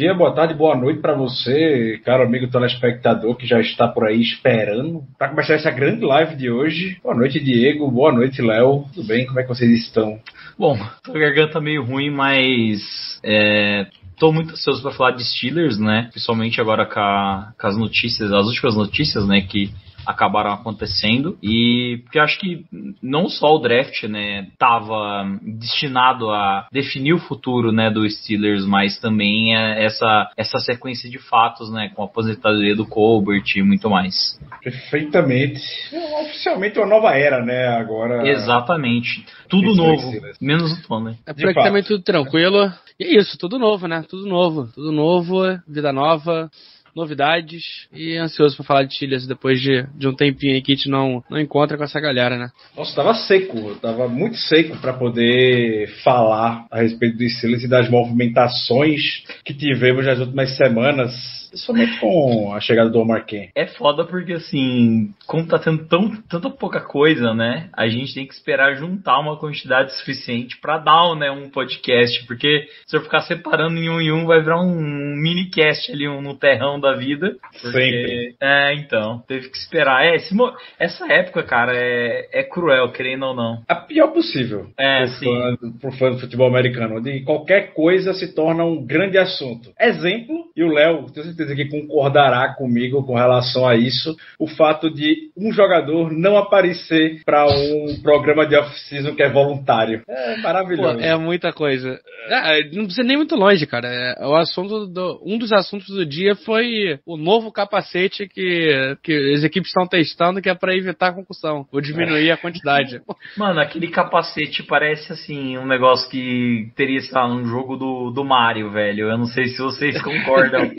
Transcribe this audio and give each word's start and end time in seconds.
dia, 0.00 0.14
boa 0.14 0.32
tarde, 0.34 0.54
boa 0.54 0.74
noite 0.74 0.98
para 1.00 1.12
você, 1.14 2.00
caro 2.06 2.22
amigo 2.22 2.48
telespectador 2.50 3.36
que 3.36 3.46
já 3.46 3.60
está 3.60 3.86
por 3.86 4.06
aí 4.06 4.18
esperando 4.18 5.02
para 5.18 5.28
começar 5.28 5.52
essa 5.52 5.70
grande 5.70 6.02
live 6.02 6.36
de 6.36 6.50
hoje. 6.50 6.98
Boa 7.02 7.14
noite, 7.14 7.38
Diego. 7.38 7.90
Boa 7.90 8.10
noite, 8.10 8.40
Léo. 8.40 8.86
Tudo 8.94 9.06
bem? 9.06 9.26
Como 9.26 9.38
é 9.38 9.42
que 9.42 9.48
vocês 9.50 9.70
estão? 9.84 10.18
Bom, 10.58 10.78
tô 11.04 11.12
com 11.12 11.18
a 11.18 11.20
garganta 11.20 11.60
meio 11.60 11.84
ruim, 11.84 12.08
mas 12.08 12.80
é, 13.22 13.88
tô 14.18 14.32
muito 14.32 14.52
ansioso 14.54 14.80
para 14.80 14.92
falar 14.92 15.10
de 15.10 15.22
Steelers, 15.22 15.78
né? 15.78 16.08
Principalmente 16.10 16.62
agora 16.62 16.86
com, 16.86 16.98
a- 16.98 17.52
com 17.60 17.66
as 17.66 17.76
notícias, 17.76 18.32
as 18.32 18.46
últimas 18.46 18.74
notícias, 18.76 19.26
né, 19.28 19.42
que 19.42 19.70
acabaram 20.10 20.52
acontecendo 20.52 21.38
e 21.42 22.00
porque 22.04 22.18
eu 22.18 22.22
acho 22.22 22.38
que 22.38 22.64
não 23.02 23.28
só 23.28 23.54
o 23.54 23.58
draft, 23.58 24.04
né, 24.04 24.48
tava 24.58 25.38
destinado 25.42 26.30
a 26.30 26.66
definir 26.72 27.14
o 27.14 27.18
futuro, 27.18 27.72
né, 27.72 27.90
do 27.90 28.08
Steelers, 28.08 28.64
mas 28.64 28.98
também 28.98 29.56
é, 29.56 29.84
essa 29.84 30.30
essa 30.36 30.58
sequência 30.58 31.08
de 31.08 31.18
fatos, 31.18 31.70
né, 31.72 31.90
com 31.94 32.02
a 32.02 32.06
aposentadoria 32.06 32.74
do 32.76 32.86
Colbert 32.86 33.44
e 33.56 33.62
muito 33.62 33.88
mais. 33.88 34.38
Perfeitamente. 34.62 35.60
É, 35.92 36.22
Oficialmente 36.22 36.78
uma 36.78 36.86
nova 36.86 37.10
era, 37.16 37.44
né? 37.44 37.68
Agora. 37.68 38.28
Exatamente. 38.28 39.24
Tudo 39.48 39.74
novo, 39.74 40.08
Steelers. 40.08 40.38
menos 40.40 40.72
o 40.72 40.88
Tony. 40.88 41.16
É 41.26 41.32
De 41.32 41.42
praticamente 41.42 41.88
tudo 41.88 42.02
tranquilo. 42.02 42.72
E 42.98 43.04
é 43.04 43.18
isso, 43.18 43.38
tudo 43.38 43.58
novo, 43.58 43.86
né? 43.86 44.04
Tudo 44.08 44.26
novo. 44.28 44.68
Tudo 44.74 44.92
novo, 44.92 45.42
vida 45.66 45.92
nova, 45.92 46.50
novidades. 46.94 47.88
E 47.92 48.16
ansioso 48.16 48.56
pra 48.56 48.64
falar 48.64 48.82
de 48.84 48.94
Steelers 48.94 49.26
depois 49.26 49.60
de, 49.60 49.86
de 49.94 50.08
um 50.08 50.14
tempinho 50.14 50.54
aí 50.54 50.62
que 50.62 50.72
a 50.72 50.74
gente 50.74 50.88
não, 50.88 51.22
não 51.30 51.38
encontra 51.38 51.76
com 51.76 51.84
essa 51.84 52.00
galera, 52.00 52.36
né? 52.36 52.50
Nossa, 52.76 52.94
tava 52.94 53.14
seco. 53.14 53.58
eu 53.58 53.76
Tava 53.76 54.08
muito 54.08 54.36
seco 54.36 54.76
para 54.78 54.92
poder 54.92 55.88
falar 56.02 56.66
a 56.70 56.80
respeito 56.80 57.16
dos 57.16 57.36
Steelers 57.36 57.64
e 57.64 57.68
das 57.68 57.90
movimentações 57.90 59.24
que 59.44 59.54
tivemos 59.54 60.06
nas 60.06 60.18
últimas 60.18 60.56
semanas. 60.56 61.40
Principalmente 61.50 61.98
com 61.98 62.54
a 62.54 62.60
chegada 62.60 62.88
do 62.88 63.00
Omar 63.00 63.26
Ken. 63.26 63.48
É 63.56 63.66
foda 63.66 64.04
porque, 64.04 64.34
assim, 64.34 65.12
como 65.26 65.46
tá 65.46 65.58
tendo 65.58 65.84
tão, 65.86 66.10
tanta 66.28 66.48
pouca 66.48 66.80
coisa, 66.80 67.34
né? 67.34 67.68
A 67.72 67.88
gente 67.88 68.14
tem 68.14 68.26
que 68.26 68.32
esperar 68.32 68.76
juntar 68.76 69.18
uma 69.18 69.36
quantidade 69.36 69.92
suficiente 69.98 70.56
pra 70.60 70.78
dar 70.78 71.16
né, 71.16 71.30
um 71.30 71.50
podcast. 71.50 72.24
Porque 72.26 72.68
se 72.86 72.96
eu 72.96 73.02
ficar 73.02 73.22
separando 73.22 73.76
em 73.78 73.88
um 73.88 74.00
em 74.00 74.12
um, 74.12 74.26
vai 74.26 74.40
virar 74.40 74.60
um 74.60 75.16
minicast 75.16 75.90
ali 75.90 76.08
um, 76.08 76.22
no 76.22 76.36
terrão 76.36 76.79
da 76.80 76.94
vida. 76.94 77.36
Porque, 77.60 77.78
Sempre. 77.78 78.36
É, 78.40 78.74
então, 78.74 79.22
teve 79.26 79.48
que 79.48 79.56
esperar. 79.56 80.04
É, 80.04 80.16
esse 80.16 80.34
essa 80.78 81.12
época, 81.12 81.42
cara, 81.42 81.72
é, 81.76 82.28
é 82.32 82.42
cruel, 82.42 82.90
querendo 82.92 83.26
ou 83.26 83.34
não. 83.34 83.62
A 83.68 83.74
pior 83.74 84.08
possível. 84.08 84.68
É, 84.78 85.00
pro 85.00 85.08
sim. 85.08 85.24
fã, 85.24 85.56
pro 85.80 85.92
fã 85.92 86.10
do 86.10 86.18
futebol 86.18 86.48
americano, 86.48 86.96
onde 86.96 87.20
qualquer 87.20 87.74
coisa 87.74 88.12
se 88.14 88.34
torna 88.34 88.64
um 88.64 88.84
grande 88.84 89.18
assunto. 89.18 89.70
Exemplo, 89.78 90.46
e 90.56 90.62
o 90.62 90.72
Léo, 90.72 91.06
tenho 91.12 91.26
certeza 91.26 91.54
que 91.54 91.68
concordará 91.68 92.54
comigo 92.54 93.04
com 93.04 93.14
relação 93.14 93.66
a 93.66 93.76
isso, 93.76 94.16
o 94.38 94.46
fato 94.46 94.92
de 94.92 95.30
um 95.36 95.52
jogador 95.52 96.12
não 96.12 96.36
aparecer 96.36 97.22
para 97.24 97.46
um 97.46 98.00
programa 98.02 98.46
de 98.46 98.56
off-season 98.56 99.14
que 99.14 99.22
é 99.22 99.30
voluntário. 99.30 100.02
É 100.08 100.36
Pô, 100.36 100.42
maravilhoso. 100.42 101.00
é 101.00 101.16
muita 101.16 101.52
coisa. 101.52 101.98
É, 102.28 102.64
não 102.70 102.84
precisa 102.84 103.02
nem 103.02 103.16
muito 103.16 103.34
longe, 103.34 103.66
cara. 103.66 103.88
É, 103.88 104.26
o 104.26 104.34
assunto 104.34 104.86
do, 104.86 105.20
um 105.24 105.38
dos 105.38 105.52
assuntos 105.52 105.88
do 105.88 106.06
dia 106.06 106.34
foi 106.34 106.66
o 107.06 107.16
novo 107.16 107.50
capacete 107.52 108.26
que, 108.28 108.96
que 109.02 109.32
as 109.34 109.44
equipes 109.44 109.68
estão 109.70 109.86
testando, 109.86 110.40
que 110.40 110.48
é 110.48 110.54
pra 110.54 110.74
evitar 110.76 111.08
a 111.08 111.12
concussão, 111.12 111.66
ou 111.72 111.80
diminuir 111.80 112.30
a 112.30 112.36
quantidade. 112.36 113.00
Mano, 113.36 113.60
aquele 113.60 113.88
capacete 113.88 114.62
parece 114.62 115.12
assim, 115.12 115.56
um 115.58 115.66
negócio 115.66 116.10
que 116.10 116.68
teria, 116.76 117.00
sei 117.00 117.12
lá, 117.14 117.28
num 117.28 117.44
jogo 117.46 117.76
do, 117.76 118.10
do 118.10 118.24
Mario, 118.24 118.70
velho. 118.70 119.08
Eu 119.10 119.18
não 119.18 119.26
sei 119.26 119.46
se 119.48 119.58
vocês 119.58 120.00
concordam. 120.02 120.70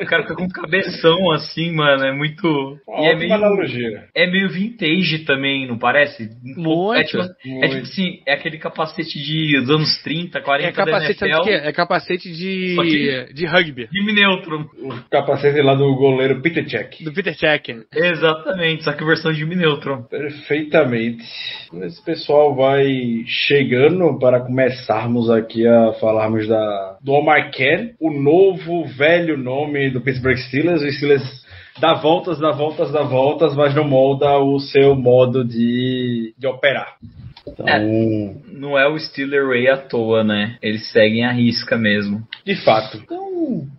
o 0.00 0.06
cara 0.06 0.22
fica 0.22 0.34
com 0.34 0.44
um 0.44 0.48
cabeção 0.48 1.30
assim, 1.32 1.72
mano. 1.72 2.04
É 2.04 2.12
muito. 2.12 2.78
E 3.00 3.06
é 3.06 3.14
meio. 3.16 3.32
analogia. 3.34 4.04
É 4.14 4.26
meio 4.30 4.48
vintage 4.48 5.20
também, 5.24 5.66
não 5.66 5.78
parece? 5.78 6.28
Muito, 6.56 6.98
É 7.00 7.04
tipo, 7.04 7.22
é 7.22 7.26
muito. 7.46 7.68
tipo 7.70 7.82
assim, 7.82 8.22
é 8.26 8.32
aquele 8.34 8.58
capacete 8.58 9.18
de 9.18 9.58
dos 9.60 9.70
anos 9.70 10.02
30, 10.02 10.40
40 10.40 10.68
É 10.68 10.72
capacete, 10.72 11.20
da 11.20 11.26
NFL. 11.26 11.40
o 11.40 11.44
quê? 11.44 11.50
É 11.50 11.72
capacete 11.72 12.32
de, 12.32 12.76
que- 12.82 13.32
de 13.34 13.46
rugby, 13.46 13.88
Jimmy 13.92 14.12
Neutron. 14.12 14.66
O 14.82 14.94
capacete 15.20 15.60
lá 15.62 15.74
do 15.74 15.94
goleiro 15.94 16.40
Peter 16.40 16.64
Check. 16.66 17.02
do 17.02 17.12
Peter 17.12 17.34
Check. 17.34 17.68
Exatamente, 17.94 18.84
só 18.84 18.92
que 18.92 19.04
versão 19.04 19.32
Jimmy 19.32 19.56
Neutron. 19.56 20.02
Perfeitamente. 20.02 21.22
Esse 21.82 22.02
pessoal 22.04 22.54
vai 22.54 23.24
chegando 23.26 24.18
para 24.18 24.40
começarmos 24.40 25.30
aqui 25.30 25.66
a 25.66 25.92
falarmos 25.94 26.46
da, 26.48 26.96
do 27.02 27.12
Omar 27.12 27.50
Ken, 27.50 27.90
o 28.00 28.10
novo 28.10 28.84
velho 28.86 29.36
nome 29.36 29.90
do 29.90 30.00
Pittsburgh 30.00 30.36
Steelers. 30.36 30.82
O 30.82 30.92
Steelers 30.92 31.46
dá 31.80 31.94
voltas, 31.94 32.38
dá 32.38 32.50
voltas, 32.52 32.90
dá 32.92 33.02
voltas, 33.02 33.54
mas 33.54 33.74
não 33.74 33.84
molda 33.84 34.38
o 34.38 34.58
seu 34.58 34.94
modo 34.94 35.44
de, 35.44 36.34
de 36.38 36.46
operar. 36.46 36.96
Então, 37.46 37.66
Não 38.52 38.78
é 38.78 38.86
o 38.86 38.98
Steeler 38.98 39.46
Way 39.46 39.68
à 39.68 39.76
toa, 39.78 40.22
né? 40.22 40.56
Eles 40.62 40.90
seguem 40.92 41.24
a 41.24 41.32
risca 41.32 41.76
mesmo. 41.76 42.22
de 42.44 42.54
fato. 42.56 42.98
Então, 42.98 43.27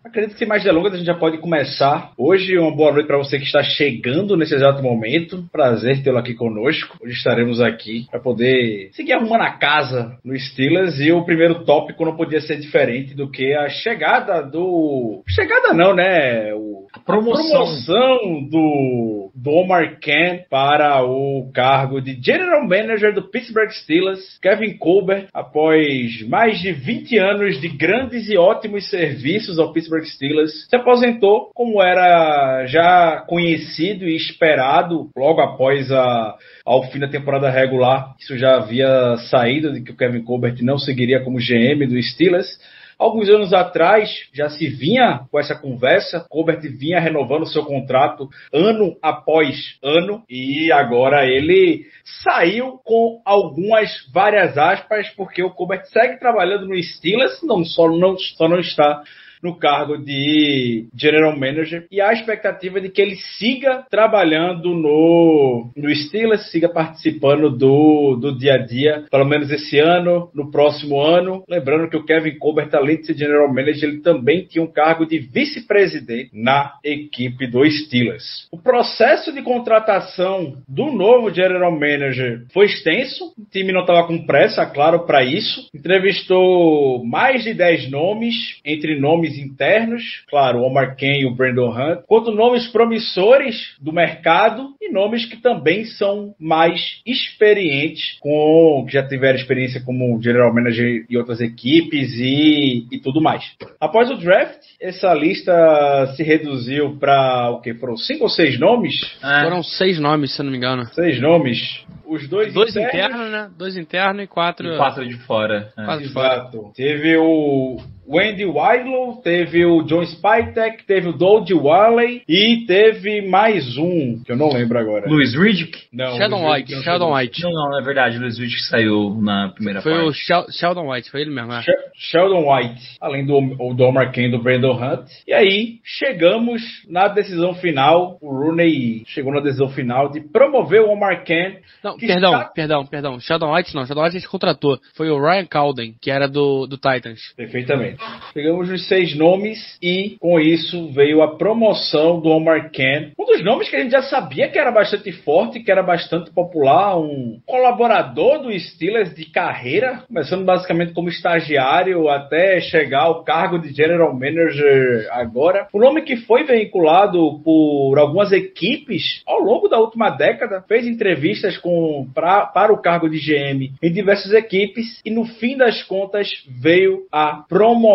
acredito 0.03 0.33
que 0.33 0.39
sem 0.39 0.47
mais 0.47 0.63
delongas 0.63 0.93
a 0.93 0.97
gente 0.97 1.05
já 1.05 1.15
pode 1.15 1.37
começar. 1.37 2.11
Hoje, 2.17 2.57
uma 2.57 2.75
boa 2.75 2.93
noite 2.93 3.07
para 3.07 3.17
você 3.17 3.37
que 3.37 3.45
está 3.45 3.63
chegando 3.63 4.35
nesse 4.35 4.55
exato 4.55 4.81
momento. 4.81 5.45
Prazer 5.51 6.03
tê-lo 6.03 6.17
aqui 6.17 6.33
conosco. 6.33 6.97
Hoje 7.01 7.13
estaremos 7.13 7.61
aqui 7.61 8.05
para 8.09 8.19
poder 8.19 8.89
seguir 8.93 9.13
arrumando 9.13 9.41
a 9.41 9.51
casa 9.51 10.17
no 10.23 10.37
Steelers. 10.37 10.99
E 10.99 11.11
o 11.11 11.23
primeiro 11.23 11.63
tópico 11.63 12.05
não 12.05 12.15
podia 12.15 12.41
ser 12.41 12.57
diferente 12.57 13.13
do 13.13 13.29
que 13.29 13.53
a 13.53 13.69
chegada 13.69 14.41
do. 14.41 15.23
Chegada 15.27 15.73
não, 15.73 15.93
né? 15.93 16.53
O... 16.53 16.87
A 16.91 16.99
promoção. 16.99 17.45
promoção 17.45 18.49
do, 18.49 19.31
do 19.35 19.51
Omar 19.51 19.99
Ken 19.99 20.43
para 20.49 21.03
o 21.03 21.51
cargo 21.53 22.01
de 22.01 22.19
General 22.19 22.67
Manager 22.67 23.13
do 23.13 23.29
Pittsburgh 23.29 23.69
Steelers, 23.69 24.39
Kevin 24.41 24.75
Colbert, 24.77 25.27
após 25.31 26.27
mais 26.27 26.59
de 26.59 26.71
20 26.71 27.17
anos 27.19 27.61
de 27.61 27.67
grandes 27.67 28.27
e 28.27 28.37
ótimos 28.37 28.89
serviços 28.89 29.48
ao 29.57 29.73
Pittsburgh 29.73 30.03
Steelers, 30.05 30.67
se 30.69 30.75
aposentou 30.75 31.49
como 31.55 31.81
era 31.81 32.65
já 32.67 33.23
conhecido 33.27 34.05
e 34.05 34.15
esperado 34.15 35.09
logo 35.15 35.41
após 35.41 35.91
a, 35.91 36.35
ao 36.65 36.83
fim 36.91 36.99
da 36.99 37.07
temporada 37.07 37.49
regular. 37.49 38.13
Isso 38.19 38.37
já 38.37 38.57
havia 38.57 39.15
saído 39.29 39.73
de 39.73 39.81
que 39.81 39.91
o 39.91 39.97
Kevin 39.97 40.23
Colbert 40.23 40.57
não 40.61 40.77
seguiria 40.77 41.23
como 41.23 41.39
GM 41.39 41.87
do 41.87 42.01
Steelers. 42.01 42.59
Alguns 42.99 43.29
anos 43.29 43.53
atrás 43.53 44.09
já 44.33 44.49
se 44.49 44.67
vinha 44.67 45.21
com 45.31 45.39
essa 45.39 45.55
conversa, 45.55 46.25
Colbert 46.29 46.59
vinha 46.77 46.99
renovando 46.99 47.45
seu 47.45 47.63
contrato 47.63 48.27
ano 48.53 48.97
após 49.01 49.77
ano 49.81 50.21
e 50.29 50.69
agora 50.69 51.25
ele 51.25 51.85
saiu 52.21 52.77
com 52.83 53.21
algumas 53.23 53.89
várias 54.13 54.57
aspas 54.57 55.07
porque 55.15 55.41
o 55.41 55.49
Colbert 55.49 55.85
segue 55.85 56.19
trabalhando 56.19 56.67
no 56.67 56.83
Steelers, 56.83 57.41
não 57.41 57.63
só 57.63 57.89
não, 57.89 58.17
só 58.17 58.49
não 58.49 58.59
está 58.59 59.01
no 59.41 59.57
cargo 59.57 59.97
de 59.97 60.87
General 60.95 61.37
Manager 61.37 61.85
e 61.91 62.01
há 62.01 62.09
a 62.09 62.13
expectativa 62.13 62.79
de 62.81 62.89
que 62.89 63.01
ele 63.01 63.15
siga 63.37 63.85
trabalhando 63.89 64.73
no, 64.73 65.71
no 65.75 65.95
Steelers, 65.95 66.51
siga 66.51 66.69
participando 66.69 67.49
do, 67.49 68.15
do 68.15 68.37
dia 68.37 68.55
a 68.55 68.57
dia, 68.57 69.05
pelo 69.09 69.25
menos 69.25 69.49
esse 69.51 69.79
ano, 69.79 70.29
no 70.33 70.51
próximo 70.51 71.01
ano. 71.01 71.43
Lembrando 71.47 71.89
que 71.89 71.97
o 71.97 72.05
Kevin 72.05 72.37
Colbert, 72.37 72.69
além 72.73 72.97
de 72.97 73.07
ser 73.07 73.17
General 73.17 73.47
Manager, 73.47 73.89
ele 73.89 74.01
também 74.01 74.45
tinha 74.45 74.63
um 74.63 74.71
cargo 74.71 75.05
de 75.05 75.19
vice-presidente 75.19 76.29
na 76.33 76.73
equipe 76.83 77.47
do 77.47 77.65
Steelers. 77.69 78.47
O 78.51 78.57
processo 78.57 79.31
de 79.33 79.41
contratação 79.41 80.57
do 80.67 80.91
novo 80.91 81.33
General 81.33 81.71
Manager 81.71 82.45
foi 82.53 82.65
extenso, 82.65 83.33
o 83.37 83.45
time 83.49 83.71
não 83.71 83.81
estava 83.81 84.07
com 84.07 84.25
pressa, 84.25 84.65
claro, 84.65 85.05
para 85.05 85.23
isso. 85.23 85.69
Entrevistou 85.73 87.03
mais 87.05 87.43
de 87.43 87.53
10 87.53 87.89
nomes, 87.89 88.35
entre 88.65 88.99
nomes 88.99 89.28
nomes 89.29 89.37
internos, 89.37 90.03
claro, 90.29 90.59
o 90.59 90.63
Omar 90.63 90.95
Ken 90.95 91.21
e 91.21 91.25
o 91.25 91.35
Brandon 91.35 91.69
Hunt, 91.71 92.01
quanto 92.07 92.31
nomes 92.31 92.67
promissores 92.67 93.75
do 93.79 93.93
mercado 93.93 94.69
e 94.81 94.91
nomes 94.91 95.25
que 95.25 95.37
também 95.37 95.85
são 95.85 96.33
mais 96.39 97.01
experientes, 97.05 98.17
com 98.19 98.83
que 98.87 98.93
já 98.93 99.07
tiveram 99.07 99.37
experiência 99.37 99.81
como 99.81 100.21
general 100.21 100.53
manager 100.53 101.05
e 101.09 101.17
outras 101.17 101.39
equipes 101.41 102.13
e, 102.15 102.87
e 102.91 102.99
tudo 102.99 103.21
mais. 103.21 103.43
Após 103.79 104.09
o 104.09 104.17
draft, 104.17 104.59
essa 104.81 105.13
lista 105.13 106.13
se 106.15 106.23
reduziu 106.23 106.97
para 106.97 107.51
o 107.51 107.61
que? 107.61 107.73
Foram 107.75 107.97
cinco 107.97 108.23
ou 108.23 108.29
seis 108.29 108.59
nomes? 108.59 108.95
É. 109.23 109.43
Foram 109.43 109.63
seis 109.63 109.99
nomes, 109.99 110.33
se 110.33 110.41
eu 110.41 110.45
não 110.45 110.51
me 110.51 110.57
engano. 110.57 110.85
Seis 110.93 111.21
nomes. 111.21 111.59
Os 112.05 112.27
dois, 112.27 112.51
Dois 112.51 112.75
internos, 112.75 113.31
né? 113.31 113.51
Dois 113.55 113.77
internos 113.77 114.23
e 114.23 114.27
quatro. 114.27 114.67
E 114.67 114.77
quatro 114.77 115.07
de 115.07 115.15
fora. 115.27 115.71
é. 115.77 115.85
Quatro 115.85 116.07
de 116.07 116.11
fora. 116.11 116.33
Exato. 116.33 116.71
Teve 116.75 117.15
o 117.17 117.77
Wendy 118.09 118.45
Wildlow, 118.45 119.21
teve 119.21 119.63
o 119.65 119.83
John 119.83 120.03
Spytek, 120.03 120.83
teve 120.87 121.09
o 121.09 121.13
Dodge 121.13 121.53
Walley 121.53 122.23
e 122.27 122.65
teve 122.65 123.21
mais 123.27 123.77
um, 123.77 124.19
que 124.25 124.31
eu 124.31 124.35
não 124.35 124.49
lembro 124.51 124.79
agora. 124.79 125.07
Luiz 125.07 125.35
Riddick? 125.35 125.77
Não, 125.93 126.17
Sheldon 126.17 126.43
o 126.43 126.51
White, 126.51 126.73
Sheldon 126.83 127.13
White. 127.15 127.41
Não, 127.43 127.51
não, 127.51 127.79
é 127.79 127.83
verdade. 127.83 128.17
O 128.17 128.21
Luiz 128.21 128.39
Riddick 128.39 128.63
saiu 128.63 129.15
na 129.21 129.49
primeira 129.49 129.81
Foi 129.81 129.93
o 129.93 130.05
parte. 130.05 130.17
Shel- 130.25 130.45
Sheldon 130.51 130.91
White, 130.91 131.11
foi 131.11 131.21
ele 131.21 131.29
mesmo, 131.29 131.51
né? 131.51 131.61
She- 131.61 131.71
Sheldon 132.11 132.51
White, 132.51 132.81
além 132.99 133.25
do, 133.25 133.37
o 133.37 133.73
do 133.75 133.83
Omar 133.83 134.11
Kane 134.11 134.27
e 134.27 134.31
do 134.31 134.41
Brandon 134.41 134.73
Hunt. 134.73 135.07
E 135.27 135.33
aí, 135.33 135.79
chegamos 135.83 136.61
na 136.89 137.07
decisão 137.09 137.53
final. 137.53 138.17
O 138.21 138.29
Rooney 138.31 139.03
chegou 139.05 139.31
na 139.33 139.39
decisão 139.41 139.69
final 139.69 140.09
de 140.09 140.21
promover 140.21 140.81
o 140.81 140.89
Omar 140.89 141.23
Kane. 141.23 141.57
Não, 141.83 141.95
perdão, 141.97 142.31
está- 142.33 142.45
perdão, 142.55 142.85
perdão. 142.85 143.19
Sheldon 143.19 143.53
White 143.53 143.75
não, 143.75 143.85
Sheldon 143.85 144.01
White 144.03 144.17
a 144.17 144.19
gente 144.19 144.29
contratou. 144.29 144.79
Foi 144.95 145.09
o 145.09 145.21
Ryan 145.21 145.45
Calden, 145.45 145.93
que 146.01 146.09
era 146.09 146.27
do, 146.27 146.65
do 146.65 146.75
Titans. 146.77 147.19
Perfeitamente. 147.37 147.98
Pegamos 148.33 148.69
os 148.69 148.87
seis 148.87 149.15
nomes 149.15 149.77
e 149.81 150.17
com 150.19 150.39
isso 150.39 150.91
veio 150.91 151.21
a 151.21 151.35
promoção 151.35 152.19
do 152.19 152.29
Omar 152.29 152.71
Kane. 152.71 153.13
Um 153.19 153.25
dos 153.25 153.43
nomes 153.43 153.69
que 153.69 153.75
a 153.75 153.79
gente 153.79 153.91
já 153.91 154.03
sabia 154.03 154.47
que 154.47 154.59
era 154.59 154.71
bastante 154.71 155.11
forte, 155.11 155.59
que 155.59 155.71
era 155.71 155.83
bastante 155.83 156.31
popular, 156.31 156.97
um 156.97 157.39
colaborador 157.45 158.41
do 158.41 158.57
Steelers 158.57 159.13
de 159.13 159.25
carreira, 159.25 160.03
começando 160.07 160.45
basicamente 160.45 160.93
como 160.93 161.09
estagiário 161.09 162.07
até 162.09 162.59
chegar 162.61 163.03
ao 163.03 163.23
cargo 163.23 163.59
de 163.59 163.73
General 163.73 164.13
Manager 164.13 165.07
agora. 165.11 165.67
O 165.73 165.79
nome 165.79 166.01
que 166.03 166.17
foi 166.17 166.43
vinculado 166.43 167.41
por 167.43 167.97
algumas 167.97 168.31
equipes 168.31 169.21
ao 169.25 169.39
longo 169.39 169.67
da 169.67 169.79
última 169.79 170.09
década, 170.09 170.63
fez 170.67 170.85
entrevistas 170.85 171.57
com, 171.57 172.07
pra, 172.13 172.45
para 172.45 172.71
o 172.71 172.81
cargo 172.81 173.09
de 173.09 173.19
GM 173.19 173.73
em 173.81 173.91
diversas 173.91 174.33
equipes 174.33 175.01
e 175.03 175.11
no 175.11 175.25
fim 175.25 175.57
das 175.57 175.83
contas 175.83 176.29
veio 176.47 177.05
a 177.11 177.43
promoção 177.47 177.88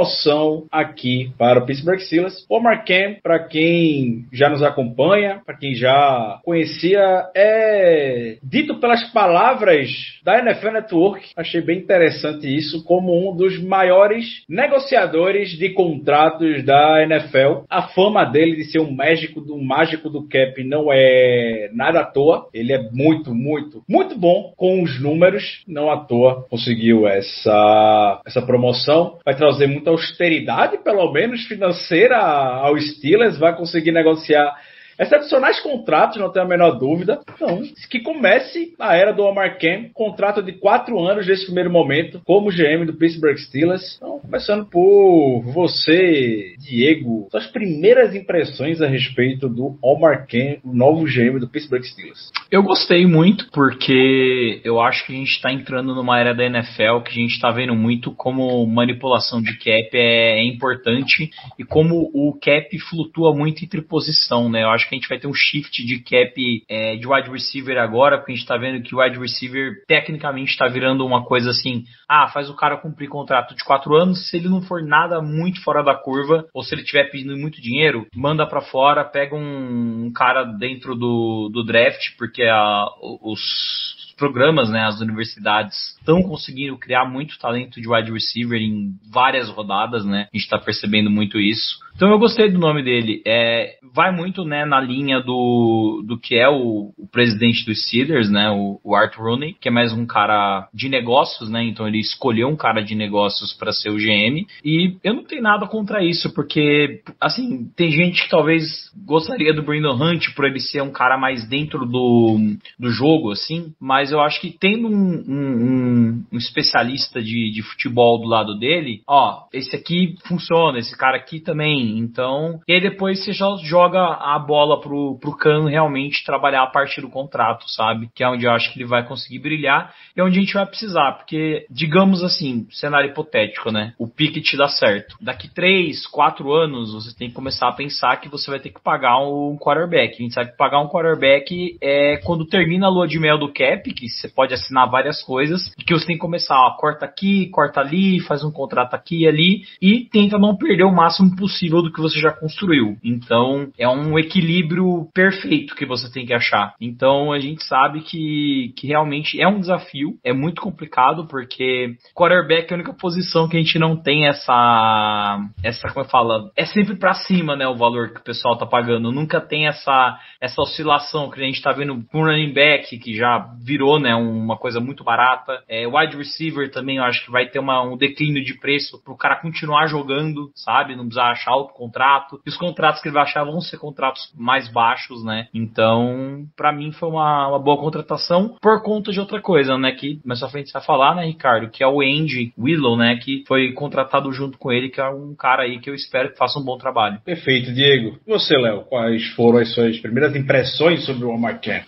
aqui 0.71 1.31
para 1.39 1.61
o 1.61 1.67
Pittsburgh 1.67 2.01
Steelers. 2.01 2.45
Omar 2.49 2.85
Ken, 2.85 3.19
para 3.23 3.39
quem 3.39 4.25
já 4.33 4.49
nos 4.49 4.63
acompanha, 4.63 5.41
para 5.45 5.57
quem 5.57 5.75
já 5.75 6.41
conhecia, 6.45 7.31
é 7.35 8.39
dito 8.43 8.81
pelas 8.81 9.05
palavras 9.13 9.89
da 10.25 10.39
NFL 10.39 10.71
Network. 10.71 11.29
Achei 11.37 11.61
bem 11.61 11.79
interessante 11.79 12.47
isso 12.47 12.85
como 12.85 13.29
um 13.29 13.37
dos 13.37 13.63
maiores 13.63 14.25
negociadores 14.49 15.51
de 15.59 15.71
contratos 15.71 16.65
da 16.65 17.03
NFL. 17.03 17.65
A 17.69 17.83
fama 17.89 18.25
dele 18.25 18.57
de 18.57 18.65
ser 18.65 18.81
um 18.81 18.91
mágico 18.91 19.41
do 19.41 19.57
mágico 19.59 20.09
do 20.09 20.27
cap 20.29 20.63
não 20.65 20.89
é 20.91 21.71
nada 21.73 22.01
à 22.01 22.05
toa. 22.05 22.49
Ele 22.53 22.73
é 22.73 22.91
muito, 22.91 23.35
muito, 23.35 23.83
muito 23.89 24.19
bom 24.19 24.53
com 24.57 24.83
os 24.83 25.01
números. 25.01 25.63
Não 25.67 25.91
à 25.91 25.99
toa 25.99 26.47
conseguiu 26.49 27.07
essa 27.07 28.21
essa 28.27 28.43
promoção. 28.43 29.19
Vai 29.25 29.35
trazer 29.35 29.67
muita 29.75 29.91
austeridade, 29.91 30.79
pelo 30.79 31.13
menos 31.13 31.45
financeira, 31.45 32.17
ao 32.19 32.79
Steelers. 32.79 33.39
Vai 33.39 33.55
conseguir 33.57 33.93
negociar 33.93 34.55
excepcionais 34.99 35.61
contratos, 35.61 36.19
não 36.19 36.31
tenho 36.31 36.45
a 36.45 36.49
menor 36.49 36.79
dúvida. 36.79 37.21
Então, 37.35 37.63
que 37.91 38.01
comece 38.01 38.75
a 38.79 38.97
era 38.97 39.13
do 39.13 39.23
Omar 39.23 39.59
Ken, 39.59 39.91
contrato 39.93 40.43
de 40.43 40.53
quatro 40.53 40.99
anos 41.01 41.27
nesse 41.27 41.47
primeiro 41.47 41.71
momento, 41.71 42.21
como 42.25 42.51
GM 42.51 42.85
do 42.87 42.95
Pittsburgh 42.95 43.37
Steelers. 43.37 43.97
Então, 43.97 44.21
começando 44.21 44.67
por 44.67 45.43
você, 45.43 46.55
Diego, 46.59 47.29
suas 47.31 47.47
primeiras 47.47 48.15
impressões 48.15 48.81
a 48.81 48.87
respeito 48.87 49.49
do 49.49 49.79
Omar 49.83 50.27
Ken, 50.27 50.59
o 50.65 50.75
novo 50.75 51.05
GM 51.05 51.39
do 51.39 51.49
Pittsburgh 51.49 51.85
Steelers. 51.85 52.31
Eu 52.51 52.63
gostei 52.63 53.07
muito 53.07 53.51
porque 53.51 54.61
eu 54.65 54.81
acho 54.81 55.07
que 55.07 55.13
a 55.13 55.17
gente 55.17 55.31
está 55.31 55.53
entrando 55.53 55.95
numa 55.95 56.19
era 56.19 56.35
da 56.35 56.45
NFL 56.45 57.01
que 57.05 57.11
a 57.11 57.23
gente 57.23 57.33
está 57.33 57.51
vendo 57.51 57.75
muito 57.75 58.13
como 58.13 58.65
manipulação 58.67 59.43
de 59.43 59.57
cap 59.59 59.91
é, 59.95 60.39
é 60.39 60.45
importante 60.45 61.31
e 61.59 61.65
como 61.65 62.11
o 62.15 62.39
cap 62.41 62.79
flutua 62.79 63.35
muito 63.35 63.65
entre 63.65 63.83
posição, 63.83 64.49
né? 64.49 64.63
Eu 64.63 64.71
acho 64.71 64.84
que 64.89 64.95
a 64.95 64.99
gente 64.99 65.09
vai 65.09 65.19
ter 65.19 65.27
um 65.27 65.35
shift 65.35 65.85
de 65.85 66.01
cap 66.01 66.65
é, 66.69 66.97
de 66.97 67.07
wide 67.07 67.31
receiver 67.31 67.79
agora, 67.79 68.19
porque 68.19 68.33
a 68.33 68.35
gente 68.35 68.45
está 68.45 68.57
vendo 68.57 68.83
que 68.83 68.95
o 68.95 69.01
wide 69.01 69.19
receiver 69.19 69.85
tecnicamente 69.87 70.53
está 70.53 70.67
virando 70.69 71.05
uma 71.05 71.25
coisa 71.25 71.51
assim, 71.51 71.85
ah, 72.09 72.29
faz 72.29 72.49
o 72.49 72.57
cara 72.57 72.77
cumprir 72.77 73.09
contrato 73.09 73.55
de 73.55 73.65
quatro 73.65 73.95
anos, 73.95 74.29
se 74.29 74.37
ele 74.37 74.49
não 74.49 74.63
for 74.63 74.83
nada 74.83 75.21
muito 75.21 75.63
fora 75.63 75.83
da 75.83 75.95
curva, 75.95 76.47
ou 76.53 76.63
se 76.63 76.75
ele 76.75 76.83
estiver 76.83 77.11
pedindo 77.11 77.37
muito 77.37 77.61
dinheiro, 77.61 78.07
manda 78.15 78.47
para 78.47 78.61
fora, 78.61 79.05
pega 79.05 79.35
um, 79.35 80.07
um 80.07 80.13
cara 80.13 80.45
dentro 80.45 80.95
do, 80.95 81.51
do 81.53 81.65
draft, 81.65 82.17
porque 82.19 82.43
a, 82.43 82.87
os 83.23 84.15
programas, 84.17 84.71
né, 84.71 84.85
as 84.85 85.01
universidades 85.01 85.94
estão 86.05 86.23
conseguindo 86.23 86.77
criar 86.77 87.07
muito 87.07 87.39
talento 87.39 87.81
de 87.81 87.89
wide 87.89 88.13
receiver 88.13 88.61
em 88.61 88.93
várias 89.11 89.49
rodadas, 89.49 90.05
né? 90.05 90.29
A 90.33 90.37
gente 90.37 90.45
está 90.45 90.59
percebendo 90.59 91.11
muito 91.11 91.41
isso. 91.41 91.83
Então 91.97 92.11
eu 92.11 92.19
gostei 92.19 92.51
do 92.51 92.59
nome 92.59 92.83
dele. 92.83 93.23
É, 93.25 93.77
vai 93.95 94.11
muito 94.11 94.45
né, 94.45 94.65
na 94.65 94.81
linha 94.81 95.21
do, 95.21 96.03
do 96.05 96.19
que 96.19 96.35
é 96.35 96.49
o, 96.49 96.93
o 96.99 97.09
presidente 97.11 97.65
dos 97.65 97.87
Steelers, 97.87 98.29
né, 98.29 98.51
o, 98.51 98.81
o 98.83 98.97
Art 98.97 99.17
Rooney, 99.17 99.55
que 99.61 99.69
é 99.69 99.71
mais 99.71 99.93
um 99.93 100.05
cara 100.05 100.69
de 100.75 100.89
negócios, 100.89 101.49
né? 101.49 101.65
Então 101.65 101.87
ele 101.87 102.01
escolheu 102.01 102.49
um 102.49 102.57
cara 102.57 102.83
de 102.83 102.95
negócios 102.95 103.53
para 103.53 103.73
ser 103.73 103.91
o 103.91 103.97
GM. 103.97 104.45
E 104.65 104.97
eu 105.03 105.15
não 105.15 105.25
tenho 105.25 105.43
nada 105.43 105.67
contra 105.67 106.05
isso, 106.05 106.35
porque 106.35 107.01
assim 107.21 107.71
tem 107.77 107.91
gente 107.91 108.25
que 108.25 108.29
talvez 108.29 108.91
gostaria 109.07 109.55
do 109.55 109.63
Brandon 109.63 109.95
Hunt 109.95 110.35
por 110.35 110.45
ele 110.45 110.61
ser 110.61 110.83
um 110.83 110.91
cara 110.91 111.17
mais 111.17 111.49
dentro 111.49 111.87
do, 111.87 112.37
do 112.79 112.91
jogo, 112.91 113.31
assim. 113.31 113.73
Mas 113.81 114.11
eu 114.11 114.21
acho 114.21 114.41
que 114.41 114.57
tendo 114.59 114.89
um, 114.89 115.25
um, 115.29 115.94
um 115.94 115.94
especialista 116.33 117.23
de, 117.23 117.51
de 117.53 117.63
futebol 117.63 118.19
do 118.19 118.29
lado 118.29 118.59
dele, 118.59 119.03
ó, 119.07 119.45
esse 119.53 119.75
aqui 119.75 120.17
funciona, 120.27 120.79
esse 120.79 120.97
cara 120.97 121.17
aqui 121.17 121.41
também 121.41 121.99
então, 121.99 122.61
e 122.67 122.75
aí 122.75 122.81
depois 122.81 123.25
você 123.25 123.33
já 123.33 123.47
joga 123.63 124.01
a 124.01 124.39
bola 124.39 124.81
pro, 124.81 125.19
pro 125.21 125.37
Cano 125.37 125.69
realmente 125.69 126.25
trabalhar 126.25 126.63
a 126.63 126.71
partir 126.71 127.01
do 127.01 127.09
contrato, 127.09 127.69
sabe? 127.71 128.09
Que 128.15 128.23
é 128.23 128.29
onde 128.29 128.45
eu 128.45 128.53
acho 128.53 128.73
que 128.73 128.79
ele 128.79 128.89
vai 128.89 129.07
conseguir 129.07 129.39
brilhar 129.39 129.95
e 130.17 130.21
é 130.21 130.25
onde 130.25 130.39
a 130.39 130.41
gente 130.41 130.55
vai 130.55 130.67
precisar, 130.67 131.13
porque, 131.13 131.67
digamos 131.71 132.23
assim, 132.23 132.67
cenário 132.71 133.11
hipotético, 133.11 133.71
né? 133.71 133.95
O 133.99 134.09
pique 134.09 134.41
te 134.41 134.57
dá 134.57 134.69
certo. 134.69 135.17
Daqui 135.21 135.53
3, 135.53 136.07
4 136.07 136.53
anos, 136.53 136.93
você 136.93 137.17
tem 137.17 137.29
que 137.29 137.35
começar 137.35 137.69
a 137.69 137.73
pensar 137.73 138.17
que 138.21 138.29
você 138.29 138.51
vai 138.51 138.61
ter 138.61 138.71
que 138.71 138.83
pagar 138.83 139.19
um 139.19 139.57
quarterback. 139.59 140.15
A 140.15 140.23
gente 140.23 140.35
sabe 140.35 140.51
que 140.53 140.57
pagar 140.57 140.81
um 140.81 140.89
quarterback 140.89 141.77
é 141.81 142.19
quando 142.19 142.47
termina 142.47 142.87
a 142.87 142.91
lua 142.91 143.09
de 143.09 143.19
mel 143.19 143.39
do 143.39 143.53
cap, 143.53 143.93
que 143.93 144.09
você 144.09 144.29
pode 144.29 144.55
assinar 144.55 144.91
várias 144.91 145.23
coisas, 145.23 145.73
que 145.85 145.95
você 145.95 146.07
tem 146.07 146.17
que 146.17 146.21
começar, 146.21 146.57
ó, 146.57 146.77
corta 146.77 147.05
aqui, 147.05 147.49
corta 147.51 147.81
ali, 147.81 148.21
faz 148.21 148.45
um 148.45 148.51
contrato 148.51 148.95
aqui 148.95 149.23
e 149.23 149.29
ali, 149.29 149.63
e 149.81 150.09
tenta 150.11 150.39
não 150.39 150.57
perder 150.57 150.85
o 150.85 150.95
máximo 150.95 151.35
possível 151.37 151.83
do 151.83 151.93
que 151.93 152.01
você 152.01 152.19
já 152.21 152.33
construiu. 152.33 152.97
Então, 153.03 153.71
é 153.79 153.89
um 153.89 154.19
equilíbrio 154.19 155.09
perfeito 155.13 155.75
que 155.75 155.87
você 155.87 156.11
tem 156.11 156.27
que 156.27 156.35
achar. 156.35 156.75
Então, 156.81 157.33
a 157.33 157.39
gente 157.39 157.65
sabe 157.65 158.01
que, 158.01 158.73
que 158.77 158.87
realmente 158.87 159.41
é 159.41 159.49
um 159.49 159.61
desafio, 159.61 160.17
é 160.25 160.33
muito 160.33 160.63
complicado, 160.63 161.27
porque 161.27 161.97
quarterback 162.15 162.71
é 162.71 162.75
a 162.75 162.77
única 162.77 162.95
posição 162.95 163.49
que 163.49 163.57
a 163.57 163.61
gente 163.61 163.79
não 163.79 163.97
tem 163.97 164.27
essa, 164.27 165.39
essa 165.63 165.89
como 165.89 166.05
eu 166.05 166.11
falo, 166.11 166.51
é 166.57 166.65
sempre 166.65 166.97
para 166.97 167.15
cima, 167.15 167.57
né, 167.57 167.67
o 167.67 167.77
valor 167.77 168.13
que 168.13 168.21
o 168.21 168.25
pessoal 168.25 168.57
tá 168.57 168.67
pagando. 168.67 169.13
Nunca 169.13 169.41
tem 169.41 169.67
essa, 169.67 170.19
essa 170.41 170.61
oscilação 170.61 171.31
que 171.31 171.41
a 171.41 171.45
gente 171.45 171.63
tá 171.63 171.73
vendo 171.73 172.03
com 172.11 172.25
running 172.25 172.53
back, 172.53 172.99
que 172.99 173.15
já 173.17 173.47
virou, 173.63 173.99
né, 173.99 174.15
uma 174.15 174.57
coisa 174.57 174.81
muito 174.81 175.05
barata. 175.05 175.63
É, 175.75 175.87
wide 175.89 176.17
receiver 176.17 176.71
também, 176.71 176.99
eu 176.99 177.05
acho 177.05 177.25
que 177.25 177.33
vai 177.33 177.47
ter 177.49 177.59
uma, 177.59 177.83
um 177.83 177.97
declínio 177.97 178.45
de 178.45 178.55
preço 178.55 179.03
pro 179.03 179.17
cara 179.17 179.41
continuar 179.41 179.89
jogando, 179.89 180.53
sabe? 180.55 180.95
Não 180.95 181.05
precisar 181.05 181.33
achar 181.33 181.51
alto 181.51 181.75
contrato. 181.75 182.41
E 182.47 182.49
os 182.49 182.57
contratos 182.57 183.03
que 183.03 183.09
ele 183.09 183.15
vai 183.15 183.25
achar 183.25 183.43
vão 183.43 183.61
ser 183.61 183.79
contratos 183.79 184.33
mais 184.37 184.69
baixos, 184.69 185.25
né? 185.25 185.49
Então, 185.53 186.47
para 186.57 186.73
mim 186.73 186.93
foi 186.93 187.09
uma, 187.09 187.49
uma, 187.49 187.59
boa 187.59 187.77
contratação 187.77 188.57
por 188.63 188.83
conta 188.83 189.11
de 189.11 189.19
outra 189.19 189.41
coisa, 189.41 189.77
né? 189.77 189.91
Que 189.91 190.21
mais 190.25 190.43
à 190.45 190.49
frente 190.49 190.69
você 190.69 190.75
vai 190.75 190.83
falar, 190.85 191.17
né, 191.17 191.25
Ricardo? 191.27 191.69
Que 191.69 191.83
é 191.83 191.89
o 191.89 192.01
Andy 192.01 192.53
Willow, 192.57 192.97
né? 192.97 193.17
Que 193.17 193.43
foi 193.49 193.73
contratado 193.73 194.33
junto 194.33 194.57
com 194.57 194.71
ele, 194.71 194.89
que 194.89 195.01
é 195.01 195.09
um 195.09 195.35
cara 195.35 195.65
aí 195.65 195.81
que 195.81 195.91
eu 195.91 195.95
espero 195.95 196.31
que 196.31 196.39
faça 196.39 196.59
um 196.59 196.65
bom 196.65 196.79
trabalho. 196.79 197.21
Perfeito, 197.25 197.73
Diego. 197.73 198.19
E 198.25 198.31
você, 198.31 198.57
Léo, 198.57 198.85
quais 198.85 199.27
foram 199.31 199.59
as 199.59 199.75
suas 199.75 199.99
primeiras 199.99 200.37
impressões 200.37 201.05
sobre 201.05 201.25
o 201.25 201.31
Omar 201.31 201.61
Kent? 201.61 201.87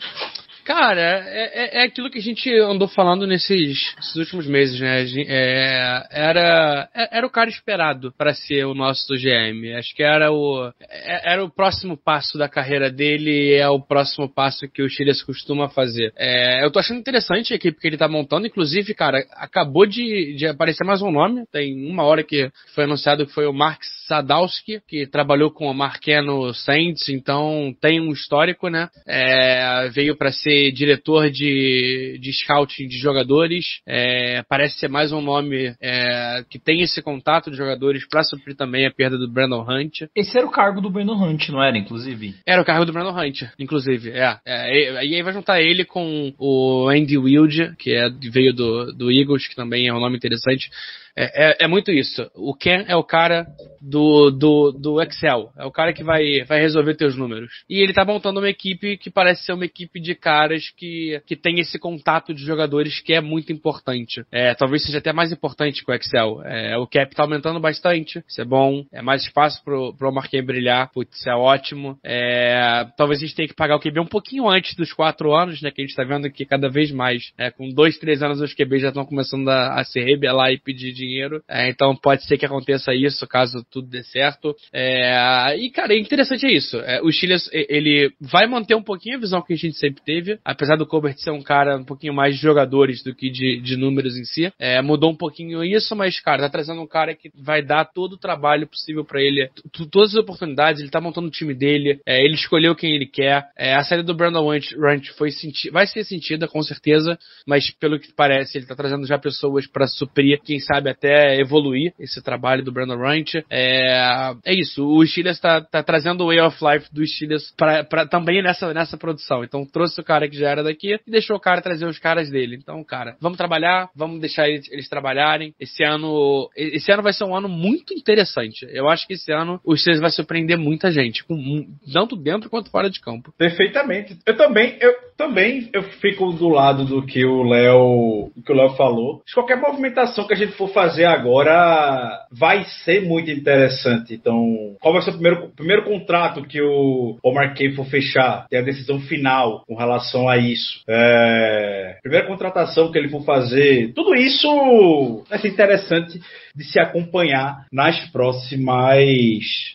Cara, 0.67 1.01
é, 1.01 1.79
é, 1.79 1.79
é 1.79 1.83
aquilo 1.85 2.11
que 2.11 2.19
a 2.19 2.23
gente 2.23 2.53
andou 2.53 2.89
falando 2.89 3.25
nesses, 3.25 3.95
nesses 3.95 4.17
últimos 4.17 4.49
meses, 4.49 4.81
né? 4.81 5.05
É, 5.29 6.07
era, 6.11 6.89
é, 6.93 7.19
era 7.19 7.25
o 7.25 7.31
cara 7.31 7.49
esperado 7.49 8.13
para 8.19 8.35
ser 8.35 8.65
o 8.65 8.75
nosso 8.75 9.15
GM. 9.15 9.77
Acho 9.79 9.95
que 9.95 10.03
era 10.03 10.33
o, 10.33 10.73
é, 10.91 11.35
era 11.35 11.45
o 11.45 11.49
próximo 11.49 11.97
passo 11.97 12.37
da 12.37 12.49
carreira 12.49 12.91
dele 12.91 13.55
é 13.55 13.69
o 13.69 13.81
próximo 13.81 14.29
passo 14.29 14.69
que 14.69 14.83
o 14.83 14.89
Chile 14.89 15.13
costuma 15.25 15.69
fazer. 15.69 16.13
É, 16.17 16.65
eu 16.65 16.71
tô 16.73 16.81
achando 16.81 16.99
interessante 16.99 17.53
a 17.53 17.57
equipe 17.57 17.79
que 17.79 17.87
ele 17.87 17.97
tá 17.97 18.09
montando. 18.09 18.49
Inclusive, 18.49 18.93
cara, 18.93 19.25
acabou 19.37 19.87
de, 19.87 20.35
de 20.35 20.49
aparecer 20.49 20.83
mais 20.83 21.01
um 21.01 21.13
nome. 21.13 21.45
Tem 21.53 21.77
uma 21.89 22.03
hora 22.03 22.25
que 22.25 22.51
foi 22.75 22.85
anunciado 22.85 23.25
que 23.25 23.33
foi 23.33 23.47
o 23.47 23.53
Mark 23.53 23.83
Sadowski, 24.09 24.81
que 24.89 25.07
trabalhou 25.07 25.53
com 25.53 25.71
o 25.71 25.75
Marqueno 25.75 26.53
Saints, 26.55 27.09
então 27.09 27.73
tem 27.81 28.01
um 28.01 28.11
histórico, 28.11 28.69
né? 28.69 28.89
É, 29.07 29.89
veio 29.91 30.17
para 30.17 30.33
ser 30.33 30.56
diretor 30.73 31.31
de, 31.31 32.19
de 32.21 32.33
scouting 32.33 32.89
de 32.89 32.99
jogadores. 32.99 33.65
É, 33.87 34.43
parece 34.49 34.79
ser 34.79 34.89
mais 34.89 35.13
um 35.13 35.21
nome 35.21 35.75
é, 35.81 36.45
que 36.49 36.59
tem 36.59 36.83
esse 36.83 37.03
contato 37.03 37.51
de 37.51 37.57
jogadores 37.57 38.07
para 38.09 38.23
suprir 38.23 38.57
também 38.57 38.87
a 38.87 38.91
perda 38.91 39.19
do 39.19 39.29
Brandon 39.29 39.65
Hunt. 39.69 40.03
Esse 40.15 40.37
era 40.37 40.47
o 40.47 40.51
cargo 40.51 40.81
do 40.81 40.91
Brandon 40.91 41.15
Hunt, 41.15 41.49
não 41.49 41.63
era, 41.63 41.77
inclusive? 41.77 42.35
Era 42.47 42.63
o 42.63 42.65
cargo 42.65 42.85
do 42.85 42.93
Brandon 42.93 43.19
Hunt, 43.19 43.43
inclusive, 43.59 44.11
é. 44.11 44.39
é 44.45 45.05
e 45.07 45.15
aí 45.15 45.23
vai 45.23 45.33
juntar 45.33 45.61
ele 45.61 45.85
com 45.85 46.33
o 46.39 46.89
Andy 46.89 47.19
Wilde, 47.19 47.75
que 47.79 47.93
é, 47.93 48.09
veio 48.31 48.53
do, 48.53 48.93
do 48.93 49.11
Eagles, 49.11 49.47
que 49.47 49.57
também 49.57 49.89
é 49.89 49.95
um 49.95 50.01
nome 50.01 50.17
interessante. 50.17 50.71
É, 51.17 51.51
é, 51.51 51.57
é, 51.61 51.67
muito 51.67 51.91
isso. 51.91 52.31
O 52.35 52.55
Ken 52.55 52.85
é 52.87 52.95
o 52.95 53.03
cara 53.03 53.47
do, 53.81 54.31
do, 54.31 54.73
do 54.73 55.03
Excel. 55.03 55.51
É 55.59 55.65
o 55.65 55.71
cara 55.71 55.93
que 55.93 56.05
vai, 56.05 56.45
vai 56.45 56.61
resolver 56.61 56.95
teus 56.95 57.17
números. 57.17 57.51
E 57.69 57.81
ele 57.81 57.95
tá 57.95 58.05
montando 58.05 58.41
uma 58.41 58.51
equipe 58.51 58.99
que 58.99 59.11
parece 59.11 59.45
ser 59.45 59.53
uma 59.53 59.65
equipe 59.65 59.99
de 59.99 60.15
caras 60.15 60.71
que, 60.77 61.21
que 61.27 61.35
tem 61.35 61.59
esse 61.59 61.79
contato 61.79 62.35
de 62.35 62.45
jogadores 62.45 63.01
que 63.01 63.15
é 63.15 63.21
muito 63.21 63.53
importante. 63.53 64.25
É, 64.31 64.55
talvez 64.55 64.85
seja 64.85 64.99
até 64.99 65.13
mais 65.13 65.33
importante 65.33 65.83
que 65.83 65.91
o 65.91 65.95
Excel. 65.95 66.43
É, 66.45 66.77
o 66.77 66.87
cap 66.87 67.15
tá 67.15 67.23
aumentando 67.23 67.61
bastante. 67.61 68.23
Isso 68.29 68.41
é 68.41 68.45
bom. 68.45 68.85
É 68.93 69.01
mais 69.01 69.23
espaço 69.23 69.63
pro, 69.65 69.95
pro 69.97 70.13
Marquinhos 70.13 70.47
brilhar. 70.47 70.93
Putz, 70.93 71.19
isso 71.19 71.31
é 71.31 71.35
ótimo. 71.35 71.99
É, 72.05 72.87
talvez 72.97 73.21
a 73.21 73.27
gente 73.27 73.35
tenha 73.35 73.49
que 73.49 73.55
pagar 73.55 73.77
o 73.77 73.81
QB 73.81 74.01
um 74.01 74.07
pouquinho 74.07 74.49
antes 74.49 74.75
dos 74.75 74.93
quatro 74.93 75.35
anos, 75.35 75.63
né? 75.63 75.71
Que 75.71 75.81
a 75.81 75.87
gente 75.87 75.97
tá 75.97 76.05
vendo 76.05 76.31
que 76.31 76.45
cada 76.45 76.69
vez 76.69 76.91
mais, 76.91 77.33
é, 77.39 77.51
com 77.51 77.71
dois, 77.71 77.97
três 77.99 78.23
anos 78.23 78.41
os 78.41 78.53
QB 78.53 78.81
já 78.81 78.89
estão 78.89 79.07
começando 79.07 79.49
a, 79.49 79.81
a 79.81 79.85
se 79.85 79.99
rebelar 80.01 80.53
e 80.53 80.59
pedir 80.59 80.93
dinheiro. 81.07 81.43
É, 81.49 81.69
então 81.69 81.95
pode 81.97 82.25
ser 82.25 82.37
que 82.39 82.47
aconteça 82.47 82.95
isso 82.95 83.27
caso 83.27 83.65
tudo 83.71 83.89
dê 83.89 84.03
certo. 84.03 84.55
É, 84.73 85.57
e, 85.59 85.71
cara, 85.71 85.95
é 85.95 85.99
interessante 85.99 86.47
é 86.47 86.53
isso. 86.53 86.79
É, 86.79 87.01
o 87.03 87.11
Chile, 87.11 87.37
ele 87.53 88.13
vai 88.21 88.47
manter 88.47 88.75
um 88.75 88.83
pouquinho 88.83 89.17
a 89.17 89.21
visão 89.21 89.43
que 89.43 89.53
a 89.53 89.57
gente 89.57 89.77
sempre 89.77 90.03
teve, 90.05 90.39
apesar 90.45 90.77
do 90.77 90.87
Colbert 90.87 91.17
ser 91.19 91.31
um 91.31 91.43
cara 91.43 91.77
um 91.77 91.85
pouquinho 91.85 92.15
mais 92.15 92.37
de 92.37 92.43
jogadores 92.43 93.03
do 93.03 93.15
que 93.15 93.31
de, 93.31 93.61
de 93.61 93.77
números 93.77 94.17
em 94.17 94.25
si. 94.25 94.53
É, 94.59 94.81
mudou 94.83 95.11
um 95.11 95.17
pouquinho 95.17 95.63
isso, 95.65 95.95
mas, 95.95 96.21
cara, 96.21 96.43
tá 96.43 96.49
trazendo 96.49 96.81
um 96.81 96.87
cara 96.87 97.15
que 97.15 97.31
vai 97.35 97.63
dar 97.63 97.85
todo 97.85 98.15
o 98.15 98.19
trabalho 98.19 98.67
possível 98.67 99.05
para 99.05 99.21
ele, 99.21 99.49
todas 99.91 100.11
as 100.11 100.17
oportunidades, 100.17 100.81
ele 100.81 100.91
tá 100.91 101.01
montando 101.01 101.29
o 101.29 101.31
time 101.31 101.55
dele, 101.55 102.01
é, 102.07 102.25
ele 102.25 102.35
escolheu 102.35 102.75
quem 102.75 102.95
ele 102.95 103.07
quer. 103.07 103.47
É, 103.57 103.75
a 103.75 103.83
série 103.83 104.03
do 104.03 104.15
Brandon 104.15 104.49
Ranch 104.49 105.11
foi 105.17 105.31
senti 105.31 105.71
vai 105.71 105.87
ser 105.87 106.05
sentida, 106.05 106.49
com 106.49 106.63
certeza, 106.63 107.19
mas 107.47 107.71
pelo 107.71 107.99
que 107.99 108.13
parece, 108.13 108.59
ele 108.59 108.67
tá 108.67 108.75
trazendo 108.75 109.07
já 109.07 109.19
pessoas 109.19 109.67
para 109.67 109.87
suprir, 109.87 110.41
quem 110.43 110.59
sabe 110.59 110.91
até 110.97 111.39
evoluir 111.39 111.93
esse 111.99 112.23
trabalho 112.23 112.65
do 112.65 112.73
Brandon 112.73 112.97
Ranch. 112.97 113.45
É, 113.51 114.35
é 114.45 114.55
isso, 114.55 114.87
o 114.87 115.07
Steelers 115.07 115.39
tá, 115.39 115.61
tá 115.61 115.83
trazendo 115.83 116.25
o 116.25 116.29
Way 116.29 116.41
of 116.41 116.57
Life 116.63 116.93
do 116.93 117.07
Steelers 117.07 117.53
pra, 117.57 117.85
pra, 117.85 118.07
também 118.07 118.43
nessa, 118.43 118.73
nessa 118.73 118.97
produção. 118.97 119.45
Então 119.45 119.65
trouxe 119.65 120.01
o 120.01 120.05
cara 120.05 120.29
que 120.29 120.37
já 120.37 120.51
era 120.51 120.63
daqui 120.63 120.99
e 121.07 121.11
deixou 121.11 121.37
o 121.37 121.41
cara 121.41 121.61
trazer 121.61 121.87
os 121.87 121.99
caras 121.99 122.31
dele. 122.31 122.57
Então, 122.57 122.83
cara, 122.83 123.17
vamos 123.21 123.37
trabalhar, 123.37 123.89
vamos 123.95 124.21
deixar 124.21 124.49
eles, 124.49 124.71
eles 124.71 124.89
trabalharem. 124.89 125.55
Esse 125.61 125.85
ano, 125.85 126.49
esse 126.57 126.91
ano 126.91 127.03
vai 127.03 127.13
ser 127.13 127.25
um 127.25 127.37
ano 127.37 127.49
muito 127.49 127.95
interessante. 127.95 128.67
Eu 128.71 128.89
acho 128.89 129.07
que 129.07 129.15
esse 129.15 129.33
ano 129.33 129.61
o 129.65 129.77
Steelers 129.77 130.01
vai 130.01 130.11
surpreender 130.11 130.59
muita 130.59 130.91
gente, 130.91 131.25
com, 131.25 131.67
tanto 131.93 132.17
dentro 132.17 132.49
quanto 132.49 132.71
fora 132.71 132.91
de 132.91 133.01
campo. 133.01 133.33
Perfeitamente. 133.37 134.19
Eu 134.27 134.37
também, 134.37 134.77
eu 134.81 134.95
também 135.17 135.69
eu 135.73 135.83
fico 135.83 136.33
do 136.33 136.49
lado 136.49 136.85
do 136.85 137.05
que 137.05 137.25
o 137.25 137.43
Léo, 137.43 138.31
que 138.45 138.53
o 138.53 138.55
Léo 138.55 138.71
falou. 138.77 139.23
Qualquer 139.35 139.61
movimentação 139.61 140.27
que 140.27 140.35
a 140.35 140.37
gente 140.37 140.53
for 140.53 140.69
fazer 140.69 141.05
agora 141.05 142.27
vai 142.31 142.65
ser 142.85 143.03
muito 143.03 143.31
interessante. 143.31 144.15
Então, 144.15 144.77
qual 144.81 144.95
vai 144.95 145.03
ser 145.03 145.11
o 145.11 145.15
primeiro, 145.15 145.49
primeiro 145.57 145.85
contrato 145.85 146.43
que 146.43 146.61
o 146.61 147.17
Omar 147.23 147.55
Kay 147.55 147.73
for 147.73 147.87
fechar? 147.87 148.47
Tem 148.49 148.59
a 148.59 148.65
decisão 148.65 149.01
final 149.01 149.65
com 149.67 149.75
relação 149.75 150.29
a 150.29 150.37
isso. 150.37 150.83
É, 150.89 151.99
primeira 152.03 152.27
contratação 152.27 152.91
que 152.91 152.99
ele 152.99 153.09
for 153.09 153.25
fazer. 153.25 153.93
Tudo 153.95 154.15
isso 154.15 155.25
vai 155.29 155.39
ser 155.39 155.49
interessante 155.49 156.21
de 156.55 156.65
se 156.65 156.79
acompanhar 156.79 157.67
nas 157.73 157.99
próximas 158.11 159.05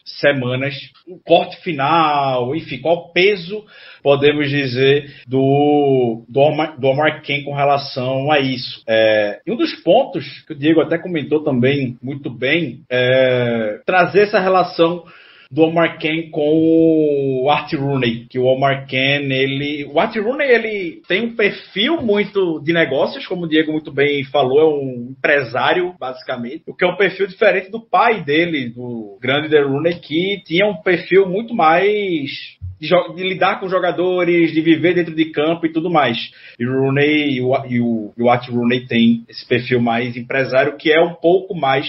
semanas. 0.05 0.75
O 1.07 1.19
corte 1.19 1.57
final, 1.61 2.55
enfim, 2.55 2.79
qual 2.79 3.11
peso, 3.11 3.63
podemos 4.01 4.49
dizer, 4.49 5.11
do, 5.31 6.25
do, 6.27 6.41
Omar, 6.41 6.77
do 6.77 6.87
Omar 6.87 7.21
Ken 7.21 7.41
com 7.43 7.55
relação 7.55 8.29
a 8.29 8.39
isso. 8.39 8.83
É, 8.85 9.39
e 9.47 9.51
um 9.51 9.55
dos 9.55 9.73
pontos 9.75 10.25
que 10.45 10.51
o 10.51 10.55
Diego 10.57 10.81
até 10.81 10.97
comentou 10.97 11.41
também 11.41 11.97
muito 12.03 12.29
bem 12.29 12.81
é 12.89 13.79
trazer 13.85 14.23
essa 14.23 14.41
relação 14.41 15.05
do 15.49 15.63
Omar 15.63 15.99
Ken 15.99 16.29
com 16.31 17.43
o 17.43 17.49
Art 17.49 17.71
Rooney, 17.73 18.25
que 18.29 18.39
o 18.39 18.43
Omar 18.43 18.87
Ken, 18.87 19.31
ele, 19.31 19.85
o 19.85 19.99
Art 19.99 20.15
Rooney, 20.17 20.49
ele 20.49 21.01
tem 21.07 21.25
um 21.25 21.35
perfil 21.35 22.01
muito 22.01 22.61
de 22.61 22.73
negócios, 22.73 23.25
como 23.25 23.43
o 23.45 23.47
Diego 23.47 23.71
muito 23.71 23.91
bem 23.91 24.25
falou, 24.25 24.59
é 24.59 24.65
um 24.65 25.11
empresário, 25.11 25.93
basicamente, 25.97 26.63
o 26.67 26.75
que 26.75 26.83
é 26.83 26.87
um 26.87 26.95
perfil 26.95 27.27
diferente 27.27 27.69
do 27.69 27.81
pai 27.81 28.23
dele, 28.23 28.69
do 28.69 29.17
grande 29.21 29.49
The 29.49 29.61
Rooney, 29.61 29.95
que 29.99 30.41
tinha 30.45 30.65
um 30.65 30.81
perfil 30.81 31.27
muito 31.27 31.53
mais 31.53 32.59
de, 32.81 32.89
de, 33.15 33.23
lidar 33.23 33.59
com 33.59 33.69
jogadores, 33.69 34.51
de 34.51 34.59
viver 34.59 34.95
dentro 34.95 35.13
de 35.13 35.25
campo 35.25 35.67
e 35.67 35.71
tudo 35.71 35.89
mais. 35.89 36.17
E 36.59 36.65
o 36.65 36.81
Rooney 36.81 37.37
e 37.37 37.41
o, 37.41 37.65
e 37.67 37.79
o, 37.79 38.13
e 38.17 38.23
o 38.23 38.29
Art 38.29 38.49
Rooney 38.49 38.87
tem 38.87 39.23
esse 39.29 39.47
perfil 39.47 39.79
mais 39.79 40.17
empresário, 40.17 40.75
que 40.77 40.91
é 40.91 40.99
um 40.99 41.13
pouco 41.13 41.55
mais 41.55 41.85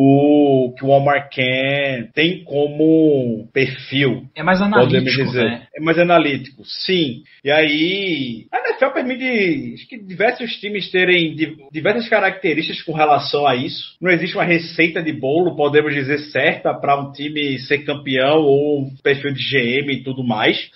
o 0.00 0.72
que 0.78 0.84
o 0.84 0.90
Omar 0.90 1.28
Ken 1.28 2.08
tem 2.14 2.44
como 2.44 3.48
perfil. 3.52 4.28
É 4.32 4.44
mais 4.44 4.62
analítico, 4.62 5.24
dizer. 5.24 5.42
Né? 5.42 5.66
É 5.76 5.80
mais 5.80 5.98
analítico, 5.98 6.64
sim. 6.64 7.24
E 7.42 7.50
aí, 7.50 8.46
a 8.52 8.58
NFL 8.60 8.94
permite 8.94 9.74
acho 9.74 9.88
que 9.88 9.98
diversos 9.98 10.52
times 10.60 10.88
terem 10.92 11.34
diversas 11.72 12.08
características 12.08 12.80
com 12.82 12.92
relação 12.92 13.44
a 13.44 13.56
isso. 13.56 13.96
Não 14.00 14.12
existe 14.12 14.36
uma 14.36 14.44
receita 14.44 15.02
de 15.02 15.12
bolo, 15.12 15.56
podemos 15.56 15.92
dizer, 15.92 16.18
certa 16.30 16.72
para 16.72 17.00
um 17.00 17.10
time 17.10 17.58
ser 17.58 17.78
campeão 17.78 18.42
ou 18.42 18.82
um 18.82 18.94
perfil 19.02 19.32
de 19.32 19.42
GM 19.42 19.90
e 19.90 20.04
tudo 20.04 20.22
mais. 20.22 20.70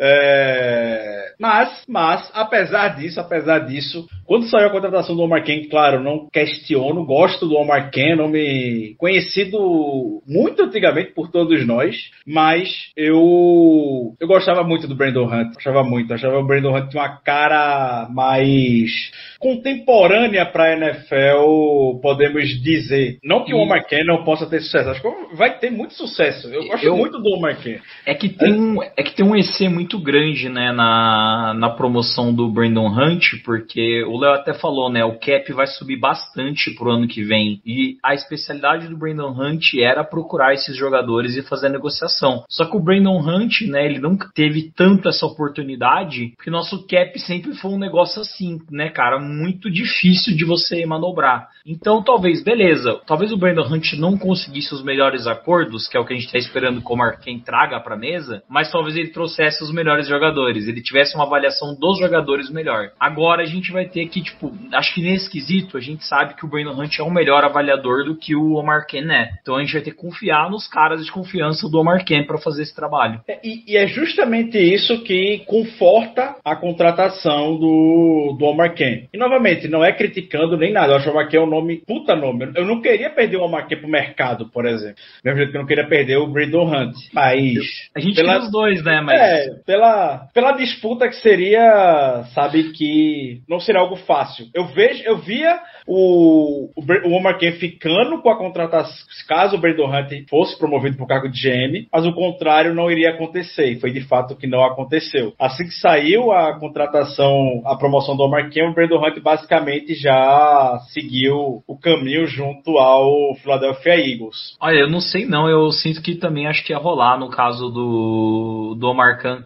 É... 0.00 1.20
Mas, 1.40 1.84
mas, 1.88 2.30
apesar 2.34 2.96
disso, 2.96 3.18
apesar 3.18 3.60
disso, 3.60 4.06
quando 4.26 4.46
saiu 4.48 4.68
a 4.68 4.70
contratação 4.70 5.16
do 5.16 5.22
Omar 5.22 5.42
Ken, 5.42 5.68
claro, 5.70 6.02
não 6.02 6.28
questiono, 6.30 7.06
gosto 7.06 7.46
do 7.46 7.56
Omar 7.56 7.90
Ken, 7.90 8.14
nome 8.14 8.94
conhecido 8.98 10.22
muito 10.28 10.62
antigamente 10.62 11.12
por 11.12 11.30
todos 11.30 11.66
nós, 11.66 11.96
mas 12.26 12.90
eu 12.94 14.14
eu 14.20 14.28
gostava 14.28 14.62
muito 14.62 14.86
do 14.86 14.94
Brandon 14.94 15.24
Hunt, 15.24 15.54
gostava 15.54 15.82
muito, 15.82 16.12
achava 16.12 16.38
o 16.38 16.46
Brandon 16.46 16.76
Hunt 16.76 16.94
uma 16.94 17.16
cara 17.22 18.06
mais 18.10 18.90
contemporânea 19.38 20.44
para 20.44 20.64
a 20.64 20.76
NFL, 20.76 22.00
podemos 22.02 22.48
dizer. 22.62 23.18
Não 23.24 23.44
que 23.44 23.54
o 23.54 23.58
Omar 23.58 23.86
Ken 23.86 24.04
não 24.04 24.24
possa 24.24 24.46
ter 24.46 24.60
sucesso, 24.60 24.90
acho 24.90 25.00
que 25.00 25.36
vai 25.36 25.58
ter 25.58 25.70
muito 25.70 25.94
sucesso. 25.94 26.48
Eu 26.48 26.66
gosto 26.66 26.86
eu, 26.86 26.96
muito 26.96 27.18
do 27.18 27.30
Omar 27.34 27.58
Ken. 27.62 27.78
É 28.04 28.14
que 28.14 28.28
tem 28.28 28.52
um, 28.52 28.82
é 28.82 29.02
que 29.02 29.14
tem 29.14 29.24
um 29.24 29.34
EC 29.34 29.68
muito 29.70 29.89
grande, 29.98 30.48
né, 30.48 30.72
na, 30.72 31.54
na 31.54 31.70
promoção 31.70 32.32
do 32.32 32.48
Brandon 32.48 32.88
Hunt, 32.88 33.42
porque 33.44 34.04
o 34.04 34.18
Léo 34.18 34.34
até 34.34 34.54
falou, 34.54 34.90
né? 34.90 35.04
O 35.04 35.18
cap 35.18 35.52
vai 35.52 35.66
subir 35.66 35.96
bastante 35.96 36.74
pro 36.74 36.90
ano 36.90 37.08
que 37.08 37.22
vem. 37.22 37.60
E 37.64 37.96
a 38.02 38.14
especialidade 38.14 38.88
do 38.88 38.96
Brandon 38.96 39.30
Hunt 39.30 39.74
era 39.78 40.04
procurar 40.04 40.54
esses 40.54 40.76
jogadores 40.76 41.36
e 41.36 41.42
fazer 41.42 41.66
a 41.66 41.70
negociação. 41.70 42.44
Só 42.48 42.64
que 42.64 42.76
o 42.76 42.82
Brandon 42.82 43.18
Hunt, 43.18 43.62
né, 43.62 43.84
ele 43.84 43.98
nunca 43.98 44.30
teve 44.34 44.70
tanto 44.74 45.08
essa 45.08 45.26
oportunidade, 45.26 46.32
porque 46.36 46.50
nosso 46.50 46.86
cap 46.86 47.18
sempre 47.18 47.54
foi 47.54 47.70
um 47.70 47.78
negócio 47.78 48.20
assim, 48.20 48.58
né, 48.70 48.90
cara? 48.90 49.18
Muito 49.18 49.70
difícil 49.70 50.36
de 50.36 50.44
você 50.44 50.84
manobrar. 50.86 51.48
Então, 51.64 52.02
talvez, 52.02 52.42
beleza, 52.42 53.00
talvez 53.06 53.32
o 53.32 53.36
Brandon 53.36 53.66
Hunt 53.66 53.92
não 53.94 54.16
conseguisse 54.16 54.74
os 54.74 54.82
melhores 54.82 55.26
acordos, 55.26 55.86
que 55.86 55.96
é 55.96 56.00
o 56.00 56.04
que 56.04 56.12
a 56.12 56.16
gente 56.16 56.30
tá 56.30 56.38
esperando 56.38 56.80
que 56.80 56.92
o 56.92 56.96
Marquem 56.96 57.38
traga 57.38 57.80
pra 57.80 57.96
mesa, 57.96 58.42
mas 58.48 58.70
talvez 58.70 58.96
ele 58.96 59.08
trouxesse 59.08 59.62
os 59.62 59.72
melhores 59.80 60.06
jogadores, 60.06 60.68
ele 60.68 60.82
tivesse 60.82 61.14
uma 61.14 61.24
avaliação 61.24 61.74
dos 61.74 61.98
jogadores 61.98 62.50
melhor. 62.50 62.90
Agora 62.98 63.42
a 63.42 63.46
gente 63.46 63.72
vai 63.72 63.86
ter 63.86 64.06
que, 64.08 64.22
tipo, 64.22 64.52
acho 64.72 64.94
que 64.94 65.02
nesse 65.02 65.30
quesito 65.30 65.76
a 65.76 65.80
gente 65.80 66.04
sabe 66.04 66.34
que 66.34 66.44
o 66.44 66.48
Brandon 66.48 66.78
Hunt 66.80 66.98
é 66.98 67.02
um 67.02 67.10
melhor 67.10 67.44
avaliador 67.44 68.04
do 68.04 68.14
que 68.16 68.34
o 68.36 68.54
Omar 68.54 68.86
Ken 68.86 69.10
é. 69.10 69.30
Então 69.40 69.56
a 69.56 69.60
gente 69.60 69.72
vai 69.72 69.82
ter 69.82 69.90
que 69.92 69.96
confiar 69.96 70.50
nos 70.50 70.68
caras 70.68 71.04
de 71.04 71.10
confiança 71.10 71.68
do 71.68 71.78
Omar 71.78 72.04
Ken 72.04 72.24
para 72.24 72.38
fazer 72.38 72.62
esse 72.62 72.74
trabalho. 72.74 73.20
É, 73.26 73.38
E, 73.42 73.64
e 73.72 73.76
é 73.76 73.86
justamente 73.86 74.58
isso 74.58 75.02
que 75.02 75.42
conforta 75.46 76.36
a 76.44 76.54
contratação 76.56 77.56
do, 77.58 78.36
do 78.38 78.44
Omar 78.44 78.74
Ken. 78.74 79.06
E 79.12 79.18
novamente, 79.18 79.68
não 79.68 79.84
é 79.84 79.92
criticando 79.92 80.56
nem 80.56 80.72
nada. 80.72 80.92
Eu 80.92 80.96
acho 80.96 81.04
que 81.04 81.10
o 81.10 81.12
Omar 81.12 81.28
Ken 81.28 81.38
é 81.38 81.40
um 81.40 81.46
nome, 81.46 81.78
puta 81.86 82.14
nome. 82.14 82.50
Eu 82.54 82.64
não 82.66 82.80
queria 82.80 83.10
perder 83.10 83.38
o 83.38 83.44
Omar 83.44 83.66
Ken 83.66 83.76
pro 83.78 83.88
mercado, 83.88 84.48
por 84.50 84.66
exemplo. 84.66 84.96
Mesmo 85.24 85.38
jeito 85.38 85.50
que 85.52 85.56
eu 85.56 85.60
não 85.60 85.68
queria 85.68 85.86
perder 85.86 86.16
o 86.18 86.26
Brandon 86.26 86.64
Hunt. 86.66 86.94
Mas. 87.12 87.58
A 87.94 88.00
gente 88.00 88.16
Pela- 88.16 88.38
os 88.40 88.50
dois, 88.50 88.82
né? 88.84 89.00
Mas 89.00 89.20
É, 89.20 89.46
pela, 89.70 90.26
pela 90.34 90.50
disputa 90.50 91.06
que 91.06 91.14
seria, 91.14 92.24
sabe, 92.34 92.72
que 92.72 93.40
não 93.48 93.60
seria 93.60 93.80
algo 93.80 93.94
fácil. 93.94 94.46
Eu 94.52 94.64
vejo, 94.66 95.00
eu 95.04 95.18
via 95.18 95.60
o, 95.86 96.72
o, 96.74 97.08
o 97.08 97.12
Omar 97.12 97.38
Ken 97.38 97.52
ficando 97.52 98.20
com 98.20 98.30
a 98.30 98.36
contratação, 98.36 98.92
caso 99.28 99.54
o 99.54 99.60
Brandon 99.60 99.86
Hunt 99.86 100.28
fosse 100.28 100.58
promovido 100.58 100.96
para 100.96 101.04
o 101.04 101.06
cargo 101.06 101.28
de 101.28 101.40
GM, 101.40 101.86
mas 101.92 102.04
o 102.04 102.12
contrário 102.12 102.74
não 102.74 102.90
iria 102.90 103.10
acontecer, 103.10 103.70
e 103.70 103.78
foi 103.78 103.92
de 103.92 104.00
fato 104.00 104.34
que 104.34 104.48
não 104.48 104.64
aconteceu. 104.64 105.34
Assim 105.38 105.62
que 105.62 105.74
saiu 105.74 106.32
a 106.32 106.58
contratação, 106.58 107.62
a 107.64 107.76
promoção 107.76 108.16
do 108.16 108.24
Omar 108.24 108.50
Ken, 108.50 108.64
o 108.64 108.74
Brandon 108.74 109.06
Hunt 109.06 109.20
basicamente 109.22 109.94
já 109.94 110.80
seguiu 110.92 111.62
o 111.64 111.78
caminho 111.78 112.26
junto 112.26 112.76
ao 112.76 113.36
Philadelphia 113.36 113.94
Eagles. 113.94 114.56
Olha, 114.60 114.80
eu 114.80 114.90
não 114.90 115.00
sei 115.00 115.26
não, 115.26 115.48
eu 115.48 115.70
sinto 115.70 116.02
que 116.02 116.16
também 116.16 116.48
acho 116.48 116.64
que 116.64 116.72
ia 116.72 116.78
rolar 116.78 117.16
no 117.20 117.30
caso 117.30 117.68
do, 117.70 118.74
do 118.76 118.88
Omar 118.88 119.22
Khan. 119.22 119.44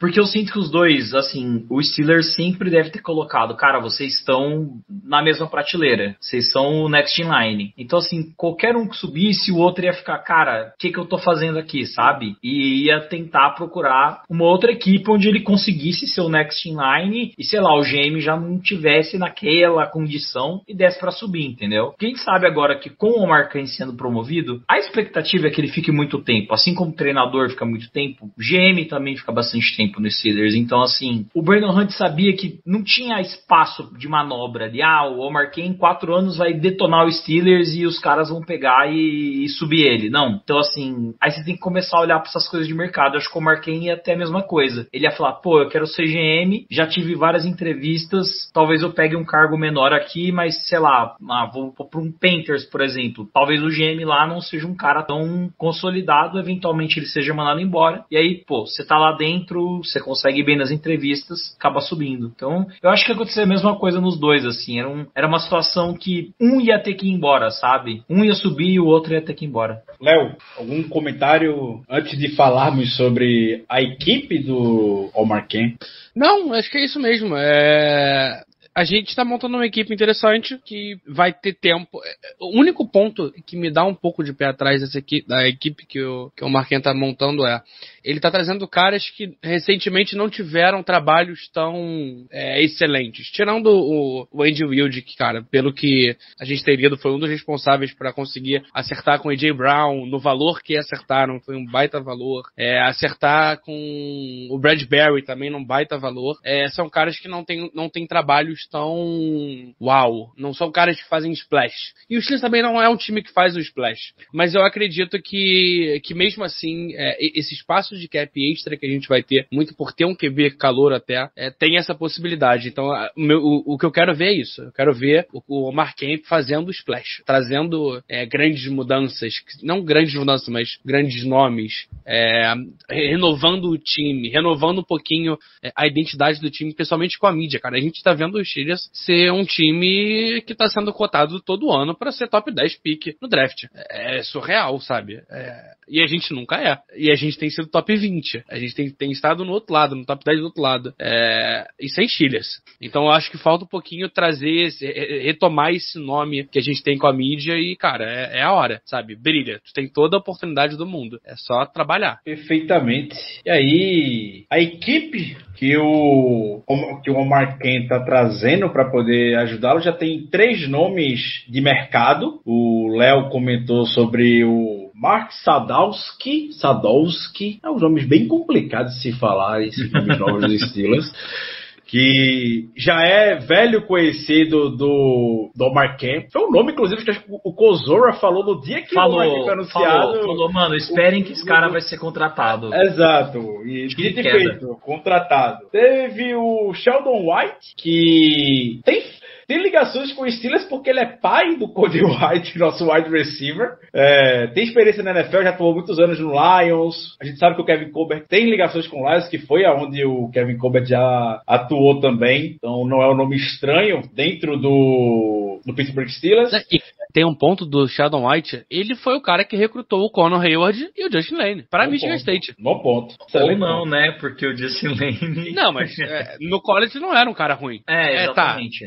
Porque 0.00 0.18
eu 0.18 0.24
sinto 0.24 0.52
que 0.52 0.58
os 0.58 0.70
dois, 0.70 1.12
assim, 1.12 1.66
o 1.68 1.80
Steelers 1.82 2.34
sempre 2.34 2.70
deve 2.70 2.88
ter 2.88 3.02
colocado, 3.02 3.54
cara, 3.54 3.78
vocês 3.78 4.14
estão 4.14 4.80
na 5.04 5.22
mesma 5.22 5.46
prateleira. 5.46 6.16
Vocês 6.18 6.50
são 6.50 6.84
o 6.84 6.88
next 6.88 7.20
in 7.20 7.28
line. 7.28 7.74
Então, 7.76 7.98
assim, 7.98 8.32
qualquer 8.34 8.74
um 8.74 8.88
que 8.88 8.96
subisse, 8.96 9.52
o 9.52 9.58
outro 9.58 9.84
ia 9.84 9.92
ficar, 9.92 10.16
cara, 10.20 10.72
o 10.74 10.78
que, 10.78 10.90
que 10.90 10.98
eu 10.98 11.04
tô 11.04 11.18
fazendo 11.18 11.58
aqui, 11.58 11.84
sabe? 11.84 12.34
E 12.42 12.86
ia 12.86 13.00
tentar 13.02 13.50
procurar 13.50 14.22
uma 14.28 14.44
outra 14.44 14.72
equipe 14.72 15.10
onde 15.10 15.28
ele 15.28 15.42
conseguisse 15.42 16.06
ser 16.06 16.22
o 16.22 16.30
next 16.30 16.66
in 16.66 16.76
line 16.76 17.34
e, 17.38 17.44
sei 17.44 17.60
lá, 17.60 17.76
o 17.76 17.82
GM 17.82 18.18
já 18.20 18.38
não 18.38 18.58
tivesse 18.58 19.18
naquela 19.18 19.86
condição 19.86 20.62
e 20.66 20.74
desse 20.74 20.98
pra 20.98 21.10
subir, 21.10 21.44
entendeu? 21.44 21.94
Quem 21.98 22.16
sabe 22.16 22.46
agora 22.46 22.78
que 22.78 22.88
com 22.88 23.08
o 23.08 23.22
Omar 23.22 23.50
sendo 23.66 23.94
promovido, 23.94 24.62
a 24.66 24.78
expectativa 24.78 25.48
é 25.48 25.50
que 25.50 25.60
ele 25.60 25.68
fique 25.68 25.92
muito 25.92 26.22
tempo. 26.22 26.54
Assim 26.54 26.74
como 26.74 26.92
o 26.92 26.96
treinador 26.96 27.50
fica 27.50 27.66
muito 27.66 27.90
tempo, 27.90 28.26
o 28.26 28.40
GM 28.40 28.88
também 28.88 29.16
fica 29.16 29.32
bastante 29.32 29.76
tempo 29.76 29.89
no 29.98 30.10
Steelers. 30.10 30.54
Então, 30.54 30.82
assim, 30.82 31.26
o 31.34 31.42
Brandon 31.42 31.76
Hunt 31.76 31.90
sabia 31.90 32.36
que 32.36 32.60
não 32.66 32.82
tinha 32.84 33.20
espaço 33.20 33.90
de 33.96 34.08
manobra 34.08 34.66
ali. 34.66 34.82
Ah, 34.82 35.06
o 35.08 35.20
Omar 35.20 35.50
Khan 35.50 35.62
em 35.62 35.74
quatro 35.74 36.14
anos 36.14 36.36
vai 36.36 36.52
detonar 36.52 37.06
o 37.06 37.12
Steelers 37.12 37.74
e 37.74 37.86
os 37.86 37.98
caras 37.98 38.28
vão 38.28 38.42
pegar 38.42 38.92
e, 38.92 39.44
e 39.44 39.48
subir 39.48 39.86
ele. 39.86 40.10
Não. 40.10 40.40
Então, 40.42 40.58
assim, 40.58 41.14
aí 41.20 41.30
você 41.30 41.44
tem 41.44 41.54
que 41.54 41.60
começar 41.60 41.98
a 41.98 42.02
olhar 42.02 42.18
para 42.18 42.28
essas 42.28 42.48
coisas 42.48 42.68
de 42.68 42.74
mercado. 42.74 43.14
Eu 43.14 43.18
acho 43.18 43.30
que 43.30 43.36
o 43.36 43.40
Omar 43.40 43.62
Khan 43.62 43.72
ia 43.72 43.96
ter 43.96 44.12
a 44.12 44.18
mesma 44.18 44.42
coisa. 44.42 44.86
Ele 44.92 45.04
ia 45.04 45.12
falar, 45.12 45.34
pô, 45.34 45.60
eu 45.60 45.68
quero 45.68 45.86
ser 45.86 46.06
GM, 46.06 46.66
já 46.70 46.86
tive 46.86 47.14
várias 47.14 47.46
entrevistas, 47.46 48.50
talvez 48.52 48.82
eu 48.82 48.92
pegue 48.92 49.16
um 49.16 49.24
cargo 49.24 49.56
menor 49.56 49.92
aqui, 49.92 50.30
mas 50.32 50.68
sei 50.68 50.78
lá, 50.78 51.16
ah, 51.28 51.50
vou, 51.52 51.72
vou 51.76 51.88
para 51.88 52.00
um 52.00 52.12
Panthers, 52.12 52.64
por 52.64 52.80
exemplo. 52.80 53.28
Talvez 53.32 53.62
o 53.62 53.68
GM 53.68 54.04
lá 54.04 54.26
não 54.26 54.40
seja 54.40 54.66
um 54.66 54.74
cara 54.74 55.02
tão 55.02 55.50
consolidado, 55.56 56.38
eventualmente 56.38 56.98
ele 56.98 57.06
seja 57.06 57.34
mandado 57.34 57.60
embora. 57.60 58.04
E 58.10 58.16
aí, 58.16 58.44
pô, 58.46 58.66
você 58.66 58.84
tá 58.84 58.98
lá 58.98 59.12
dentro, 59.12 59.79
você 59.84 60.00
consegue 60.00 60.40
ir 60.40 60.44
bem 60.44 60.56
nas 60.56 60.70
entrevistas, 60.70 61.54
acaba 61.58 61.80
subindo. 61.80 62.32
Então, 62.34 62.66
eu 62.82 62.90
acho 62.90 63.04
que 63.04 63.12
aconteceu 63.12 63.44
a 63.44 63.46
mesma 63.46 63.78
coisa 63.78 64.00
nos 64.00 64.18
dois, 64.18 64.44
assim. 64.44 64.78
Era, 64.78 64.88
um, 64.88 65.06
era 65.14 65.26
uma 65.26 65.38
situação 65.38 65.94
que 65.94 66.32
um 66.40 66.60
ia 66.60 66.78
ter 66.78 66.94
que 66.94 67.06
ir 67.06 67.12
embora, 67.12 67.50
sabe? 67.50 68.02
Um 68.08 68.24
ia 68.24 68.34
subir 68.34 68.70
e 68.70 68.80
o 68.80 68.86
outro 68.86 69.12
ia 69.12 69.22
ter 69.22 69.34
que 69.34 69.44
ir 69.44 69.48
embora. 69.48 69.82
Léo, 70.00 70.36
algum 70.56 70.82
comentário 70.84 71.82
antes 71.88 72.18
de 72.18 72.34
falarmos 72.34 72.96
sobre 72.96 73.64
a 73.68 73.80
equipe 73.80 74.38
do 74.38 75.10
Omar 75.14 75.46
Ken? 75.48 75.76
Não, 76.14 76.52
acho 76.52 76.70
que 76.70 76.78
é 76.78 76.84
isso 76.84 76.98
mesmo. 76.98 77.36
É... 77.36 78.42
A 78.72 78.84
gente 78.84 79.16
tá 79.16 79.24
montando 79.24 79.56
uma 79.56 79.66
equipe 79.66 79.92
interessante 79.92 80.56
que 80.64 80.96
vai 81.06 81.32
ter 81.32 81.54
tempo. 81.54 82.00
O 82.38 82.56
único 82.58 82.88
ponto 82.88 83.32
que 83.44 83.56
me 83.56 83.68
dá 83.68 83.84
um 83.84 83.94
pouco 83.94 84.22
de 84.22 84.32
pé 84.32 84.46
atrás 84.46 84.80
dessa 84.80 84.98
equipe, 84.98 85.26
da 85.26 85.46
equipe 85.48 85.84
que 85.84 86.00
o, 86.00 86.30
que 86.36 86.44
o 86.44 86.48
Marquinhos 86.48 86.84
tá 86.84 86.94
montando 86.94 87.44
é. 87.44 87.60
Ele 88.04 88.20
tá 88.20 88.30
trazendo 88.30 88.66
caras 88.68 89.10
que 89.10 89.36
recentemente 89.42 90.14
não 90.14 90.30
tiveram 90.30 90.82
trabalhos 90.84 91.50
tão 91.52 92.26
é, 92.30 92.62
excelentes. 92.62 93.26
Tirando 93.30 93.66
o, 93.66 94.28
o 94.30 94.42
Andy 94.42 94.64
Wilde, 94.64 95.02
que, 95.02 95.16
cara, 95.16 95.42
pelo 95.42 95.74
que 95.74 96.16
a 96.40 96.44
gente 96.44 96.64
tem 96.64 96.76
lido, 96.76 96.96
foi 96.96 97.12
um 97.12 97.18
dos 97.18 97.28
responsáveis 97.28 97.92
para 97.92 98.12
conseguir 98.12 98.62
acertar 98.72 99.20
com 99.20 99.28
o 99.28 99.32
AJ 99.32 99.52
Brown 99.52 100.06
no 100.06 100.20
valor 100.20 100.62
que 100.62 100.76
acertaram. 100.78 101.40
Foi 101.40 101.56
um 101.56 101.66
baita 101.66 102.00
valor. 102.00 102.44
É, 102.56 102.80
acertar 102.82 103.60
com 103.60 104.48
o 104.50 104.58
Bradbury 104.58 105.24
também 105.24 105.50
num 105.50 105.64
baita 105.64 105.98
valor. 105.98 106.38
É, 106.44 106.68
são 106.68 106.88
caras 106.88 107.18
que 107.18 107.28
não 107.28 107.44
têm 107.44 107.68
não 107.74 107.88
tem 107.88 108.06
trabalhos 108.06 108.59
tão 108.68 109.74
uau. 109.80 110.32
Não 110.36 110.52
são 110.52 110.70
caras 110.70 111.00
que 111.00 111.08
fazem 111.08 111.32
splash. 111.32 111.92
E 112.08 112.16
o 112.16 112.22
Steelers 112.22 112.40
também 112.42 112.62
não 112.62 112.80
é 112.80 112.88
um 112.88 112.96
time 112.96 113.22
que 113.22 113.32
faz 113.32 113.56
o 113.56 113.60
splash. 113.60 114.12
Mas 114.32 114.54
eu 114.54 114.62
acredito 114.62 115.20
que, 115.22 116.00
que 116.04 116.14
mesmo 116.14 116.44
assim, 116.44 116.92
é, 116.94 117.16
esse 117.38 117.54
espaço 117.54 117.96
de 117.96 118.08
cap 118.08 118.30
extra 118.52 118.76
que 118.76 118.86
a 118.86 118.88
gente 118.90 119.08
vai 119.08 119.22
ter, 119.22 119.46
muito 119.52 119.74
por 119.74 119.92
ter 119.92 120.04
um 120.04 120.14
QB 120.14 120.52
calor 120.52 120.92
até, 120.92 121.28
é, 121.36 121.50
tem 121.50 121.76
essa 121.76 121.94
possibilidade. 121.94 122.68
Então, 122.68 122.90
a- 122.90 123.10
o, 123.16 123.74
o- 123.74 123.78
que 123.78 123.86
eu 123.86 123.90
quero 123.92 124.14
ver 124.14 124.26
é 124.28 124.32
isso. 124.34 124.62
Eu 124.62 124.72
quero 124.72 124.92
ver 124.94 125.26
o, 125.32 125.42
o 125.48 125.68
Omar 125.68 125.94
Kemp 125.96 126.24
fazendo 126.26 126.70
splash. 126.70 127.22
Trazendo 127.24 128.02
é, 128.08 128.26
grandes 128.26 128.66
mudanças. 128.68 129.34
Não 129.62 129.82
grandes 129.84 130.14
mudanças, 130.14 130.48
mas 130.48 130.78
grandes 130.84 131.24
nomes. 131.24 131.86
é, 132.06 132.52
renovando 132.88 133.70
o 133.70 133.78
time. 133.78 134.28
Renovando 134.28 134.78
um 134.80 134.84
pouquinho 134.84 135.36
é, 135.62 135.72
a 135.76 135.86
identidade 135.86 136.40
do 136.40 136.50
time, 136.50 136.74
pessoalmente 136.74 137.18
com 137.18 137.26
a 137.26 137.32
mídia, 137.32 137.60
cara. 137.60 137.76
A 137.76 137.80
gente 137.80 138.02
tá 138.02 138.12
vendo 138.12 138.36
o 138.36 138.44
Steelers 138.50 138.90
ser 138.92 139.32
um 139.32 139.44
time 139.44 140.42
que 140.42 140.54
tá 140.54 140.68
sendo 140.68 140.92
cotado 140.92 141.40
todo 141.40 141.70
ano 141.70 141.96
para 141.96 142.12
ser 142.12 142.28
top 142.28 142.52
10 142.52 142.76
pick 142.82 143.16
no 143.20 143.28
draft. 143.28 143.64
É 143.90 144.22
surreal, 144.22 144.78
sabe? 144.80 145.22
É, 145.30 145.70
e 145.88 146.02
a 146.02 146.06
gente 146.06 146.32
nunca 146.32 146.56
é. 146.56 146.78
E 146.96 147.10
a 147.10 147.14
gente 147.14 147.38
tem 147.38 147.50
sido 147.50 147.68
top 147.68 147.94
20. 147.96 148.44
A 148.48 148.58
gente 148.58 148.74
tem, 148.74 148.90
tem 148.90 149.10
estado 149.10 149.44
no 149.44 149.52
outro 149.52 149.72
lado, 149.72 149.94
no 149.96 150.04
top 150.04 150.24
10 150.24 150.38
do 150.38 150.44
outro 150.44 150.62
lado. 150.62 150.94
É, 151.00 151.66
e 151.80 151.88
sem 151.88 152.06
Steelers. 152.08 152.60
Então 152.80 153.04
eu 153.04 153.10
acho 153.10 153.30
que 153.30 153.38
falta 153.38 153.64
um 153.64 153.68
pouquinho 153.68 154.08
trazer, 154.08 154.66
esse, 154.66 154.86
re- 154.86 155.22
retomar 155.22 155.72
esse 155.72 155.98
nome 155.98 156.44
que 156.44 156.58
a 156.58 156.62
gente 156.62 156.82
tem 156.82 156.96
com 156.98 157.06
a 157.06 157.12
mídia 157.12 157.54
e, 157.58 157.76
cara, 157.76 158.04
é, 158.04 158.38
é 158.38 158.42
a 158.42 158.52
hora, 158.52 158.80
sabe? 158.84 159.16
Brilha. 159.16 159.60
Tu 159.64 159.72
tem 159.72 159.88
toda 159.88 160.16
a 160.16 160.20
oportunidade 160.20 160.76
do 160.76 160.86
mundo. 160.86 161.20
É 161.24 161.34
só 161.36 161.64
trabalhar. 161.66 162.20
Perfeitamente. 162.24 163.16
E 163.44 163.50
aí, 163.50 164.44
a 164.50 164.58
equipe 164.60 165.36
que 165.56 165.76
o, 165.76 166.62
que 167.04 167.10
o 167.10 167.16
Omar 167.16 167.58
Ken 167.58 167.86
tá 167.86 168.00
trazendo 168.04 168.39
para 168.70 168.90
poder 168.90 169.36
ajudá-lo 169.38 169.80
já 169.80 169.92
tem 169.92 170.26
três 170.26 170.68
nomes 170.68 171.44
de 171.48 171.60
mercado. 171.60 172.40
O 172.44 172.94
Léo 172.96 173.28
comentou 173.30 173.86
sobre 173.86 174.44
o 174.44 174.90
Mark 174.94 175.32
Sadowski. 175.32 176.52
Sadowski. 176.52 177.58
É 177.64 177.70
uns 177.70 177.82
nomes 177.82 178.06
bem 178.06 178.26
complicados 178.26 178.94
de 178.94 179.02
se 179.02 179.12
falar, 179.12 179.62
esses 179.62 179.90
nomes 179.90 180.18
novos 180.18 180.42
dos 180.42 180.70
Steelers. 180.70 181.12
Que 181.90 182.68
já 182.76 183.02
é 183.02 183.34
velho 183.34 183.86
conhecido 183.86 184.70
do, 184.70 185.50
do 185.54 185.64
Omar. 185.64 185.96
Foi 186.32 186.42
um 186.42 186.50
nome, 186.50 186.72
inclusive, 186.72 187.04
que 187.04 187.10
o 187.28 187.52
Kozora 187.52 188.12
falou 188.14 188.44
no 188.44 188.60
dia 188.60 188.82
que 188.82 188.96
o 188.96 188.98
Omar 188.98 189.26
Falou, 189.26 189.44
foi 189.44 189.52
anunciado. 189.52 190.12
falou, 190.12 190.22
falou, 190.22 190.52
mano, 190.52 190.76
esperem 190.76 191.24
que 191.24 191.32
esse 191.32 191.44
cara 191.44 191.68
vai 191.68 191.80
ser 191.80 191.98
contratado. 191.98 192.72
Exato. 192.72 193.38
E 193.66 193.88
De 193.88 193.96
dito 193.96 194.20
e 194.20 194.22
feito, 194.22 194.78
contratado. 194.80 195.68
Teve 195.72 196.34
o 196.36 196.72
Sheldon 196.74 197.26
White, 197.26 197.74
que 197.76 198.80
tem, 198.84 199.02
tem 199.50 199.60
ligações 199.60 200.12
com 200.12 200.22
o 200.22 200.30
Steelers 200.30 200.64
porque 200.66 200.90
ele 200.90 201.00
é 201.00 201.06
pai 201.06 201.56
do 201.56 201.66
Cody 201.66 201.98
White, 202.06 202.56
nosso 202.56 202.88
wide 202.88 203.10
receiver. 203.10 203.78
É, 203.92 204.46
tem 204.46 204.62
experiência 204.62 205.02
na 205.02 205.10
NFL, 205.10 205.42
já 205.42 205.50
atuou 205.50 205.74
muitos 205.74 205.98
anos 205.98 206.20
no 206.20 206.30
Lions. 206.30 207.16
A 207.20 207.24
gente 207.24 207.36
sabe 207.36 207.56
que 207.56 207.62
o 207.62 207.64
Kevin 207.64 207.90
Colbert 207.90 208.26
tem 208.28 208.48
ligações 208.48 208.86
com 208.86 209.02
o 209.02 209.10
Lions, 209.10 209.28
que 209.28 209.38
foi 209.38 209.64
aonde 209.64 210.04
o 210.04 210.30
Kevin 210.30 210.56
Colbert 210.56 210.86
já 210.86 211.42
atuou 211.44 211.98
também. 211.98 212.54
Então 212.54 212.86
não 212.86 213.02
é 213.02 213.10
um 213.10 213.16
nome 213.16 213.34
estranho 213.34 214.02
dentro 214.14 214.56
do, 214.56 215.60
do 215.66 215.74
Pittsburgh 215.74 216.08
Steelers. 216.08 216.52
E 216.70 216.80
tem 217.12 217.24
um 217.24 217.34
ponto 217.34 217.66
do 217.66 217.88
Sheldon 217.88 218.28
White, 218.28 218.64
ele 218.70 218.94
foi 218.94 219.16
o 219.16 219.20
cara 219.20 219.44
que 219.44 219.56
recrutou 219.56 220.04
o 220.04 220.10
Conor 220.10 220.42
Hayward 220.42 220.90
e 220.96 221.06
o 221.06 221.12
Justin 221.12 221.34
Lane 221.34 221.64
para 221.68 221.88
Michigan 221.88 222.12
ponto. 222.12 222.20
State. 222.20 222.54
Bom 222.58 222.78
ponto. 222.78 223.16
Ou 223.34 223.56
não, 223.56 223.78
ponto. 223.80 223.90
né? 223.90 224.12
Porque 224.20 224.46
o 224.46 224.56
Justin 224.56 224.88
Lane. 224.94 225.52
Não, 225.52 225.72
mas 225.72 225.98
é, 225.98 226.36
no 226.40 226.60
college 226.60 226.98
não 227.00 227.14
era 227.14 227.28
um 227.28 227.34
cara 227.34 227.54
ruim. 227.54 227.80
É, 227.88 228.04
tá. 228.04 228.22
exatamente. 228.22 228.86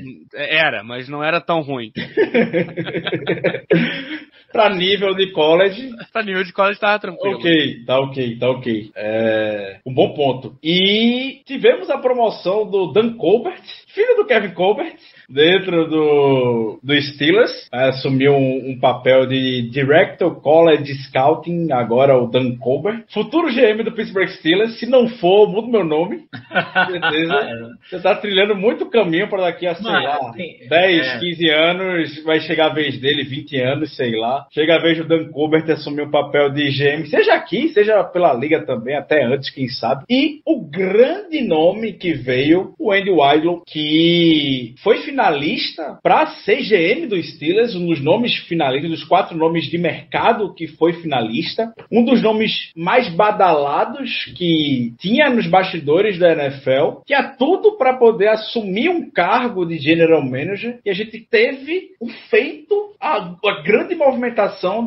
Era, 0.54 0.84
mas 0.84 1.10
não 1.10 1.24
era 1.24 1.42
tão 1.42 1.62
ruim. 1.62 1.92
pra 4.54 4.70
nível 4.70 5.13
de 5.16 5.32
college, 5.32 5.89
Pra 6.13 6.24
nível 6.24 6.44
de 6.44 6.54
college 6.54 6.80
tava 6.80 7.00
tranquilo. 7.00 7.36
Ok, 7.38 7.84
tá 7.86 8.00
ok, 8.00 8.38
tá 8.38 8.50
ok. 8.52 8.92
É 8.96 9.80
um 9.86 9.94
bom 9.94 10.13
ponto. 10.13 10.56
E 10.63 11.42
tivemos 11.46 11.89
a 11.89 11.98
promoção 11.98 12.70
do 12.70 12.92
Dan 12.94 13.18
Colbert, 13.18 13.60
filho 13.94 14.16
do 14.16 14.26
Kevin 14.26 14.54
Colbert, 14.54 14.94
dentro 15.30 15.88
do, 15.89 16.80
do 16.84 17.02
Steelers. 17.02 17.68
Assumiu 17.72 18.34
um, 18.34 18.72
um 18.72 18.80
papel 18.80 19.26
de 19.26 19.70
Director 19.72 20.39
College 20.42 20.94
Scouting, 21.06 21.72
agora 21.72 22.16
o 22.18 22.28
Dan 22.28 22.56
Colbert. 22.58 23.04
Futuro 23.12 23.48
GM 23.52 23.84
do 23.84 23.92
Pittsburgh 23.92 24.30
Steelers. 24.30 24.78
Se 24.80 24.86
não 24.86 25.08
for, 25.08 25.50
mudo 25.50 25.68
meu 25.68 25.84
nome. 25.84 26.26
Certeza. 26.92 27.70
Você 27.89 28.00
tá 28.02 28.16
trilhando 28.16 28.56
muito 28.56 28.86
caminho 28.89 29.28
para 29.30 29.44
daqui 29.44 29.66
a, 29.66 29.76
sei 29.76 29.84
Mano, 29.84 30.04
lá, 30.06 30.32
tem- 30.34 30.68
10, 30.70 31.08
é. 31.08 31.20
15 31.20 31.50
anos, 31.50 32.24
vai 32.24 32.39
chegar 32.42 32.68
a 32.68 32.74
vez 32.74 33.00
dele, 33.00 33.24
20 33.24 33.58
anos, 33.60 33.96
sei 33.96 34.16
lá. 34.16 34.42
Chega 34.51 34.75
a 34.75 34.82
vez 34.82 34.97
do 34.97 35.08
Dan 35.08 35.29
Colbert 35.29 35.69
assumir 35.69 36.03
o 36.03 36.12
papel 36.12 36.49
de 36.51 36.69
GM, 36.69 37.06
seja 37.08 37.34
aqui, 37.34 37.69
seja 37.69 38.03
pela 38.03 38.34
liga 38.34 38.65
também, 38.65 38.95
até 38.95 39.23
antes, 39.23 39.49
quem 39.49 39.67
sabe. 39.67 40.03
E 40.10 40.41
o 40.45 40.62
grande 40.62 41.41
nome 41.41 41.93
que 41.93 42.13
veio, 42.13 42.73
o 42.79 42.91
Andy 42.91 43.10
Weidl, 43.10 43.62
que 43.65 44.75
foi 44.84 44.99
finalista 44.99 45.99
para 46.01 46.27
ser 46.27 46.62
GM 46.62 47.08
dos 47.08 47.34
Steelers, 47.34 47.75
um 47.75 47.88
dos 47.88 48.01
nomes 48.01 48.36
finalistas, 48.47 48.91
dos 48.91 49.03
quatro 49.03 49.38
nomes 49.38 49.65
de 49.65 49.77
mercado 49.77 50.53
que 50.53 50.67
foi 50.67 50.93
finalista. 50.93 51.73
Um 51.91 52.03
dos 52.03 52.21
nomes 52.21 52.71
mais 52.75 53.10
badalados 53.10 54.25
que 54.38 54.93
tinha 54.99 55.29
nos 55.29 55.47
bastidores 55.47 56.17
da 56.17 56.32
NFL. 56.32 57.01
Tinha 57.06 57.23
tudo 57.38 57.77
para 57.77 57.97
poder 57.97 58.29
assumir 58.29 58.89
um 58.89 59.10
cargo 59.10 59.65
de 59.65 59.77
general 59.77 60.21
manager. 60.21 60.79
E 60.86 60.89
a 60.89 60.93
gente 60.93 61.19
teve 61.19 61.89
o 61.99 62.08
feito, 62.29 62.95
a, 62.99 63.36
a 63.45 63.62
grande 63.62 63.95
movimentação 63.95 64.33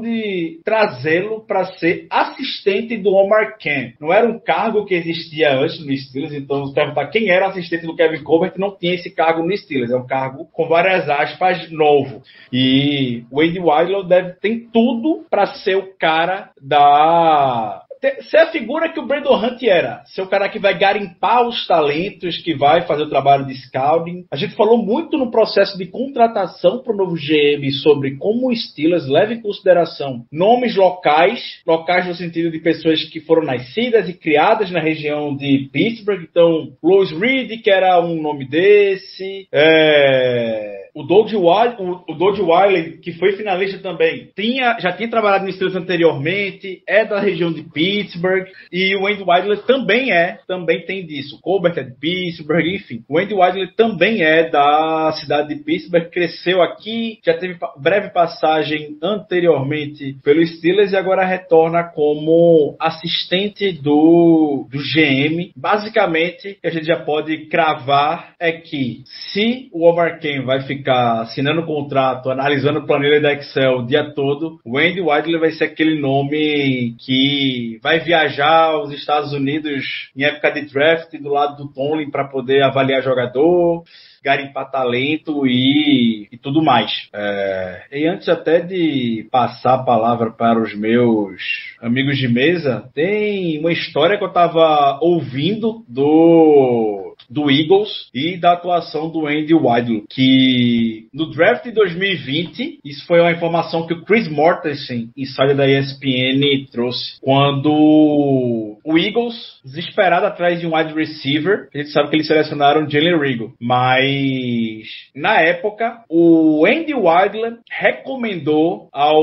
de 0.00 0.60
trazê-lo 0.64 1.44
para 1.46 1.64
ser 1.76 2.06
assistente 2.10 2.96
do 2.96 3.12
Omar 3.14 3.56
Khan. 3.58 3.92
Não 4.00 4.12
era 4.12 4.28
um 4.28 4.38
cargo 4.38 4.84
que 4.84 4.94
existia 4.94 5.54
antes 5.58 5.84
no 5.84 5.96
Steelers, 5.96 6.34
então 6.34 6.66
se 6.66 6.74
perguntar 6.74 7.06
quem 7.08 7.30
era 7.30 7.48
assistente 7.48 7.86
do 7.86 7.96
Kevin 7.96 8.22
Colbert, 8.22 8.54
não 8.56 8.76
tinha 8.76 8.94
esse 8.94 9.10
cargo 9.10 9.42
no 9.42 9.56
Steelers. 9.56 9.90
É 9.90 9.96
um 9.96 10.06
cargo 10.06 10.46
com 10.52 10.68
várias 10.68 11.08
aspas 11.08 11.70
novo. 11.70 12.22
E 12.52 13.24
o 13.30 13.40
Andy 13.40 13.60
Weidl 13.60 14.04
deve 14.04 14.34
tem 14.40 14.68
tudo 14.72 15.24
para 15.30 15.46
ser 15.46 15.76
o 15.76 15.96
cara 15.98 16.50
da 16.60 17.85
te- 18.10 18.22
ser 18.24 18.38
a 18.38 18.50
figura 18.52 18.88
que 18.92 19.00
o 19.00 19.06
Brandon 19.06 19.36
Hunt 19.36 19.62
era. 19.62 20.02
Ser 20.06 20.22
o 20.22 20.28
cara 20.28 20.48
que 20.48 20.58
vai 20.58 20.78
garimpar 20.78 21.46
os 21.46 21.66
talentos, 21.66 22.38
que 22.38 22.54
vai 22.54 22.82
fazer 22.86 23.02
o 23.04 23.08
trabalho 23.08 23.46
de 23.46 23.54
scouting. 23.54 24.24
A 24.30 24.36
gente 24.36 24.54
falou 24.54 24.78
muito 24.78 25.18
no 25.18 25.30
processo 25.30 25.76
de 25.76 25.86
contratação 25.86 26.82
para 26.82 26.92
o 26.92 26.96
novo 26.96 27.14
GM 27.16 27.68
sobre 27.82 28.16
como 28.16 28.50
o 28.50 28.56
Steelers 28.56 29.08
leva 29.08 29.32
em 29.34 29.40
consideração 29.40 30.24
nomes 30.32 30.76
locais, 30.76 31.60
locais 31.66 32.06
no 32.06 32.14
sentido 32.14 32.50
de 32.50 32.58
pessoas 32.60 33.04
que 33.04 33.20
foram 33.20 33.42
nascidas 33.44 34.08
e 34.08 34.14
criadas 34.14 34.70
na 34.70 34.80
região 34.80 35.34
de 35.36 35.68
Pittsburgh. 35.72 36.22
Então, 36.22 36.72
Louis 36.82 37.10
Reed, 37.12 37.62
que 37.62 37.70
era 37.70 38.00
um 38.00 38.20
nome 38.20 38.48
desse. 38.48 39.48
É... 39.52 40.85
O 40.96 41.02
Doug 41.02 41.30
Wiley, 41.30 41.76
o, 41.78 42.10
o 42.10 42.14
Doug 42.14 42.38
Wiley, 42.40 42.96
que 43.02 43.12
foi 43.12 43.32
finalista 43.36 43.78
também, 43.80 44.30
tinha, 44.34 44.78
já 44.80 44.92
tinha 44.92 45.10
trabalhado 45.10 45.44
no 45.44 45.52
Steelers 45.52 45.76
anteriormente, 45.76 46.82
é 46.88 47.04
da 47.04 47.20
região 47.20 47.52
de 47.52 47.64
Pittsburgh, 47.64 48.46
e 48.72 48.96
o 48.96 49.06
Andy 49.06 49.22
Wiley 49.22 49.58
também 49.66 50.10
é, 50.10 50.38
também 50.48 50.86
tem 50.86 51.04
disso. 51.04 51.38
Colbert 51.42 51.76
é 51.76 51.82
de 51.82 51.94
Pittsburgh, 52.00 52.66
enfim. 52.66 53.04
O 53.10 53.18
Andy 53.18 53.34
Wiley 53.34 53.74
também 53.76 54.22
é 54.22 54.48
da 54.48 55.12
cidade 55.20 55.54
de 55.54 55.62
Pittsburgh, 55.62 56.08
cresceu 56.08 56.62
aqui, 56.62 57.18
já 57.22 57.36
teve 57.36 57.58
breve 57.76 58.08
passagem 58.08 58.96
anteriormente 59.02 60.16
pelo 60.24 60.46
Steelers 60.46 60.92
e 60.92 60.96
agora 60.96 61.26
retorna 61.26 61.84
como 61.84 62.74
assistente 62.80 63.70
do, 63.70 64.66
do 64.70 64.78
GM. 64.78 65.50
Basicamente, 65.54 66.52
o 66.52 66.60
que 66.62 66.66
a 66.66 66.70
gente 66.70 66.86
já 66.86 67.04
pode 67.04 67.48
cravar 67.48 68.34
é 68.40 68.50
que 68.52 69.02
se 69.04 69.68
o 69.74 69.86
Omar 69.86 70.20
Ken 70.20 70.42
vai 70.42 70.62
ficar 70.62 70.85
assinando 70.90 71.60
o 71.60 71.66
contrato, 71.66 72.30
analisando 72.30 72.86
planilha 72.86 73.20
da 73.20 73.32
Excel 73.32 73.78
o 73.78 73.86
dia 73.86 74.12
todo, 74.14 74.60
o 74.64 74.78
Andy 74.78 75.00
Wiley 75.00 75.38
vai 75.38 75.50
ser 75.52 75.64
aquele 75.64 76.00
nome 76.00 76.94
que 76.98 77.78
vai 77.82 78.00
viajar 78.00 78.72
aos 78.72 78.92
Estados 78.92 79.32
Unidos 79.32 79.84
em 80.16 80.24
época 80.24 80.52
de 80.52 80.62
draft 80.72 81.12
do 81.20 81.30
lado 81.30 81.56
do 81.56 81.72
Tomlin 81.72 82.10
para 82.10 82.28
poder 82.28 82.62
avaliar 82.62 83.02
jogador, 83.02 83.84
garimpar 84.26 84.70
talento 84.72 85.46
e, 85.46 86.28
e 86.32 86.36
tudo 86.36 86.60
mais. 86.62 86.90
É, 87.12 87.82
e 87.92 88.06
antes 88.08 88.28
até 88.28 88.60
de 88.60 89.28
passar 89.30 89.74
a 89.74 89.84
palavra 89.84 90.32
para 90.32 90.60
os 90.60 90.74
meus 90.74 91.40
amigos 91.80 92.18
de 92.18 92.26
mesa, 92.26 92.90
tem 92.92 93.58
uma 93.60 93.72
história 93.72 94.18
que 94.18 94.24
eu 94.24 94.28
estava 94.28 94.98
ouvindo 95.00 95.84
do 95.88 97.05
do 97.30 97.50
Eagles 97.50 98.08
e 98.14 98.36
da 98.36 98.52
atuação 98.52 99.10
do 99.10 99.26
Andy 99.26 99.54
Weidl, 99.54 100.04
que 100.10 101.06
no 101.12 101.30
draft 101.30 101.64
de 101.64 101.72
2020, 101.72 102.80
isso 102.84 103.06
foi 103.06 103.20
uma 103.20 103.32
informação 103.32 103.86
que 103.86 103.94
o 103.94 104.04
Chris 104.04 104.28
Mortensen, 104.28 105.10
insider 105.16 105.56
da 105.56 105.68
ESPN, 105.68 106.66
trouxe, 106.70 107.18
quando 107.20 108.78
o 108.84 108.98
Eagles, 108.98 109.60
desesperado 109.64 110.26
atrás 110.26 110.60
de 110.60 110.66
um 110.66 110.76
wide 110.76 110.94
receiver, 110.94 111.68
a 111.74 111.78
gente 111.78 111.90
sabe 111.90 112.10
que 112.10 112.16
eles 112.16 112.26
selecionaram 112.26 112.88
Jalen 112.88 113.18
Riggle, 113.18 113.54
mas 113.60 114.86
na 115.14 115.40
época, 115.40 116.04
o 116.08 116.64
Andy 116.66 116.94
Weidl 116.94 117.58
recomendou 117.70 118.88
ao 118.92 119.22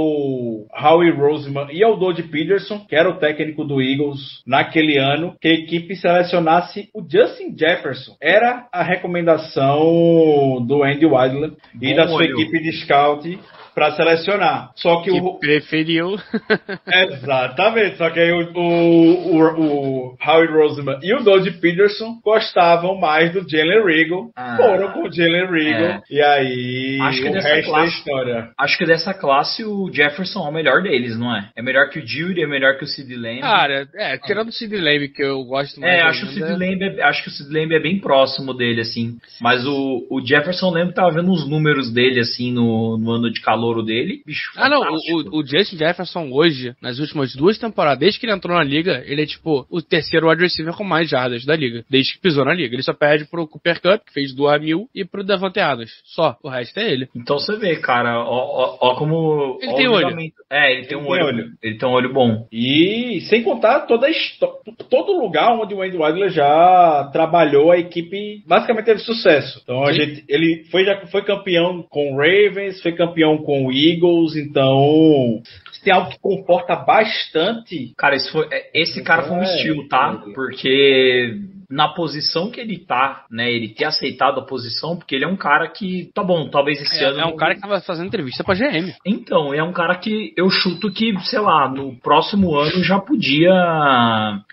Howie 0.73 1.11
Roseman 1.11 1.67
e 1.71 1.83
ao 1.83 1.97
Doug 1.97 2.19
Peterson, 2.31 2.85
que 2.87 2.95
era 2.95 3.09
o 3.09 3.17
técnico 3.19 3.63
do 3.63 3.81
Eagles 3.81 4.41
naquele 4.45 4.97
ano, 4.97 5.35
que 5.39 5.47
a 5.47 5.53
equipe 5.53 5.95
selecionasse 5.95 6.89
o 6.93 7.01
Justin 7.01 7.55
Jefferson. 7.57 7.92
Era 8.21 8.67
a 8.71 8.83
recomendação 8.83 10.63
do 10.65 10.83
Andy 10.83 11.05
Weidl 11.05 11.55
e 11.81 11.89
Bom 11.89 11.95
da 11.95 12.07
sua 12.07 12.17
olho. 12.17 12.39
equipe 12.39 12.59
de 12.59 12.71
scout 12.83 13.39
para 13.73 13.91
selecionar. 13.95 14.71
Só 14.75 15.01
que, 15.01 15.11
Que 15.11 15.19
o 15.19 15.39
preferiu. 15.39 16.15
Exatamente, 16.87 17.97
só 17.97 18.09
que 18.09 18.19
aí 18.19 18.31
o, 18.31 18.51
o, 18.53 19.37
o, 19.37 20.13
o 20.13 20.17
Howie 20.25 20.47
Roseman 20.47 20.99
e 21.01 21.13
o 21.13 21.23
Doug 21.23 21.47
Peterson 21.61 22.19
gostavam 22.23 22.97
mais 22.99 23.31
do 23.33 23.47
Jalen 23.49 23.85
Riggle, 23.85 24.29
Ah. 24.35 24.57
foram 24.57 24.91
com 24.91 25.07
o 25.07 25.11
Jalen 25.11 25.47
Riggle, 25.51 25.85
É. 25.85 26.01
e 26.09 26.21
aí 26.21 26.99
Acho 27.01 27.21
que 27.21 27.29
o 27.29 27.33
dessa 27.33 27.47
resto 27.47 27.65
da 27.71 27.77
classe- 27.77 27.97
história. 27.97 28.49
Acho 28.57 28.77
que 28.77 28.85
dessa 28.85 29.13
classe 29.13 29.63
o 29.65 29.89
Jefferson 29.91 30.45
é 30.45 30.49
o 30.49 30.53
melhor 30.53 30.81
deles, 30.81 31.17
não 31.17 31.35
é? 31.35 31.49
É 31.55 31.61
melhor 31.61 31.89
que 31.89 31.99
o 31.99 32.07
Judy, 32.07 32.41
é 32.43 32.47
melhor 32.47 32.77
que 32.77 32.83
o 32.83 32.87
Sid 32.87 33.15
Lamb. 33.15 33.41
Cara, 33.41 33.87
é, 33.95 34.17
tirando 34.17 34.49
o 34.49 34.51
Sid 34.51 34.75
Lamb, 34.75 35.07
que 35.09 35.23
eu 35.23 35.43
gosto 35.43 35.79
mais. 35.79 35.93
É, 35.93 36.01
acho, 36.01 36.25
o 36.25 36.29
ainda. 36.29 36.57
Lamb, 36.57 36.83
é- 36.83 37.03
acho 37.03 37.23
que 37.23 37.29
o 37.29 37.31
Sid 37.31 37.49
Lamb 37.51 37.73
é 37.73 37.79
bem 37.79 37.99
próximo 37.99 38.53
dele, 38.53 38.81
assim. 38.81 39.17
Mas 39.41 39.65
o, 39.65 40.05
o 40.09 40.21
Jefferson, 40.25 40.71
lembro 40.71 40.89
que 40.89 40.95
tava 40.95 41.11
vendo 41.11 41.31
os 41.31 41.47
números 41.49 41.91
dele, 41.91 42.19
assim, 42.19 42.51
no, 42.51 42.97
no 42.97 43.11
ano 43.11 43.31
de 43.31 43.41
calouro 43.63 43.83
dele. 43.83 44.21
Bicho, 44.25 44.51
Ah, 44.55 44.69
não, 44.69 44.83
fantástico. 44.83 45.17
o, 45.29 45.37
o, 45.37 45.39
o 45.41 45.45
Justin 45.45 45.77
Jefferson 45.77 46.29
hoje, 46.31 46.75
nas 46.81 46.99
últimas 46.99 47.35
duas 47.35 47.57
temporadas, 47.57 47.99
desde 47.99 48.19
que 48.19 48.25
ele 48.25 48.33
entrou 48.33 48.55
na 48.57 48.63
liga, 48.63 49.03
ele 49.05 49.23
é 49.23 49.25
tipo 49.25 49.65
o 49.69 49.81
terceiro 49.81 50.29
wide 50.29 50.41
receiver 50.41 50.73
com 50.73 50.83
mais 50.83 51.09
jardas 51.09 51.45
da 51.45 51.55
liga, 51.55 51.83
desde 51.89 52.13
que 52.13 52.19
pisou 52.21 52.43
na 52.45 52.53
liga. 52.53 52.75
Ele 52.75 52.83
só 52.83 52.93
perde 52.93 53.25
pro 53.25 53.47
Cooper 53.47 53.81
Cup, 53.81 54.05
que 54.05 54.13
fez 54.13 54.33
duas 54.33 54.59
mil, 54.61 54.87
e 54.93 55.05
pro 55.05 55.23
Devante 55.23 55.59
Adams. 55.59 55.91
Só, 56.05 56.37
o 56.43 56.49
resto 56.49 56.79
é 56.79 56.91
ele. 56.91 57.07
Então 57.15 57.39
você 57.39 57.55
vê, 57.57 57.75
cara, 57.77 58.19
ó, 58.19 58.27
ó, 58.29 58.77
ó 58.81 58.95
como. 58.95 59.57
Ele 59.61 59.71
ó 59.71 59.75
tem 59.75 59.87
o 59.87 59.91
olho. 59.93 60.05
ligamento. 60.07 60.35
É, 60.51 60.73
ele 60.73 60.85
tem 60.87 60.97
um 60.97 61.07
olho, 61.07 61.25
olho. 61.25 61.45
Ele 61.61 61.77
tem 61.77 61.87
um 61.87 61.91
olho 61.91 62.13
bom. 62.13 62.47
E 62.51 63.21
sem 63.29 63.43
contar 63.43 63.81
toda 63.81 64.07
a 64.07 64.09
histó- 64.09 64.59
todo 64.89 65.19
lugar 65.19 65.51
onde 65.59 65.73
o 65.73 65.81
Andy 65.81 65.97
Weidler 65.97 66.29
já 66.29 67.09
trabalhou, 67.11 67.71
a 67.71 67.77
equipe 67.77 68.43
basicamente 68.47 68.85
teve 68.85 68.99
sucesso. 68.99 69.59
Então 69.63 69.83
a 69.83 69.93
Sim. 69.93 69.99
gente, 69.99 70.25
ele 70.27 70.65
foi, 70.69 70.83
já 70.85 70.97
foi 71.07 71.23
campeão 71.23 71.83
com 71.89 72.13
o 72.13 72.17
Ravens, 72.17 72.81
foi 72.81 72.91
campeão 72.93 73.37
com 73.37 73.52
o 73.65 73.71
Eagles, 73.71 74.35
então 74.35 75.41
se 75.71 75.83
tem 75.83 75.93
algo 75.93 76.09
que 76.11 76.19
comporta 76.19 76.75
bastante 76.75 77.93
Cara, 77.97 78.15
esse, 78.15 78.31
foi, 78.31 78.47
é, 78.51 78.69
esse 78.73 79.03
cara 79.03 79.23
foi 79.23 79.37
um 79.37 79.41
É, 79.41 79.55
estilo, 79.55 79.87
tá? 79.87 80.23
é. 80.27 80.33
Porque 80.33 81.37
na 81.73 81.87
posição 81.89 82.51
que 82.51 82.59
ele 82.59 82.77
tá, 82.77 83.25
né? 83.31 83.51
Ele 83.51 83.69
ter 83.69 83.85
aceitado 83.85 84.39
a 84.39 84.45
posição, 84.45 84.95
porque 84.95 85.15
ele 85.15 85.25
é 85.25 85.27
um 85.27 85.35
cara 85.35 85.67
que, 85.67 86.11
tá 86.13 86.23
bom, 86.23 86.47
talvez 86.49 86.79
esse 86.79 87.03
É, 87.03 87.07
ano. 87.07 87.19
é 87.19 87.25
um 87.25 87.35
cara 87.35 87.55
que 87.55 87.61
tava 87.61 87.81
fazendo 87.81 88.07
entrevista 88.07 88.43
pra 88.43 88.53
GM. 88.53 88.93
Então, 89.05 89.53
é 89.53 89.63
um 89.63 89.73
cara 89.73 89.95
que 89.95 90.33
eu 90.37 90.49
chuto 90.49 90.91
que, 90.91 91.17
sei 91.21 91.39
lá, 91.39 91.67
no 91.67 91.95
próximo 91.99 92.55
ano 92.55 92.83
já 92.83 92.99
podia 92.99 93.51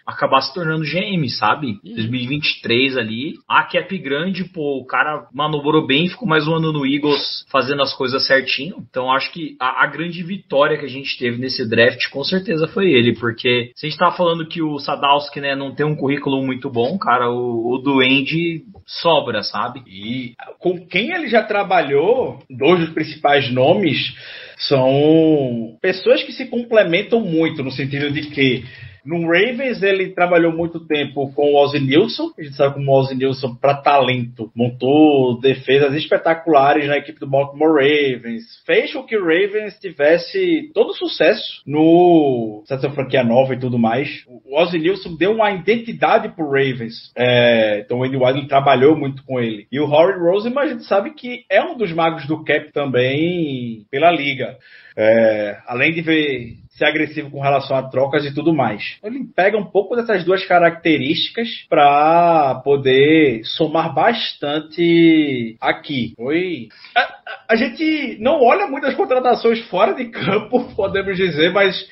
acabar 0.06 0.40
se 0.40 0.54
tornando 0.54 0.82
GM, 0.84 1.28
sabe? 1.28 1.78
2023 1.84 2.96
ali. 2.96 3.34
A 3.48 3.64
cap 3.64 3.96
grande, 3.98 4.44
pô, 4.44 4.78
o 4.80 4.86
cara 4.86 5.26
manobrou 5.32 5.86
bem, 5.86 6.08
ficou 6.08 6.26
mais 6.26 6.48
um 6.48 6.54
ano 6.54 6.72
no 6.72 6.86
Eagles 6.86 7.44
fazendo 7.50 7.82
as 7.82 7.92
coisas 7.94 8.26
certinho. 8.26 8.76
Então, 8.90 9.12
acho 9.12 9.30
que 9.32 9.56
a, 9.60 9.84
a 9.84 9.86
grande 9.86 10.22
vitória 10.22 10.78
que 10.78 10.86
a 10.86 10.88
gente 10.90 11.18
teve 11.18 11.36
nesse 11.38 11.68
draft, 11.68 12.08
com 12.10 12.24
certeza 12.24 12.66
foi 12.68 12.90
ele, 12.90 13.14
porque 13.18 13.72
se 13.74 13.86
a 13.86 13.88
gente 13.90 13.98
tava 13.98 14.16
falando 14.16 14.46
que 14.46 14.62
o 14.62 14.78
Sadowski, 14.78 15.40
né, 15.40 15.54
não 15.54 15.74
tem 15.74 15.84
um 15.84 15.96
currículo 15.96 16.42
muito 16.42 16.70
bom, 16.70 16.96
cara. 16.98 17.09
Cara. 17.10 17.30
O, 17.30 17.74
o 17.74 17.78
Duende 17.78 18.62
sobra, 18.86 19.42
sabe? 19.42 19.82
E 19.86 20.34
com 20.58 20.86
quem 20.86 21.12
ele 21.12 21.28
já 21.28 21.42
trabalhou, 21.42 22.42
dois 22.48 22.80
dos 22.80 22.90
principais 22.90 23.50
nomes 23.52 23.98
são 24.56 25.76
pessoas 25.80 26.22
que 26.22 26.32
se 26.32 26.46
complementam 26.46 27.20
muito, 27.20 27.62
no 27.62 27.70
sentido 27.70 28.10
de 28.10 28.22
que 28.30 28.64
no 29.04 29.22
Ravens, 29.22 29.82
ele 29.82 30.10
trabalhou 30.10 30.52
muito 30.52 30.86
tempo 30.86 31.32
com 31.32 31.52
o 31.52 31.56
Ozzy 31.56 31.80
Nilson. 31.80 32.32
A 32.38 32.42
gente 32.42 32.56
sabe 32.56 32.74
como 32.74 32.90
o 32.90 32.94
Ozzy 32.94 33.14
Nilson, 33.14 33.54
para 33.54 33.74
talento, 33.74 34.50
montou 34.54 35.40
defesas 35.40 35.94
espetaculares 35.94 36.86
na 36.86 36.98
equipe 36.98 37.18
do 37.18 37.28
Baltimore 37.28 37.72
Ravens. 37.72 38.62
Fez 38.66 38.92
com 38.92 39.02
que 39.04 39.16
o 39.16 39.24
Ravens 39.24 39.78
tivesse 39.78 40.70
todo 40.74 40.94
sucesso 40.94 41.62
no 41.66 42.62
essa 42.70 42.90
franquia 42.90 43.24
nova 43.24 43.54
e 43.54 43.58
tudo 43.58 43.78
mais. 43.78 44.24
O 44.26 44.58
Ozzy 44.58 44.78
Nilson 44.78 45.16
deu 45.16 45.32
uma 45.32 45.50
identidade 45.50 46.28
pro 46.30 46.50
Ravens. 46.50 47.12
É, 47.16 47.80
então 47.80 47.98
o 47.98 48.04
Andy 48.04 48.16
Wiley 48.16 48.46
trabalhou 48.46 48.96
muito 48.96 49.24
com 49.24 49.40
ele. 49.40 49.66
E 49.70 49.80
o 49.80 49.86
Howie 49.86 50.18
Roseman, 50.18 50.62
a 50.62 50.66
gente 50.66 50.84
sabe 50.84 51.14
que 51.14 51.44
é 51.50 51.62
um 51.62 51.76
dos 51.76 51.92
magos 51.92 52.26
do 52.26 52.44
cap 52.44 52.72
também 52.72 53.84
pela 53.90 54.10
liga. 54.10 54.56
É, 54.96 55.58
além 55.66 55.92
de 55.92 56.02
ver 56.02 56.54
ser 56.80 56.86
agressivo 56.86 57.30
com 57.30 57.40
relação 57.40 57.76
a 57.76 57.82
trocas 57.82 58.24
e 58.24 58.34
tudo 58.34 58.54
mais. 58.54 58.96
Ele 59.04 59.24
pega 59.36 59.58
um 59.58 59.66
pouco 59.66 59.94
dessas 59.94 60.24
duas 60.24 60.44
características 60.46 61.48
para 61.68 62.54
poder 62.64 63.42
somar 63.44 63.94
bastante 63.94 65.56
aqui. 65.60 66.14
Foi. 66.16 66.68
A, 66.96 67.00
a, 67.00 67.10
a, 67.50 67.56
gente 67.56 68.16
não 68.18 68.42
olha 68.42 68.66
muitas 68.66 68.94
contratações 68.94 69.60
fora 69.68 69.92
de 69.92 70.06
campo, 70.06 70.64
podemos 70.74 71.16
dizer, 71.16 71.52
mas 71.52 71.86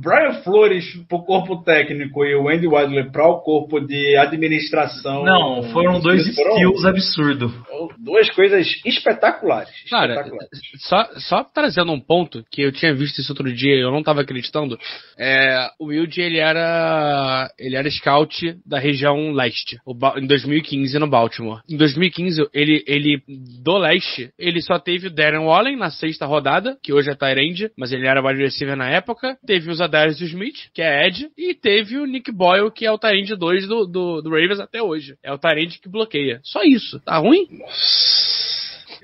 Brian 0.00 0.42
Flores 0.42 0.84
para 1.06 1.18
o 1.18 1.24
corpo 1.24 1.62
técnico 1.62 2.24
e 2.24 2.34
o 2.34 2.48
Andy 2.48 2.66
Wadley 2.66 3.10
para 3.10 3.28
o 3.28 3.40
corpo 3.40 3.80
de 3.80 4.16
administração. 4.16 5.24
Não, 5.24 5.62
foram 5.72 6.00
dois 6.00 6.26
skills 6.26 6.84
absurdos. 6.86 7.52
Duas 7.98 8.30
coisas 8.30 8.66
espetaculares. 8.84 9.70
Cara, 9.90 10.14
espetaculares. 10.14 10.50
Só, 10.78 11.08
só 11.16 11.44
trazendo 11.44 11.92
um 11.92 12.00
ponto 12.00 12.42
que 12.50 12.62
eu 12.62 12.72
tinha 12.72 12.94
visto 12.94 13.18
isso 13.18 13.32
outro 13.32 13.52
dia 13.52 13.74
e 13.74 13.80
eu 13.80 13.90
não 13.90 13.98
estava 13.98 14.22
acreditando. 14.22 14.78
É, 15.18 15.68
o 15.78 15.86
Wilde 15.86 16.22
ele 16.22 16.38
era 16.38 17.50
ele 17.58 17.76
era 17.76 17.90
scout 17.90 18.56
da 18.64 18.78
região 18.78 19.32
leste 19.32 19.78
em 20.16 20.26
2015 20.26 20.98
no 20.98 21.08
Baltimore. 21.08 21.60
Em 21.68 21.76
2015 21.76 22.48
ele 22.54 22.82
ele 22.86 23.22
do 23.62 23.76
leste 23.76 24.30
ele 24.38 24.62
só 24.62 24.78
teve 24.78 25.08
o 25.08 25.14
Darren 25.14 25.44
Wallen 25.44 25.76
na 25.76 25.90
sexta 25.90 26.24
rodada 26.24 26.78
que 26.82 26.92
hoje 26.92 27.10
é 27.10 27.14
Tyrande, 27.14 27.70
mas 27.76 27.92
ele 27.92 28.06
era 28.06 28.24
wide 28.24 28.42
receiver 28.42 28.76
na 28.76 28.88
época. 28.88 29.36
Teve 29.46 29.70
os 29.70 29.80
Darius 29.90 30.20
Smith, 30.20 30.70
que 30.72 30.80
é 30.80 31.06
Ed, 31.06 31.30
e 31.36 31.54
teve 31.54 31.98
o 31.98 32.06
Nick 32.06 32.32
Boyle, 32.32 32.70
que 32.70 32.86
é 32.86 32.92
o 32.92 32.98
Tyrande 32.98 33.36
2 33.36 33.68
do, 33.68 33.86
do, 33.86 34.22
do 34.22 34.30
Ravens 34.30 34.60
até 34.60 34.82
hoje. 34.82 35.16
É 35.22 35.32
o 35.32 35.38
Tyrande 35.38 35.78
que 35.78 35.88
bloqueia. 35.88 36.40
Só 36.42 36.62
isso. 36.62 37.00
Tá 37.00 37.18
ruim? 37.18 37.46
Nossa. 37.50 38.39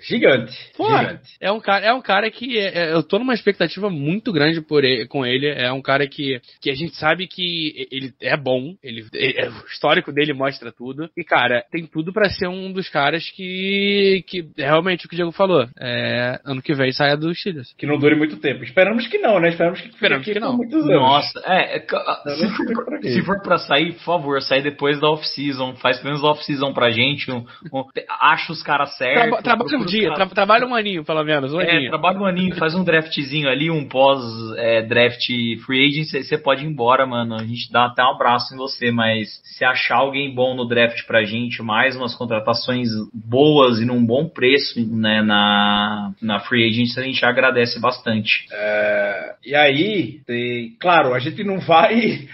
Gigante. 0.06 0.52
Gigante. 0.76 1.36
É 1.40 1.50
um 1.50 1.60
cara, 1.60 1.86
é 1.86 1.92
um 1.92 2.00
cara 2.00 2.30
que 2.30 2.58
é, 2.58 2.78
é, 2.78 2.92
eu 2.92 3.02
tô 3.02 3.18
numa 3.18 3.34
expectativa 3.34 3.90
muito 3.90 4.32
grande 4.32 4.60
por 4.60 4.84
ele, 4.84 5.06
com 5.06 5.26
ele. 5.26 5.48
É 5.48 5.72
um 5.72 5.82
cara 5.82 6.06
que, 6.06 6.40
que 6.60 6.70
a 6.70 6.74
gente 6.74 6.94
sabe 6.96 7.26
que 7.26 7.88
ele 7.90 8.12
é 8.20 8.36
bom, 8.36 8.74
ele, 8.82 9.06
ele 9.12 9.48
o 9.48 9.66
histórico 9.66 10.12
dele 10.12 10.32
mostra 10.32 10.72
tudo. 10.72 11.10
E 11.16 11.24
cara, 11.24 11.64
tem 11.70 11.86
tudo 11.86 12.12
para 12.12 12.30
ser 12.30 12.48
um 12.48 12.72
dos 12.72 12.88
caras 12.88 13.28
que 13.30 14.24
que 14.26 14.48
realmente 14.56 15.06
o 15.06 15.08
que 15.08 15.14
o 15.14 15.16
Diego 15.16 15.32
falou, 15.32 15.68
é, 15.78 16.40
ano 16.44 16.62
que 16.62 16.74
vem 16.74 16.92
saia 16.92 17.16
dos 17.16 17.38
Steelers. 17.38 17.74
Que 17.76 17.86
não 17.86 17.98
dure 17.98 18.14
muito 18.14 18.36
tempo. 18.36 18.62
Esperamos 18.62 19.06
que 19.08 19.18
não, 19.18 19.40
né? 19.40 19.48
Esperamos 19.48 19.80
que 19.80 19.88
Esperamos 19.88 20.24
que 20.24 20.38
não. 20.38 20.56
Muitos 20.56 20.84
anos. 20.84 20.94
Nossa, 20.94 21.42
é, 21.44 21.76
é 21.76 21.80
se, 21.80 22.48
for 22.48 22.84
pra, 22.84 23.02
se 23.02 23.22
for 23.22 23.42
pra 23.42 23.58
sair, 23.58 23.92
por 23.94 24.04
favor, 24.04 24.42
sai 24.42 24.62
depois 24.62 25.00
da 25.00 25.08
off-season, 25.08 25.74
faz 25.76 25.98
pelo 25.98 26.10
menos 26.10 26.24
off-season 26.24 26.72
pra 26.72 26.90
gente, 26.90 27.30
um, 27.30 27.44
um, 27.72 27.84
acha 28.20 28.52
os 28.52 28.62
caras 28.62 28.96
certos. 28.96 29.22
Traba, 29.22 29.42
trabalha 29.42 29.78
um 29.78 29.84
dia, 30.00 30.14
tra 30.14 30.26
trabalha 30.26 30.66
um 30.66 30.74
aninho, 30.74 31.04
pelo 31.04 31.22
menos. 31.24 31.52
Um 31.52 31.60
é, 31.60 31.70
aninho. 31.70 31.90
trabalha 31.90 32.18
um 32.18 32.26
aninho, 32.26 32.56
faz 32.56 32.74
um 32.74 32.84
draftzinho 32.84 33.48
ali, 33.48 33.70
um 33.70 33.88
pós-draft 33.88 35.30
é, 35.30 35.56
free 35.64 35.86
agent, 35.86 36.24
você 36.24 36.38
pode 36.38 36.64
ir 36.64 36.68
embora, 36.68 37.06
mano. 37.06 37.34
A 37.34 37.44
gente 37.44 37.70
dá 37.70 37.86
até 37.86 38.02
um 38.02 38.14
abraço 38.14 38.54
em 38.54 38.56
você, 38.56 38.90
mas 38.90 39.40
se 39.44 39.64
achar 39.64 39.96
alguém 39.96 40.34
bom 40.34 40.54
no 40.54 40.66
draft 40.66 41.06
pra 41.06 41.24
gente, 41.24 41.62
mais 41.62 41.96
umas 41.96 42.14
contratações 42.14 42.88
boas 43.12 43.80
e 43.80 43.84
num 43.84 44.04
bom 44.04 44.28
preço, 44.28 44.80
né, 44.94 45.22
na, 45.22 46.12
na 46.20 46.40
free 46.40 46.68
agent, 46.68 46.96
a 46.98 47.02
gente 47.02 47.24
agradece 47.24 47.80
bastante. 47.80 48.46
É, 48.52 49.34
e 49.44 49.54
aí, 49.54 50.20
tem, 50.26 50.76
claro, 50.78 51.14
a 51.14 51.18
gente 51.18 51.42
não 51.42 51.60
vai 51.60 52.28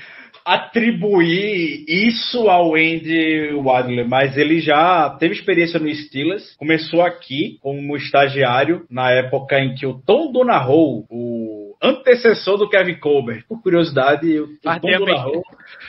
atribuir 0.44 1.84
isso 1.88 2.48
ao 2.48 2.74
Andy 2.74 3.52
Wadley, 3.54 4.04
mas 4.04 4.36
ele 4.36 4.60
já 4.60 5.10
teve 5.18 5.34
experiência 5.34 5.78
no 5.78 5.92
Steelers, 5.94 6.54
começou 6.56 7.02
aqui 7.02 7.58
como 7.60 7.96
estagiário 7.96 8.84
na 8.90 9.10
época 9.10 9.58
em 9.58 9.74
que 9.74 9.86
o 9.86 9.98
Tom 9.98 10.32
Donahoe, 10.32 11.04
o 11.10 11.76
antecessor 11.82 12.56
do 12.58 12.68
Kevin 12.68 12.98
Colbert. 12.98 13.44
Por 13.48 13.60
curiosidade, 13.60 14.38
o, 14.38 14.48
Tom 14.60 14.78
Donahoe, 14.80 15.42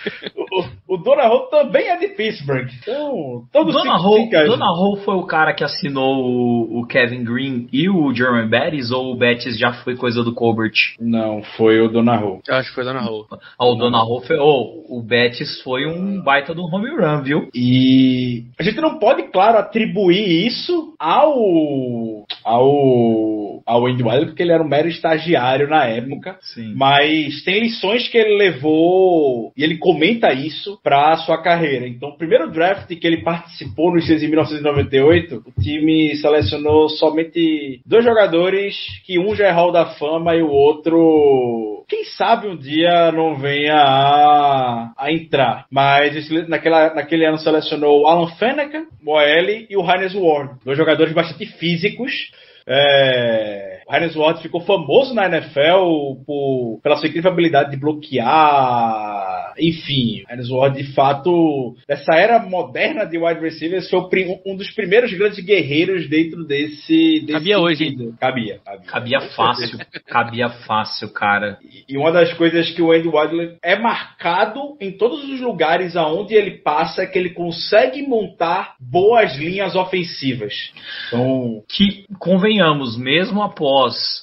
o, 0.88 0.94
o 0.96 0.98
Donahoe 0.98 1.50
também 1.50 1.88
é 1.88 1.98
de 1.98 2.10
Pittsburgh. 2.10 2.68
Então, 2.82 3.44
todo 3.52 3.72
Dona 3.72 3.98
se 4.00 4.06
Ho, 4.06 4.16
fica- 4.24 4.46
Dona 4.46 4.72
Ho 4.72 4.98
foi 4.98 5.16
o 5.16 5.26
cara 5.26 5.54
que 5.54 5.64
assinou 5.64 6.24
o, 6.24 6.80
o 6.82 6.88
Kevin 6.88 7.24
Green 7.24 7.68
e 7.72 7.90
o 7.90 8.14
Jeremy 8.14 8.48
Bettis, 8.50 8.92
ou 8.92 9.12
o 9.14 9.18
Bettis 9.18 9.58
já 9.58 9.74
foi 9.74 9.96
coisa 9.96 10.24
do 10.24 10.34
Colbert? 10.34 10.74
Não, 11.00 11.42
foi 11.58 11.82
o 11.82 11.90
Donahoe. 11.90 12.40
Eu 12.48 12.56
acho 12.56 12.70
que 12.70 12.76
foi 12.76 12.84
Dona 12.84 13.02
Raul. 13.02 13.26
Ah, 13.60 13.66
o 13.66 13.76
Dona 13.76 14.04
Ho 14.04 14.22
foi. 14.22 14.38
Oh, 14.40 14.84
o 14.90 15.02
Bettis 15.02 15.62
foi 15.62 15.86
um 15.88 16.22
baita 16.22 16.54
do 16.54 16.64
home 16.64 16.90
run, 16.90 17.22
viu? 17.24 17.48
E 17.54 18.44
a 18.60 18.64
gente 18.64 18.80
não 18.82 19.00
pode, 19.00 19.24
claro, 19.32 19.58
atribuir 19.58 20.46
isso 20.48 20.94
ao 21.00 21.34
ao 22.44 23.44
ao 23.66 23.88
Andy 23.88 24.04
Wilder, 24.04 24.26
porque 24.28 24.44
ele 24.44 24.52
era 24.52 24.64
um 24.64 24.68
mero 24.68 24.88
estagiário 24.88 25.68
na 25.68 25.86
época. 25.86 26.38
Sim. 26.42 26.74
Mas 26.76 27.44
tem 27.44 27.62
lições 27.62 28.08
que 28.08 28.18
ele 28.18 28.38
levou 28.38 29.52
e 29.56 29.64
ele 29.64 29.78
comenta 29.78 30.34
isso 30.34 30.80
para 30.84 31.18
sua 31.18 31.42
carreira. 31.42 31.88
Então, 31.88 32.10
o 32.10 32.18
primeiro 32.18 32.52
draft 32.52 32.88
que 32.88 33.08
ele 33.08 33.24
participou 33.24 33.92
no 33.92 34.02
Steelers 34.02 34.24
em 34.24 34.28
1998, 34.28 35.44
o 35.46 35.62
time 35.62 36.16
selecionou 36.18 36.90
somente 36.90 37.82
dois 37.86 38.04
jogadores, 38.04 38.76
que 39.06 39.18
um 39.18 39.36
já 39.36 39.48
é 39.48 39.52
Hall 39.52 39.72
da 39.72 39.86
Fama 39.86 40.36
e 40.36 40.42
o 40.42 40.50
outro, 40.50 41.73
quem 41.88 42.04
sabe 42.06 42.48
um 42.48 42.58
dia 42.58 43.12
não 43.12 43.36
venha 43.38 43.76
a, 43.76 44.94
a 44.98 45.12
entrar. 45.12 45.66
Mas 45.72 46.16
esse- 46.16 46.48
naquela, 46.48 46.94
naquele 46.94 47.26
ano 47.26 47.38
selecionou 47.38 48.08
Alan 48.08 48.28
Faneca, 48.38 48.86
Moelle 49.02 49.68
e 49.70 49.78
o 49.78 49.82
Heinz 49.82 50.14
Ward, 50.16 50.56
dois 50.64 50.78
jogadores 50.78 51.14
bastante 51.14 51.46
físicos. 51.46 52.32
É, 52.66 53.83
Heinz 53.90 54.16
Ward 54.16 54.42
ficou 54.42 54.62
famoso 54.62 55.14
na 55.14 55.26
NFL 55.28 56.24
por, 56.26 56.80
pela 56.82 56.98
sua 56.98 57.08
incrível 57.08 57.32
habilidade 57.32 57.72
de 57.72 57.78
bloquear. 57.78 59.54
Enfim, 59.58 60.24
o 60.28 60.34
Heinz 60.34 60.50
Ward, 60.50 60.78
de 60.82 60.94
fato, 60.94 61.76
dessa 61.88 62.16
era 62.16 62.40
moderna 62.40 63.06
de 63.06 63.18
wide 63.18 63.40
receivers, 63.40 63.90
foi 63.90 64.02
um 64.46 64.56
dos 64.56 64.70
primeiros 64.72 65.14
grandes 65.14 65.44
guerreiros 65.44 66.10
dentro 66.10 66.44
desse. 66.44 67.22
desse 67.22 67.32
Cabia 67.32 67.60
hoje, 67.60 67.84
hein? 67.84 67.92
sentido. 67.92 68.16
Cabia, 68.20 68.60
cabia. 68.64 68.86
Cabia 68.86 69.22
fácil, 69.22 69.80
cabia 70.08 70.50
fácil, 70.50 71.10
cara. 71.10 71.58
E 71.88 71.98
uma 71.98 72.12
das 72.12 72.34
coisas 72.34 72.70
que 72.72 72.82
o 72.82 72.92
Andy 72.92 73.08
Wadley 73.08 73.58
é 73.64 73.78
marcado 73.78 74.76
em 74.80 74.92
todos 74.92 75.24
os 75.24 75.40
lugares 75.40 75.96
aonde 75.96 76.34
ele 76.34 76.52
passa 76.52 77.04
é 77.04 77.06
que 77.06 77.18
ele 77.18 77.32
consegue 77.32 78.02
montar 78.02 78.76
boas 78.80 79.38
linhas 79.38 79.76
ofensivas. 79.76 80.54
Então, 81.08 81.64
Que, 81.70 82.06
convenhamos, 82.20 82.98
mesmo 82.98 83.42
após 83.42 83.73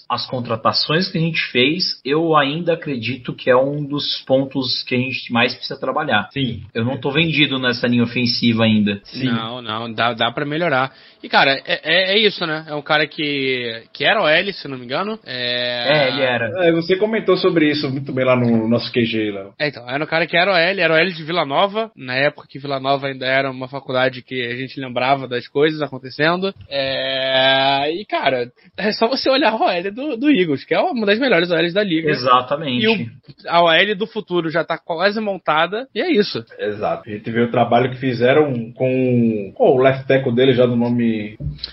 as 0.08 0.26
contratações 0.26 1.08
que 1.08 1.18
a 1.18 1.20
gente 1.20 1.40
fez, 1.50 2.00
eu 2.04 2.36
ainda 2.36 2.74
acredito 2.74 3.34
que 3.34 3.50
é 3.50 3.56
um 3.56 3.84
dos 3.84 4.22
pontos 4.26 4.82
que 4.82 4.94
a 4.94 4.98
gente 4.98 5.32
mais 5.32 5.54
precisa 5.54 5.78
trabalhar. 5.78 6.28
sim. 6.32 6.62
Eu 6.74 6.84
não 6.84 6.98
tô 6.98 7.10
vendido 7.10 7.58
nessa 7.58 7.86
linha 7.86 8.04
ofensiva 8.04 8.64
ainda. 8.64 9.00
Não, 9.26 9.62
não, 9.62 9.92
dá, 9.92 10.12
dá 10.12 10.30
pra 10.30 10.44
melhorar. 10.44 10.92
E, 11.22 11.28
cara, 11.28 11.60
é, 11.66 11.80
é, 11.82 12.14
é 12.14 12.18
isso, 12.18 12.46
né? 12.46 12.64
É 12.68 12.74
um 12.74 12.82
cara 12.82 13.06
que, 13.06 13.82
que 13.92 14.04
era 14.04 14.22
OL, 14.22 14.52
se 14.52 14.68
não 14.68 14.78
me 14.78 14.84
engano. 14.84 15.18
É, 15.26 16.06
É, 16.06 16.08
ele 16.08 16.22
era. 16.22 16.66
É, 16.66 16.72
você 16.72 16.96
comentou 16.96 17.36
sobre 17.36 17.70
isso 17.70 17.90
muito 17.90 18.12
bem 18.12 18.24
lá 18.24 18.36
no 18.36 18.68
nosso 18.68 18.90
QG, 18.92 19.30
Léo. 19.30 19.54
É, 19.58 19.68
então, 19.68 19.88
era 19.88 20.02
um 20.02 20.06
cara 20.06 20.26
que 20.26 20.36
era 20.36 20.52
OL, 20.52 20.80
era 20.80 20.94
OL 20.94 21.06
de 21.06 21.24
Vila 21.24 21.44
Nova, 21.44 21.90
na 21.96 22.14
época 22.14 22.46
que 22.48 22.58
Vila 22.58 22.80
Nova 22.80 23.08
ainda 23.08 23.26
era 23.26 23.50
uma 23.50 23.68
faculdade 23.68 24.22
que 24.22 24.46
a 24.46 24.56
gente 24.56 24.80
lembrava 24.80 25.28
das 25.28 25.46
coisas 25.46 25.82
acontecendo. 25.82 26.54
É, 26.68 27.92
e, 27.92 28.04
cara, 28.06 28.50
é 28.76 28.92
só 28.92 29.06
você 29.06 29.30
olhar 29.30 29.52
a 29.52 29.56
OL 29.56 29.92
do, 29.92 30.16
do 30.16 30.30
Eagles, 30.30 30.64
que 30.64 30.74
é 30.74 30.80
uma 30.80 31.06
das 31.06 31.18
melhores 31.18 31.50
OLs 31.50 31.74
da 31.74 31.82
liga. 31.82 32.10
Exatamente. 32.10 32.84
E 32.84 32.88
o, 32.88 33.06
a 33.48 33.62
OL 33.62 33.94
do 33.96 34.06
futuro 34.06 34.50
já 34.50 34.64
tá 34.64 34.78
quase 34.78 35.20
montada, 35.20 35.86
e 35.94 36.00
é 36.00 36.10
isso. 36.10 36.44
Exato. 36.58 37.08
A 37.08 37.12
gente 37.12 37.30
vê 37.30 37.42
o 37.42 37.50
trabalho 37.50 37.90
que 37.90 37.98
fizeram 37.98 38.72
com 38.72 39.52
oh, 39.58 39.76
o 39.76 39.82
left 39.82 40.06
tackle 40.06 40.34
dele, 40.34 40.52
já 40.52 40.66
do 40.66 40.76
nome. 40.76 41.09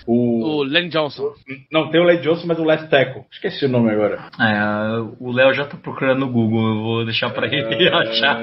O... 0.06 0.58
O 0.58 0.62
Len 0.62 0.88
Johnson. 0.88 1.32
Não, 1.70 1.90
tem 1.90 2.00
o 2.00 2.04
Led 2.04 2.22
Johnson, 2.22 2.46
mas 2.46 2.58
o 2.58 2.64
left 2.64 2.88
tackle. 2.88 3.22
Esqueci 3.30 3.66
o 3.66 3.68
nome 3.68 3.90
agora. 3.90 4.30
É, 4.40 5.00
o 5.20 5.30
Léo 5.32 5.52
já 5.54 5.64
tá 5.64 5.76
procurando 5.76 6.20
no 6.20 6.32
Google, 6.32 6.68
eu 6.68 6.82
vou 6.82 7.04
deixar 7.04 7.30
pra 7.30 7.46
ele 7.46 7.88
achar. 7.88 8.38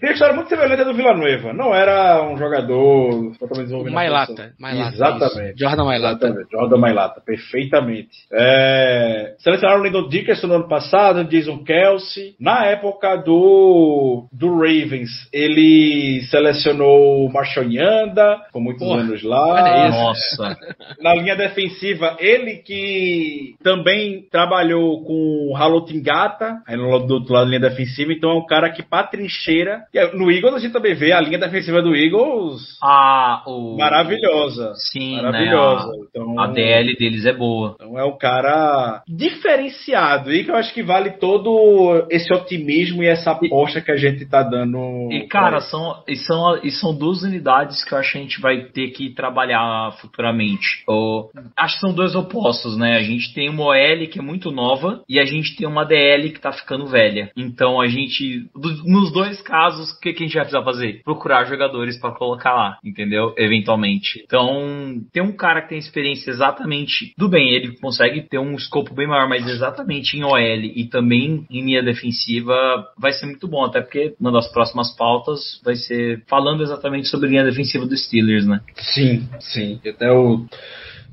Tem 0.00 0.10
uma 0.10 0.12
história 0.12 0.34
muito 0.34 0.48
semelhante 0.48 0.82
à 0.82 0.84
do 0.84 0.94
Villanueva. 0.94 1.52
Não 1.52 1.74
era 1.74 2.22
um 2.22 2.36
jogador 2.36 3.32
totalmente 3.38 3.64
desenvolvido. 3.66 3.94
Mailata. 3.94 4.52
Exatamente. 4.94 5.48
isso. 5.50 5.58
Jordan 5.58 5.84
Mailata. 5.84 6.26
Exatamente. 6.26 6.50
Jordan 6.52 6.76
Mailata, 6.76 7.20
perfeitamente. 7.20 8.10
É... 8.32 9.34
Selecionaram 9.38 9.80
o 9.80 9.84
Lyndon 9.84 10.08
Dickerson 10.08 10.46
no 10.46 10.54
ano 10.54 10.68
passado, 10.68 11.24
Jason 11.24 11.64
Kelsey. 11.64 12.34
Na 12.38 12.66
época 12.66 13.16
do, 13.16 14.28
do 14.32 14.56
Ravens, 14.56 15.10
ele 15.32 16.22
selecionou 16.30 17.24
o 17.26 17.32
Marshall 17.32 17.66
Yanda, 17.66 18.40
com 18.52 18.60
muitos 18.60 18.86
Porra, 18.86 19.00
anos 19.00 19.22
lá. 19.22 19.87
Isso. 19.88 19.98
Nossa. 20.42 20.56
Na 21.00 21.14
linha 21.14 21.34
defensiva, 21.36 22.16
ele 22.18 22.56
que 22.58 23.54
também 23.62 24.22
trabalhou 24.30 25.02
com 25.04 25.48
o 25.50 25.56
Halotingata, 25.56 26.62
aí 26.66 26.76
no, 26.76 26.98
do 27.00 27.14
outro 27.14 27.32
lado 27.34 27.44
da 27.44 27.56
linha 27.58 27.68
defensiva, 27.70 28.12
então 28.12 28.30
é 28.30 28.34
um 28.34 28.46
cara 28.46 28.70
que 28.70 28.82
pra 28.82 29.02
trincheira. 29.02 29.82
Aí, 29.94 30.16
no 30.16 30.30
Eagles 30.30 30.54
a 30.54 30.58
gente 30.58 30.72
também 30.72 30.94
vê 30.94 31.12
a 31.12 31.20
linha 31.20 31.38
defensiva 31.38 31.80
do 31.82 31.94
Eagles 31.94 32.78
Ah, 32.82 33.42
o. 33.46 33.76
maravilhosa. 33.78 34.72
Sim, 34.74 35.16
maravilhosa. 35.16 35.86
né? 35.88 35.92
Então, 36.10 36.38
A, 36.40 36.44
a 36.44 36.46
DL 36.48 36.96
deles 36.96 37.24
é 37.26 37.32
boa. 37.32 37.76
então 37.76 37.87
é 38.00 38.04
um 38.04 38.16
cara 38.16 39.02
diferenciado 39.08 40.32
e 40.32 40.44
que 40.44 40.50
eu 40.50 40.56
acho 40.56 40.72
que 40.72 40.82
vale 40.82 41.10
todo 41.12 42.06
esse 42.10 42.32
otimismo 42.32 43.02
e 43.02 43.06
essa 43.06 43.32
aposta 43.32 43.80
que 43.80 43.90
a 43.90 43.96
gente 43.96 44.26
tá 44.26 44.42
dando. 44.42 45.08
E, 45.10 45.26
cara, 45.26 45.60
são, 45.60 46.02
e, 46.06 46.16
são, 46.16 46.58
e 46.62 46.70
são 46.70 46.94
duas 46.96 47.22
unidades 47.22 47.84
que 47.84 47.92
eu 47.94 47.98
acho 47.98 48.12
que 48.12 48.18
a 48.18 48.22
gente 48.22 48.40
vai 48.40 48.60
ter 48.64 48.88
que 48.90 49.14
trabalhar 49.14 49.92
futuramente. 50.00 50.82
Ou, 50.86 51.30
acho 51.56 51.74
que 51.74 51.80
são 51.80 51.92
dois 51.94 52.14
opostos, 52.14 52.76
né? 52.76 52.96
A 52.96 53.02
gente 53.02 53.32
tem 53.34 53.48
uma 53.48 53.64
OL 53.64 54.06
que 54.10 54.18
é 54.18 54.22
muito 54.22 54.50
nova 54.50 55.02
e 55.08 55.18
a 55.18 55.24
gente 55.24 55.56
tem 55.56 55.66
uma 55.66 55.84
DL 55.84 56.30
que 56.30 56.40
tá 56.40 56.52
ficando 56.52 56.86
velha. 56.86 57.30
Então 57.36 57.80
a 57.80 57.86
gente, 57.86 58.48
do- 58.54 58.84
nos 58.84 59.12
dois 59.12 59.40
casos, 59.42 59.90
o 59.90 60.00
que, 60.00 60.12
que 60.12 60.22
a 60.22 60.26
gente 60.26 60.34
vai 60.34 60.44
precisar 60.44 60.64
fazer? 60.64 61.02
Procurar 61.04 61.44
jogadores 61.44 61.98
pra 61.98 62.12
colocar 62.12 62.52
lá, 62.54 62.78
entendeu? 62.84 63.34
Eventualmente. 63.36 64.22
Então, 64.24 65.00
tem 65.12 65.22
um 65.22 65.32
cara 65.36 65.62
que 65.62 65.68
tem 65.70 65.78
experiência 65.78 66.30
exatamente. 66.30 67.14
Tudo 67.16 67.30
bem, 67.30 67.50
ele 67.50 67.76
consegue 67.88 68.20
ter 68.20 68.38
um 68.38 68.54
escopo 68.54 68.94
bem 68.94 69.06
maior, 69.06 69.26
mas 69.26 69.46
exatamente 69.48 70.16
em 70.16 70.22
OL 70.22 70.38
e 70.38 70.86
também 70.90 71.46
em 71.50 71.64
linha 71.64 71.82
defensiva 71.82 72.54
vai 72.98 73.12
ser 73.12 73.24
muito 73.24 73.48
bom, 73.48 73.64
até 73.64 73.80
porque 73.80 74.14
uma 74.20 74.30
das 74.30 74.46
próximas 74.52 74.94
pautas 74.94 75.58
vai 75.64 75.74
ser 75.74 76.22
falando 76.26 76.62
exatamente 76.62 77.08
sobre 77.08 77.30
linha 77.30 77.44
defensiva 77.44 77.86
dos 77.86 78.04
Steelers, 78.04 78.46
né? 78.46 78.60
Sim, 78.76 79.26
sim. 79.40 79.80
Até 79.86 80.12
o 80.12 80.44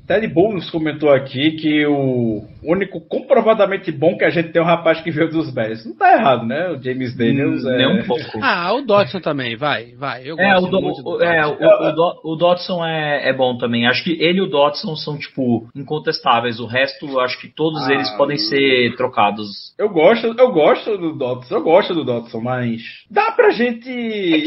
Ted 0.06 0.26
Bulls 0.28 0.70
comentou 0.70 1.10
aqui 1.12 1.52
que 1.52 1.84
o 1.86 2.44
único 2.62 3.00
comprovadamente 3.00 3.90
bom 3.90 4.16
que 4.16 4.24
a 4.24 4.30
gente 4.30 4.50
tem 4.52 4.60
é 4.60 4.64
um 4.64 4.68
rapaz 4.68 5.00
que 5.00 5.10
veio 5.10 5.28
dos 5.30 5.52
Bears. 5.52 5.84
Não 5.84 5.96
tá 5.96 6.12
errado, 6.12 6.46
né? 6.46 6.68
O 6.70 6.80
James 6.82 7.16
Daniels 7.16 7.64
é. 7.64 7.76
Nem 7.76 8.00
um 8.00 8.04
pouco. 8.06 8.22
Ah, 8.42 8.72
o 8.72 8.82
Dodson 8.82 9.20
também, 9.20 9.56
vai, 9.56 9.94
vai. 9.96 10.22
Eu 10.24 10.38
É, 10.38 10.52
gosto 10.54 10.66
o, 10.66 10.70
Do- 10.70 10.80
muito 10.82 11.02
do 11.02 11.10
o- 11.16 11.22
é, 11.22 11.42
Dodson. 11.42 11.64
o, 11.64 11.88
o, 11.88 11.92
Do- 11.92 12.20
o 12.24 12.36
Dodson 12.36 12.84
é, 12.86 13.28
é 13.28 13.32
bom 13.32 13.56
também. 13.58 13.86
Acho 13.86 14.04
que 14.04 14.12
ele 14.22 14.38
e 14.38 14.42
o 14.42 14.46
Dodson 14.46 14.94
são, 14.96 15.18
tipo, 15.18 15.68
incontestáveis. 15.74 16.60
O 16.60 16.66
resto, 16.66 17.18
acho 17.20 17.40
que 17.40 17.48
todos 17.48 17.86
Ah, 17.88 17.92
eles 17.92 18.10
podem 18.12 18.36
ser 18.36 18.94
trocados. 18.96 19.74
Eu 19.78 19.88
gosto, 19.90 20.26
eu 20.38 20.52
gosto 20.52 20.96
do 20.96 21.12
Dotson, 21.16 21.54
eu 21.54 21.62
gosto 21.62 21.94
do 21.94 22.04
Dotson, 22.04 22.40
mas 22.40 22.80
dá 23.10 23.30
pra 23.32 23.50
gente. 23.50 23.90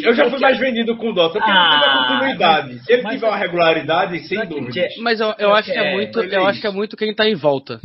Eu 0.04 0.13
já 0.15 0.30
fui 0.30 0.39
mais 0.39 0.58
vendido 0.60 0.95
com 0.98 1.10
o 1.10 1.13
Dotson, 1.13 1.38
porque 1.39 1.50
ele 1.52 1.58
Ah, 1.60 1.69
teve 1.69 1.86
a 1.86 2.08
continuidade. 2.08 2.80
Se 2.86 2.93
ele 2.93 3.08
tiver 3.10 3.28
uma 3.28 3.38
regularidade, 3.38 4.19
sem 4.28 4.39
que 4.39 4.45
dúvida. 4.48 4.80
é- 4.80 4.88
Mas 5.02 5.19
eu, 5.19 5.34
eu 5.38 5.48
acho 5.53 5.71
que 5.71 5.77
é 5.77 5.91
É, 5.91 5.93
muito, 5.93 6.19
ele 6.19 6.35
é 6.35 6.38
eu 6.38 6.45
acho 6.45 6.62
que 6.62 6.67
é 6.67 6.71
muito 6.71 6.97
quem 6.97 7.13
tá 7.13 7.27
em 7.27 7.35
volta. 7.35 7.79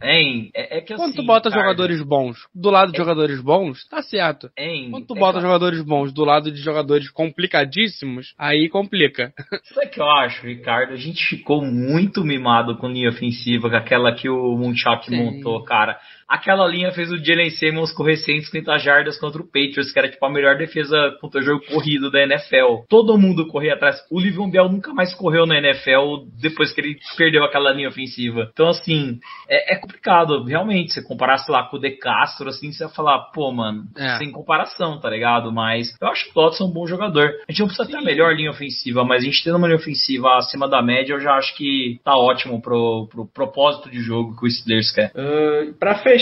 Hein? 0.00 0.50
É, 0.54 0.78
é 0.78 0.80
que 0.80 0.92
assim. 0.92 1.02
Quando 1.02 1.14
tu 1.16 1.24
bota 1.24 1.50
cara, 1.50 1.60
jogadores 1.62 2.00
bons 2.02 2.38
do 2.54 2.70
lado 2.70 2.92
de 2.92 2.98
jogadores 2.98 3.40
bons, 3.40 3.84
tá 3.88 4.00
certo. 4.00 4.48
Hein? 4.56 4.90
Quando 4.92 5.06
tu 5.06 5.16
é 5.16 5.18
bota 5.18 5.38
que- 5.38 5.42
jogadores 5.44 5.82
bons 5.82 6.12
do 6.12 6.24
lado 6.24 6.52
de 6.52 6.60
jogadores 6.62 7.10
complicadíssimos, 7.10 8.32
aí 8.38 8.68
complica. 8.68 9.32
Sabe 9.74 9.86
o 9.86 9.90
que 9.90 10.00
eu 10.00 10.08
acho, 10.08 10.46
Ricardo? 10.46 10.92
A 10.92 10.96
gente 10.96 11.24
ficou 11.26 11.64
muito 11.64 12.22
mimado 12.22 12.76
com 12.76 12.88
linha 12.88 13.08
ofensiva, 13.08 13.68
com 13.68 13.76
aquela 13.76 14.12
que 14.14 14.28
o 14.28 14.56
Munchak 14.56 15.10
montou, 15.10 15.64
cara. 15.64 15.98
Aquela 16.28 16.66
linha 16.66 16.92
fez 16.92 17.10
o 17.10 17.16
Jalen 17.16 17.48
Simmons 17.50 17.90
correr 17.92 18.16
150 18.18 18.76
jardas 18.78 19.18
contra 19.18 19.40
o 19.40 19.46
Patriots, 19.46 19.90
que 19.90 19.98
era 19.98 20.10
tipo 20.10 20.24
a 20.26 20.30
melhor 20.30 20.58
defesa 20.58 21.16
contra 21.22 21.40
o 21.40 21.42
jogo 21.42 21.64
corrido 21.66 22.10
da 22.10 22.22
NFL. 22.22 22.84
Todo 22.86 23.16
mundo 23.16 23.46
corria 23.48 23.72
atrás. 23.72 23.96
O 24.10 24.20
Livion 24.20 24.50
Bell 24.50 24.68
nunca 24.68 24.92
mais 24.92 25.14
correu 25.14 25.46
na 25.46 25.56
NFL 25.56 26.26
depois 26.38 26.70
que 26.72 26.82
ele 26.82 26.98
perdeu 27.16 27.42
aquela 27.44 27.72
linha 27.72 27.88
ofensiva. 27.88 28.50
Então, 28.52 28.68
assim, 28.68 29.18
é, 29.48 29.74
é 29.74 29.76
complicado, 29.78 30.44
realmente. 30.44 30.92
Se 30.92 31.02
comparasse 31.02 31.50
lá 31.50 31.62
com 31.62 31.78
o 31.78 31.80
De 31.80 31.92
Castro, 31.92 32.50
assim, 32.50 32.72
você 32.72 32.84
ia 32.84 32.90
falar, 32.90 33.18
pô, 33.32 33.50
mano, 33.50 33.84
É. 33.96 34.18
sem 34.18 34.30
comparação, 34.30 35.00
tá 35.00 35.08
ligado? 35.08 35.50
Mas 35.50 35.96
eu 35.98 36.08
acho 36.08 36.24
que 36.26 36.30
o 36.32 36.34
Dodson 36.34 36.64
é 36.64 36.66
um 36.66 36.72
bom 36.72 36.86
jogador. 36.86 37.30
A 37.48 37.52
gente 37.52 37.60
não 37.60 37.68
precisa 37.68 37.88
ter 37.88 37.96
a 37.96 38.02
melhor 38.02 38.34
linha 38.34 38.50
ofensiva, 38.50 39.02
mas 39.02 39.22
a 39.22 39.24
gente 39.24 39.42
tendo 39.42 39.56
uma 39.56 39.66
linha 39.66 39.78
ofensiva 39.78 40.36
acima 40.36 40.68
da 40.68 40.82
média, 40.82 41.14
eu 41.14 41.20
já 41.20 41.32
acho 41.36 41.56
que 41.56 41.98
tá 42.04 42.14
ótimo 42.16 42.60
pro, 42.60 43.08
pro 43.10 43.26
propósito 43.26 43.90
de 43.90 44.00
jogo 44.00 44.36
que 44.38 44.46
o 44.46 44.50
Steelers 44.50 44.90
quer. 44.92 45.10
Uh, 45.14 45.72
para 45.78 45.94
fechar 45.94 46.17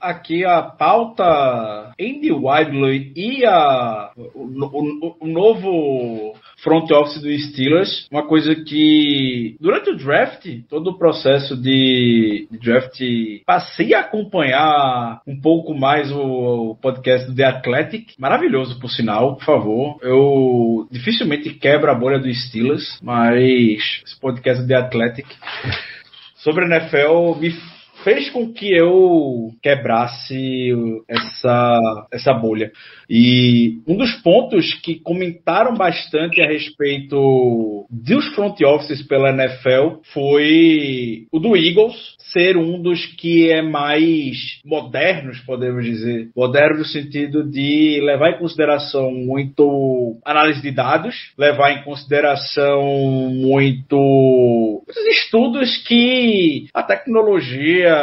aqui 0.00 0.44
a 0.44 0.62
pauta, 0.62 1.92
Andy 2.00 2.32
Widley 2.32 3.12
e 3.16 3.44
a, 3.44 4.10
o, 4.16 4.40
o- 4.64 5.16
o 5.20 5.26
novo 5.26 6.34
front 6.62 6.90
office 6.92 7.20
do 7.20 7.32
Steelers, 7.38 8.06
uma 8.10 8.22
coisa 8.26 8.54
que 8.54 9.56
durante 9.60 9.90
o 9.90 9.96
draft, 9.96 10.46
todo 10.68 10.90
o 10.90 10.98
processo 10.98 11.56
de, 11.60 12.46
de 12.50 12.58
draft, 12.58 13.00
passei 13.44 13.94
a 13.94 14.00
acompanhar 14.00 15.20
um 15.26 15.40
pouco 15.40 15.74
mais 15.74 16.10
o, 16.12 16.70
o 16.72 16.76
podcast 16.76 17.28
do 17.28 17.34
The 17.34 17.44
Athletic, 17.44 18.14
maravilhoso 18.18 18.78
por 18.78 18.90
sinal, 18.90 19.36
por 19.36 19.44
favor. 19.44 19.98
Eu 20.02 20.86
dificilmente 20.90 21.50
quebro 21.54 21.90
a 21.90 21.94
bolha 21.94 22.18
do 22.18 22.32
Steelers, 22.32 22.98
mas 23.02 23.36
esse 23.42 24.20
podcast 24.20 24.62
do 24.62 24.68
The 24.68 24.76
Athletic 24.76 25.26
sobre 26.36 26.64
a 26.64 26.68
NFL 26.68 27.36
me 27.40 27.50
fez 28.02 28.30
com 28.30 28.52
que 28.52 28.72
eu 28.72 29.50
quebrasse 29.62 30.70
essa, 31.08 32.06
essa 32.12 32.32
bolha. 32.32 32.70
E 33.08 33.80
um 33.86 33.96
dos 33.96 34.12
pontos 34.22 34.74
que 34.82 34.98
comentaram 35.00 35.74
bastante 35.74 36.40
a 36.40 36.46
respeito 36.46 37.86
dos 37.90 38.26
front 38.34 38.60
offices 38.62 39.06
pela 39.06 39.30
NFL 39.30 40.00
foi 40.12 41.26
o 41.30 41.38
do 41.38 41.56
Eagles 41.56 41.94
ser 42.32 42.56
um 42.56 42.80
dos 42.80 43.04
que 43.16 43.50
é 43.50 43.60
mais 43.60 44.60
modernos, 44.64 45.38
podemos 45.40 45.84
dizer. 45.84 46.30
Moderno 46.34 46.78
no 46.78 46.84
sentido 46.84 47.44
de 47.48 48.00
levar 48.02 48.30
em 48.30 48.38
consideração 48.38 49.12
muito 49.12 50.18
análise 50.24 50.62
de 50.62 50.70
dados, 50.70 51.14
levar 51.36 51.72
em 51.72 51.84
consideração 51.84 52.82
muito 53.30 54.81
os 54.96 55.06
estudos 55.06 55.76
que 55.86 56.66
a 56.72 56.82
tecnologia 56.82 57.94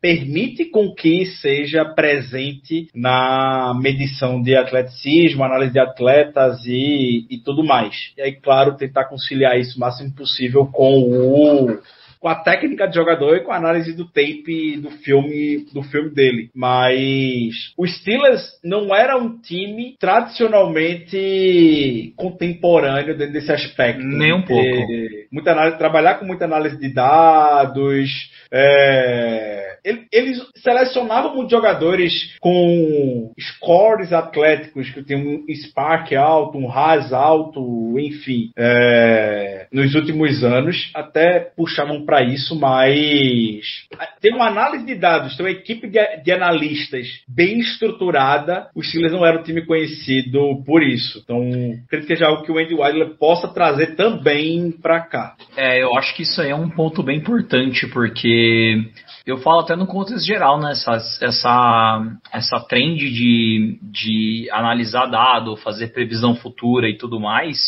permite 0.00 0.66
com 0.66 0.94
que 0.94 1.26
seja 1.26 1.84
presente 1.84 2.88
na 2.94 3.72
medição 3.80 4.40
de 4.42 4.56
atleticismo, 4.56 5.44
análise 5.44 5.72
de 5.72 5.80
atletas 5.80 6.64
e, 6.66 7.26
e 7.30 7.38
tudo 7.38 7.64
mais. 7.64 8.12
E 8.16 8.22
aí, 8.22 8.32
claro, 8.32 8.76
tentar 8.76 9.04
conciliar 9.04 9.58
isso 9.58 9.76
o 9.76 9.80
máximo 9.80 10.12
possível 10.14 10.66
com 10.66 11.00
o 11.00 11.78
com 12.24 12.30
a 12.30 12.36
técnica 12.36 12.88
de 12.88 12.94
jogador 12.94 13.36
e 13.36 13.40
com 13.40 13.52
a 13.52 13.58
análise 13.58 13.92
do 13.92 14.06
tape 14.06 14.78
do 14.78 14.90
filme 14.90 15.66
do 15.74 15.82
filme 15.82 16.08
dele. 16.08 16.48
Mas 16.54 17.74
o 17.76 17.86
Steelers 17.86 18.58
não 18.64 18.94
era 18.94 19.18
um 19.18 19.38
time 19.38 19.94
tradicionalmente 20.00 22.14
contemporâneo 22.16 23.14
dentro 23.14 23.34
desse 23.34 23.52
aspecto. 23.52 24.02
Nem 24.02 24.32
um 24.32 24.40
pouco. 24.40 24.86
Muita 25.30 25.52
análise, 25.52 25.76
trabalhar 25.76 26.14
com 26.14 26.24
muita 26.24 26.46
análise 26.46 26.78
de 26.78 26.94
dados. 26.94 28.08
É, 28.52 29.76
ele- 29.84 30.04
Eles 30.12 30.38
selecionavam 30.56 31.34
muitos 31.34 31.50
jogadores 31.50 32.12
com 32.40 33.32
scores 33.38 34.12
atléticos 34.12 34.88
que 34.90 35.02
tem 35.02 35.16
um 35.16 35.44
spark 35.54 36.12
alto, 36.14 36.56
um 36.58 36.66
RAS 36.66 37.12
alto, 37.12 37.98
enfim. 37.98 38.50
é, 38.56 39.66
nos 39.72 39.94
últimos 39.94 40.42
anos 40.44 40.90
até 40.94 41.40
puxavam 41.56 42.04
para 42.04 42.22
isso, 42.22 42.58
mas 42.58 43.64
tem 44.20 44.32
uma 44.34 44.46
análise 44.48 44.84
de 44.86 44.94
dados, 44.94 45.36
tem 45.36 45.44
uma 45.46 45.52
equipe 45.52 45.88
de, 45.88 45.98
de 46.22 46.32
analistas 46.32 47.06
bem 47.28 47.58
estruturada. 47.58 48.68
Os 48.74 48.88
Steelers 48.88 49.12
não 49.12 49.26
era 49.26 49.38
um 49.38 49.42
time 49.42 49.62
conhecido 49.66 50.62
por 50.64 50.82
isso. 50.82 51.20
Então, 51.24 51.38
acredito 51.86 51.88
que 51.90 52.06
seja 52.06 52.26
algo 52.26 52.42
que 52.44 52.52
o 52.52 52.58
Andy 52.58 52.74
Wilder 52.74 53.16
possa 53.18 53.48
trazer 53.48 53.96
também 53.96 54.70
para 54.70 55.00
cá. 55.00 55.34
É, 55.56 55.82
eu 55.82 55.94
acho 55.96 56.14
que 56.14 56.22
isso 56.22 56.40
aí 56.40 56.50
é 56.50 56.54
um 56.56 56.70
ponto 56.70 57.02
bem 57.02 57.18
importante, 57.18 57.86
porque 57.88 58.28
eu 59.26 59.38
falo 59.38 59.60
até 59.60 59.74
no 59.74 59.86
contexto 59.86 60.26
geral, 60.26 60.60
né? 60.60 60.72
Essa, 60.72 60.92
essa, 61.22 62.18
essa 62.32 62.60
trend 62.68 62.98
de, 62.98 63.78
de 63.82 64.48
analisar 64.52 65.06
dado, 65.06 65.56
fazer 65.56 65.88
previsão 65.88 66.34
futura 66.34 66.88
e 66.88 66.98
tudo 66.98 67.18
mais, 67.18 67.58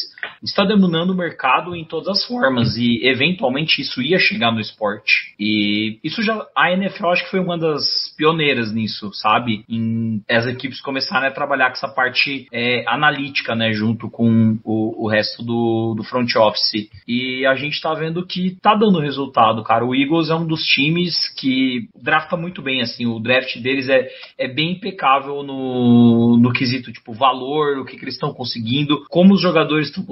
está 0.43 0.65
demandando 0.65 1.12
o 1.12 1.17
mercado 1.17 1.75
em 1.75 1.85
todas 1.85 2.09
as 2.09 2.25
formas 2.27 2.77
e 2.77 3.07
eventualmente 3.07 3.81
isso 3.81 4.03
ia 4.03 4.19
chegar 4.19 4.53
no 4.53 4.61
esporte. 4.61 5.35
E 5.39 5.99
isso 6.03 6.23
já 6.23 6.47
a 6.57 6.73
NFL 6.73 7.09
acho 7.09 7.25
que 7.25 7.31
foi 7.31 7.41
uma 7.41 7.59
das 7.59 7.85
pioneiras 8.17 8.73
nisso, 8.73 9.11
sabe? 9.15 9.65
Em 9.69 10.23
as 10.29 10.47
equipes 10.47 10.81
começarem 10.81 11.29
a 11.29 11.33
trabalhar 11.33 11.67
com 11.69 11.77
essa 11.77 11.89
parte 11.89 12.47
é, 12.53 12.85
analítica, 12.87 13.55
né, 13.55 13.73
junto 13.73 14.11
com 14.11 14.59
o, 14.65 15.05
o 15.05 15.09
resto 15.09 15.43
do, 15.43 15.95
do 15.97 16.05
front 16.05 16.35
office. 16.37 16.89
E 17.07 17.47
a 17.47 17.55
gente 17.55 17.81
tá 17.81 17.95
vendo 17.95 18.27
que 18.27 18.57
tá 18.61 18.75
dando 18.75 19.01
resultado, 19.01 19.62
cara. 19.62 19.85
O 19.85 19.95
Eagles 19.95 20.31
é 20.31 20.35
um 20.35 20.47
dos 20.47 20.62
times 20.62 21.29
que 21.37 21.89
drafta 22.01 22.37
muito 22.37 22.62
bem, 22.62 22.83
assim, 22.83 23.07
o 23.07 23.20
draft 23.20 23.57
deles 23.59 23.89
é, 23.89 24.09
é 24.39 24.49
bem 24.49 24.72
impecável 24.72 25.43
no, 25.43 26.37
no 26.39 26.53
quesito, 26.53 26.93
tipo, 26.93 27.12
valor, 27.12 27.79
o 27.79 27.85
que, 27.85 27.97
que 27.97 28.05
eles 28.05 28.14
estão 28.14 28.33
conseguindo, 28.33 29.05
como 29.09 29.35
os 29.35 29.41
jogadores 29.41 29.89
estão 29.89 30.05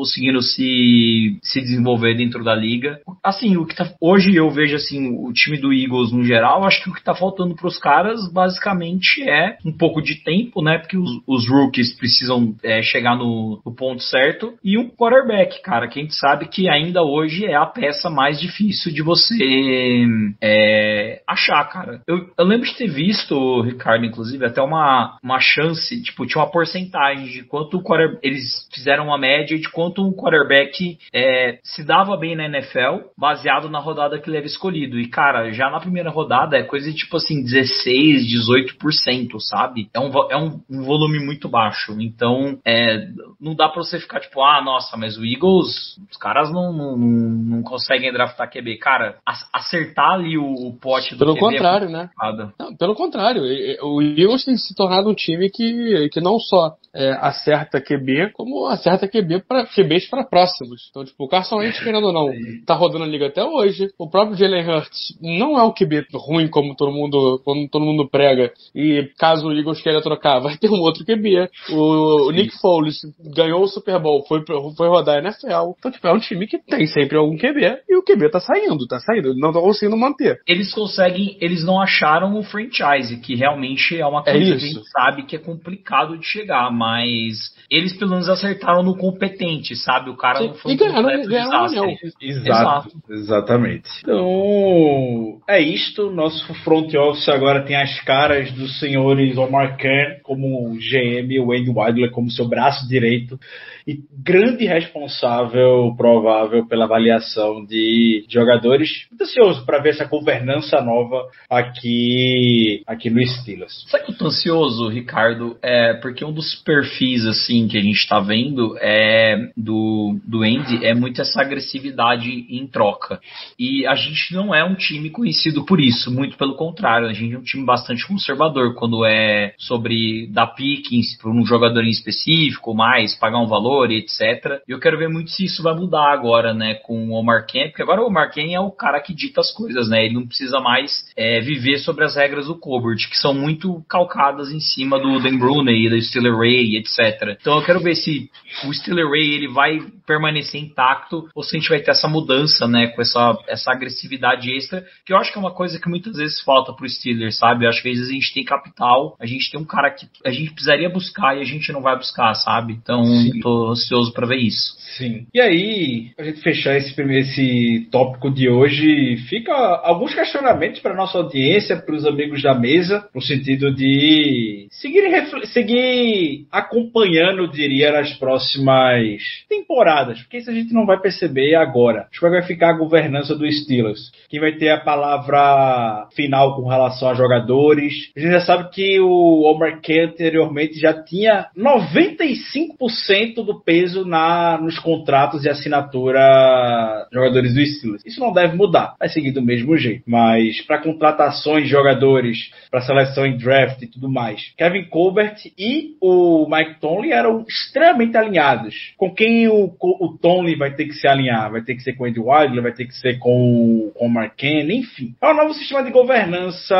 se, 0.42 1.38
se 1.42 1.60
desenvolver 1.60 2.16
dentro 2.16 2.44
da 2.44 2.54
liga. 2.54 3.00
Assim, 3.22 3.56
o 3.56 3.66
que 3.66 3.74
tá, 3.74 3.92
hoje 4.00 4.34
eu 4.34 4.50
vejo, 4.50 4.76
assim, 4.76 5.08
o 5.08 5.32
time 5.32 5.58
do 5.58 5.72
Eagles 5.72 6.12
no 6.12 6.24
geral, 6.24 6.64
acho 6.64 6.82
que 6.82 6.90
o 6.90 6.94
que 6.94 7.02
tá 7.02 7.14
faltando 7.14 7.54
pros 7.54 7.78
caras, 7.78 8.30
basicamente, 8.32 9.22
é 9.22 9.56
um 9.64 9.72
pouco 9.72 10.02
de 10.02 10.22
tempo, 10.22 10.62
né, 10.62 10.78
porque 10.78 10.96
os, 10.96 11.10
os 11.26 11.48
rookies 11.48 11.94
precisam 11.96 12.54
é, 12.62 12.82
chegar 12.82 13.16
no, 13.16 13.60
no 13.64 13.74
ponto 13.74 14.02
certo, 14.02 14.54
e 14.62 14.78
um 14.78 14.88
quarterback, 14.88 15.62
cara, 15.62 15.88
que 15.88 15.98
a 15.98 16.02
gente 16.02 16.14
sabe 16.14 16.48
que 16.48 16.68
ainda 16.68 17.02
hoje 17.02 17.44
é 17.46 17.54
a 17.54 17.66
peça 17.66 18.10
mais 18.10 18.40
difícil 18.40 18.92
de 18.92 19.02
você 19.02 20.04
é, 20.40 21.22
achar, 21.26 21.64
cara. 21.68 22.00
Eu, 22.06 22.30
eu 22.38 22.44
lembro 22.44 22.66
de 22.66 22.76
ter 22.76 22.88
visto, 22.88 23.62
Ricardo, 23.62 24.04
inclusive, 24.04 24.44
até 24.44 24.62
uma, 24.62 25.18
uma 25.22 25.40
chance, 25.40 26.02
tipo, 26.02 26.26
tinha 26.26 26.42
uma 26.42 26.50
porcentagem 26.50 27.26
de 27.26 27.42
quanto 27.44 27.78
o 27.78 27.82
quarterback, 27.82 28.20
eles 28.22 28.68
fizeram 28.72 29.04
uma 29.06 29.18
média 29.18 29.58
de 29.58 29.68
quanto 29.70 29.93
um 30.02 30.12
quarterback 30.12 30.98
é, 31.12 31.58
se 31.62 31.84
dava 31.84 32.16
bem 32.16 32.36
na 32.36 32.46
NFL, 32.46 33.08
baseado 33.16 33.68
na 33.68 33.78
rodada 33.78 34.18
que 34.18 34.28
ele 34.28 34.36
era 34.36 34.46
escolhido. 34.46 34.98
E, 34.98 35.08
cara, 35.08 35.52
já 35.52 35.70
na 35.70 35.80
primeira 35.80 36.10
rodada 36.10 36.56
é 36.56 36.62
coisa 36.62 36.90
de, 36.90 36.96
tipo 36.96 37.16
assim, 37.16 37.42
16, 37.42 38.22
18%, 38.24 39.38
sabe? 39.40 39.88
É 39.92 40.00
um, 40.00 40.10
é 40.30 40.36
um, 40.36 40.60
um 40.70 40.82
volume 40.82 41.18
muito 41.18 41.48
baixo. 41.48 41.96
Então, 42.00 42.58
é, 42.64 43.08
não 43.40 43.54
dá 43.54 43.68
pra 43.68 43.82
você 43.82 43.98
ficar, 43.98 44.20
tipo, 44.20 44.42
ah, 44.42 44.62
nossa, 44.62 44.96
mas 44.96 45.16
o 45.16 45.24
Eagles, 45.24 45.98
os 46.10 46.16
caras 46.16 46.52
não, 46.52 46.72
não, 46.72 46.96
não 46.96 47.62
conseguem 47.62 48.12
draftar 48.12 48.50
QB. 48.50 48.78
Cara, 48.78 49.16
acertar 49.52 50.12
ali 50.12 50.38
o, 50.38 50.44
o 50.44 50.76
pote 50.78 51.14
do 51.14 51.18
Pelo 51.18 51.34
QB 51.34 51.40
contrário, 51.40 51.88
é 51.88 51.92
né? 51.92 52.10
Não, 52.58 52.76
pelo 52.76 52.94
contrário, 52.94 53.42
o 53.82 54.02
Eagles 54.02 54.44
tem 54.44 54.56
se 54.56 54.74
tornado 54.74 55.08
um 55.08 55.14
time 55.14 55.50
que, 55.50 56.08
que 56.10 56.20
não 56.20 56.38
só 56.38 56.76
é, 56.94 57.12
acerta 57.20 57.80
QB, 57.80 58.32
como 58.32 58.66
acerta 58.66 59.08
QB 59.08 59.42
para 59.48 59.66
QBs 59.74 60.08
para 60.08 60.24
próximos. 60.24 60.88
Então, 60.90 61.04
tipo, 61.04 61.24
o 61.24 61.28
Carson 61.28 61.56
Wentz, 61.56 61.82
querendo 61.82 62.06
ou 62.06 62.12
não, 62.12 62.30
tá 62.66 62.74
rodando 62.74 63.04
a 63.04 63.06
liga 63.06 63.26
até 63.26 63.44
hoje. 63.44 63.90
O 63.98 64.08
próprio 64.08 64.36
Jalen 64.36 64.68
Hurts 64.68 65.18
não 65.20 65.58
é 65.58 65.62
um 65.62 65.72
QB 65.72 66.06
ruim 66.14 66.48
como 66.48 66.74
todo 66.74 66.92
mundo, 66.92 67.40
como 67.44 67.68
todo 67.68 67.84
mundo 67.84 68.08
prega. 68.08 68.52
E 68.74 69.10
caso 69.18 69.48
o 69.48 69.52
Eagles 69.52 69.80
queira 69.80 70.02
trocar, 70.02 70.40
vai 70.40 70.56
ter 70.56 70.70
um 70.70 70.80
outro 70.80 71.04
QB. 71.04 71.48
O, 71.70 72.28
o 72.28 72.30
Nick 72.30 72.58
Foles 72.60 72.96
ganhou 73.34 73.62
o 73.62 73.68
Super 73.68 73.98
Bowl, 73.98 74.24
foi, 74.26 74.44
foi 74.76 74.88
rodar 74.88 75.16
a 75.16 75.18
NFL. 75.18 75.74
Então, 75.78 75.90
tipo, 75.90 76.06
é 76.06 76.12
um 76.12 76.20
time 76.20 76.46
que 76.46 76.58
tem 76.58 76.86
sempre 76.86 77.16
algum 77.16 77.36
QB 77.36 77.82
e 77.88 77.96
o 77.96 78.02
QB 78.02 78.30
tá 78.30 78.40
saindo, 78.40 78.86
tá 78.86 79.00
saindo. 79.00 79.34
Não 79.34 79.52
tá 79.52 79.60
conseguindo 79.60 79.96
manter. 79.96 80.40
Eles 80.46 80.72
conseguem, 80.72 81.36
eles 81.40 81.64
não 81.64 81.80
acharam 81.80 82.38
o 82.38 82.42
franchise, 82.42 83.16
que 83.20 83.34
realmente 83.34 83.98
é 83.98 84.06
uma 84.06 84.20
É 84.26 84.32
coisa 84.32 84.44
que 84.44 84.52
a 84.52 84.58
gente 84.58 84.90
sabe 84.90 85.22
que 85.24 85.36
é 85.36 85.38
complicado 85.38 86.18
de 86.18 86.26
chegar, 86.26 86.70
mas 86.70 87.54
eles 87.70 87.96
pelo 87.96 88.10
menos 88.10 88.28
acertaram 88.28 88.82
no 88.82 88.96
competente, 88.96 89.63
sabe? 89.76 90.10
O 90.10 90.16
cara 90.16 90.38
Sim, 90.38 90.48
não 90.48 90.54
foi 90.54 90.72
e 90.72 90.74
um 90.74 90.78
completo 90.78 91.28
ganharam 91.28 91.66
desastre. 91.66 91.78
anel. 91.78 91.96
Exato, 92.20 92.90
exatamente. 93.10 93.88
Então, 94.00 95.40
é 95.48 95.60
isto. 95.60 96.10
Nosso 96.10 96.52
front 96.62 96.92
office 96.94 97.28
agora 97.28 97.62
tem 97.64 97.76
as 97.76 98.00
caras 98.02 98.50
dos 98.52 98.78
senhores 98.78 99.36
Omar 99.36 99.76
Khan 99.76 100.20
como 100.22 100.74
GM 100.74 101.32
e 101.32 101.40
o 101.40 101.46
Wade 101.46 101.70
Wilder 101.70 102.10
como 102.10 102.30
seu 102.30 102.48
braço 102.48 102.88
direito 102.88 103.38
e 103.86 103.98
grande 104.22 104.64
responsável 104.64 105.94
provável 105.96 106.66
pela 106.66 106.84
avaliação 106.86 107.64
de 107.64 108.24
jogadores. 108.28 109.06
Muito 109.10 109.24
ansioso 109.24 109.64
para 109.66 109.78
ver 109.78 109.90
essa 109.90 110.06
governança 110.06 110.80
nova 110.80 111.28
aqui, 111.50 112.82
aqui 112.86 113.10
no 113.10 113.24
Steelers. 113.26 113.84
Sabe 113.88 114.04
que 114.04 114.12
eu 114.12 114.16
tô 114.16 114.26
ansioso, 114.26 114.88
Ricardo? 114.88 115.56
É 115.62 115.94
porque 115.94 116.24
um 116.24 116.32
dos 116.32 116.54
perfis, 116.54 117.26
assim, 117.26 117.68
que 117.68 117.76
a 117.76 117.82
gente 117.82 118.08
tá 118.08 118.20
vendo 118.20 118.76
é 118.80 119.50
do, 119.56 120.18
do 120.24 120.42
Andy 120.42 120.84
é 120.84 120.94
muito 120.94 121.20
essa 121.20 121.40
agressividade 121.40 122.28
em 122.28 122.66
troca. 122.66 123.20
E 123.58 123.86
a 123.86 123.94
gente 123.94 124.34
não 124.34 124.54
é 124.54 124.64
um 124.64 124.74
time 124.74 125.10
conhecido 125.10 125.64
por 125.64 125.80
isso, 125.80 126.12
muito 126.12 126.36
pelo 126.36 126.56
contrário, 126.56 127.08
a 127.08 127.12
gente 127.12 127.34
é 127.34 127.38
um 127.38 127.42
time 127.42 127.64
bastante 127.64 128.06
conservador 128.06 128.74
quando 128.74 129.04
é 129.04 129.54
sobre 129.58 130.28
dar 130.30 130.48
pickings 130.48 131.16
para 131.20 131.30
um 131.30 131.44
jogador 131.44 131.84
em 131.84 131.90
específico, 131.90 132.74
mais 132.74 133.14
pagar 133.14 133.38
um 133.38 133.46
valor 133.46 133.90
e 133.90 133.98
etc. 133.98 134.60
E 134.68 134.72
eu 134.72 134.80
quero 134.80 134.98
ver 134.98 135.08
muito 135.08 135.30
se 135.30 135.44
isso 135.44 135.62
vai 135.62 135.74
mudar 135.74 136.12
agora, 136.12 136.52
né, 136.52 136.74
com 136.74 137.10
o 137.10 137.12
Omar 137.12 137.46
Khan, 137.46 137.68
porque 137.68 137.82
agora 137.82 138.02
o 138.02 138.06
Omar 138.06 138.32
Khan 138.32 138.52
é 138.52 138.60
o 138.60 138.70
cara 138.70 139.00
que 139.00 139.14
dita 139.14 139.40
as 139.40 139.52
coisas, 139.52 139.88
né? 139.88 140.04
Ele 140.04 140.14
não 140.14 140.26
precisa 140.26 140.60
mais 140.60 141.04
é, 141.16 141.40
viver 141.40 141.78
sobre 141.78 142.04
as 142.04 142.16
regras 142.16 142.46
do 142.46 142.58
Colbert, 142.58 143.08
que 143.08 143.16
são 143.16 143.34
muito 143.34 143.82
calcadas 143.88 144.50
em 144.50 144.60
cima 144.60 144.98
do 144.98 145.20
Dan 145.20 145.38
Bruney, 145.38 145.88
do 145.88 146.00
Steeler 146.00 146.36
Ray, 146.36 146.76
etc. 146.76 147.36
Então 147.40 147.56
eu 147.58 147.64
quero 147.64 147.80
ver 147.80 147.94
se 147.94 148.30
o 148.66 148.72
Steeler 148.72 149.08
Ray 149.08 149.43
ele 149.44 149.48
vai 149.52 149.78
permanecer 150.06 150.60
intacto 150.60 151.28
ou 151.34 151.42
se 151.42 151.56
a 151.56 151.58
gente 151.58 151.68
vai 151.68 151.80
ter 151.80 151.90
essa 151.90 152.08
mudança, 152.08 152.66
né, 152.66 152.88
com 152.88 153.02
essa, 153.02 153.36
essa 153.48 153.72
agressividade 153.72 154.52
extra, 154.54 154.84
que 155.04 155.12
eu 155.12 155.16
acho 155.16 155.32
que 155.32 155.38
é 155.38 155.40
uma 155.40 155.54
coisa 155.54 155.80
que 155.80 155.88
muitas 155.88 156.16
vezes 156.16 156.40
falta 156.42 156.72
pro 156.72 156.88
Steelers, 156.88 157.38
sabe? 157.38 157.64
Eu 157.64 157.70
acho 157.70 157.82
que 157.82 157.88
às 157.88 157.96
vezes 157.96 158.10
a 158.10 158.14
gente 158.14 158.34
tem 158.34 158.44
capital, 158.44 159.16
a 159.18 159.26
gente 159.26 159.50
tem 159.50 159.60
um 159.60 159.64
cara 159.64 159.90
que 159.90 160.06
a 160.24 160.30
gente 160.30 160.52
precisaria 160.52 160.88
buscar 160.88 161.36
e 161.36 161.40
a 161.40 161.44
gente 161.44 161.72
não 161.72 161.80
vai 161.80 161.96
buscar, 161.96 162.34
sabe? 162.34 162.72
Então 162.72 163.04
Sim. 163.04 163.40
tô 163.40 163.70
ansioso 163.70 164.12
pra 164.12 164.26
ver 164.26 164.38
isso. 164.38 164.76
Sim. 164.96 165.26
E 165.34 165.40
aí, 165.40 166.10
pra 166.16 166.24
gente 166.24 166.40
fechar 166.40 166.76
esse, 166.76 166.94
primeiro, 166.94 167.26
esse 167.26 167.88
tópico 167.90 168.30
de 168.30 168.48
hoje, 168.48 169.16
fica 169.28 169.52
alguns 169.82 170.14
questionamentos 170.14 170.80
para 170.80 170.94
nossa 170.94 171.18
audiência, 171.18 171.76
para 171.76 171.94
os 171.94 172.06
amigos 172.06 172.42
da 172.42 172.54
mesa, 172.54 173.08
no 173.14 173.20
sentido 173.20 173.74
de 173.74 174.68
seguir, 174.70 175.46
seguir 175.46 176.46
acompanhando, 176.50 177.50
diria, 177.50 177.92
nas 177.92 178.12
próximas 178.14 179.20
temporadas, 179.48 179.93
porque 180.22 180.38
isso 180.38 180.50
a 180.50 180.54
gente 180.54 180.72
não 180.72 180.86
vai 180.86 181.00
perceber 181.00 181.54
agora. 181.54 182.06
Acho 182.10 182.20
que 182.20 182.28
vai 182.28 182.42
ficar 182.42 182.70
a 182.70 182.78
governança 182.78 183.34
do 183.34 183.50
Steelers. 183.50 184.10
Quem 184.28 184.40
vai 184.40 184.52
ter 184.52 184.70
a 184.70 184.80
palavra 184.80 186.08
final 186.14 186.56
com 186.56 186.68
relação 186.68 187.08
a 187.08 187.14
jogadores. 187.14 187.94
A 188.16 188.20
gente 188.20 188.32
já 188.32 188.40
sabe 188.40 188.70
que 188.70 189.00
o 189.00 189.42
Omar 189.42 189.80
Khan 189.80 190.06
anteriormente 190.06 190.78
já 190.78 190.92
tinha 191.02 191.46
95% 191.56 193.44
do 193.44 193.60
peso 193.60 194.04
na, 194.04 194.58
nos 194.60 194.78
contratos 194.78 195.44
e 195.44 195.48
assinatura 195.48 197.06
de 197.10 197.14
jogadores 197.16 197.54
do 197.54 197.64
Steelers. 197.64 198.02
Isso 198.04 198.20
não 198.20 198.32
deve 198.32 198.56
mudar, 198.56 198.94
vai 198.98 199.08
seguir 199.08 199.32
do 199.32 199.42
mesmo 199.42 199.76
jeito. 199.76 200.02
Mas 200.06 200.60
para 200.62 200.82
contratações 200.82 201.64
de 201.64 201.70
jogadores, 201.70 202.50
para 202.70 202.80
seleção 202.80 203.26
em 203.26 203.36
draft 203.36 203.82
e 203.82 203.86
tudo 203.86 204.10
mais, 204.10 204.52
Kevin 204.56 204.84
Colbert 204.84 205.36
e 205.58 205.96
o 206.00 206.46
Mike 206.48 206.80
Tomlin 206.80 207.10
eram 207.10 207.44
extremamente 207.48 208.16
alinhados. 208.16 208.92
Com 208.96 209.14
quem 209.14 209.48
o, 209.48 209.68
o 209.86 210.18
Tomlin 210.18 210.56
vai 210.56 210.74
ter 210.74 210.86
que 210.86 210.94
se 210.94 211.06
alinhar? 211.06 211.50
Vai 211.50 211.62
ter 211.62 211.74
que 211.74 211.82
ser 211.82 211.94
com 211.94 212.04
o 212.04 212.06
Andy 212.06 212.20
Wilder, 212.20 212.62
vai 212.62 212.72
ter 212.72 212.86
que 212.86 212.94
ser 212.94 213.18
com, 213.18 213.90
com 213.94 214.08
o 214.08 214.30
Ken, 214.36 214.70
enfim. 214.70 215.14
É 215.20 215.30
um 215.30 215.36
novo 215.36 215.54
sistema 215.54 215.82
de 215.82 215.90
governança 215.90 216.74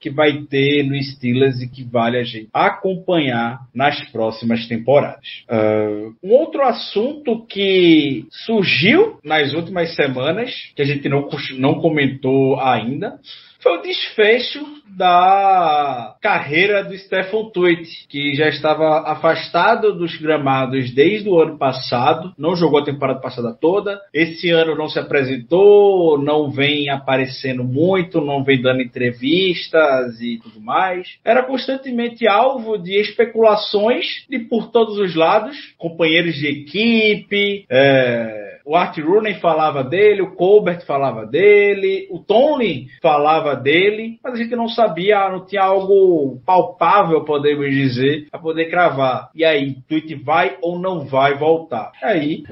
que 0.00 0.10
vai 0.10 0.42
ter 0.42 0.84
no 0.84 1.00
Steelers 1.02 1.60
e 1.60 1.68
que 1.68 1.84
vale 1.84 2.18
a 2.18 2.24
gente 2.24 2.48
acompanhar 2.52 3.60
nas 3.74 4.00
próximas 4.10 4.66
temporadas. 4.66 5.44
Ah, 5.48 6.10
um 6.22 6.32
outro 6.32 6.62
assunto 6.62 7.44
que 7.46 8.26
surgiu 8.30 9.18
nas 9.24 9.52
últimas 9.52 9.94
semanas, 9.94 10.72
que 10.74 10.82
a 10.82 10.84
gente 10.84 11.08
não, 11.08 11.28
não 11.58 11.74
comentou 11.80 12.60
ainda, 12.60 13.18
foi 13.60 13.78
o 13.78 13.82
desfecho 13.82 14.62
da 14.86 16.16
carreira 16.20 16.84
do 16.84 16.96
Stefan 16.96 17.50
Tweet, 17.52 18.06
que 18.08 18.34
já 18.34 18.48
estava 18.48 19.00
afastado 19.10 19.96
dos 19.96 20.16
gramados 20.16 20.94
desde 20.94 21.28
o 21.28 21.40
ano 21.40 21.58
passado, 21.58 22.32
não 22.38 22.54
jogou 22.54 22.80
a 22.80 22.84
temporada 22.84 23.20
passada 23.20 23.56
toda, 23.58 24.00
esse 24.12 24.50
ano 24.50 24.76
não 24.76 24.88
se 24.88 24.98
apresentou, 24.98 26.18
não 26.18 26.50
vem 26.50 26.90
aparecendo 26.90 27.64
muito, 27.64 28.20
não 28.20 28.44
vem 28.44 28.60
dando 28.60 28.82
entrevistas 28.82 30.20
e 30.20 30.38
tudo 30.38 30.60
mais. 30.60 31.18
Era 31.24 31.42
constantemente 31.42 32.26
alvo 32.26 32.78
de 32.78 33.00
especulações 33.00 34.06
de 34.28 34.38
por 34.38 34.70
todos 34.70 34.98
os 34.98 35.14
lados, 35.14 35.56
companheiros 35.78 36.34
de 36.34 36.46
equipe, 36.46 37.64
é, 37.70 38.44
o 38.66 38.74
Art 38.74 38.96
Rooney 38.98 39.34
falava 39.34 39.84
dele, 39.84 40.22
o 40.22 40.34
Colbert 40.34 40.86
falava 40.86 41.26
dele, 41.26 42.08
o 42.10 42.18
Tony 42.18 42.88
falava 43.02 43.54
dele, 43.54 44.18
mas 44.24 44.34
a 44.34 44.36
gente 44.36 44.56
não 44.56 44.68
sabia, 44.84 45.28
não 45.30 45.44
tinha 45.44 45.62
algo 45.62 46.40
palpável, 46.44 47.24
podemos 47.24 47.70
dizer, 47.70 48.28
para 48.30 48.40
poder 48.40 48.66
cravar. 48.70 49.30
E 49.34 49.44
aí, 49.44 49.70
o 49.70 49.82
tweet 49.88 50.14
vai 50.16 50.56
ou 50.60 50.78
não 50.78 51.06
vai 51.06 51.34
voltar? 51.36 51.92
E 52.02 52.04
aí, 52.04 52.44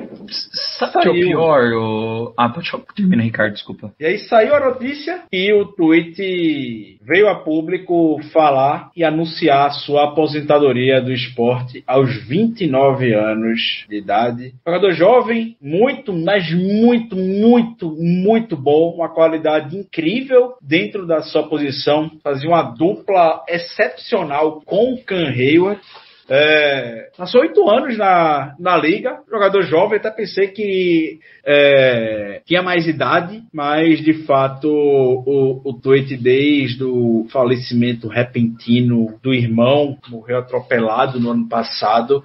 Sabe 0.78 0.96
o 0.96 0.98
é 0.98 1.10
o 1.10 1.14
Saiu. 1.14 1.26
pior? 1.26 1.72
O... 1.72 2.34
Ah, 2.36 2.48
pode 2.48 2.70
terminar, 2.94 3.22
Ricardo, 3.24 3.52
desculpa. 3.52 3.92
E 3.98 4.04
aí 4.04 4.18
saiu 4.18 4.54
a 4.54 4.60
notícia 4.60 5.22
e 5.32 5.52
o 5.52 5.66
tweet 5.66 6.98
veio 7.02 7.28
a 7.28 7.34
público 7.34 8.20
falar 8.32 8.90
e 8.96 9.04
anunciar 9.04 9.70
sua 9.72 10.04
aposentadoria 10.04 11.00
do 11.00 11.12
esporte 11.12 11.82
aos 11.86 12.14
29 12.26 13.12
anos 13.14 13.84
de 13.88 13.96
idade. 13.96 14.54
Jogador 14.66 14.92
jovem, 14.92 15.56
muito, 15.60 16.12
mas 16.12 16.50
muito, 16.52 17.16
muito, 17.16 17.90
muito 17.90 18.56
bom, 18.56 18.94
uma 18.94 19.08
qualidade 19.08 19.76
incrível 19.76 20.54
dentro 20.60 21.06
da 21.06 21.22
sua 21.22 21.42
posição, 21.48 22.10
fazia 22.22 22.48
uma 22.48 22.62
dupla 22.62 23.42
excepcional 23.48 24.60
com 24.64 24.94
o 24.94 25.04
Can 25.04 25.28
Hayward. 25.28 25.80
É, 26.28 27.10
passou 27.16 27.42
oito 27.42 27.68
anos 27.68 27.98
na, 27.98 28.54
na 28.58 28.76
liga, 28.76 29.18
jogador 29.30 29.62
jovem, 29.62 29.98
até 29.98 30.10
pensei 30.10 30.48
que 30.48 31.18
é, 31.44 32.40
tinha 32.46 32.62
mais 32.62 32.86
idade, 32.86 33.42
mas 33.52 34.00
de 34.00 34.24
fato 34.24 34.66
o, 34.66 35.60
o 35.64 35.74
Tweet, 35.74 36.16
desde 36.16 36.84
o 36.84 37.26
falecimento 37.30 38.08
repentino 38.08 39.18
do 39.22 39.34
irmão, 39.34 39.98
morreu 40.08 40.38
atropelado 40.38 41.20
no 41.20 41.32
ano 41.32 41.48
passado, 41.48 42.22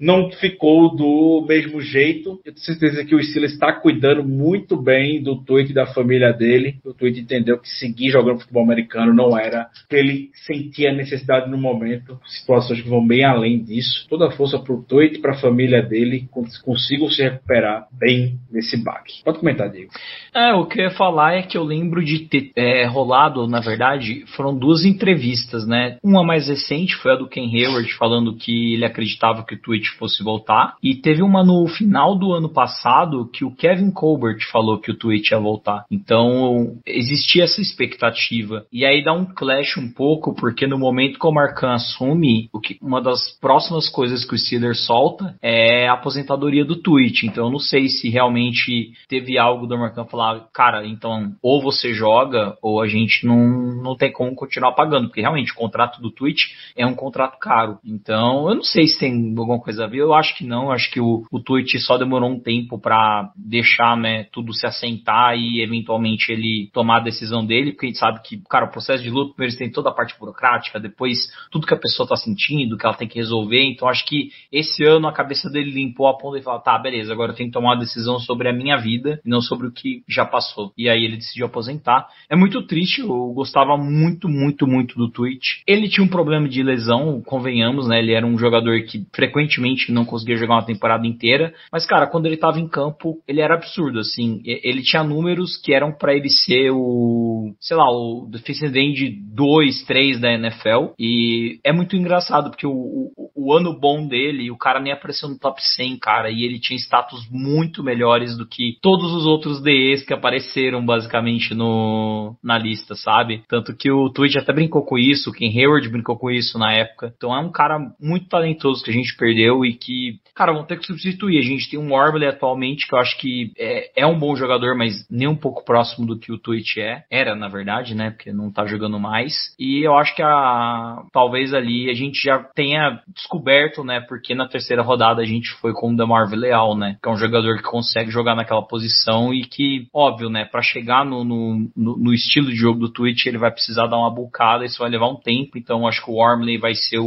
não 0.00 0.30
ficou 0.30 0.94
do 0.94 1.44
mesmo 1.48 1.80
jeito. 1.80 2.40
Eu 2.44 2.52
tenho 2.52 2.58
certeza 2.64 3.04
que 3.04 3.14
o 3.14 3.22
Steelers 3.22 3.52
está 3.52 3.72
cuidando 3.72 4.24
muito 4.24 4.76
bem 4.76 5.22
do 5.22 5.36
Tweet 5.42 5.72
da 5.72 5.86
família 5.86 6.32
dele. 6.32 6.76
O 6.84 6.92
Tweet 6.92 7.20
entendeu 7.20 7.58
que 7.58 7.68
seguir 7.68 8.10
jogando 8.10 8.40
futebol 8.40 8.62
americano 8.64 9.14
não 9.14 9.38
era 9.38 9.68
que 9.88 9.96
ele 9.96 10.30
sentia 10.46 10.92
necessidade 10.92 11.50
no 11.50 11.58
momento. 11.58 12.18
Situações 12.26 12.80
que 12.80 12.88
vão 12.88 13.06
bem 13.06 13.24
além 13.24 13.62
disso. 13.62 14.06
Toda 14.08 14.28
a 14.28 14.30
força 14.30 14.58
pro 14.58 14.82
Tweet 14.82 15.18
para 15.20 15.32
a 15.32 15.40
família 15.40 15.82
dele 15.82 16.26
cons- 16.30 16.58
consigam 16.58 17.08
se 17.08 17.22
recuperar 17.22 17.86
bem 17.92 18.38
nesse 18.50 18.76
baque. 18.82 19.22
Pode 19.24 19.38
comentar, 19.38 19.70
Diego. 19.70 19.90
É, 20.34 20.52
o 20.52 20.66
que 20.66 20.80
eu 20.80 20.84
ia 20.84 20.90
falar 20.90 21.34
é 21.34 21.42
que 21.42 21.56
eu 21.56 21.64
lembro 21.64 22.04
de 22.04 22.20
ter 22.20 22.52
é, 22.56 22.86
rolado, 22.86 23.46
na 23.46 23.60
verdade, 23.60 24.24
foram 24.36 24.56
duas 24.56 24.84
entrevistas, 24.84 25.66
né? 25.66 25.98
Uma 26.02 26.22
mais 26.24 26.48
recente 26.48 26.94
foi 26.96 27.12
a 27.12 27.16
do 27.16 27.28
Ken 27.28 27.46
Hayward 27.46 27.92
falando 27.94 28.36
que 28.36 28.74
ele 28.74 28.84
acreditava 28.84 29.44
que 29.44 29.54
o 29.54 29.74
Twitch 29.86 29.98
fosse 29.98 30.22
voltar. 30.22 30.76
E 30.82 30.94
teve 30.94 31.22
uma 31.22 31.44
no 31.44 31.66
final 31.68 32.18
do 32.18 32.32
ano 32.32 32.48
passado 32.48 33.28
que 33.32 33.44
o 33.44 33.54
Kevin 33.54 33.90
Colbert 33.90 34.38
falou 34.50 34.78
que 34.78 34.90
o 34.90 34.96
Twitch 34.96 35.30
ia 35.30 35.38
voltar. 35.38 35.84
Então, 35.90 36.78
existia 36.86 37.44
essa 37.44 37.60
expectativa. 37.60 38.64
E 38.72 38.84
aí 38.84 39.04
dá 39.04 39.12
um 39.12 39.24
clash 39.24 39.76
um 39.76 39.92
pouco, 39.92 40.34
porque 40.34 40.66
no 40.66 40.78
momento 40.78 41.18
que 41.18 41.26
o 41.26 41.32
Marcan 41.32 41.74
assume, 41.74 42.48
o 42.52 42.60
que, 42.60 42.78
uma 42.82 43.00
das 43.00 43.38
próximas 43.40 43.88
coisas 43.88 44.24
que 44.24 44.34
o 44.34 44.38
Steelers 44.38 44.84
solta 44.84 45.36
é 45.42 45.88
a 45.88 45.94
aposentadoria 45.94 46.64
do 46.64 46.76
Twitch. 46.76 47.24
Então, 47.24 47.46
eu 47.46 47.52
não 47.52 47.58
sei 47.58 47.88
se 47.88 48.08
realmente 48.08 48.92
teve 49.08 49.38
algo 49.38 49.66
do 49.66 49.78
Marcan 49.78 50.04
falar, 50.06 50.46
cara, 50.52 50.86
então, 50.86 51.32
ou 51.42 51.62
você 51.62 51.92
joga, 51.92 52.56
ou 52.62 52.80
a 52.80 52.88
gente 52.88 53.26
não, 53.26 53.36
não 53.82 53.96
tem 53.96 54.12
como 54.12 54.34
continuar 54.34 54.72
pagando, 54.72 55.08
porque 55.08 55.20
realmente 55.20 55.52
o 55.52 55.56
contrato 55.56 56.00
do 56.00 56.10
Twitch 56.10 56.52
é 56.76 56.86
um 56.86 56.94
contrato 56.94 57.38
caro. 57.38 57.78
Então, 57.84 58.48
eu 58.48 58.54
não 58.54 58.62
sei 58.62 58.86
se 58.86 58.98
tem 58.98 59.34
alguma 59.36 59.60
coisa 59.60 59.75
a 59.80 59.86
ver, 59.86 59.98
eu 59.98 60.14
acho 60.14 60.36
que 60.36 60.44
não, 60.44 60.70
acho 60.70 60.90
que 60.90 61.00
o, 61.00 61.24
o 61.30 61.40
Twitch 61.40 61.76
só 61.78 61.96
demorou 61.96 62.30
um 62.30 62.40
tempo 62.40 62.78
pra 62.78 63.30
deixar, 63.36 63.96
né, 63.96 64.24
tudo 64.32 64.52
se 64.52 64.66
assentar 64.66 65.36
e 65.36 65.62
eventualmente 65.62 66.30
ele 66.32 66.70
tomar 66.72 66.98
a 66.98 67.04
decisão 67.04 67.44
dele, 67.44 67.72
porque 67.72 67.86
a 67.86 67.88
gente 67.88 67.98
sabe 67.98 68.20
que, 68.22 68.40
cara, 68.48 68.66
o 68.66 68.70
processo 68.70 69.02
de 69.02 69.10
luto, 69.10 69.34
primeiro 69.34 69.56
tem 69.56 69.70
toda 69.70 69.90
a 69.90 69.94
parte 69.94 70.18
burocrática, 70.18 70.80
depois 70.80 71.18
tudo 71.50 71.66
que 71.66 71.74
a 71.74 71.78
pessoa 71.78 72.08
tá 72.08 72.16
sentindo, 72.16 72.76
que 72.76 72.86
ela 72.86 72.96
tem 72.96 73.08
que 73.08 73.18
resolver, 73.18 73.62
então 73.64 73.88
acho 73.88 74.04
que 74.06 74.30
esse 74.52 74.84
ano 74.84 75.08
a 75.08 75.12
cabeça 75.12 75.50
dele 75.50 75.70
limpou 75.70 76.08
a 76.08 76.16
ponta 76.16 76.38
e 76.38 76.42
falou, 76.42 76.60
tá, 76.60 76.78
beleza, 76.78 77.12
agora 77.12 77.32
eu 77.32 77.36
tenho 77.36 77.48
que 77.48 77.54
tomar 77.54 77.70
uma 77.70 77.80
decisão 77.80 78.18
sobre 78.18 78.48
a 78.48 78.52
minha 78.52 78.76
vida 78.76 79.20
e 79.24 79.28
não 79.28 79.40
sobre 79.40 79.66
o 79.66 79.72
que 79.72 80.02
já 80.08 80.24
passou. 80.24 80.72
E 80.76 80.88
aí 80.88 81.04
ele 81.04 81.16
decidiu 81.16 81.46
aposentar. 81.46 82.08
É 82.28 82.36
muito 82.36 82.62
triste, 82.66 83.00
eu 83.00 83.32
gostava 83.32 83.76
muito, 83.76 84.28
muito, 84.28 84.66
muito 84.66 84.96
do 84.96 85.10
Twitch. 85.10 85.62
Ele 85.66 85.88
tinha 85.88 86.04
um 86.04 86.08
problema 86.08 86.48
de 86.48 86.62
lesão, 86.62 87.22
convenhamos, 87.22 87.88
né? 87.88 87.98
Ele 87.98 88.12
era 88.12 88.26
um 88.26 88.38
jogador 88.38 88.82
que 88.82 89.06
frequentemente 89.14 89.65
não 89.88 90.04
conseguia 90.04 90.36
jogar 90.36 90.54
uma 90.54 90.66
temporada 90.66 91.06
inteira. 91.06 91.54
Mas, 91.72 91.86
cara, 91.86 92.06
quando 92.06 92.26
ele 92.26 92.36
tava 92.36 92.58
em 92.58 92.68
campo, 92.68 93.22
ele 93.26 93.40
era 93.40 93.54
absurdo, 93.54 94.00
assim. 94.00 94.40
Ele 94.44 94.82
tinha 94.82 95.02
números 95.02 95.56
que 95.56 95.72
eram 95.72 95.92
pra 95.92 96.14
ele 96.14 96.28
ser 96.28 96.70
o, 96.70 97.54
sei 97.60 97.76
lá, 97.76 97.84
o 97.90 98.26
defensive 98.30 98.78
end 98.78 99.10
2, 99.34 99.84
3 99.84 100.20
da 100.20 100.32
NFL. 100.32 100.92
E 100.98 101.58
é 101.64 101.72
muito 101.72 101.96
engraçado, 101.96 102.50
porque 102.50 102.66
o, 102.66 102.72
o, 102.72 103.30
o 103.34 103.52
ano 103.52 103.78
bom 103.78 104.06
dele, 104.06 104.50
o 104.50 104.58
cara 104.58 104.80
nem 104.80 104.92
apareceu 104.92 105.28
no 105.28 105.38
top 105.38 105.60
100, 105.62 105.98
cara. 105.98 106.30
E 106.30 106.44
ele 106.44 106.60
tinha 106.60 106.78
status 106.78 107.26
muito 107.30 107.82
melhores 107.82 108.36
do 108.36 108.46
que 108.46 108.78
todos 108.82 109.12
os 109.12 109.26
outros 109.26 109.62
DEs 109.62 110.04
que 110.04 110.14
apareceram, 110.14 110.84
basicamente, 110.84 111.54
no, 111.54 112.36
na 112.42 112.58
lista, 112.58 112.94
sabe? 112.94 113.42
Tanto 113.48 113.76
que 113.76 113.90
o 113.90 114.10
Twitch 114.10 114.36
até 114.36 114.52
brincou 114.52 114.84
com 114.84 114.98
isso, 114.98 115.30
o 115.30 115.32
Ken 115.32 115.48
Hayward 115.48 115.88
brincou 115.88 116.16
com 116.16 116.30
isso 116.30 116.58
na 116.58 116.72
época. 116.72 117.12
Então 117.16 117.34
é 117.34 117.40
um 117.40 117.50
cara 117.50 117.78
muito 118.00 118.28
talentoso 118.28 118.82
que 118.82 118.90
a 118.90 118.94
gente 118.94 119.16
perdeu 119.16 119.55
e 119.64 119.74
que, 119.74 120.18
cara, 120.34 120.52
vão 120.52 120.64
ter 120.64 120.78
que 120.78 120.86
substituir. 120.86 121.38
A 121.38 121.42
gente 121.42 121.70
tem 121.70 121.78
um 121.78 121.92
Wormley 121.92 122.28
atualmente 122.28 122.86
que 122.86 122.94
eu 122.94 122.98
acho 122.98 123.18
que 123.18 123.52
é, 123.58 124.02
é 124.02 124.06
um 124.06 124.18
bom 124.18 124.34
jogador, 124.36 124.76
mas 124.76 125.06
nem 125.10 125.28
um 125.28 125.36
pouco 125.36 125.64
próximo 125.64 126.06
do 126.06 126.18
que 126.18 126.32
o 126.32 126.38
Twitch 126.38 126.76
é. 126.78 127.04
Era, 127.10 127.34
na 127.34 127.48
verdade, 127.48 127.94
né? 127.94 128.10
Porque 128.10 128.32
não 128.32 128.50
tá 128.52 128.66
jogando 128.66 128.98
mais. 128.98 129.54
E 129.58 129.86
eu 129.86 129.96
acho 129.96 130.14
que 130.14 130.22
a 130.22 131.02
talvez 131.12 131.54
ali 131.54 131.90
a 131.90 131.94
gente 131.94 132.20
já 132.22 132.38
tenha 132.38 133.00
descoberto, 133.14 133.82
né? 133.84 134.00
Porque 134.00 134.34
na 134.34 134.48
terceira 134.48 134.82
rodada 134.82 135.22
a 135.22 135.26
gente 135.26 135.50
foi 135.60 135.72
com 135.72 135.92
o 135.92 135.96
Demar 135.96 136.28
Leal, 136.30 136.76
né? 136.76 136.96
Que 137.02 137.08
é 137.08 137.12
um 137.12 137.16
jogador 137.16 137.56
que 137.56 137.62
consegue 137.62 138.10
jogar 138.10 138.34
naquela 138.34 138.62
posição 138.62 139.32
e 139.32 139.42
que, 139.44 139.86
óbvio, 139.92 140.28
né? 140.28 140.44
Pra 140.44 140.62
chegar 140.62 141.04
no, 141.04 141.24
no, 141.24 141.70
no- 141.76 142.12
estilo 142.16 142.48
de 142.48 142.56
jogo 142.56 142.80
do 142.80 142.92
Twitch, 142.92 143.26
ele 143.26 143.38
vai 143.38 143.50
precisar 143.50 143.86
dar 143.86 143.98
uma 143.98 144.10
bucada, 144.10 144.64
isso 144.64 144.78
vai 144.78 144.90
levar 144.90 145.08
um 145.08 145.16
tempo. 145.16 145.58
Então 145.58 145.86
acho 145.86 146.02
que 146.04 146.10
o 146.10 146.14
Wormley 146.14 146.58
vai 146.58 146.74
ser 146.74 146.98
o, 146.98 147.06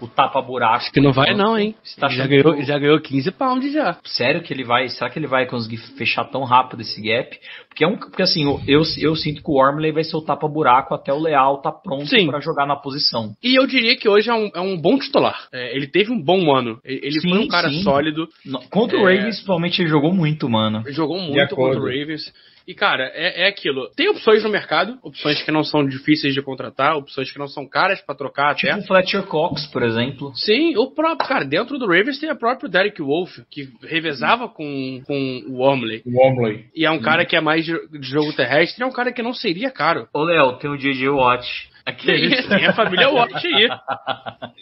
o 0.00 0.06
tapa-buraco. 0.08 0.74
Acho 0.76 0.92
que 0.92 1.00
não 1.00 1.12
vai 1.12 1.34
não, 1.34 1.58
hein? 1.58 1.74
Você 1.82 2.00
tá 2.00 2.08
já, 2.08 2.26
ganhou, 2.26 2.54
que 2.54 2.62
o- 2.62 2.64
já 2.64 2.78
ganhou 2.78 3.00
15 3.00 3.30
pounds 3.30 3.72
já. 3.72 3.98
Sério 4.04 4.42
que 4.42 4.52
ele 4.52 4.64
vai. 4.64 4.88
Será 4.88 5.10
que 5.10 5.18
ele 5.18 5.26
vai 5.26 5.46
conseguir 5.46 5.76
fechar 5.96 6.24
tão 6.24 6.42
rápido 6.44 6.80
esse 6.80 7.00
gap? 7.02 7.38
Porque 7.68 7.84
é 7.84 7.86
um. 7.86 7.96
Porque 7.96 8.22
assim, 8.22 8.44
eu, 8.44 8.60
eu, 8.66 8.82
eu 8.98 9.16
sinto 9.16 9.42
que 9.42 9.50
o 9.50 9.54
Wormley 9.54 9.92
vai 9.92 10.04
ser 10.04 10.16
o 10.16 10.22
tapa-buraco 10.22 10.94
até 10.94 11.12
o 11.12 11.18
Leal 11.18 11.58
tá 11.62 11.70
pronto 11.72 12.08
pra 12.26 12.40
jogar 12.40 12.66
na 12.66 12.76
posição. 12.76 13.34
E 13.42 13.58
eu 13.58 13.66
diria 13.66 13.96
que 13.96 14.08
hoje 14.08 14.30
é 14.30 14.34
um, 14.34 14.50
é 14.54 14.60
um 14.60 14.76
bom 14.80 14.98
titular. 14.98 15.48
É, 15.52 15.76
ele 15.76 15.86
teve 15.86 16.10
um 16.12 16.20
bom 16.22 16.54
ano. 16.54 16.78
Ele, 16.84 17.00
ele 17.04 17.20
Sim, 17.20 17.28
foi 17.30 17.38
um 17.38 17.48
cara 17.48 17.68
sim. 17.70 17.82
sólido. 17.82 18.28
Contra 18.70 18.96
o 18.98 19.08
É. 19.08 19.14
Ravens, 19.14 19.34
principalmente, 19.36 19.80
ele 19.82 19.88
jogou 19.88 20.12
muito, 20.12 20.48
mano. 20.48 20.82
Jogou 20.88 21.18
De 21.20 21.28
muito 21.30 21.54
contra 21.54 21.78
o 21.78 21.84
Ravens. 21.84 22.32
E, 22.70 22.74
cara, 22.74 23.10
é, 23.16 23.42
é 23.42 23.48
aquilo. 23.48 23.90
Tem 23.96 24.08
opções 24.08 24.44
no 24.44 24.48
mercado, 24.48 24.96
opções 25.02 25.42
que 25.42 25.50
não 25.50 25.64
são 25.64 25.84
difíceis 25.84 26.32
de 26.32 26.40
contratar, 26.40 26.96
opções 26.96 27.32
que 27.32 27.38
não 27.38 27.48
são 27.48 27.68
caras 27.68 28.00
pra 28.00 28.14
trocar 28.14 28.52
até. 28.52 28.68
Tipo 28.68 28.78
o 28.78 28.86
Fletcher 28.86 29.24
Cox, 29.24 29.66
por 29.72 29.82
exemplo. 29.82 30.30
Sim, 30.36 30.76
o 30.76 30.88
próprio, 30.94 31.28
cara, 31.28 31.44
dentro 31.44 31.80
do 31.80 31.86
Ravens 31.88 32.20
tem 32.20 32.30
o 32.30 32.38
próprio 32.38 32.70
Derek 32.70 33.02
Wolf, 33.02 33.38
que 33.50 33.68
revezava 33.82 34.48
com, 34.48 35.02
com 35.04 35.42
o 35.48 35.56
Wormley. 35.56 36.04
Wormley. 36.06 36.66
E 36.72 36.86
é 36.86 36.90
um 36.92 37.00
cara 37.00 37.24
que 37.24 37.34
é 37.34 37.40
mais 37.40 37.64
de, 37.64 37.72
de 37.88 38.06
jogo 38.08 38.32
terrestre, 38.32 38.84
é 38.84 38.86
um 38.86 38.92
cara 38.92 39.12
que 39.12 39.20
não 39.20 39.34
seria 39.34 39.72
caro. 39.72 40.06
Ô, 40.14 40.22
Léo, 40.22 40.56
tem 40.58 40.70
o 40.70 40.78
DJ 40.78 41.08
Watt. 41.08 41.69
Aquele. 41.90 42.42
Tem 42.42 42.66
a 42.66 42.72
família 42.72 43.08
Watt 43.10 43.46
aí. 43.46 43.68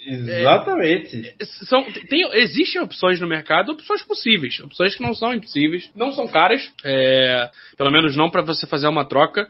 Exatamente. 0.06 1.34
São, 1.66 1.84
tem, 2.08 2.28
existem 2.34 2.80
opções 2.80 3.20
no 3.20 3.26
mercado, 3.26 3.72
opções 3.72 4.02
possíveis, 4.02 4.58
opções 4.60 4.94
que 4.94 5.02
não 5.02 5.14
são 5.14 5.34
impossíveis, 5.34 5.90
não 5.94 6.12
são 6.12 6.26
caras, 6.26 6.70
é, 6.84 7.50
pelo 7.76 7.90
menos 7.90 8.16
não 8.16 8.30
para 8.30 8.42
você 8.42 8.66
fazer 8.66 8.88
uma 8.88 9.04
troca. 9.04 9.48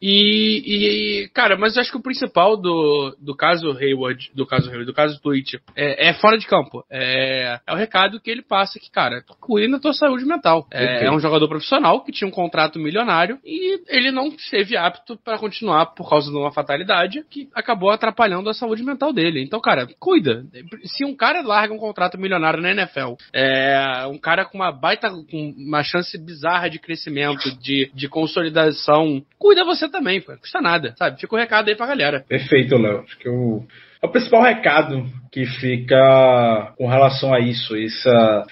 E, 0.00 1.24
e, 1.24 1.28
cara, 1.28 1.56
mas 1.56 1.76
eu 1.76 1.82
acho 1.82 1.90
que 1.90 1.96
o 1.96 2.02
principal 2.02 2.56
do, 2.56 3.16
do 3.20 3.34
caso 3.34 3.70
Hayward, 3.72 4.30
do 4.34 4.46
caso 4.46 4.68
Hayward, 4.68 4.86
do 4.86 4.94
caso 4.94 5.20
Twitch, 5.20 5.54
é, 5.76 6.08
é 6.08 6.14
fora 6.14 6.38
de 6.38 6.46
campo. 6.46 6.84
É, 6.90 7.60
é 7.66 7.72
o 7.72 7.76
recado 7.76 8.20
que 8.20 8.30
ele 8.30 8.42
passa 8.42 8.78
que, 8.78 8.90
cara, 8.90 9.22
cuida 9.40 9.72
da 9.72 9.78
tua 9.78 9.92
saúde 9.92 10.24
mental. 10.24 10.66
É, 10.70 11.06
é 11.06 11.10
um 11.10 11.20
jogador 11.20 11.48
profissional 11.48 12.02
que 12.02 12.12
tinha 12.12 12.28
um 12.28 12.32
contrato 12.32 12.78
milionário 12.78 13.38
e 13.44 13.80
ele 13.88 14.10
não 14.10 14.28
esteve 14.28 14.76
apto 14.76 15.16
para 15.16 15.38
continuar 15.38 15.86
por 15.86 16.08
causa 16.08 16.30
de 16.30 16.36
uma 16.36 16.52
fatalidade 16.52 17.24
que 17.28 17.48
acabou 17.54 17.90
atrapalhando 17.90 18.48
a 18.48 18.54
saúde 18.54 18.82
mental 18.82 19.12
dele. 19.12 19.42
Então, 19.42 19.60
cara, 19.60 19.88
cuida. 19.98 20.44
Se 20.84 21.04
um 21.04 21.16
cara 21.16 21.42
larga 21.42 21.74
um 21.74 21.78
contrato 21.78 22.18
milionário 22.18 22.60
na 22.60 22.70
NFL, 22.70 23.14
é 23.32 24.06
um 24.06 24.18
cara 24.18 24.44
com 24.44 24.58
uma 24.58 24.72
baita, 24.72 25.10
com 25.10 25.54
uma 25.56 25.82
chance 25.82 26.16
bizarra 26.18 26.68
de 26.68 26.78
crescimento, 26.78 27.50
de, 27.58 27.90
de 27.94 28.08
consolidação, 28.08 29.22
cuida 29.38 29.64
você 29.64 29.87
também, 29.90 30.20
pô. 30.20 30.36
Custa 30.36 30.60
nada, 30.60 30.94
sabe? 30.96 31.20
Fica 31.20 31.34
o 31.34 31.38
recado 31.38 31.68
aí 31.68 31.76
pra 31.76 31.86
galera. 31.86 32.24
Perfeito, 32.28 32.76
Léo. 32.76 33.00
Acho 33.00 33.18
que 33.18 33.28
o, 33.28 33.64
é 34.02 34.06
o 34.06 34.10
principal 34.10 34.42
recado 34.42 35.06
que 35.32 35.44
fica 35.44 36.72
com 36.76 36.86
relação 36.86 37.34
a 37.34 37.40
isso, 37.40 37.76
essa 37.76 38.44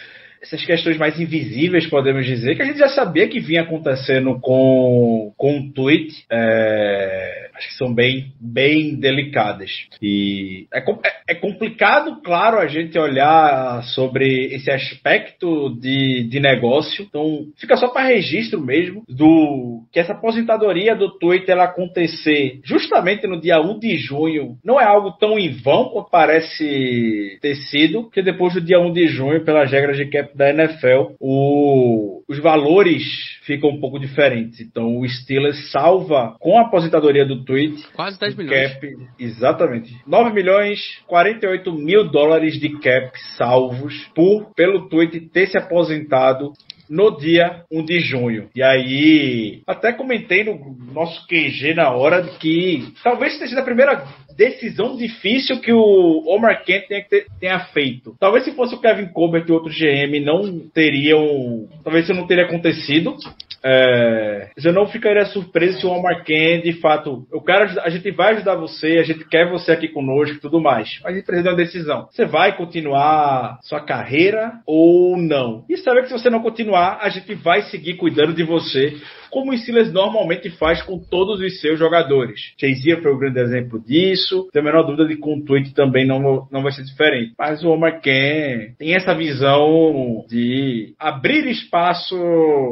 essas 0.47 0.65
questões 0.65 0.97
mais 0.97 1.19
invisíveis, 1.19 1.89
podemos 1.89 2.25
dizer, 2.25 2.55
que 2.55 2.63
a 2.63 2.65
gente 2.65 2.79
já 2.79 2.89
sabia 2.89 3.29
que 3.29 3.41
vinha 3.41 3.63
acontecendo 3.63 4.39
com, 4.41 5.33
com 5.37 5.59
o 5.59 5.73
tweet, 5.73 6.25
é, 6.31 7.46
acho 7.57 7.69
que 7.69 7.75
são 7.75 7.93
bem, 7.93 8.33
bem 8.41 8.95
delicadas. 8.95 9.71
E 10.01 10.67
é, 10.73 10.79
é, 10.79 11.13
é, 11.29 11.35
complicado, 11.35 12.21
claro, 12.23 12.59
a 12.59 12.67
gente 12.67 12.99
olhar 12.99 13.83
sobre 13.95 14.55
esse 14.55 14.71
aspecto 14.71 15.75
de, 15.81 16.25
de 16.25 16.41
negócio. 16.41 17.05
Então, 17.09 17.47
fica 17.57 17.77
só 17.77 17.89
para 17.89 18.09
registro 18.09 18.61
mesmo 18.61 19.03
do 19.09 19.83
que 19.93 20.01
essa 20.01 20.13
aposentadoria 20.13 20.95
do 20.95 21.19
Twitter 21.19 21.51
ela 21.51 21.65
acontecer 21.65 22.61
justamente 22.65 23.27
no 23.27 23.41
dia 23.41 23.61
1 23.61 23.79
de 23.79 23.97
junho 23.97 24.57
não 24.65 24.81
é 24.81 24.85
algo 24.85 25.13
tão 25.13 25.39
em 25.39 25.51
vão 25.51 25.91
quanto 25.91 26.11
parece 26.11 27.39
ter 27.41 27.55
sido, 27.57 28.05
porque 28.05 28.23
depois 28.23 28.55
do 28.55 28.61
dia 28.61 28.81
1 28.81 28.93
de 28.93 29.07
junho, 29.09 29.45
pelas 29.45 29.71
regras 29.71 29.97
de 29.97 30.07
cap 30.07 30.37
da 30.37 30.51
NFL, 30.51 31.15
o, 31.21 32.23
os 32.29 32.39
valores 32.39 33.03
ficam 33.47 33.71
um 33.71 33.81
pouco 33.81 33.99
diferentes. 33.99 34.61
Então 34.61 34.99
o 34.99 35.09
Steelers 35.09 35.71
salva 35.71 36.37
com 36.41 36.59
a 36.59 36.63
aposentadoria 36.63 37.25
do 37.25 37.45
Tweet. 37.45 37.83
Quase 37.95 38.19
10 38.19 38.35
milhões. 38.35 38.73
Cap, 38.73 38.87
exatamente. 39.19 39.97
9 40.07 40.35
milhões 40.35 40.81
48 41.07 41.73
mil 41.73 42.11
dólares 42.11 42.59
de 42.59 42.79
cap 42.81 43.17
salvos 43.37 43.95
por 44.15 44.53
pelo 44.55 44.89
Tweet 44.89 45.21
ter 45.31 45.47
se 45.47 45.57
aposentado 45.57 46.53
no 46.89 47.17
dia 47.17 47.65
1 47.71 47.85
de 47.85 48.01
junho. 48.01 48.49
E 48.55 48.63
aí, 48.63 49.63
até 49.67 49.93
comentei 49.93 50.45
no 50.45 50.77
nosso 50.93 51.27
QG 51.27 51.75
na 51.75 51.91
hora 51.91 52.23
que 52.39 52.93
talvez 53.03 53.37
tenha 53.37 53.49
sido 53.49 53.59
a 53.59 53.65
primeira 53.65 54.05
decisão 54.37 54.97
difícil 54.97 55.61
que 55.61 55.73
o 55.73 56.23
Omar 56.27 56.63
Kent 56.65 56.87
tenha, 56.87 57.05
tenha 57.41 57.61
feito. 57.67 58.15
Talvez 58.21 58.45
se 58.45 58.53
fosse 58.53 58.75
o 58.75 58.81
Kevin 58.81 59.07
Colbert 59.07 59.47
e 59.49 59.53
outro 59.53 59.73
GM 59.73 60.21
não 60.21 60.69
teriam. 60.69 61.67
Talvez 61.83 62.05
isso 62.05 62.15
não 62.15 62.27
teria 62.27 62.45
acontecido. 62.45 63.17
É, 63.65 64.51
eu 64.65 64.73
não 64.73 64.87
ficaria 64.87 65.25
surpreso 65.27 65.81
se 65.81 65.87
o 65.87 65.91
Omar 65.91 66.25
Kent, 66.25 66.63
de 66.63 66.75
fato, 66.75 67.27
eu 67.33 67.41
quero, 67.41 67.81
a 67.81 67.91
gente 67.91 68.11
vai 68.11 68.35
ajudar 68.35 68.55
você, 68.55 68.99
a 68.99 69.03
gente 69.03 69.27
quer 69.29 69.49
você 69.51 69.73
aqui 69.73 69.89
conosco 69.89 70.37
e 70.37 70.41
tudo 70.41 70.61
mais. 70.61 71.01
Mas 71.03 71.13
a 71.13 71.17
gente 71.17 71.27
precisa 71.27 71.49
de 71.49 71.55
uma 71.55 71.57
decisão. 71.57 72.09
Você 72.11 72.25
vai 72.25 72.57
continuar 72.57 73.59
sua 73.63 73.81
carreira 73.81 74.53
ou 74.67 75.17
não? 75.17 75.65
E 75.69 75.77
sabe 75.77 76.03
que 76.03 76.09
se 76.09 76.13
você 76.13 76.31
não 76.31 76.43
continuar, 76.43 76.99
a 77.01 77.09
gente 77.09 77.35
vai 77.35 77.63
seguir 77.63 77.95
cuidando 77.95 78.35
de 78.35 78.45
você 78.45 78.97
como 79.37 79.53
o 79.53 79.59
Steelers 79.59 79.93
normalmente 79.93 80.49
faz 80.49 80.81
com 80.81 80.99
todos 80.99 81.43
os 81.43 81.61
seus 81.61 81.79
jogadores. 81.79 82.41
Chazier 82.59 83.03
foi 83.03 83.13
o 83.13 83.17
um 83.17 83.19
grande 83.19 83.39
exemplo 83.39 83.79
disso. 83.79 84.49
Tenho 84.51 84.67
a 84.67 84.73
menor 84.73 84.83
dúvida 84.83 85.07
de 85.07 85.17
que 85.17 85.21
com 85.21 85.37
o 85.37 85.45
Tweet 85.45 85.75
também 85.75 86.07
não, 86.07 86.49
não 86.51 86.63
vai 86.63 86.73
ser 86.73 86.83
diferente. 86.85 87.35
Mas 87.39 87.63
o 87.63 87.69
Omar 87.69 88.01
Ken 88.01 88.73
tem 88.79 88.95
essa 88.95 89.15
visão 89.15 90.25
de 90.27 90.95
abrir 90.99 91.47
espaço 91.49 92.17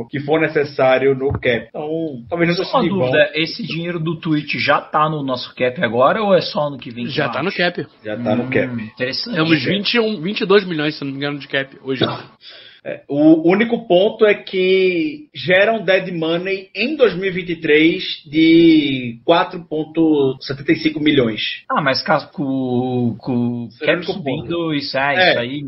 que 0.08 0.20
for 0.20 0.40
necessário 0.40 1.14
no 1.14 1.32
cap. 1.32 1.66
Então, 1.68 2.24
talvez 2.30 2.48
não 2.48 2.64
seja 2.64 2.78
uma 2.78 2.88
dúvida, 2.88 3.30
esse 3.34 3.62
dinheiro 3.62 4.00
do 4.00 4.18
Twitch 4.18 4.54
já 4.54 4.80
tá 4.80 5.06
no 5.06 5.22
nosso 5.22 5.54
cap 5.54 5.84
agora 5.84 6.22
ou 6.22 6.34
é 6.34 6.40
só 6.40 6.68
ano 6.68 6.78
que 6.78 6.90
vem? 6.90 7.08
Já 7.08 7.28
tá 7.28 7.42
no 7.42 7.52
cap. 7.52 7.86
Já 8.02 8.16
tá 8.16 8.32
hum, 8.32 8.36
no 8.36 8.44
cap. 8.44 8.72
Interessante. 8.82 9.34
Temos 9.34 9.62
21, 9.62 10.18
22 10.22 10.66
milhões, 10.66 10.96
se 10.96 11.04
não 11.04 11.10
me 11.10 11.18
engano, 11.18 11.38
de 11.38 11.46
cap 11.46 11.76
hoje. 11.82 12.02
É, 12.86 13.02
o 13.08 13.50
único 13.50 13.88
ponto 13.88 14.26
é 14.26 14.34
que 14.34 15.30
geram 15.34 15.82
dead 15.82 16.12
money 16.12 16.68
em 16.74 16.94
2023 16.96 18.02
de 18.26 19.20
4,75 19.26 21.00
milhões. 21.00 21.40
Ah, 21.70 21.80
mas 21.80 22.02
caso 22.02 22.30
com, 22.30 23.16
com 23.18 23.64
o 23.64 23.68
cap 23.80 24.04
subindo, 24.04 24.74
isso, 24.74 24.98
é, 24.98 25.14
é, 25.14 25.30
isso 25.30 25.38
aí. 25.38 25.64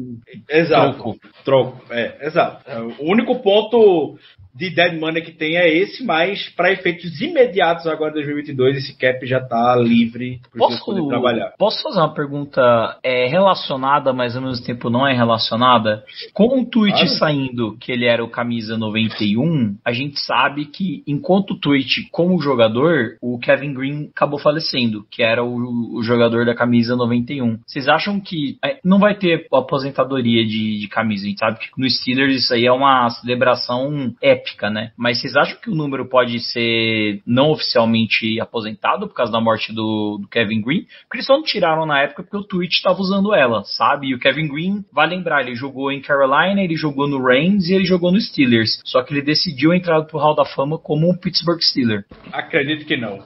Exato. 0.50 0.92
Troco. 0.92 1.18
Troco, 1.42 1.84
é, 1.90 2.26
exato. 2.26 2.62
O 3.00 3.10
único 3.10 3.36
ponto 3.36 4.18
de 4.57 4.70
dead 4.70 4.98
money 4.98 5.22
que 5.22 5.32
tem 5.32 5.57
é 5.57 5.68
esse, 5.68 6.02
mas 6.02 6.48
para 6.57 6.72
efeitos 6.72 7.20
imediatos 7.20 7.86
agora 7.86 8.11
em 8.11 8.14
2022 8.14 8.78
esse 8.78 8.96
cap 8.96 9.24
já 9.26 9.38
está 9.38 9.76
livre 9.76 10.40
para 10.50 10.78
poder 10.78 11.07
trabalhar. 11.09 11.52
Posso 11.59 11.82
fazer 11.82 11.98
uma 11.98 12.14
pergunta 12.14 12.98
é, 13.02 13.26
relacionada, 13.26 14.12
mas 14.12 14.34
ao 14.34 14.42
mesmo 14.42 14.64
tempo 14.64 14.88
não 14.88 15.07
é 15.07 15.14
relacionada? 15.14 16.04
Com 16.32 16.61
o 16.61 16.64
tweet 16.64 16.94
claro. 16.94 17.09
saindo 17.09 17.76
que 17.78 17.92
ele 17.92 18.07
era 18.07 18.24
o 18.24 18.30
camisa 18.30 18.78
91, 18.78 19.76
a 19.84 19.92
gente 19.92 20.18
sabe 20.20 20.66
que 20.66 21.02
enquanto 21.07 21.52
o 21.52 21.61
tweet 21.61 22.09
como 22.11 22.40
jogador, 22.40 23.16
o 23.20 23.38
Kevin 23.38 23.74
Green 23.74 24.11
acabou 24.14 24.38
falecendo, 24.38 25.07
que 25.11 25.22
era 25.22 25.44
o, 25.44 25.96
o 25.98 26.02
jogador 26.02 26.46
da 26.46 26.54
camisa 26.54 26.96
91. 26.96 27.59
Vocês 27.66 27.88
acham 27.88 28.18
que 28.20 28.59
é, 28.64 28.78
não 28.82 28.98
vai 28.98 29.14
ter 29.14 29.46
aposentadoria 29.52 30.44
de, 30.46 30.78
de 30.78 30.88
camisa? 30.88 31.24
A 31.26 31.28
gente 31.28 31.38
sabe 31.38 31.59
que 31.59 31.68
no 31.76 31.88
Steelers 31.88 32.44
isso 32.44 32.54
aí 32.54 32.64
é 32.64 32.72
uma 32.72 33.11
celebração 33.11 34.14
épica 34.22 34.45
né? 34.70 34.92
Mas 34.97 35.20
vocês 35.20 35.36
acham 35.36 35.59
que 35.61 35.70
o 35.70 35.74
número 35.74 36.09
pode 36.09 36.38
ser 36.40 37.20
não 37.26 37.51
oficialmente 37.51 38.40
aposentado 38.40 39.09
por 39.09 39.14
causa 39.14 39.32
da 39.32 39.40
morte 39.40 39.72
do, 39.72 40.18
do 40.20 40.28
Kevin 40.28 40.62
Green? 40.62 40.86
Porque 41.03 41.16
eles 41.16 41.26
só 41.26 41.34
não 41.34 41.42
tiraram 41.42 41.86
na 41.86 42.03
época 42.03 42.22
porque 42.22 42.36
o 42.36 42.44
Twitch 42.44 42.74
estava 42.74 43.01
usando 43.01 43.34
ela, 43.34 43.62
sabe? 43.64 44.09
E 44.09 44.14
o 44.14 44.18
Kevin 44.18 44.49
Green, 44.49 44.84
vai 44.92 45.07
lembrar, 45.09 45.42
ele 45.42 45.55
jogou 45.55 45.90
em 45.90 46.01
Carolina, 46.01 46.61
ele 46.61 46.76
jogou 46.76 47.09
no 47.09 47.24
Reigns 47.24 47.68
e 47.68 47.74
ele 47.74 47.84
jogou 47.84 48.12
no 48.12 48.20
Steelers. 48.20 48.80
Só 48.84 49.03
que 49.03 49.12
ele 49.12 49.22
decidiu 49.22 49.74
entrar 49.74 50.03
pro 50.03 50.18
Hall 50.18 50.34
da 50.34 50.44
Fama 50.44 50.78
como 50.78 51.11
um 51.11 51.16
Pittsburgh 51.16 51.61
Steeler. 51.61 52.05
Acredito 52.32 52.86
que 52.86 52.97
não. 52.97 53.18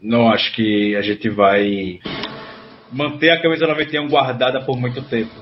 Não 0.00 0.30
acho 0.30 0.54
que 0.54 0.94
a 0.94 1.02
gente 1.02 1.28
vai 1.28 1.98
manter 2.92 3.30
a 3.30 3.40
camisa 3.40 3.66
91 3.66 4.08
guardada 4.08 4.60
por 4.60 4.78
muito 4.78 5.02
tempo. 5.02 5.34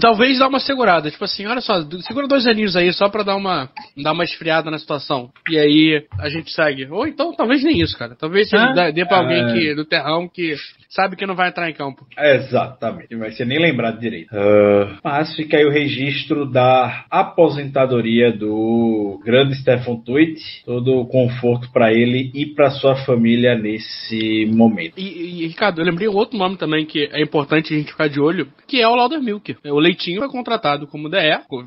Talvez 0.00 0.38
dar 0.38 0.48
uma 0.48 0.58
segurada, 0.58 1.10
tipo 1.10 1.24
assim, 1.24 1.46
olha 1.46 1.60
só, 1.60 1.80
segura 2.00 2.26
dois 2.26 2.46
aninhos 2.46 2.76
aí 2.76 2.92
só 2.92 3.08
pra 3.08 3.22
dar 3.22 3.36
uma, 3.36 3.70
dar 3.96 4.12
uma 4.12 4.24
esfriada 4.24 4.70
na 4.70 4.78
situação. 4.78 5.30
E 5.48 5.56
aí 5.56 6.04
a 6.18 6.28
gente 6.28 6.50
segue. 6.50 6.86
Ou 6.90 7.06
então, 7.06 7.32
talvez 7.32 7.62
nem 7.62 7.80
isso, 7.80 7.96
cara. 7.96 8.16
Talvez 8.16 8.52
ah, 8.54 8.90
dê 8.90 9.06
pra 9.06 9.18
alguém 9.18 9.46
que, 9.52 9.74
do 9.74 9.84
terrão 9.84 10.28
que 10.28 10.56
sabe 10.88 11.16
que 11.16 11.26
não 11.26 11.34
vai 11.34 11.48
entrar 11.48 11.68
em 11.68 11.74
campo. 11.74 12.06
Exatamente, 12.18 13.12
não 13.12 13.20
vai 13.20 13.30
ser 13.32 13.44
nem 13.44 13.58
lembrado 13.58 14.00
direito. 14.00 14.34
Uh, 14.34 14.98
mas 15.04 15.34
fica 15.36 15.56
aí 15.56 15.64
o 15.64 15.70
registro 15.70 16.50
da 16.50 17.04
aposentadoria 17.10 18.32
do 18.32 19.20
grande 19.24 19.54
Stefan 19.56 19.96
Tweet. 19.96 20.40
Todo 20.64 21.00
o 21.00 21.06
conforto 21.06 21.70
para 21.72 21.92
ele 21.92 22.30
e 22.34 22.46
para 22.46 22.70
sua 22.70 22.96
família 23.04 23.56
nesse 23.56 24.46
momento. 24.46 24.94
E, 24.96 25.42
e, 25.42 25.46
Ricardo, 25.46 25.80
eu 25.80 25.84
lembrei 25.84 26.08
outro 26.08 26.38
nome 26.38 26.56
também 26.56 26.86
que 26.86 27.08
é 27.12 27.22
importante 27.22 27.74
a 27.74 27.76
gente 27.76 27.90
ficar 27.90 28.08
de 28.08 28.20
olho, 28.20 28.48
que 28.66 28.80
é 28.80 28.88
o 28.88 28.94
Lauder 28.94 29.20
Milk. 29.20 29.56
O 29.64 29.78
Leitinho 29.78 30.20
foi 30.20 30.28
contratado 30.28 30.86
como 30.86 31.08
DE, 31.08 31.18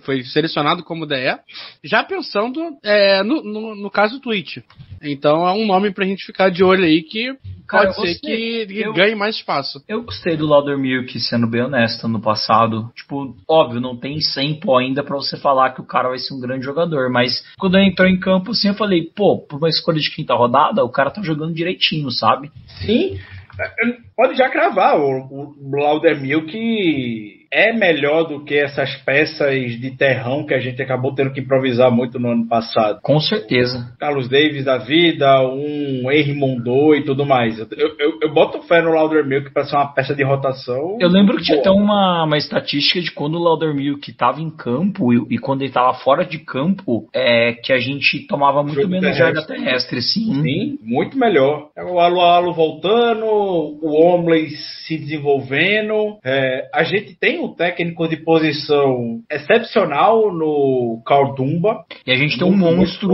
foi 0.01 0.23
selecionado 0.23 0.83
como 0.83 1.05
DE, 1.05 1.37
já 1.83 2.03
pensando 2.03 2.59
é, 2.83 3.23
no, 3.23 3.43
no, 3.43 3.75
no, 3.75 3.91
caso 3.91 4.15
do 4.15 4.21
Twitch. 4.21 4.57
Então 5.01 5.47
é 5.47 5.53
um 5.53 5.65
nome 5.65 5.91
pra 5.91 6.05
gente 6.05 6.25
ficar 6.25 6.49
de 6.49 6.63
olho 6.63 6.83
aí 6.83 7.01
que 7.03 7.35
Cara, 7.67 7.93
pode 7.93 8.13
ser 8.13 8.19
que, 8.19 8.65
que 8.67 8.79
eu, 8.81 8.93
ganhe 9.11 9.15
mais 9.15 9.35
espaço. 9.35 9.83
Eu 9.87 10.03
gostei 10.03 10.35
do 10.35 10.47
Laudermilk, 10.47 11.19
sendo 11.19 11.47
bem 11.47 11.61
honesto, 11.61 12.07
no 12.07 12.21
passado. 12.21 12.91
Tipo, 12.95 13.35
óbvio, 13.47 13.79
não 13.79 13.97
tem 13.97 14.19
100 14.19 14.59
pó 14.59 14.79
ainda 14.79 15.03
para 15.03 15.15
você 15.15 15.37
falar 15.37 15.71
que 15.71 15.81
o 15.81 15.85
cara 15.85 16.09
vai 16.09 16.17
ser 16.17 16.33
um 16.33 16.39
grande 16.39 16.65
jogador, 16.65 17.09
mas 17.09 17.43
quando 17.59 17.77
ele 17.77 17.89
entrou 17.89 18.07
em 18.07 18.19
campo, 18.19 18.51
assim, 18.51 18.69
eu 18.69 18.73
falei, 18.73 19.03
pô, 19.15 19.39
por 19.39 19.57
uma 19.57 19.69
escolha 19.69 19.99
de 19.99 20.13
quinta 20.13 20.33
rodada, 20.33 20.83
o 20.83 20.91
cara 20.91 21.11
tá 21.11 21.21
jogando 21.21 21.53
direitinho, 21.53 22.09
sabe? 22.11 22.51
Sim. 22.85 23.19
É, 23.59 23.97
pode 24.15 24.37
já 24.37 24.49
cravar 24.49 24.97
o, 24.97 25.55
o 25.57 25.71
Laudermilk 25.71 27.40
é 27.51 27.73
melhor 27.73 28.23
do 28.23 28.43
que 28.45 28.55
essas 28.55 28.95
peças 29.03 29.79
de 29.79 29.91
terrão 29.97 30.45
que 30.45 30.53
a 30.53 30.59
gente 30.59 30.81
acabou 30.81 31.13
tendo 31.13 31.33
que 31.33 31.41
improvisar 31.41 31.91
muito 31.91 32.17
no 32.17 32.31
ano 32.31 32.47
passado. 32.47 32.99
Com 33.01 33.19
certeza. 33.19 33.93
Carlos 33.99 34.29
Davis 34.29 34.63
da 34.63 34.77
vida, 34.77 35.41
um 35.43 36.09
Henry 36.11 36.33
Mondou 36.33 36.95
e 36.95 37.03
tudo 37.03 37.25
mais. 37.25 37.59
Eu, 37.59 37.67
eu, 37.99 38.19
eu 38.21 38.33
boto 38.33 38.61
fé 38.63 38.81
no 38.81 38.91
Laudermilk 38.93 39.51
para 39.51 39.65
ser 39.65 39.75
uma 39.75 39.93
peça 39.93 40.15
de 40.15 40.23
rotação. 40.23 40.97
Eu 40.99 41.09
lembro 41.09 41.37
que 41.37 41.43
tinha 41.43 41.59
até 41.59 41.69
uma, 41.69 42.23
uma 42.23 42.37
estatística 42.37 43.01
de 43.01 43.11
quando 43.11 43.35
o 43.35 43.43
Laudermilk 43.43 44.09
estava 44.09 44.39
em 44.41 44.49
campo 44.49 45.13
e, 45.13 45.35
e 45.35 45.37
quando 45.37 45.61
ele 45.61 45.69
estava 45.69 45.93
fora 45.95 46.23
de 46.23 46.39
campo, 46.39 47.07
é 47.13 47.53
que 47.53 47.73
a 47.73 47.79
gente 47.79 48.25
tomava 48.27 48.63
muito 48.63 48.75
Jogo 48.75 48.89
menos 48.89 49.17
terrestre. 49.17 49.35
jarda 49.35 49.47
terrestre, 49.47 50.01
sim. 50.01 50.41
Sim, 50.41 50.77
muito 50.83 51.17
melhor. 51.17 51.69
É 51.75 51.83
O 51.83 51.99
Alu 51.99 52.21
Alu 52.21 52.53
voltando, 52.53 53.25
o 53.25 54.01
Omley 54.01 54.49
se 54.85 54.97
desenvolvendo. 54.97 56.17
É, 56.23 56.69
a 56.73 56.83
gente 56.83 57.17
tem 57.19 57.40
um 57.41 57.53
técnico 57.53 58.07
de 58.07 58.17
posição 58.17 59.21
excepcional 59.29 60.33
no 60.33 61.01
Carl 61.05 61.33
Dumba. 61.35 61.83
E 62.05 62.11
a 62.11 62.15
gente 62.15 62.37
tem 62.37 62.47
um 62.47 62.57
monstro 62.57 63.13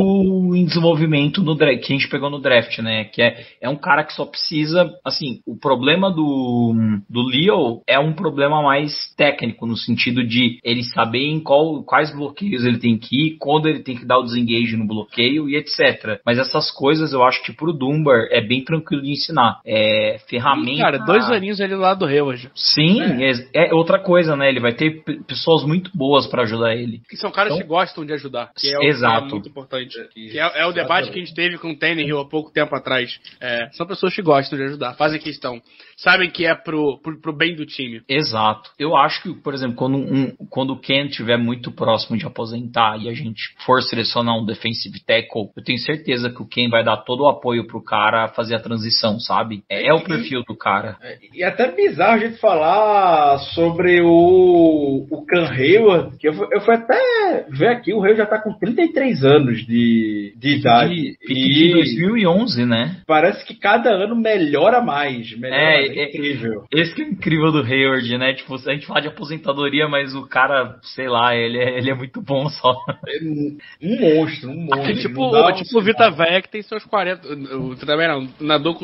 em 0.55 0.65
desenvolvimento 0.65 1.41
no 1.41 1.55
draft, 1.55 1.85
que 1.85 1.93
a 1.93 1.95
gente 1.95 2.09
pegou 2.09 2.29
no 2.29 2.39
draft, 2.39 2.77
né? 2.79 3.05
Que 3.05 3.21
é, 3.21 3.45
é 3.61 3.69
um 3.69 3.75
cara 3.75 4.03
que 4.03 4.13
só 4.13 4.25
precisa. 4.25 4.91
Assim, 5.05 5.41
o 5.45 5.57
problema 5.57 6.11
do, 6.11 6.73
do 7.09 7.21
Leo 7.23 7.81
é 7.87 7.99
um 7.99 8.13
problema 8.13 8.61
mais 8.61 8.93
técnico, 9.15 9.65
no 9.65 9.77
sentido 9.77 10.25
de 10.25 10.59
ele 10.63 10.83
saber 10.83 11.25
em 11.25 11.39
qual, 11.39 11.83
quais 11.83 12.13
bloqueios 12.13 12.65
ele 12.65 12.79
tem 12.79 12.97
que 12.97 13.27
ir, 13.27 13.37
quando 13.39 13.67
ele 13.67 13.79
tem 13.79 13.95
que 13.95 14.05
dar 14.05 14.17
o 14.17 14.23
desengage 14.23 14.75
no 14.75 14.87
bloqueio 14.87 15.49
e 15.49 15.55
etc. 15.55 16.19
Mas 16.25 16.37
essas 16.37 16.71
coisas 16.71 17.13
eu 17.13 17.23
acho 17.23 17.43
que 17.43 17.53
pro 17.53 17.73
Dunbar 17.73 18.27
é 18.31 18.41
bem 18.41 18.63
tranquilo 18.63 19.01
de 19.01 19.11
ensinar. 19.11 19.61
É 19.65 20.17
ferramenta. 20.27 20.81
Cara, 20.81 20.97
dois 20.99 21.29
aninhos 21.29 21.61
ali 21.61 21.75
lá 21.75 21.93
do 21.93 22.05
Hayward. 22.05 22.49
Sim, 22.55 23.01
é. 23.23 23.67
é 23.69 23.73
outra 23.73 23.99
coisa, 23.99 24.16
né? 24.35 24.49
Ele 24.49 24.59
vai 24.59 24.73
ter 24.73 25.03
pessoas 25.27 25.63
muito 25.63 25.91
boas 25.95 26.25
pra 26.27 26.43
ajudar 26.43 26.75
ele. 26.75 27.01
Que 27.09 27.15
são 27.17 27.29
caras 27.31 27.53
Então- 27.53 27.61
que 27.61 27.67
gostam 27.67 28.05
de 28.05 28.13
ajudar. 28.13 28.51
Que 28.55 28.73
é, 28.73 28.79
o- 28.79 28.83
Exato. 28.83 29.21
que 29.25 29.27
é 29.27 29.33
muito 29.33 29.49
importante. 29.49 29.95
Que 30.13 30.39
é, 30.39 30.61
é 30.61 30.65
o 30.65 30.71
debate 30.71 31.11
que 31.11 31.19
a 31.19 31.23
gente 31.23 31.35
teve 31.35 31.57
com 31.57 31.71
o 31.71 31.77
Tannehill 31.77 32.19
há 32.19 32.25
pouco 32.27 32.51
tempo 32.51 32.73
atrás. 32.75 33.19
É, 33.39 33.69
são 33.73 33.85
pessoas 33.85 34.15
que 34.15 34.21
gostam 34.21 34.57
de 34.57 34.65
ajudar, 34.65 34.93
fazem 34.95 35.19
questão. 35.19 35.61
Sabem 35.97 36.29
que 36.29 36.45
é 36.45 36.53
pro, 36.53 36.99
pro, 37.01 37.19
pro 37.19 37.33
bem 37.35 37.55
do 37.55 37.65
time. 37.65 38.01
Exato. 38.07 38.69
Eu 38.77 38.95
acho 38.95 39.21
que, 39.23 39.33
por 39.33 39.53
exemplo, 39.53 39.75
quando, 39.75 39.97
um, 39.97 40.31
quando 40.49 40.73
o 40.73 40.79
Ken 40.79 41.05
estiver 41.07 41.37
muito 41.37 41.71
próximo 41.71 42.15
de 42.17 42.25
aposentar 42.25 42.97
e 43.01 43.09
a 43.09 43.13
gente 43.13 43.41
for 43.65 43.81
selecionar 43.81 44.37
um 44.37 44.45
defensive 44.45 44.99
tackle, 45.03 45.49
eu 45.57 45.63
tenho 45.63 45.79
certeza 45.79 46.29
que 46.29 46.41
o 46.41 46.47
Ken 46.47 46.69
vai 46.69 46.83
dar 46.83 46.97
todo 46.97 47.23
o 47.23 47.27
apoio 47.27 47.65
pro 47.65 47.83
cara 47.83 48.27
fazer 48.29 48.55
a 48.55 48.59
transição, 48.59 49.19
sabe? 49.19 49.63
É, 49.69 49.87
é 49.87 49.93
o 49.93 50.03
perfil 50.03 50.43
do 50.47 50.55
cara. 50.55 50.97
E 51.33 51.43
é 51.43 51.47
até 51.47 51.71
bizarro 51.71 52.13
a 52.13 52.19
gente 52.19 52.37
falar 52.39 53.39
sobre 53.55 53.99
o, 54.01 55.07
o 55.09 55.25
Can 55.25 55.49
Hayward, 55.49 56.17
que 56.17 56.27
eu, 56.27 56.33
fui- 56.33 56.47
eu 56.51 56.61
fui 56.61 56.75
até 56.75 57.45
ver 57.49 57.69
aqui, 57.69 57.91
o 57.93 57.97
Hayward 58.03 58.17
já 58.17 58.25
tá 58.25 58.39
com 58.39 58.53
33 58.53 59.23
anos 59.25 59.65
de, 59.65 60.33
de 60.37 60.57
idade. 60.57 60.93
De, 60.95 61.17
pique 61.25 61.33
de 61.53 61.69
e 61.69 61.71
2011, 61.73 62.65
né? 62.65 62.97
parece 63.07 63.45
que 63.45 63.55
cada 63.55 63.89
ano 63.89 64.15
melhora 64.15 64.81
mais. 64.81 65.35
Melhora 65.37 65.61
É, 65.61 65.77
mais. 65.77 65.86
É- 65.87 66.09
incrível. 66.09 66.63
Esse 66.71 66.93
que 66.95 67.01
é 67.01 67.05
incrível 67.05 67.51
do 67.51 67.61
Hayward, 67.61 68.17
né? 68.17 68.33
Tipo, 68.33 68.55
a 68.55 68.73
gente 68.73 68.85
fala 68.85 69.01
de 69.01 69.07
aposentadoria, 69.07 69.87
mas 69.87 70.13
o 70.15 70.27
cara, 70.27 70.77
sei 70.95 71.07
lá, 71.07 71.35
ele 71.35 71.57
é, 71.57 71.77
ele 71.77 71.89
é 71.89 71.95
muito 71.95 72.21
bom 72.21 72.49
só. 72.49 72.73
É 73.07 73.23
um, 73.23 73.57
um 73.83 73.99
monstro, 73.99 74.49
um 74.49 74.55
monstro. 74.65 74.81
É 74.81 74.91
Ele 74.91 75.01
tipo, 75.01 75.31
não 75.31 75.47
o- 75.47 75.51
tipo 75.53 75.77
o 75.77 75.81
Vita 75.81 76.09
Véia 76.11 76.41
que 76.41 76.49
tem 76.49 76.61
seus 76.61 76.83
40. 76.85 77.27
O 77.27 77.69
Vita 77.75 77.95
Véia 77.97 78.09
não, 78.09 78.27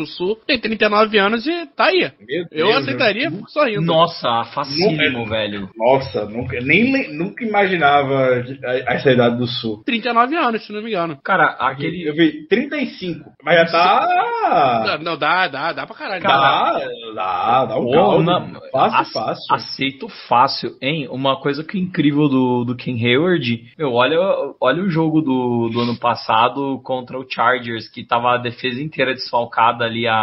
o 0.02 0.06
Sul 0.06 0.38
tem 0.48 0.60
39 0.60 1.18
anos 1.18 1.46
e 1.46 1.66
tá 1.76 1.86
aí. 1.86 2.12
Meu 2.20 2.46
Eu 2.52 2.68
Deus, 2.68 2.76
aceitaria 2.78 3.32
sorrindo. 3.48 3.82
Nossa, 3.82 4.44
facílimo, 4.54 5.26
velho. 5.26 5.70
Nossa, 5.76 6.26
nunca, 6.26 6.60
nem 6.62 7.12
nunca 7.14 7.44
imaginava 7.44 8.44
a- 8.64 8.94
essa 8.94 9.12
idade 9.12 9.38
do 9.38 9.48
Sul. 9.48 9.84
39 9.86 10.36
anos, 10.36 10.66
se 10.66 10.72
não 10.74 10.82
me 10.82 10.90
engano. 10.90 11.18
Cara, 11.24 11.46
aquele. 11.60 12.08
Eu 12.08 12.14
vi 12.16 12.48
35, 12.48 13.32
mas 13.44 13.56
já 13.60 13.66
tá. 13.72 14.98
Não, 15.02 15.18
dá, 15.18 15.48
dá, 15.48 15.74
dá 15.74 15.86
pra 15.86 15.96
caralho. 15.96 16.24
Dá, 16.24 16.80
dá, 17.16 17.66
dá 17.66 17.78
um 17.80 17.84
Pô, 17.86 17.92
caldo. 17.92 18.24
não, 18.24 18.62
Fácil, 18.72 19.00
ace- 19.02 19.14
fácil. 19.14 19.56
Aceito 19.56 20.10
fácil, 20.28 20.72
hein? 20.82 21.08
Uma 21.12 21.40
coisa 21.40 21.64
que 21.64 21.78
é 21.78 21.82
incrível 21.82 22.28
do, 22.28 22.64
do 22.64 22.76
Ken 22.76 22.94
Hayward, 23.04 23.72
meu, 23.78 23.94
olha, 23.94 24.18
olha 24.60 24.84
o 24.84 24.90
jogo 24.90 25.22
do, 25.22 25.70
do 25.70 25.80
ano 25.82 25.98
passado 25.98 26.80
contra 26.84 27.18
o 27.20 27.26
Chargers, 27.30 27.88
que 27.90 28.04
tava 28.06 28.34
a 28.34 28.38
defesa 28.38 28.82
inteira 28.82 29.14
desfalcada 29.14 29.86
ali, 29.86 30.08
a, 30.08 30.16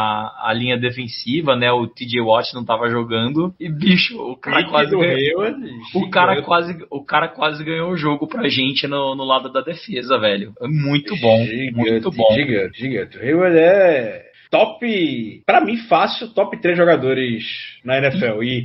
a 0.42 0.52
linha 0.54 0.76
defensiva, 0.78 1.54
né? 1.56 1.70
O 1.72 1.86
TJ 1.86 2.20
Watt 2.20 2.54
não 2.54 2.64
tava 2.64 2.88
jogando. 2.90 3.54
E, 3.60 3.68
bicho, 3.68 4.18
o 4.20 4.36
cara 4.36 4.58
Pique 4.58 4.70
quase 4.70 4.90
ganhou. 4.90 5.06
Hayward, 5.42 5.70
O 5.94 6.10
cara, 6.10 6.42
quase, 6.42 6.84
o 6.90 7.04
cara 7.04 7.28
quase 7.28 7.62
ganhou 7.64 7.90
o 7.90 7.96
jogo 7.96 8.26
pra 8.26 8.48
gente 8.48 8.86
no, 8.86 9.14
no 9.14 9.24
lado 9.24 9.50
da 9.52 9.60
defesa, 9.60 10.18
velho. 10.18 10.52
É 10.60 10.66
muito 10.68 11.14
bom. 11.20 11.44
Gigante, 11.44 11.72
muito 11.76 12.10
bom. 12.10 12.32
Gigante, 12.34 12.78
gigante. 12.78 13.16
O 13.18 13.20
Hayward 13.22 13.56
é 13.58 14.29
top, 14.50 15.42
pra 15.46 15.60
mim 15.60 15.76
fácil, 15.88 16.28
top 16.34 16.60
3 16.60 16.76
jogadores 16.76 17.44
na 17.84 17.98
NFL. 17.98 18.42
E 18.42 18.64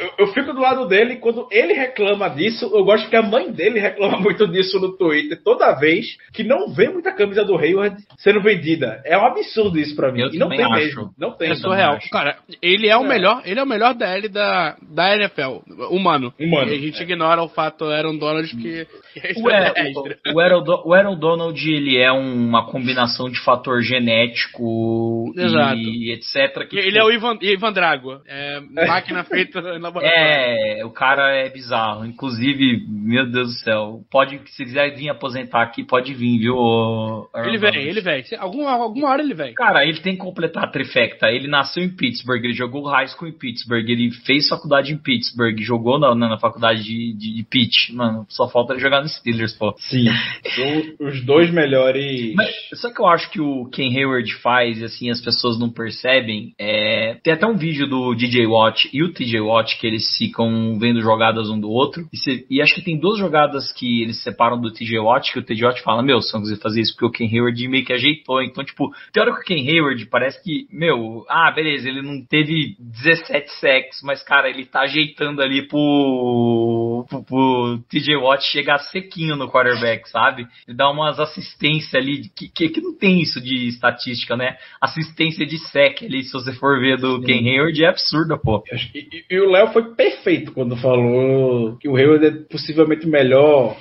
eu, 0.00 0.12
eu 0.18 0.26
fico 0.32 0.52
do 0.52 0.60
lado 0.60 0.86
dele 0.88 1.16
quando 1.16 1.46
ele 1.50 1.72
reclama 1.72 2.28
disso. 2.28 2.70
Eu 2.74 2.84
gosto 2.84 3.08
que 3.08 3.16
a 3.16 3.22
mãe 3.22 3.50
dele 3.52 3.78
reclama 3.80 4.18
muito 4.18 4.46
disso 4.48 4.80
no 4.80 4.96
Twitter 4.96 5.40
toda 5.42 5.72
vez 5.78 6.06
que 6.32 6.42
não 6.42 6.68
vê 6.72 6.88
muita 6.88 7.12
camisa 7.12 7.44
do 7.44 7.56
Hayward 7.56 7.96
sendo 8.18 8.42
vendida. 8.42 9.00
É 9.04 9.16
um 9.16 9.24
absurdo 9.26 9.78
isso 9.78 9.94
pra 9.94 10.10
mim. 10.12 10.22
Eu 10.22 10.30
e 10.32 10.38
não 10.38 10.48
tem 10.48 10.62
acho. 10.64 10.74
mesmo. 10.74 11.10
Não 11.18 11.30
tem. 11.32 11.50
É 11.50 11.54
surreal. 11.54 11.94
acho. 11.94 12.10
Cara, 12.10 12.38
ele 12.60 12.88
é 12.88 12.96
o 12.96 13.04
É. 13.04 13.08
melhor, 13.08 13.42
ele 13.44 13.60
é 13.60 13.62
o 13.62 13.66
melhor 13.66 13.94
DL 13.94 14.28
da, 14.28 14.76
da 14.82 15.14
NFL, 15.16 15.60
humano. 15.90 16.34
Humano, 16.38 16.72
E 16.72 16.76
a 16.76 16.80
gente 16.80 16.98
é. 16.98 17.02
ignora 17.02 17.42
o 17.42 17.48
fato 17.48 17.84
Aaron 17.84 18.16
Donald 18.18 18.54
que, 18.56 18.86
é 19.16 19.32
O, 19.36 19.48
Aaron- 19.48 19.66
extraterrestre. 19.68 20.16
o, 20.34 20.40
Aaron 20.40 20.62
Do- 20.64 20.82
o 20.84 20.92
Aaron 20.92 21.16
Donald 21.16 21.70
ele 21.70 21.96
é 21.96 22.10
uma 22.10 22.66
combinação 22.66 23.30
de 23.30 23.38
fator 23.40 23.80
genético 23.82 24.64
Exato. 25.36 25.78
e 25.78 26.12
etc. 26.12 26.68
Que, 26.68 26.78
Ele 26.78 26.98
é 26.98 27.04
o 27.04 27.10
Ivan, 27.10 27.38
Ivan 27.40 27.72
Drago. 27.72 28.20
É 28.26 28.60
máquina 28.60 29.24
feita 29.24 29.58
em 29.58 29.78
laboratório. 29.78 30.16
É, 30.16 30.84
o 30.84 30.90
cara 30.90 31.34
é 31.34 31.48
bizarro. 31.48 32.04
Inclusive, 32.04 32.84
meu 32.88 33.30
Deus 33.30 33.48
do 33.48 33.58
céu, 33.60 34.00
pode, 34.10 34.40
se 34.46 34.64
quiser 34.64 34.94
vir 34.94 35.08
aposentar 35.08 35.62
aqui, 35.62 35.84
pode 35.84 36.14
vir, 36.14 36.38
viu? 36.38 36.56
Ele 37.34 37.58
vem, 37.58 37.76
ele 37.76 38.00
vem. 38.00 38.24
Alguma, 38.38 38.72
alguma 38.72 39.08
hora 39.10 39.22
ele 39.22 39.34
vem. 39.34 39.54
Cara, 39.54 39.84
ele 39.84 40.00
tem 40.00 40.14
que 40.14 40.20
completar 40.20 40.64
a 40.64 40.68
trifecta. 40.68 41.28
Ele 41.28 41.48
nasceu 41.48 41.82
em 41.82 41.88
Pittsburgh, 41.88 42.44
ele 42.44 42.54
jogou 42.54 42.88
high 42.88 43.08
school 43.08 43.28
em 43.28 43.32
Pittsburgh, 43.32 43.88
ele 43.88 44.10
fez 44.24 44.48
faculdade 44.48 44.92
em 44.92 44.98
Pittsburgh, 44.98 45.58
jogou 45.60 45.98
na, 45.98 46.14
na, 46.14 46.28
na 46.30 46.38
faculdade 46.38 46.82
de, 46.82 47.12
de, 47.14 47.34
de 47.34 47.42
Pitt. 47.44 47.94
Mano, 47.94 48.26
só 48.28 48.48
falta 48.48 48.72
ele 48.72 48.82
jogar 48.82 49.02
no 49.02 49.08
Steelers, 49.08 49.52
pô. 49.54 49.74
Sim. 49.78 50.06
Os 51.00 51.24
dois 51.24 51.50
melhores. 51.50 52.34
Mas 52.34 52.54
só 52.74 52.92
que 52.92 53.00
eu 53.00 53.06
acho 53.06 53.30
que 53.30 53.40
o 53.40 53.66
Ken 53.66 53.96
Hayward 53.96 54.32
faz, 54.36 54.82
assim, 54.86 55.10
as 55.10 55.20
pessoas 55.20 55.58
não 55.58 55.70
percebem. 55.70 56.54
É... 56.58 57.14
Tem 57.22 57.32
até 57.32 57.46
um 57.46 57.56
vídeo 57.56 57.86
do 57.86 58.14
DJ 58.14 58.46
Watt 58.46 58.88
e 58.92 59.02
o 59.02 59.12
TJ 59.12 59.40
Watt 59.40 59.78
que 59.78 59.86
eles 59.86 60.16
ficam 60.16 60.78
vendo 60.78 61.00
jogadas 61.00 61.50
um 61.50 61.58
do 61.58 61.70
outro. 61.70 62.06
E, 62.12 62.46
e 62.50 62.62
acho 62.62 62.74
que 62.74 62.82
tem 62.82 62.98
duas 62.98 63.18
jogadas 63.18 63.72
que 63.72 64.02
eles 64.02 64.22
separam 64.22 64.60
do 64.60 64.72
TJ 64.72 64.98
Watt, 64.98 65.32
que 65.32 65.38
o 65.38 65.42
TJ 65.42 65.64
Watt 65.64 65.82
fala, 65.82 66.02
meu, 66.02 66.20
só 66.20 66.38
você 66.38 66.56
fazer 66.56 66.80
isso 66.80 66.94
porque 66.94 67.06
o 67.06 67.10
Ken 67.10 67.32
Hayward 67.32 67.68
meio 67.68 67.84
que 67.84 67.92
ajeitou. 67.92 68.42
Então, 68.42 68.64
tipo, 68.64 68.90
hora 69.16 69.34
que 69.34 69.40
o 69.40 69.44
Ken 69.44 69.68
Hayward 69.68 70.06
parece 70.06 70.42
que, 70.42 70.66
meu, 70.70 71.24
ah, 71.28 71.50
beleza, 71.50 71.88
ele 71.88 72.02
não 72.02 72.24
teve 72.24 72.76
17 72.78 73.50
sacks, 73.60 74.00
mas, 74.02 74.22
cara, 74.22 74.48
ele 74.48 74.64
tá 74.64 74.80
ajeitando 74.80 75.42
ali 75.42 75.66
pro, 75.66 77.06
pro, 77.08 77.24
pro 77.24 77.78
TJ 77.88 78.16
Watt 78.16 78.44
chegar 78.44 78.78
sequinho 78.78 79.36
no 79.36 79.50
quarterback, 79.50 80.08
sabe? 80.08 80.46
Ele 80.66 80.76
dá 80.76 80.90
umas 80.90 81.18
assistências 81.18 81.94
ali, 81.94 82.28
que, 82.34 82.68
que 82.68 82.80
não 82.80 82.96
tem 82.96 83.20
isso 83.20 83.40
de 83.40 83.68
estatística, 83.68 84.36
né? 84.36 84.56
Assistência 84.80 85.46
de 85.46 85.58
sec 85.58 86.02
ali, 86.02 86.22
se 86.24 86.32
você 86.32 86.52
for 86.52 86.78
ver 86.80 86.98
do 86.98 87.20
Ken 87.22 87.48
Hayward, 87.48 87.82
é 87.84 87.88
absurda, 87.88 88.36
pô. 88.36 88.62
E, 88.94 88.98
e- 88.98 89.24
e 89.30 89.40
o 89.40 89.50
Léo 89.50 89.68
foi 89.72 89.94
perfeito 89.94 90.52
quando 90.52 90.76
falou 90.76 91.76
que 91.78 91.88
o 91.88 91.96
Hayward 91.96 92.26
é 92.26 92.30
possivelmente 92.30 93.06
o 93.06 93.10
melhor 93.10 93.76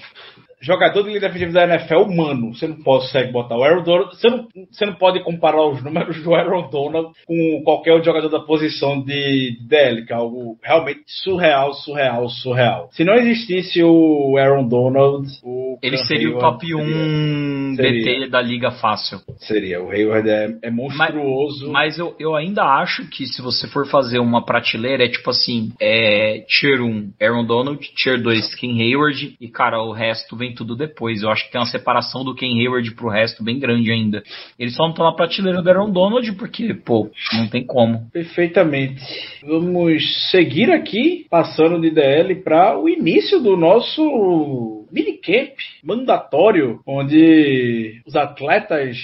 jogador 0.66 1.04
de 1.04 1.10
linha 1.10 1.20
defensiva 1.20 1.52
da 1.54 1.76
NFL 1.76 2.00
humano. 2.00 2.54
Você 2.54 2.68
não 2.68 2.78
consegue 2.82 3.32
botar 3.32 3.58
o 3.58 3.64
Aaron 3.64 3.84
Donald. 3.84 4.16
Você 4.16 4.30
não, 4.30 4.48
você 4.72 4.86
não 4.86 4.96
pode 4.96 5.24
comparar 5.24 5.66
os 5.68 5.84
números 5.84 6.22
do 6.24 6.34
Aaron 6.34 6.70
Donald 6.70 7.10
com 7.26 7.62
qualquer 7.64 7.92
outro 7.94 8.06
jogador 8.06 8.30
da 8.30 8.40
posição 8.40 9.02
de 9.02 9.58
DL, 9.68 10.06
que 10.06 10.14
é 10.14 10.16
algo 10.16 10.58
realmente 10.64 11.04
surreal, 11.08 11.74
surreal, 11.74 12.28
surreal. 12.30 12.90
Se 12.92 13.04
não 13.04 13.14
existisse 13.14 13.84
o 13.84 14.38
Aaron 14.38 14.68
Donald, 14.68 15.28
o 15.44 15.66
o 15.76 15.80
Ele 15.82 15.98
seria 15.98 16.30
o 16.30 16.38
Hayward 16.38 16.60
top 16.60 16.76
1 16.76 17.76
Seria. 17.76 18.20
DT 18.20 18.30
da 18.30 18.42
liga 18.42 18.72
fácil. 18.72 19.20
Seria, 19.38 19.82
o 19.82 19.92
Hayward 19.92 20.30
é, 20.30 20.58
é 20.64 20.72
monstruoso. 20.72 21.72
Mas 21.72 22.00
eu, 22.00 22.16
eu 22.18 22.36
ainda 22.36 22.64
acho 22.64 23.08
que 23.10 23.26
se 23.26 23.42
você 23.42 23.68
for 23.68 23.86
fazer 23.88 24.20
uma 24.20 24.46
prateleira, 24.46 25.04
é 25.04 25.10
tipo 25.10 25.30
assim: 25.30 25.74
é 25.80 26.46
Tier 26.48 26.82
1 26.82 27.14
Aaron 27.22 27.46
Donald, 27.46 27.80
Tier 27.96 28.22
2 28.22 28.56
Ken 28.56 28.82
Hayward, 28.82 29.36
e 29.40 29.48
cara, 29.50 29.82
o 29.82 29.92
resto 29.92 30.36
vem 30.36 30.55
tudo 30.56 30.76
depois. 30.76 31.22
Eu 31.22 31.30
acho 31.30 31.46
que 31.46 31.52
tem 31.52 31.60
uma 31.60 31.68
separação 31.68 32.24
do 32.24 32.34
Ken 32.34 32.60
Hayward 32.60 32.96
pro 32.96 33.10
resto 33.10 33.44
bem 33.44 33.60
grande 33.60 33.92
ainda. 33.92 34.24
Eles 34.58 34.76
só 34.76 34.84
não 34.84 34.92
estão 34.92 35.06
na 35.06 35.16
prateleira 35.16 35.62
do 35.62 35.70
Aaron 35.70 35.92
Donald 35.92 36.32
porque, 36.34 36.74
pô, 36.74 37.10
não 37.34 37.48
tem 37.48 37.66
como. 37.66 38.10
Perfeitamente. 38.12 39.02
Vamos 39.46 40.32
seguir 40.32 40.72
aqui, 40.72 41.26
passando 41.30 41.80
de 41.80 41.92
DL 41.92 42.36
para 42.44 42.80
o 42.80 42.90
início 42.90 43.40
do 43.42 43.56
nosso 43.56 44.88
minicamp 44.92 45.54
mandatório, 45.84 46.80
onde 46.88 48.02
os 48.06 48.16
atletas 48.16 48.98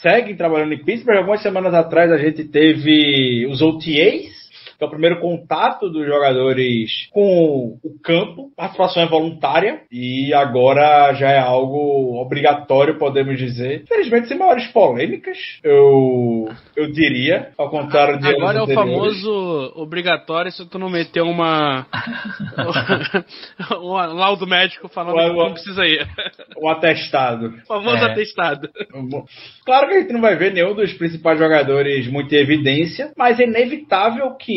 seguem 0.00 0.36
trabalhando 0.36 0.74
em 0.74 0.84
Pittsburgh. 0.84 1.16
Algumas 1.18 1.42
semanas 1.42 1.74
atrás 1.74 2.12
a 2.12 2.18
gente 2.18 2.44
teve 2.44 3.46
os 3.46 3.62
OTAs, 3.62 4.43
que 4.78 4.84
é 4.84 4.86
o 4.86 4.90
primeiro 4.90 5.20
contato 5.20 5.88
dos 5.88 6.06
jogadores 6.06 7.08
com 7.12 7.78
o 7.82 7.98
campo. 8.02 8.50
Participação 8.56 9.02
é 9.02 9.06
voluntária 9.06 9.82
e 9.90 10.32
agora 10.34 11.12
já 11.14 11.30
é 11.30 11.38
algo 11.38 12.20
obrigatório, 12.20 12.98
podemos 12.98 13.38
dizer. 13.38 13.82
Infelizmente, 13.82 14.28
sem 14.28 14.38
maiores 14.38 14.66
polêmicas, 14.68 15.38
eu, 15.62 16.48
eu 16.76 16.90
diria, 16.90 17.50
ao 17.56 17.70
contrário 17.70 18.18
de 18.18 18.28
Agora 18.28 18.58
é 18.58 18.62
o 18.62 18.74
famoso 18.74 19.72
obrigatório 19.76 20.50
se 20.52 20.64
tu 20.68 20.78
não 20.78 20.90
meter 20.90 21.22
uma. 21.22 21.86
um 23.80 23.92
laudo 23.92 24.46
médico 24.46 24.88
falando 24.88 25.16
Ué, 25.16 25.30
que 25.30 25.36
não 25.36 25.52
precisa 25.52 25.84
ir. 25.86 26.06
o 26.56 26.68
atestado. 26.68 27.54
O 27.64 27.66
famoso 27.66 27.96
É. 27.96 28.12
atestado. 28.12 28.68
Claro 29.64 29.88
que 29.88 29.94
a 29.94 30.00
gente 30.00 30.12
não 30.12 30.20
vai 30.20 30.36
ver 30.36 30.52
nenhum 30.52 30.74
dos 30.74 30.92
principais 30.94 31.38
jogadores 31.38 32.06
muito 32.08 32.34
em 32.34 32.38
evidência, 32.38 33.12
mas 33.16 33.38
é 33.38 33.44
inevitável 33.44 34.34
que 34.36 34.52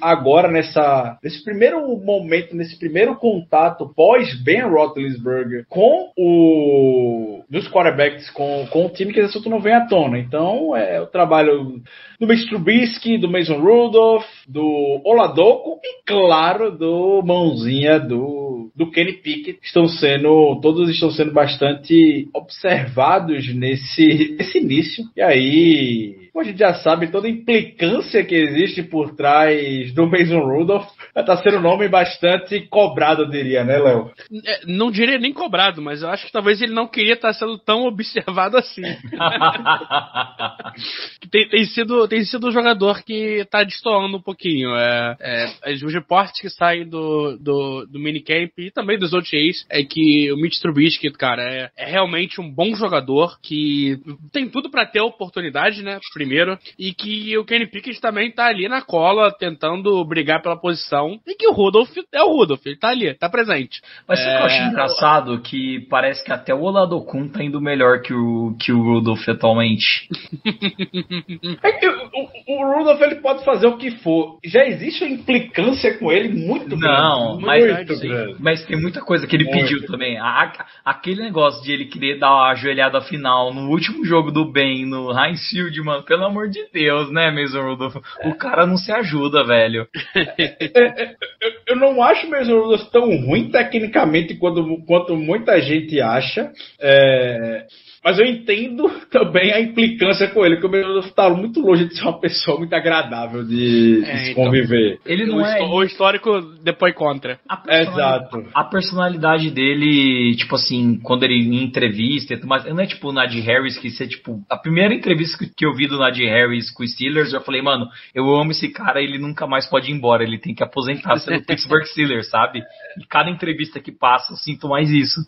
agora, 0.00 0.50
nessa, 0.50 1.18
nesse 1.22 1.42
primeiro 1.44 1.96
momento, 1.96 2.54
nesse 2.54 2.78
primeiro 2.78 3.16
contato 3.16 3.92
pós 3.94 4.34
Ben 4.42 4.62
Roethlisberger 4.62 5.66
com 5.68 6.10
o 6.16 7.42
dos 7.52 7.68
quarterbacks 7.68 8.30
com, 8.30 8.66
com 8.70 8.86
o 8.86 8.88
time, 8.88 9.12
que 9.12 9.20
esse 9.20 9.28
assunto 9.28 9.50
não 9.50 9.60
vem 9.60 9.74
à 9.74 9.86
tona. 9.86 10.18
Então, 10.18 10.74
é 10.74 11.00
o 11.00 11.06
trabalho 11.06 11.82
do 12.18 12.26
Mitch 12.26 12.48
Trubisky, 12.48 13.18
do 13.18 13.30
Mason 13.30 13.60
Rudolph, 13.60 14.24
do 14.48 15.02
Oladoco 15.04 15.78
e, 15.84 16.02
claro, 16.06 16.70
do 16.70 17.22
mãozinha 17.22 18.00
do, 18.00 18.70
do 18.74 18.90
Kenny 18.90 19.12
Pickett. 19.14 19.58
Estão 19.62 19.86
sendo, 19.86 20.58
todos 20.62 20.88
estão 20.88 21.10
sendo 21.10 21.32
bastante 21.32 22.26
observados 22.32 23.54
nesse, 23.54 24.34
nesse 24.38 24.58
início. 24.58 25.04
E 25.14 25.20
aí, 25.20 26.21
como 26.32 26.42
a 26.42 26.48
gente 26.48 26.58
já 26.58 26.72
sabe, 26.74 27.10
toda 27.10 27.26
a 27.26 27.30
implicância 27.30 28.24
que 28.24 28.34
existe 28.34 28.82
por 28.82 29.14
trás 29.14 29.92
do 29.92 30.06
Mason 30.06 30.40
Rudolph 30.40 30.88
está 31.14 31.36
sendo 31.36 31.58
um 31.58 31.62
nome 31.62 31.88
bastante 31.88 32.58
cobrado, 32.68 33.24
eu 33.24 33.28
diria, 33.28 33.62
né, 33.62 33.78
Léo? 33.78 34.10
É, 34.46 34.60
Não 34.66 34.90
diria 34.90 35.18
nem 35.18 35.32
cobrado, 35.32 35.82
mas 35.82 36.02
eu 36.02 36.08
acho 36.08 36.24
que 36.24 36.32
talvez 36.32 36.62
ele 36.62 36.72
não 36.72 36.88
queria 36.88 37.14
estar 37.14 37.34
sendo 37.34 37.58
tão 37.58 37.84
observado 37.92 38.56
assim. 38.56 38.80
tem, 41.30 41.48
tem 41.50 41.64
sido, 41.66 42.08
tem 42.08 42.24
sido 42.24 42.48
um 42.48 42.52
jogador 42.52 43.04
que 43.04 43.44
tá 43.50 43.62
destoando 43.62 44.16
um 44.16 44.22
pouquinho. 44.22 44.74
É, 44.74 45.16
é, 45.20 45.46
os 45.84 45.92
reportes 45.92 46.40
que 46.40 46.48
saem 46.48 46.88
do, 46.88 47.36
do, 47.36 47.86
do 47.86 47.98
minicamp 47.98 48.50
e 48.56 48.70
também 48.70 48.98
dos 48.98 49.12
OTAs 49.12 49.66
é 49.68 49.84
que 49.84 50.32
o 50.32 50.36
Mitch 50.36 50.58
Trubisky, 50.60 51.10
cara, 51.10 51.42
é, 51.42 51.70
é 51.76 51.90
realmente 51.90 52.40
um 52.40 52.50
bom 52.50 52.74
jogador 52.74 53.38
que 53.42 53.98
tem 54.32 54.48
tudo 54.48 54.70
pra 54.70 54.86
ter 54.86 55.02
oportunidade, 55.02 55.82
né? 55.82 55.98
Primeiro. 56.22 56.58
E 56.78 56.92
que 56.94 57.36
o 57.36 57.44
Kenny 57.44 57.66
Pickett 57.66 58.00
também 58.00 58.30
tá 58.30 58.46
ali 58.46 58.68
na 58.68 58.80
cola, 58.80 59.30
tentando 59.32 60.04
brigar 60.04 60.40
pela 60.42 60.56
posição. 60.56 61.18
E 61.26 61.34
que 61.34 61.46
o 61.48 61.52
Rudolph 61.52 61.90
é 62.12 62.22
o 62.22 62.28
Rudolph, 62.36 62.64
ele 62.66 62.76
tá 62.76 62.88
ali, 62.90 63.12
tá 63.14 63.28
presente. 63.28 63.80
Mas 64.08 64.18
sabe 64.20 64.30
o 64.32 64.36
que 64.36 64.42
eu 64.42 64.46
acho 64.46 64.62
É. 64.62 64.66
engraçado? 64.68 65.40
Que 65.40 65.80
parece 65.90 66.24
que 66.24 66.32
até 66.32 66.54
o 66.54 66.62
Oladokun 66.62 67.28
tá 67.28 67.42
indo 67.42 67.60
melhor 67.60 68.00
que 68.02 68.14
o, 68.14 68.56
que 68.60 68.72
o 68.72 68.82
Rudolph 68.82 69.28
atualmente. 69.28 70.08
É 71.62 71.72
que 71.72 71.88
o, 71.88 71.92
o, 71.92 72.28
o 72.48 72.78
Rudolph 72.78 73.00
ele 73.02 73.16
pode 73.16 73.44
fazer 73.44 73.66
o 73.66 73.76
que 73.76 73.90
for. 73.98 74.38
Já 74.44 74.64
existe 74.66 75.04
uma 75.04 75.14
implicância 75.14 75.96
com 75.98 76.10
ele 76.10 76.28
muito 76.28 76.76
Não, 76.76 77.38
grande. 77.38 77.44
mas, 77.44 77.76
muito 77.76 77.94
sim, 77.96 78.08
grande. 78.08 78.36
mas 78.38 78.64
tem 78.66 78.80
muita 78.80 79.00
coisa 79.00 79.26
que 79.26 79.36
ele 79.36 79.44
Muito. 79.44 79.58
pediu 79.60 79.86
também. 79.86 80.18
A- 80.18 80.24
a- 80.24 80.66
aquele 80.84 81.22
negócio 81.22 81.62
de 81.64 81.72
ele 81.72 81.86
querer 81.86 82.18
dar 82.18 82.28
a 82.30 82.50
ajoelhada 82.50 83.00
final 83.02 83.52
no 83.52 83.68
último 83.70 84.04
jogo 84.04 84.30
do 84.30 84.50
Ben, 84.50 84.84
no 84.86 85.10
Heinz 85.12 85.48
Field, 85.50 85.80
mano, 85.82 86.02
pelo 86.12 86.26
amor 86.26 86.50
de 86.50 86.62
Deus, 86.70 87.10
né, 87.10 87.30
Mason 87.30 87.62
Rudolph? 87.62 87.96
O 88.26 88.34
cara 88.34 88.66
não 88.66 88.76
se 88.76 88.92
ajuda, 88.92 89.42
velho. 89.44 89.88
Eu, 90.14 91.52
eu 91.68 91.76
não 91.76 92.02
acho 92.02 92.28
mesmo 92.28 92.54
o 92.54 92.62
Rudolph 92.64 92.90
tão 92.90 93.16
ruim 93.24 93.50
tecnicamente 93.50 94.34
quanto, 94.34 94.76
quanto 94.84 95.16
muita 95.16 95.58
gente 95.62 95.98
acha. 96.02 96.52
É, 96.78 97.66
mas 98.04 98.18
eu 98.18 98.24
entendo 98.26 98.88
também 99.10 99.52
a 99.52 99.60
implicância 99.60 100.28
com 100.28 100.44
ele, 100.44 100.56
porque 100.56 100.76
o 100.76 100.86
Rudolph 100.86 101.10
tá 101.12 101.30
muito 101.30 101.60
longe 101.60 101.86
de 101.86 101.94
ser 101.96 102.02
uma 102.02 102.18
pessoa 102.20 102.58
muito 102.58 102.72
agradável 102.74 103.44
de, 103.44 104.02
de 104.02 104.10
É, 104.10 104.16
se 104.24 104.30
então. 104.32 104.44
conviver. 104.44 104.98
Ele 105.06 105.24
o, 105.24 105.26
não 105.28 105.46
é. 105.46 105.52
histó- 105.52 105.70
o 105.74 105.82
histórico 105.84 106.40
depois 106.62 106.94
contra. 106.94 107.38
A 107.48 107.56
personalidade, 107.56 108.24
Exato. 108.24 108.48
a 108.54 108.64
personalidade 108.64 109.50
dele, 109.50 110.34
tipo 110.36 110.54
assim, 110.56 110.98
quando 111.02 111.22
ele 111.24 111.34
em 111.34 111.62
entrevista 111.62 112.34
e 112.34 112.36
tudo 112.36 112.48
mais, 112.48 112.64
não 112.64 112.80
é 112.80 112.86
tipo 112.86 113.08
o 113.08 113.12
Najee 113.12 113.40
Harris, 113.40 113.78
que 113.78 113.90
você, 113.90 114.06
tipo, 114.06 114.40
a 114.50 114.56
primeira 114.56 114.94
entrevista 114.94 115.38
que- 115.38 115.52
que 115.54 115.66
eu 115.66 115.74
vi 115.74 115.86
do 115.86 115.98
Najee 115.98 116.26
Harris 116.26 116.70
com 116.70 116.82
o 116.82 116.88
Steelers, 116.88 117.32
eu 117.32 117.40
falei, 117.40 117.62
mano, 117.62 117.86
eu 118.14 118.24
amo 118.34 118.50
esse 118.50 118.68
cara, 118.68 119.00
ele 119.02 119.18
nunca 119.18 119.46
mais 119.46 119.66
pode 119.66 119.90
ir 119.90 119.94
embora, 119.94 120.22
ele 120.22 120.38
tem 120.38 120.54
que 120.54 120.62
aposentar 120.62 121.16
sendo 121.18 121.44
Pittsburgh 121.46 121.84
Steelers, 121.84 122.28
sabe? 122.28 122.62
E 122.98 123.06
cada 123.06 123.30
entrevista 123.30 123.80
que 123.80 123.92
passa, 123.92 124.32
eu 124.32 124.36
sinto 124.36 124.68
mais 124.68 124.90
isso. 124.90 125.20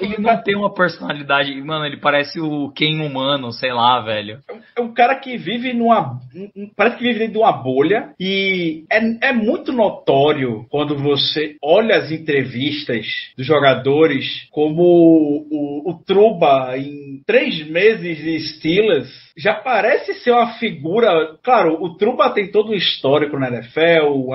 Ele 0.00 0.18
não 0.18 0.42
tem 0.42 0.56
uma 0.56 0.72
personalidade, 0.72 1.52
mano, 1.62 1.84
ele 1.84 1.98
parece 1.98 2.40
o 2.40 2.70
Ken 2.72 3.00
humano, 3.04 3.52
sei 3.52 3.72
lá, 3.72 4.00
velho. 4.00 4.38
É 4.76 4.80
um 4.80 4.92
cara 4.92 5.14
que 5.16 5.36
vive 5.36 5.72
numa. 5.72 6.18
um- 6.34 6.50
um- 6.56 6.70
Parece 6.76 6.96
que 6.96 7.02
vive 7.04 7.18
dentro 7.18 7.34
de 7.34 7.38
uma 7.38 7.52
bolha. 7.52 8.10
E 8.18 8.84
é, 8.90 9.28
é 9.28 9.32
muito 9.32 9.72
notório 9.72 10.66
quando 10.70 10.96
você 10.96 11.56
olha 11.62 11.96
as 11.96 12.10
entrevistas 12.10 13.06
dos 13.36 13.46
jogadores, 13.46 14.26
como 14.50 14.82
o, 14.82 15.46
o, 15.50 15.90
o 15.90 16.04
Truba, 16.04 16.76
em 16.76 17.22
três 17.26 17.66
meses 17.68 18.18
de 18.18 18.40
Steelers, 18.40 19.08
já 19.36 19.54
parece 19.54 20.14
ser 20.14 20.32
uma 20.32 20.54
figura. 20.54 21.36
Claro, 21.42 21.82
o 21.82 21.96
Truba 21.96 22.30
tem 22.30 22.50
todo 22.50 22.70
um 22.70 22.74
histórico 22.74 23.38
na 23.38 23.48
NFL, 23.48 24.26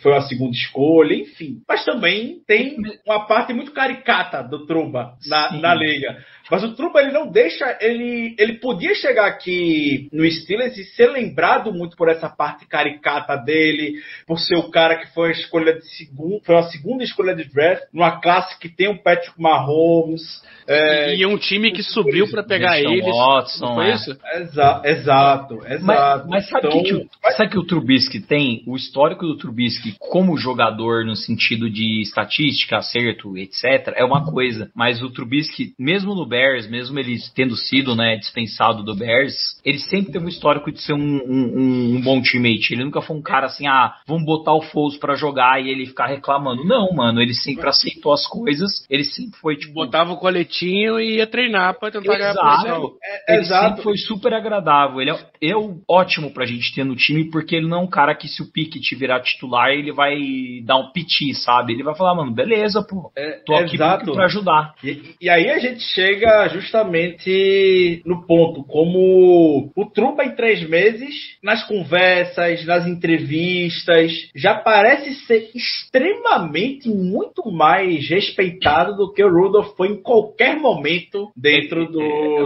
foi 0.00 0.14
a 0.14 0.22
segunda 0.22 0.52
escolha, 0.52 1.14
enfim. 1.14 1.62
Mas 1.68 1.84
também 1.84 2.40
tem 2.46 2.76
uma 3.06 3.26
parte 3.26 3.52
muito 3.52 3.72
caricata 3.72 4.42
do 4.42 4.66
Truba 4.66 5.14
na, 5.26 5.52
na 5.52 5.74
liga. 5.74 6.18
Mas 6.50 6.62
o 6.64 6.74
Truba 6.74 7.00
ele 7.00 7.12
não 7.12 7.30
deixa. 7.30 7.78
Ele, 7.80 8.34
ele 8.38 8.54
podia 8.54 8.94
chegar 8.94 9.26
aqui 9.26 10.08
no 10.12 10.28
Steelers 10.30 10.76
e 10.76 10.84
ser 10.84 11.08
lembrado 11.10 11.72
muito 11.72 11.96
por 11.96 12.08
essa 12.08 12.28
parte 12.28 12.66
caricata 12.66 13.36
dele, 13.36 13.94
por 14.26 14.38
ser 14.38 14.56
o 14.56 14.70
cara 14.70 14.96
que 14.96 15.12
foi 15.14 15.28
a 15.28 15.32
escolha 15.32 15.74
de 15.74 15.86
segundo, 15.96 16.40
foi 16.44 16.56
a 16.56 16.62
segunda 16.64 17.04
escolha 17.04 17.34
de 17.34 17.44
draft, 17.44 17.84
numa 17.92 18.20
classe 18.20 18.58
que 18.58 18.68
tem 18.68 18.88
o 18.88 19.02
Patrick 19.02 19.40
Mahomes. 19.40 20.42
É, 20.66 21.16
e 21.16 21.26
um 21.26 21.36
time 21.36 21.72
que 21.72 21.82
subiu 21.82 22.28
pra 22.30 22.42
pegar 22.42 22.78
eles. 22.78 23.04
Watson, 23.04 23.64
não 23.66 23.74
foi 23.74 23.86
é. 23.90 23.94
isso? 23.94 24.18
exa- 24.34 24.82
exato, 24.84 25.54
exato. 25.66 25.84
Mas, 25.84 26.26
mas 26.26 26.48
sabe 26.48 26.66
o 26.66 26.70
Então, 26.70 26.82
que, 26.82 26.88
que, 26.88 26.94
o- 26.94 27.32
sabe 27.36 27.50
que 27.50 27.58
o 27.58 27.66
Trubisky 27.66 28.20
tem? 28.20 28.62
O 28.66 28.76
histórico 28.76 29.26
do 29.26 29.36
Trubisky 29.36 29.94
como 29.98 30.36
jogador 30.36 31.04
no 31.04 31.16
sentido 31.16 31.68
de 31.70 32.00
estatística, 32.02 32.76
acerto, 32.78 33.36
etc, 33.36 33.92
é 33.96 34.04
uma 34.04 34.24
coisa. 34.30 34.70
Mas 34.74 35.02
o 35.02 35.10
Trubisky, 35.10 35.74
mesmo 35.78 36.14
no 36.14 36.26
Bears, 36.26 36.39
mesmo 36.68 36.98
ele 36.98 37.16
tendo 37.34 37.56
sido 37.56 37.94
né, 37.94 38.16
dispensado 38.16 38.82
do 38.82 38.94
Bears, 38.94 39.34
ele 39.64 39.78
sempre 39.78 40.12
teve 40.12 40.24
um 40.24 40.28
histórico 40.28 40.70
de 40.72 40.80
ser 40.80 40.92
um, 40.92 40.98
um- 40.98 41.96
um- 41.96 42.00
bom 42.02 42.20
teammate. 42.22 42.72
Ele 42.74 42.84
nunca 42.84 43.00
foi 43.02 43.16
um 43.16 43.22
cara 43.22 43.46
assim, 43.46 43.66
ah, 43.66 43.94
vamos 44.06 44.24
botar 44.24 44.54
o 44.54 44.62
Foles 44.62 44.98
pra 44.98 45.14
jogar 45.14 45.60
e 45.62 45.68
ele 45.68 45.86
ficar 45.86 46.06
reclamando. 46.06 46.64
Não, 46.64 46.92
mano, 46.92 47.20
ele 47.20 47.34
sempre 47.34 47.68
aceitou 47.68 48.12
as 48.12 48.26
coisas. 48.26 48.86
Ele 48.88 49.04
sempre 49.04 49.38
foi 49.40 49.56
tipo 49.56 49.74
Botava 49.74 50.12
o 50.12 50.16
coletinho 50.18 51.00
e 51.00 51.16
ia 51.16 51.26
treinar 51.26 51.78
pra 51.78 51.90
tentar 51.90 52.12
ganhar 52.16 52.28
a 52.28 52.30
Exato. 52.32 52.56
posição. 52.56 52.92
é, 53.02 53.32
ele 53.34 53.40
exato. 53.42 53.68
sempre 53.68 53.82
foi 53.82 53.96
super 53.96 54.34
agradável. 54.34 55.00
Ele 55.00 55.10
é, 55.10 55.18
eu 55.40 55.80
ótimo 55.88 56.32
pra 56.32 56.46
gente 56.46 56.74
ter 56.74 56.84
no 56.84 56.96
time, 56.96 57.30
porque 57.30 57.56
ele 57.56 57.68
não 57.68 57.78
é 57.78 57.80
um 57.82 57.90
cara 57.90 58.14
que 58.14 58.28
se 58.28 58.42
o 58.42 58.50
Pickett 58.52 58.94
virar 58.94 59.20
titular, 59.20 59.70
ele 59.70 59.92
vai 59.92 60.16
dar 60.64 60.76
um 60.76 60.92
piti, 60.92 61.34
sabe? 61.34 61.72
Ele 61.72 61.82
vai 61.82 61.94
falar, 61.96 62.14
mano, 62.14 62.32
beleza, 62.32 62.82
pô, 62.82 63.10
tô 63.46 63.54
aqui 63.54 63.76
exato. 63.76 64.12
pra 64.12 64.24
ajudar. 64.26 64.74
E, 64.84 65.14
e 65.20 65.28
aí 65.30 65.48
a 65.50 65.58
gente 65.58 65.80
chega 65.82 66.48
justamente 66.48 68.02
no 68.04 68.26
ponto, 68.26 68.64
como 68.64 69.70
o 69.74 69.86
Trupa 69.86 70.24
em 70.24 70.34
três 70.34 70.68
meses, 70.68 71.14
nas 71.42 71.66
conversas, 71.66 72.64
nas 72.66 72.86
entrevistas, 72.86 74.12
já 74.34 74.54
parece 74.54 75.14
ser 75.26 75.50
extremamente 75.54 76.88
muito 76.88 77.50
mais 77.50 78.08
respeitado 78.08 78.96
do 78.96 79.12
que 79.12 79.22
o 79.22 79.30
Rudolph 79.32 79.76
foi 79.76 79.88
em 79.88 80.02
qualquer 80.02 80.56
momento 80.56 81.28
dentro 81.36 81.86
do, 81.86 81.98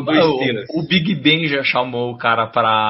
do 0.03 0.11
O- 0.11 0.37
Steelers. 0.39 0.69
O, 0.71 0.87
Big 0.87 1.15
Ben 1.17 1.47
já 1.47 1.63
chamou 1.63 2.11
o 2.13 2.19
cara 2.19 2.47
pra, 2.47 2.84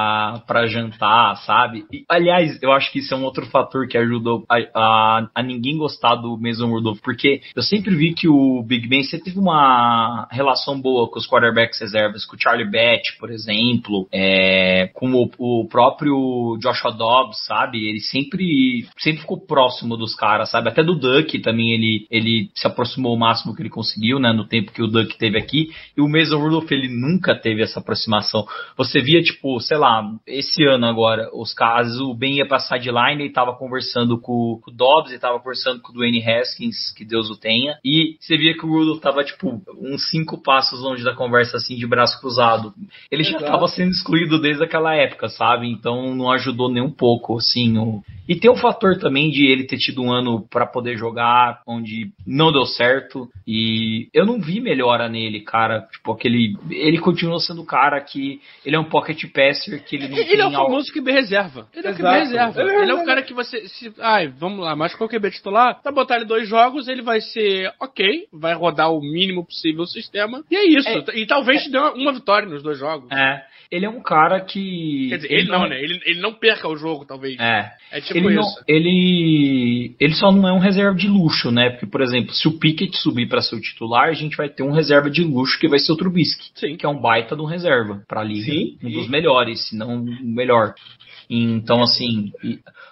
pra 0.47 0.67
jantar, 0.67 1.35
sabe? 1.37 1.85
E, 1.91 2.05
aliás, 2.09 2.61
eu 2.61 2.71
acho 2.71 2.91
que 2.91 2.99
isso 2.99 3.13
é 3.13 3.17
um 3.17 3.23
outro 3.23 3.45
fator 3.47 3.87
que 3.87 3.97
ajudou 3.97 4.45
a, 4.49 4.57
a, 4.73 5.27
a 5.35 5.43
ninguém 5.43 5.77
gostar 5.77 6.15
do 6.15 6.37
Mason 6.37 6.67
Rudolph, 6.67 6.99
porque 7.03 7.41
eu 7.55 7.61
sempre 7.61 7.95
vi 7.95 8.13
que 8.13 8.27
o 8.27 8.63
Big 8.63 8.87
Ben 8.87 9.03
sempre 9.03 9.25
teve 9.25 9.39
uma 9.39 10.27
relação 10.31 10.79
boa 10.79 11.09
com 11.09 11.19
os 11.19 11.27
quarterbacks 11.27 11.79
reservas, 11.79 12.25
com 12.25 12.35
o 12.35 12.39
Charlie 12.39 12.69
Batch, 12.69 13.17
por 13.19 13.31
exemplo, 13.31 14.07
é, 14.11 14.89
com 14.93 15.13
o, 15.13 15.29
o 15.37 15.67
próprio 15.67 16.57
Joshua 16.61 16.91
Dobbs, 16.91 17.45
sabe? 17.45 17.87
Ele 17.87 17.99
sempre, 17.99 18.87
sempre 18.97 19.21
ficou 19.21 19.39
próximo 19.39 19.97
dos 19.97 20.15
caras, 20.15 20.51
sabe? 20.51 20.69
Até 20.69 20.83
do 20.83 20.95
Duck 20.95 21.39
também 21.39 21.71
ele, 21.71 22.07
ele 22.09 22.49
se 22.53 22.67
aproximou 22.67 23.15
o 23.15 23.19
máximo 23.19 23.55
que 23.55 23.61
ele 23.61 23.69
conseguiu, 23.69 24.19
né? 24.19 24.31
No 24.31 24.45
tempo 24.45 24.71
que 24.71 24.81
o 24.81 24.87
Duck 24.87 25.17
teve 25.17 25.37
aqui. 25.37 25.69
E 25.95 26.01
o 26.01 26.07
Mason 26.07 26.37
Rudolph, 26.37 26.71
ele 26.71 26.87
nunca 26.87 27.35
teve 27.35 27.61
essa 27.61 27.79
aproximação. 27.79 28.45
Você 28.77 29.01
via, 29.01 29.21
tipo, 29.21 29.59
sei 29.59 29.77
lá, 29.77 29.84
esse 30.25 30.63
ano 30.63 30.85
agora, 30.85 31.29
os 31.33 31.53
casos, 31.53 31.99
o 31.99 32.13
Ben 32.13 32.37
ia 32.37 32.47
pra 32.47 32.59
sideline 32.59 33.25
e 33.25 33.31
tava 33.31 33.55
conversando 33.55 34.19
com, 34.19 34.59
com 34.61 34.71
o 34.71 34.73
Dobbs 34.73 35.11
e 35.11 35.19
tava 35.19 35.39
conversando 35.39 35.81
com 35.81 35.91
o 35.91 35.95
Dwayne 35.95 36.23
Haskins, 36.23 36.91
que 36.95 37.05
Deus 37.05 37.29
o 37.29 37.37
tenha. 37.37 37.77
E 37.83 38.17
você 38.19 38.37
via 38.37 38.53
que 38.53 38.65
o 38.65 38.69
Rudolph 38.69 39.01
tava, 39.01 39.23
tipo, 39.23 39.61
uns 39.79 40.09
cinco 40.09 40.41
passos 40.41 40.81
longe 40.81 41.03
da 41.03 41.15
conversa, 41.15 41.57
assim, 41.57 41.75
de 41.75 41.87
braço 41.87 42.19
cruzado. 42.19 42.73
Ele 43.11 43.23
já 43.23 43.37
Exato. 43.37 43.51
tava 43.51 43.67
sendo 43.67 43.91
excluído 43.91 44.39
desde 44.39 44.63
aquela 44.63 44.95
época, 44.95 45.29
sabe? 45.29 45.67
Então 45.69 46.15
não 46.15 46.31
ajudou 46.31 46.69
nem 46.69 46.83
um 46.83 46.91
pouco, 46.91 47.37
assim. 47.37 47.77
O... 47.77 48.03
E 48.27 48.35
tem 48.35 48.49
o 48.49 48.55
fator 48.55 48.97
também 48.97 49.29
de 49.29 49.45
ele 49.45 49.65
ter 49.65 49.77
tido 49.77 50.01
um 50.01 50.11
ano 50.11 50.47
pra 50.49 50.65
poder 50.65 50.97
jogar, 50.97 51.61
onde 51.67 52.11
não 52.25 52.51
deu 52.51 52.65
certo. 52.65 53.29
E 53.47 54.09
eu 54.13 54.25
não 54.25 54.39
vi 54.39 54.59
melhora 54.59 55.07
nele, 55.07 55.41
cara. 55.41 55.81
Tipo, 55.91 56.11
aquele. 56.11 56.57
Ele 56.69 56.97
continua 56.97 57.39
sendo 57.39 57.61
o 57.61 57.65
cara 57.65 58.01
que. 58.01 58.41
Ele 58.65 58.75
é 58.75 58.79
um 58.79 58.89
pocket 58.89 59.23
passer 59.31 59.74
que 59.79 59.95
ele 59.95 60.07
não 60.07 60.17
Ele 60.17 60.25
tem 60.25 60.39
é 60.39 60.47
o 60.47 60.51
famoso 60.51 60.91
QB 60.93 61.11
reserva. 61.11 61.67
Ele 61.73 61.87
é 61.87 61.91
o 61.91 61.95
QB 61.95 62.07
Exato. 62.07 62.19
reserva. 62.25 62.61
Ele 62.61 62.69
é- 62.69 62.81
Ele 62.81 62.91
é 62.91 62.95
um 62.95 63.05
cara 63.05 63.21
que 63.21 63.33
você. 63.33 63.67
Se, 63.67 63.93
ai, 63.99 64.27
vamos 64.27 64.59
lá, 64.59 64.75
mas 64.75 64.93
qual 64.95 65.09
QB 65.09 65.31
titular? 65.31 65.81
Pra 65.81 65.91
botar 65.91 66.17
ele 66.17 66.25
dois 66.25 66.47
jogos, 66.47 66.87
ele 66.87 67.01
vai 67.01 67.21
ser 67.21 67.71
ok, 67.79 68.27
vai 68.33 68.53
rodar 68.53 68.91
o 68.91 69.01
mínimo 69.01 69.45
possível 69.45 69.83
o 69.83 69.87
sistema. 69.87 70.43
E 70.49 70.55
é 70.55 70.65
isso. 70.65 70.89
E 71.13 71.25
talvez 71.25 71.63
te 71.63 71.71
dê 71.71 71.77
uma, 71.77 71.93
uma 71.93 72.13
vitória 72.13 72.47
nos 72.47 72.63
dois 72.63 72.77
jogos. 72.77 73.11
É. 73.11 73.43
Ele 73.71 73.85
é 73.85 73.89
um 73.89 74.01
cara 74.01 74.39
que. 74.41 75.07
Quer 75.09 75.15
dizer, 75.17 75.31
ele 75.31 75.49
não, 75.49 75.67
né? 75.67 75.81
Ele, 75.81 75.99
ele 76.05 76.21
não 76.21 76.33
perca 76.33 76.67
o 76.67 76.77
jogo, 76.77 77.03
talvez. 77.05 77.37
É. 77.39 77.71
É 77.91 78.01
tipo 78.01 78.19
ele, 78.19 78.35
não, 78.35 78.41
isso. 78.43 78.63
ele, 78.67 79.95
ele 79.99 80.13
só 80.13 80.31
não 80.31 80.47
é 80.47 80.53
um 80.53 80.59
reserva 80.59 80.95
de 80.95 81.07
luxo, 81.07 81.51
né? 81.51 81.71
Porque, 81.71 81.85
por 81.85 82.01
exemplo, 82.01 82.33
se 82.33 82.47
o 82.47 82.59
Pickett 82.59 82.95
subir 82.97 83.27
para 83.27 83.41
ser 83.41 83.55
o 83.55 83.61
titular, 83.61 84.09
a 84.09 84.13
gente 84.13 84.37
vai 84.37 84.49
ter 84.49 84.63
um 84.63 84.71
reserva 84.71 85.09
de 85.09 85.23
luxo 85.23 85.59
que 85.59 85.67
vai 85.67 85.79
ser 85.79 85.91
o 85.91 85.95
Trubisky, 85.97 86.51
Sim. 86.55 86.75
que 86.77 86.85
é 86.85 86.89
um 86.89 86.99
baita 86.99 87.35
de 87.35 87.41
um 87.41 87.45
reserva 87.45 88.03
para 88.07 88.23
liga, 88.23 88.51
Sim, 88.51 88.77
um 88.83 88.91
dos 88.91 89.07
melhores, 89.09 89.64
se 89.67 89.75
não 89.75 90.03
melhor. 90.21 90.73
Então, 91.29 91.81
assim, 91.81 92.31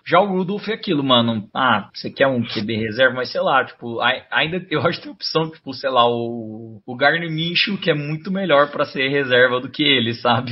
já 0.05 0.19
o 0.19 0.25
Rudolph 0.25 0.67
é 0.67 0.73
aquilo, 0.73 1.03
mano. 1.03 1.47
Ah, 1.53 1.89
você 1.93 2.09
quer 2.09 2.27
um 2.27 2.43
QB 2.43 2.75
reserva, 2.77 3.15
mas 3.15 3.31
sei 3.31 3.41
lá, 3.41 3.63
tipo, 3.63 3.99
ai- 3.99 4.23
ainda 4.31 4.65
eu 4.69 4.81
acho 4.81 4.97
que 4.99 5.03
tem 5.03 5.11
opção, 5.13 5.49
tipo, 5.51 5.73
sei 5.73 5.89
lá, 5.89 6.07
o, 6.07 6.81
o 6.85 6.95
Garner 6.95 7.29
Minshew, 7.31 7.77
que 7.77 7.91
é 7.91 7.93
muito 7.93 8.31
melhor 8.31 8.71
para 8.71 8.85
ser 8.85 9.07
reserva 9.09 9.59
do 9.59 9.69
que 9.69 9.83
ele, 9.83 10.13
sabe? 10.15 10.51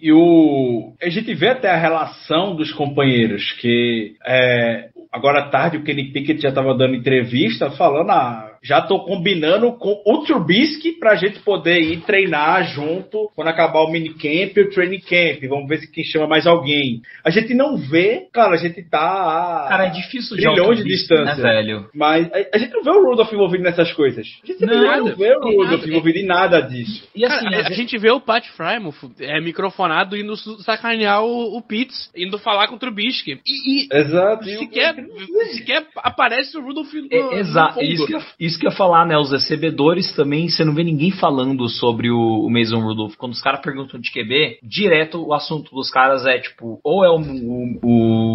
E 0.00 0.12
o. 0.12 0.94
A 1.00 1.08
gente 1.08 1.32
vê 1.34 1.48
até 1.48 1.70
a 1.70 1.76
relação 1.76 2.54
dos 2.56 2.72
companheiros, 2.72 3.52
que 3.60 4.14
é, 4.26 4.90
agora 5.12 5.40
à 5.40 5.48
tarde 5.48 5.76
o 5.76 5.84
Kenny 5.84 6.12
Pickett 6.12 6.40
já 6.42 6.48
estava 6.48 6.74
dando 6.74 6.94
entrevista 6.96 7.70
falando, 7.72 8.10
ah, 8.10 8.49
já 8.62 8.82
tô 8.82 9.00
combinando 9.00 9.72
com 9.78 10.02
o 10.06 10.18
Trubisky 10.24 10.92
pra 10.92 11.14
gente 11.14 11.38
poder 11.40 11.80
ir 11.80 12.00
treinar 12.02 12.64
junto 12.74 13.30
quando 13.34 13.48
acabar 13.48 13.80
o 13.80 13.90
minicamp 13.90 14.52
e 14.54 14.60
o 14.60 14.70
training 14.70 15.00
camp. 15.00 15.42
Vamos 15.48 15.68
ver 15.68 15.78
se 15.78 15.90
quem 15.90 16.04
chama 16.04 16.26
mais 16.26 16.46
alguém. 16.46 17.00
A 17.24 17.30
gente 17.30 17.54
não 17.54 17.76
vê, 17.76 18.26
cara, 18.32 18.54
a 18.54 18.58
gente 18.58 18.82
tá. 18.82 19.64
a 19.64 19.68
Cara, 19.68 19.86
é 19.86 19.90
difícil 19.90 20.36
de 20.36 20.42
Trilhões 20.42 20.78
de 20.78 20.84
né, 20.84 20.90
distância. 20.90 21.42
velho? 21.42 21.88
Mas 21.94 22.30
a, 22.32 22.56
a 22.56 22.58
gente 22.58 22.72
não 22.72 22.82
vê 22.84 22.90
o 22.90 23.04
Rudolph 23.04 23.32
envolvido 23.32 23.64
nessas 23.64 23.92
coisas. 23.92 24.26
A 24.42 24.46
gente 24.46 24.64
Não, 24.66 25.06
não, 25.06 25.16
vê 25.16 25.34
o 25.34 25.62
Rudolph 25.62 25.86
envolvido 25.86 26.18
em 26.18 26.26
nada 26.26 26.60
disso. 26.60 27.08
E 27.14 27.24
assim, 27.24 27.44
Cara, 27.44 27.60
às 27.60 27.66
a, 27.66 27.68
a 27.70 27.72
gente 27.72 27.96
vê 27.98 28.10
o 28.10 28.20
Pat 28.20 28.44
Frymouth 28.56 29.10
é, 29.20 29.40
microfonado 29.40 30.16
indo 30.16 30.36
sacanear 30.62 31.24
o, 31.24 31.56
o 31.56 31.62
Pitts, 31.62 32.10
indo 32.16 32.38
falar 32.38 32.68
com 32.68 32.74
o 32.74 32.78
Trubisky. 32.78 33.40
E, 33.46 33.84
e 33.84 33.88
Exato. 33.90 34.48
E 34.48 34.56
o- 34.56 34.58
sequer, 34.58 34.94
sequer 35.52 35.86
aparece 35.96 36.56
o 36.58 36.62
Rudolph 36.62 36.92
no, 36.92 37.08
É, 37.10 37.22
no 37.22 37.32
Exato, 37.32 37.74
fundo. 37.74 37.84
isso 37.86 38.06
que, 38.06 38.14
eu, 38.14 38.20
isso 38.50 38.58
que 38.58 38.66
eu 38.66 38.70
ia 38.70 38.76
falar, 38.76 39.06
né? 39.06 39.16
Os 39.16 39.30
recebedores 39.30 40.14
também, 40.14 40.48
você 40.48 40.64
não 40.64 40.74
vê 40.74 40.84
ninguém 40.84 41.10
falando 41.10 41.68
sobre 41.68 42.10
o, 42.10 42.44
o 42.44 42.50
Mason 42.50 42.80
Rudolph. 42.80 43.16
Quando 43.16 43.32
os 43.32 43.40
caras 43.42 43.60
perguntam 43.60 44.00
de 44.00 44.10
QB, 44.10 44.58
direto 44.62 45.24
o 45.24 45.32
assunto 45.32 45.74
dos 45.74 45.90
caras 45.90 46.26
é 46.26 46.38
tipo, 46.38 46.80
ou 46.84 47.04
é 47.04 47.10
o, 47.10 47.18
o, 47.18 47.78
o 47.82 48.29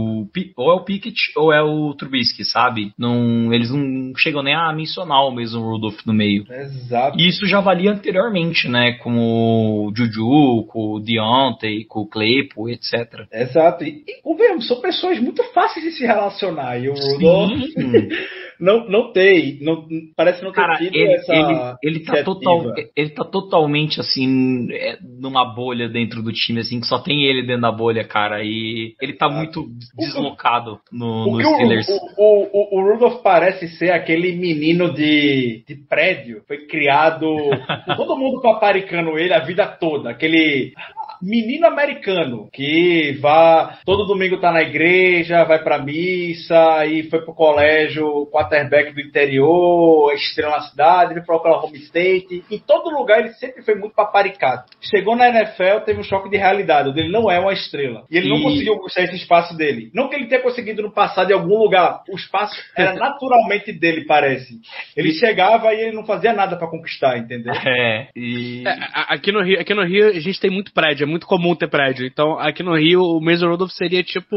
Ou 0.58 0.72
é 0.72 0.76
o 0.76 0.84
Pickett 0.84 1.32
ou 1.36 1.54
é 1.54 1.62
o 1.62 1.94
Trubisky, 1.94 2.44
sabe? 2.44 2.92
Não, 2.98 3.54
eles 3.54 3.72
não 3.72 4.14
chegam 4.18 4.44
nem 4.44 4.54
a 4.54 4.72
mencionar 4.74 5.26
o 5.26 5.32
Mason 5.32 5.62
Rudolph 5.62 6.06
no 6.06 6.14
meio. 6.14 6.46
Exato. 6.50 7.20
E 7.20 7.28
isso 7.28 7.46
já 7.46 7.60
valia 7.60 7.92
anteriormente, 7.92 8.68
né? 8.68 8.94
Com 8.94 9.16
o 9.18 9.94
Juju, 9.96 10.66
com 10.68 10.94
o 10.94 11.00
Deontay, 11.00 11.86
com 11.86 12.02
o 12.02 12.08
Claypool, 12.08 12.70
etc. 12.70 13.26
Exato. 13.32 13.84
E, 13.84 14.04
e 14.08 14.22
convenhamos, 14.22 14.68
são 14.68 14.80
pessoas 14.82 15.20
muito 15.20 15.44
fáceis 15.54 15.86
de 15.86 15.92
se 15.92 16.06
relacionar. 16.06 16.78
E 16.78 16.90
o 16.90 16.94
Rudolph 16.94 17.52
não, 18.60 18.88
não 18.88 19.12
tem, 19.12 19.60
não, 19.62 19.86
parece 20.16 20.44
não 20.44 20.52
ter 20.52 20.62
Cara, 20.62 20.78
tido 20.78 20.96
ele, 20.96 21.14
essa. 21.14 21.34
ele, 21.34 21.76
ele, 21.84 22.00
tá 22.02 22.24
total, 22.24 22.74
ele 22.96 23.10
tá 23.10 23.24
totalmente 23.24 24.00
assim, 24.00 24.68
é, 24.72 24.98
numa 25.20 25.46
bolha 25.46 25.90
dentro 25.90 26.22
do 26.22 26.32
time, 26.32 26.60
assim, 26.62 26.80
que 26.80 26.88
só 26.88 27.00
tem 27.00 27.24
ele 27.24 27.46
dentro 27.46 27.62
da 27.62 27.72
bolha, 27.72 28.04
cara. 28.04 28.44
E 28.44 28.96
ele 29.02 29.14
tá 29.14 29.30
muito 29.30 29.68
deslocado 30.16 30.80
no, 30.92 31.30
O 31.30 31.42
Steelers. 31.42 31.88
o, 31.90 31.94
o, 32.18 32.50
o, 32.54 32.80
o 32.80 32.92
Rudolph 32.92 33.22
parece 33.22 33.68
ser 33.78 33.92
aquele 33.92 34.36
menino 34.36 34.94
de, 34.94 35.64
de 35.68 35.76
prédio, 35.76 36.42
foi 36.48 36.66
criado 36.68 37.28
todo 37.96 38.18
mundo 38.18 38.42
paparicando 38.42 39.18
ele 39.18 39.34
a 39.34 39.40
vida 39.40 39.68
toda, 39.68 40.10
aquele 40.10 40.74
menino 41.22 41.68
americano 41.68 42.50
que 42.52 43.18
vá 43.22 43.80
todo 43.86 44.06
domingo 44.06 44.40
tá 44.40 44.52
na 44.52 44.62
igreja, 44.62 45.44
vai 45.44 45.64
pra 45.64 45.80
missa 45.80 46.86
e 46.86 47.04
foi 47.10 47.22
pro 47.22 47.34
colégio, 47.34 48.28
quarterback 48.32 48.94
do 48.94 49.02
interior, 49.02 50.14
estrela 50.14 50.58
na 50.58 50.62
cidade, 50.62 51.14
ele 51.14 51.22
foi 51.26 51.26
pro 51.26 51.36
Oklahoma 51.38 51.76
State, 51.78 52.44
em 52.50 52.60
todo 52.60 52.90
lugar 52.90 53.20
ele 53.20 53.34
sempre 53.34 53.64
foi 53.64 53.76
muito 53.76 53.94
paparicado. 53.96 54.64
Chegou 54.82 55.16
na 55.16 55.28
NFL, 55.30 55.80
teve 55.86 56.00
um 56.00 56.04
choque 56.04 56.30
de 56.30 56.38
realidade, 56.38 56.90
o 56.90 56.94
dele 56.94 57.12
não 57.12 57.30
é 57.30 57.40
uma 57.40 57.54
estrela. 57.54 58.04
E 58.10 58.18
ele 58.18 58.30
não 58.30 58.38
E- 58.38 58.44
conseguiu 58.44 58.76
conquistar 58.78 59.04
esse 59.04 59.16
espaço 59.16 59.56
dele. 59.58 59.90
Não 59.94 60.10
que 60.10 60.16
ele 60.16 60.28
tenha 60.28 60.42
conseguido 60.42 60.82
no 60.82 60.92
passado 60.92 61.32
em 61.32 61.34
algum 61.34 61.58
lugar, 61.58 62.04
o 62.10 62.16
espaço 62.16 62.56
era 62.78 62.94
naturalmente 62.96 63.72
dele, 63.72 64.06
parece. 64.06 64.60
Ele 64.96 65.12
chegava 65.14 65.74
e 65.74 65.82
ele 65.82 65.96
não 65.96 66.06
fazia 66.06 66.34
nada 66.34 66.56
pra 66.56 66.68
conquistar, 66.70 67.18
entendeu? 67.18 67.54
É, 67.54 68.08
e. 68.16 68.64
É, 68.68 68.76
aqui, 69.10 69.32
no 69.32 69.42
Rio, 69.44 69.60
aqui 69.60 69.74
no 69.74 69.84
Rio 69.84 70.08
a 70.10 70.20
gente 70.20 70.40
tem 70.40 70.50
muito 70.52 70.74
prédio, 70.74 71.05
é 71.06 71.10
muito 71.10 71.26
comum 71.26 71.56
ter 71.56 71.68
prédio. 71.70 72.06
Então 72.06 72.38
aqui 72.40 72.62
no 72.64 72.76
Rio 72.76 73.02
o 73.02 73.22
Mason 73.22 73.48
Rudolph 73.48 73.72
seria 73.72 74.04
tipo 74.04 74.36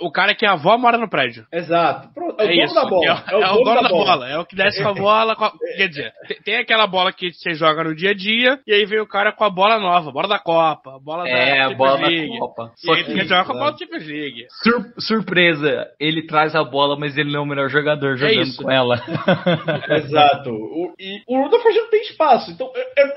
o 0.00 0.10
cara 0.10 0.34
que 0.34 0.46
a 0.46 0.52
avó 0.52 0.78
mora 0.78 0.96
no 0.96 1.08
prédio. 1.08 1.44
Exato. 1.52 2.08
Pronto, 2.14 2.40
É 2.40 2.44
o 2.46 2.48
É, 2.48 2.52
dono 2.54 2.64
isso. 2.64 2.74
da 2.74 2.84
bola. 2.86 3.24
É, 3.28 3.36
o- 3.36 3.42
é 3.42 3.50
o 3.50 3.64
dono 3.64 3.82
da 3.82 3.88
bola. 3.88 4.28
É 4.30 4.38
o 4.38 4.44
que 4.46 4.56
desce 4.56 4.82
com 4.82 4.88
a 4.88 4.94
bola. 4.94 5.36
com 5.36 5.44
a- 5.44 5.52
Quer 5.76 5.88
dizer, 5.88 6.12
tem, 6.44 6.56
aquela 6.56 6.86
bola 6.86 7.12
que 7.12 7.32
você 7.32 7.52
joga 7.54 7.84
no 7.84 7.94
dia 7.94 8.10
a 8.10 8.14
dia, 8.14 8.58
e 8.66 8.72
aí 8.72 8.84
vem 8.86 9.00
o 9.00 9.06
cara 9.06 9.32
com 9.32 9.44
a 9.44 9.50
bola 9.50 9.78
nova, 9.78 10.10
bola 10.12 10.28
da 10.28 10.38
Copa, 10.38 10.98
bola 11.02 11.28
É, 11.28 11.58
da 11.58 11.66
a 11.66 11.74
bola 11.74 11.98
da 11.98 12.06
League. 12.06 12.38
Copa. 12.38 12.72
E 12.82 12.86
Só 12.86 12.92
aí 12.94 13.04
que, 13.04 13.14
quer 13.14 13.24
jogar 13.24 13.44
com 13.44 13.52
a 13.52 13.54
bola 13.58 13.72
da 13.72 13.78
Champions 13.78 14.06
League. 14.06 14.46
sur- 14.62 14.92
surpresa, 14.98 15.88
ele 16.00 16.26
traz 16.26 16.54
a 16.54 16.62
bola, 16.64 16.96
mas 16.98 17.16
ele 17.18 17.30
não 17.32 17.40
é 17.40 17.42
o 17.42 17.46
melhor 17.46 17.68
jogador 17.68 18.16
jogando 18.16 18.42
isso. 18.42 18.62
com 18.62 18.70
ela. 18.70 18.96
Exato. 19.90 20.50
O, 20.50 20.92
e 20.98 21.22
o 21.26 21.42
Rudolph 21.42 21.64
já 21.72 21.80
não 21.82 21.90
tem 21.90 22.00
espaço. 22.02 22.50
Então, 22.50 22.70
eu, 22.74 23.04
eu 23.04 23.10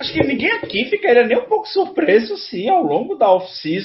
acho 0.00 0.12
que 0.12 0.20
ninguém 0.26 0.50
aqui 0.52 0.84
ficaria 0.86 1.24
nem 1.26 1.38
um 1.38 1.44
pouco 1.48 1.66
preço, 2.04 2.36
sim, 2.36 2.68
ao 2.68 2.82
longo 2.82 3.14
da 3.16 3.30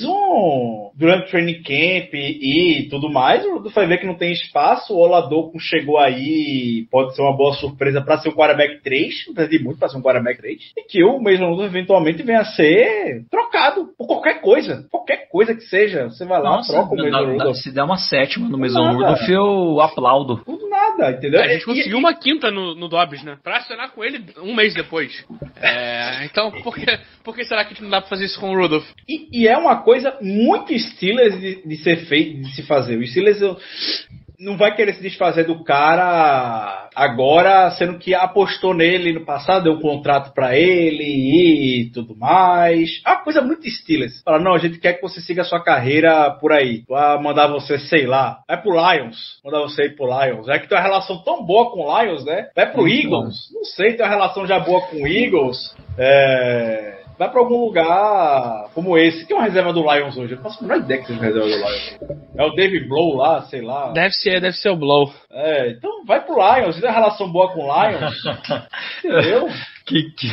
off-season, 0.02 0.92
durante 0.96 1.28
o 1.28 1.32
training 1.32 1.62
camp 1.64 2.14
e, 2.14 2.80
e 2.82 2.90
tudo 2.90 3.10
mais. 3.10 3.46
O 3.46 3.54
Rudolph 3.56 3.74
vai 3.74 3.88
ver 3.88 4.00
que 4.00 4.06
não 4.08 4.16
tem 4.16 4.32
espaço. 4.32 4.94
O 4.94 4.98
Oladipo 5.00 5.60
chegou 5.60 5.98
aí, 5.98 6.88
pode 6.92 7.16
ser 7.16 7.22
uma 7.22 7.36
boa 7.36 7.54
surpresa 7.54 8.02
para 8.02 8.18
ser 8.20 8.30
o 8.30 8.36
quarterback 8.36 8.82
3. 8.84 9.28
Não 9.28 9.34
precisa 9.34 9.58
de 9.58 9.64
muito 9.64 9.80
para 9.80 9.90
ser 9.90 9.98
um 9.98 10.02
quarterback 10.02 10.40
3. 10.42 10.58
E 10.78 10.84
que 10.84 11.04
o 11.04 11.20
Mason 11.20 11.50
Rudolph 11.50 11.70
eventualmente 11.70 12.24
venha 12.24 12.40
a 12.42 12.46
ser 12.46 13.26
trocado 13.30 13.90
por 13.98 14.08
qualquer 14.08 14.42
coisa. 14.42 14.86
Qualquer 14.92 15.30
coisa 15.30 15.54
que 15.54 15.62
seja. 15.62 16.06
Você 16.06 16.26
vai 16.26 16.42
lá, 16.42 16.52
Nossa, 16.58 16.74
troca 16.74 16.94
o 16.94 16.98
Mason 16.98 17.32
Rudolph. 17.34 17.56
se 17.58 17.72
der 17.74 17.84
uma 17.84 17.98
sétima 17.98 18.48
no 18.50 18.58
Mason. 18.58 18.92
Rudolph, 18.94 19.30
eu 19.30 19.82
aplaudo. 19.82 20.38
Tudo 20.46 20.68
nada, 20.70 21.12
entendeu? 21.12 21.42
A 21.42 21.48
gente 21.48 21.62
E- 21.62 21.66
conseguiu 21.66 21.98
uma 21.98 22.14
quinta 22.14 22.52
no, 22.52 22.74
no 22.76 22.88
Dobbs, 22.88 23.24
né? 23.24 23.38
Pra 23.44 23.58
acionar 23.58 23.92
com 23.92 24.04
ele 24.04 24.24
um 24.42 24.54
mês 24.56 24.74
depois. 24.74 25.26
É, 25.62 26.26
então, 26.26 26.52
por 26.64 26.76
que, 26.76 26.86
por 27.24 27.36
que 27.36 27.44
será 27.46 27.64
que 27.64 27.72
a 27.72 27.74
gente 27.74 27.84
não 27.84 27.90
dá 27.90 28.02
pra 28.08 28.18
fazer 28.18 28.26
isso 28.26 28.40
com 28.40 28.52
o 28.52 28.58
Rudolph? 28.58 28.88
E, 29.08 29.42
e 29.42 29.48
é 29.48 29.58
uma 29.58 29.84
coisa 29.84 30.18
muito 30.22 30.78
Steelers 30.78 31.40
de, 31.40 31.68
de 31.68 31.78
ser 31.78 32.06
feito, 32.08 32.42
de 32.42 32.56
se 32.56 32.64
fazer. 32.64 32.98
O 32.98 33.06
Steelers 33.06 33.42
não 34.40 34.56
vai 34.56 34.76
querer 34.76 34.94
se 34.94 35.02
desfazer 35.02 35.46
do 35.46 35.64
cara 35.64 36.90
agora, 36.96 37.72
sendo 37.72 37.98
que 37.98 38.14
apostou 38.14 38.74
nele 38.74 39.14
no 39.14 39.26
passado, 39.26 39.64
deu 39.64 39.74
um 39.74 39.82
contrato 39.82 40.34
pra 40.34 40.56
ele 40.56 41.04
e 41.84 41.92
tudo 41.92 42.16
mais. 42.16 43.02
É 43.06 43.10
uma 43.10 43.24
coisa 43.24 43.42
muito 43.42 43.68
Steelers. 43.70 44.22
Fala, 44.24 44.40
não, 44.40 44.54
a 44.54 44.60
gente 44.60 44.80
quer 44.80 44.94
que 44.94 45.02
você 45.02 45.20
siga 45.20 45.42
a 45.42 45.46
sua 45.46 45.64
carreira 45.64 46.32
por 46.40 46.52
aí. 46.52 46.84
Vai 46.88 47.22
mandar 47.22 47.48
você, 47.48 47.80
sei 47.80 48.06
lá, 48.06 48.40
vai 48.48 48.62
pro 48.62 48.72
Lions. 48.72 49.40
Mandar 49.44 49.62
você 49.62 49.86
ir 49.86 49.96
pro 49.96 50.06
Lions. 50.06 50.48
É 50.48 50.60
que 50.60 50.68
tem 50.68 50.78
uma 50.78 50.84
relação 50.84 51.24
tão 51.24 51.44
boa 51.44 51.72
com 51.72 51.82
o 51.82 52.02
Lions, 52.02 52.24
né? 52.24 52.50
Vai 52.56 52.72
pro 52.72 52.84
Muito 52.84 52.96
Eagles. 52.96 53.36
Não 53.52 53.64
sei, 53.64 53.94
tem 53.94 54.06
uma 54.06 54.12
relação 54.12 54.46
já 54.46 54.60
boa 54.60 54.82
com 54.82 55.02
o 55.02 55.08
Eagles. 55.08 55.76
É 55.98 56.97
vai 57.18 57.30
pra 57.30 57.40
algum 57.40 57.60
lugar 57.66 58.70
como 58.74 58.98
esse. 58.98 59.26
Quem 59.26 59.36
é 59.36 59.40
uma 59.40 59.46
reserva 59.46 59.74
do 59.74 59.82
Lions 59.82 60.18
hoje? 60.18 60.34
Eu 60.34 60.38
não 60.38 60.44
faço 60.44 60.64
a 60.64 60.68
menor 60.68 60.84
ideia 60.84 61.02
que 61.02 61.08
seja 61.08 61.20
uma 61.20 61.26
reserva 61.26 61.48
do 61.48 61.56
Lions. 61.56 61.98
É 62.36 62.44
o 62.44 62.52
David 62.52 62.88
Blow 62.88 63.16
lá, 63.16 63.42
sei 63.44 63.62
lá. 63.62 63.92
Deve 63.92 64.14
ser, 64.14 64.40
deve 64.42 64.56
ser 64.58 64.70
o 64.70 64.76
Blow. 64.76 65.12
É, 65.32 65.70
então 65.72 66.06
vai 66.06 66.24
pro 66.24 66.36
Lions. 66.36 66.76
Se 66.76 66.82
tem 66.82 66.90
uma 66.90 66.96
relação 66.96 67.32
boa 67.32 67.52
com 67.54 67.66
o 67.66 67.84
Lions, 67.84 68.16
entendeu? 69.04 69.48
Que, 69.86 70.04
que... 70.12 70.28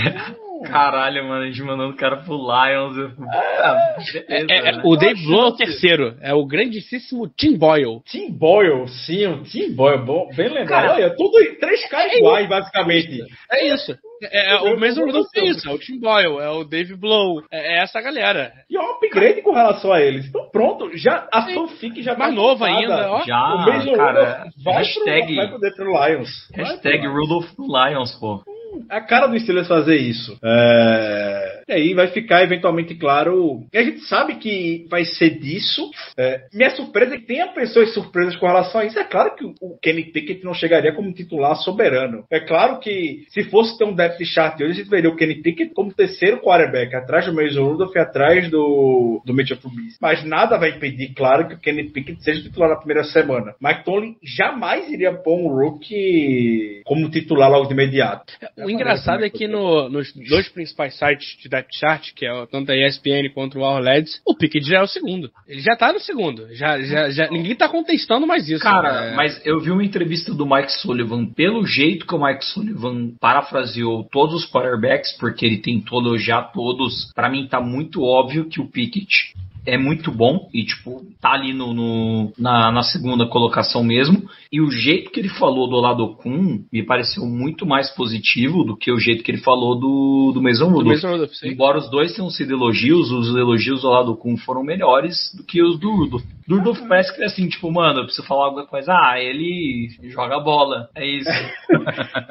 Caralho, 0.70 1.28
mano, 1.28 1.42
a 1.42 1.46
gente 1.46 1.62
mandando 1.62 1.92
o 1.92 1.96
cara 1.96 2.18
pro 2.18 2.36
Lions. 2.36 3.12
Ah, 3.28 3.96
beleza, 4.12 4.46
É, 4.50 4.56
é, 4.56 4.72
né? 4.72 4.82
o 4.84 4.96
Dave 4.96 5.22
Blow 5.24 5.42
é 5.42 5.48
o 5.48 5.56
terceiro. 5.56 6.16
É 6.20 6.32
o 6.32 6.46
grandíssimo 6.46 7.28
Tim 7.28 7.56
Boyle. 7.58 8.00
Tim 8.06 8.30
Boyle, 8.30 8.88
sim, 8.88 9.26
o 9.26 9.42
Tim 9.42 9.74
Boyle, 9.74 10.04
bom, 10.04 10.28
bem 10.34 10.48
lembrado. 10.48 10.92
Olha, 10.92 11.10
tudo 11.10 11.32
três 11.60 11.86
caras 11.88 12.12
iguais, 12.14 12.48
basicamente. 12.48 13.20
É 13.50 13.66
isso. 13.66 13.96
É, 14.22 14.54
é, 14.54 14.56
o 14.72 14.78
mesmo 14.78 15.04
Rudolph 15.04 15.26
é 15.36 15.44
isso. 15.44 15.68
É 15.68 15.72
o 15.72 15.78
Tim 15.78 15.98
Boyle, 15.98 16.38
é 16.38 16.48
o 16.50 16.64
Dave 16.64 16.94
Blow. 16.94 17.42
É, 17.50 17.74
é 17.74 17.82
essa 17.82 18.00
galera. 18.00 18.52
E 18.70 18.76
é 18.76 18.80
um 18.80 18.92
upgrade 18.92 19.42
com 19.42 19.52
relação 19.52 19.92
a 19.92 20.00
eles. 20.00 20.26
Então 20.26 20.48
pronto, 20.50 20.96
já, 20.96 21.28
a 21.32 21.42
fanfic 21.42 22.02
já 22.02 22.16
Mais 22.16 22.30
tá 22.30 22.36
novo 22.36 22.64
montada. 22.66 22.78
ainda, 22.78 23.10
ó. 23.10 23.24
Já, 23.24 23.54
o 23.54 23.58
Mason 23.58 23.94
cara, 23.94 24.20
Rudolph 24.20 24.54
vai, 24.64 24.74
hashtag, 24.74 25.48
pro, 25.48 25.60
vai 25.60 25.70
pro 25.72 26.06
Lions. 26.06 26.30
Hashtag 26.54 27.06
Rudolph 27.06 27.50
Lions, 27.58 28.12
pô. 28.18 28.42
A 28.88 29.00
cara 29.00 29.26
do 29.26 29.38
Steelers 29.38 29.68
fazer 29.68 29.96
isso. 29.96 30.38
É... 30.42 31.62
E 31.68 31.72
aí 31.72 31.94
vai 31.94 32.08
ficar 32.08 32.42
eventualmente 32.42 32.94
claro. 32.94 33.64
E 33.72 33.78
a 33.78 33.82
gente 33.82 34.00
sabe 34.00 34.36
que 34.36 34.86
vai 34.90 35.04
ser 35.04 35.38
disso. 35.38 35.90
É, 36.16 36.42
Minha 36.52 36.70
surpresa 36.70 37.14
é 37.14 37.18
que 37.18 37.26
tenha 37.26 37.48
pessoas 37.48 37.92
surpresas 37.94 38.36
com 38.36 38.46
relação 38.46 38.80
a 38.80 38.84
isso. 38.84 38.98
É 38.98 39.04
claro 39.04 39.34
que 39.34 39.44
o 39.44 39.78
Kenny 39.80 40.04
Pickett 40.04 40.44
não 40.44 40.54
chegaria 40.54 40.92
como 40.92 41.12
titular 41.12 41.56
soberano. 41.56 42.24
É 42.30 42.40
claro 42.40 42.80
que 42.80 43.24
se 43.30 43.44
fosse 43.44 43.78
ter 43.78 43.84
um 43.84 43.94
depth 43.94 44.22
chart 44.24 44.60
hoje, 44.60 44.70
a 44.70 44.74
gente 44.74 44.90
veria 44.90 45.10
o 45.10 45.16
Kenny 45.16 45.42
Pickett 45.42 45.72
como 45.72 45.92
terceiro 45.92 46.40
quarterback, 46.40 46.94
atrás 46.94 47.26
do 47.26 47.34
Mason 47.34 47.64
Rudolph 47.64 47.94
e 47.94 47.98
atrás 47.98 48.50
do, 48.50 49.22
do 49.24 49.34
Mitchell 49.34 49.56
Trubisky. 49.56 49.98
Mas 50.00 50.24
nada 50.24 50.58
vai 50.58 50.70
impedir, 50.70 51.14
claro, 51.14 51.48
que 51.48 51.54
o 51.54 51.58
Kenny 51.58 51.84
Pickett 51.90 52.22
seja 52.22 52.42
titular 52.42 52.70
na 52.70 52.76
primeira 52.76 53.04
semana. 53.04 53.54
Mike 53.60 53.84
Tomlin 53.84 54.16
jamais 54.22 54.90
iria 54.90 55.12
pôr 55.12 55.38
um 55.38 55.48
rookie 55.48 56.82
como 56.84 57.10
titular 57.10 57.50
logo 57.50 57.66
de 57.66 57.72
imediato. 57.72 58.32
O 58.64 58.70
engraçado 58.70 59.24
é 59.24 59.30
que 59.30 59.46
no- 59.46 59.88
nos 59.88 60.12
dois 60.28 60.48
principais 60.48 60.96
sites 60.98 61.36
de 61.40 61.48
depth 61.48 61.70
chart, 61.74 62.12
que 62.14 62.26
é 62.26 62.46
tanto 62.46 62.70
a 62.72 62.76
ESPN 62.76 63.28
quanto 63.34 63.58
o 63.58 63.62
Warleds, 63.62 64.20
o 64.26 64.34
Pickett 64.36 64.66
já 64.68 64.78
é 64.78 64.82
o 64.82 64.86
segundo. 64.86 65.30
Ele 65.46 65.60
já 65.60 65.76
tá 65.76 65.92
no 65.92 66.00
segundo. 66.00 66.46
Já, 66.54 66.80
já, 66.80 67.10
já, 67.10 67.30
ninguém 67.30 67.54
tá 67.54 67.68
contestando 67.68 68.26
mais 68.26 68.48
isso. 68.48 68.62
Cara, 68.62 69.06
É, 69.12 69.14
mas 69.14 69.40
eu 69.44 69.60
vi 69.60 69.70
uma 69.70 69.84
entrevista 69.84 70.32
do 70.32 70.46
Mike 70.46 70.72
Sullivan, 70.72 71.26
pelo 71.26 71.66
jeito 71.66 72.06
que 72.06 72.14
o 72.14 72.24
Mike 72.24 72.44
Sullivan 72.44 73.12
parafraseou 73.20 74.04
todos 74.10 74.34
os 74.34 74.50
quarterbacks, 74.50 75.12
porque 75.18 75.44
ele 75.44 75.58
tentou 75.58 76.00
elogiar 76.00 76.52
todos, 76.52 77.12
pra 77.14 77.28
mim 77.28 77.46
tá 77.46 77.60
muito 77.60 78.02
óbvio 78.02 78.48
que 78.48 78.60
o 78.60 78.66
Pickett 78.70 79.34
é 79.66 79.78
muito 79.78 80.10
bom 80.12 80.48
e, 80.52 80.64
tipo, 80.64 81.02
tá 81.20 81.32
ali 81.32 81.52
no, 81.52 81.72
no- 81.72 82.32
na, 82.38 82.70
na 82.70 82.82
segunda 82.82 83.26
colocação 83.26 83.82
mesmo. 83.82 84.28
E 84.52 84.60
o 84.60 84.70
jeito 84.70 85.10
que 85.10 85.18
ele 85.20 85.28
falou 85.30 85.68
do 85.68 85.76
Olado 85.76 86.14
Kun 86.16 86.64
me 86.72 86.82
pareceu 86.82 87.24
muito 87.26 87.66
mais 87.66 87.90
positivo 87.90 88.62
do 88.62 88.76
que 88.76 88.92
o 88.92 88.98
jeito 88.98 89.24
que 89.24 89.30
ele 89.30 89.40
falou 89.40 89.74
do, 89.78 90.32
do 90.32 90.42
Mason 90.42 90.66
do 90.66 90.74
Rudolph. 90.76 90.94
Mason 90.94 91.10
Rudolph, 91.12 91.32
sim. 91.32 91.48
Embora 91.48 91.78
os 91.78 91.90
dois 91.90 92.14
tenham 92.14 92.30
sido 92.30 92.52
elogios, 92.52 93.10
os 93.10 93.28
elogios 93.34 93.82
do 93.82 93.88
lado 93.88 94.16
Kun 94.16 94.36
foram 94.36 94.62
melhores 94.62 95.34
do 95.36 95.42
que 95.42 95.62
os 95.62 95.78
do 95.78 95.90
Rudolph. 95.90 96.22
Do 96.46 96.58
Rudolph 96.58 96.80
parece 96.86 97.14
que 97.16 97.22
é 97.22 97.26
assim, 97.26 97.48
tipo, 97.48 97.72
mano, 97.72 98.00
eu 98.00 98.04
preciso 98.04 98.26
falar 98.28 98.46
alguma 98.46 98.66
coisa. 98.66 98.92
Ah, 98.92 99.18
ele 99.18 99.88
joga 100.10 100.38
bola. 100.40 100.88
É 100.94 101.06
isso. 101.06 101.30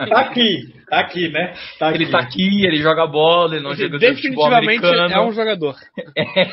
Tá 0.09 0.19
aqui, 0.21 0.71
tá 0.95 0.99
aqui, 0.99 1.29
né? 1.29 1.53
Tá 1.79 1.87
aqui. 1.89 1.97
ele 1.97 2.11
tá 2.11 2.19
aqui, 2.19 2.65
ele 2.65 2.77
joga 2.77 3.07
bola, 3.07 3.55
ele 3.55 3.63
não 3.63 3.73
joga 3.75 3.97
de 3.97 4.05
futebol 4.15 4.49
Definitivamente 4.49 5.13
é 5.13 5.21
um 5.21 5.31
jogador. 5.31 5.75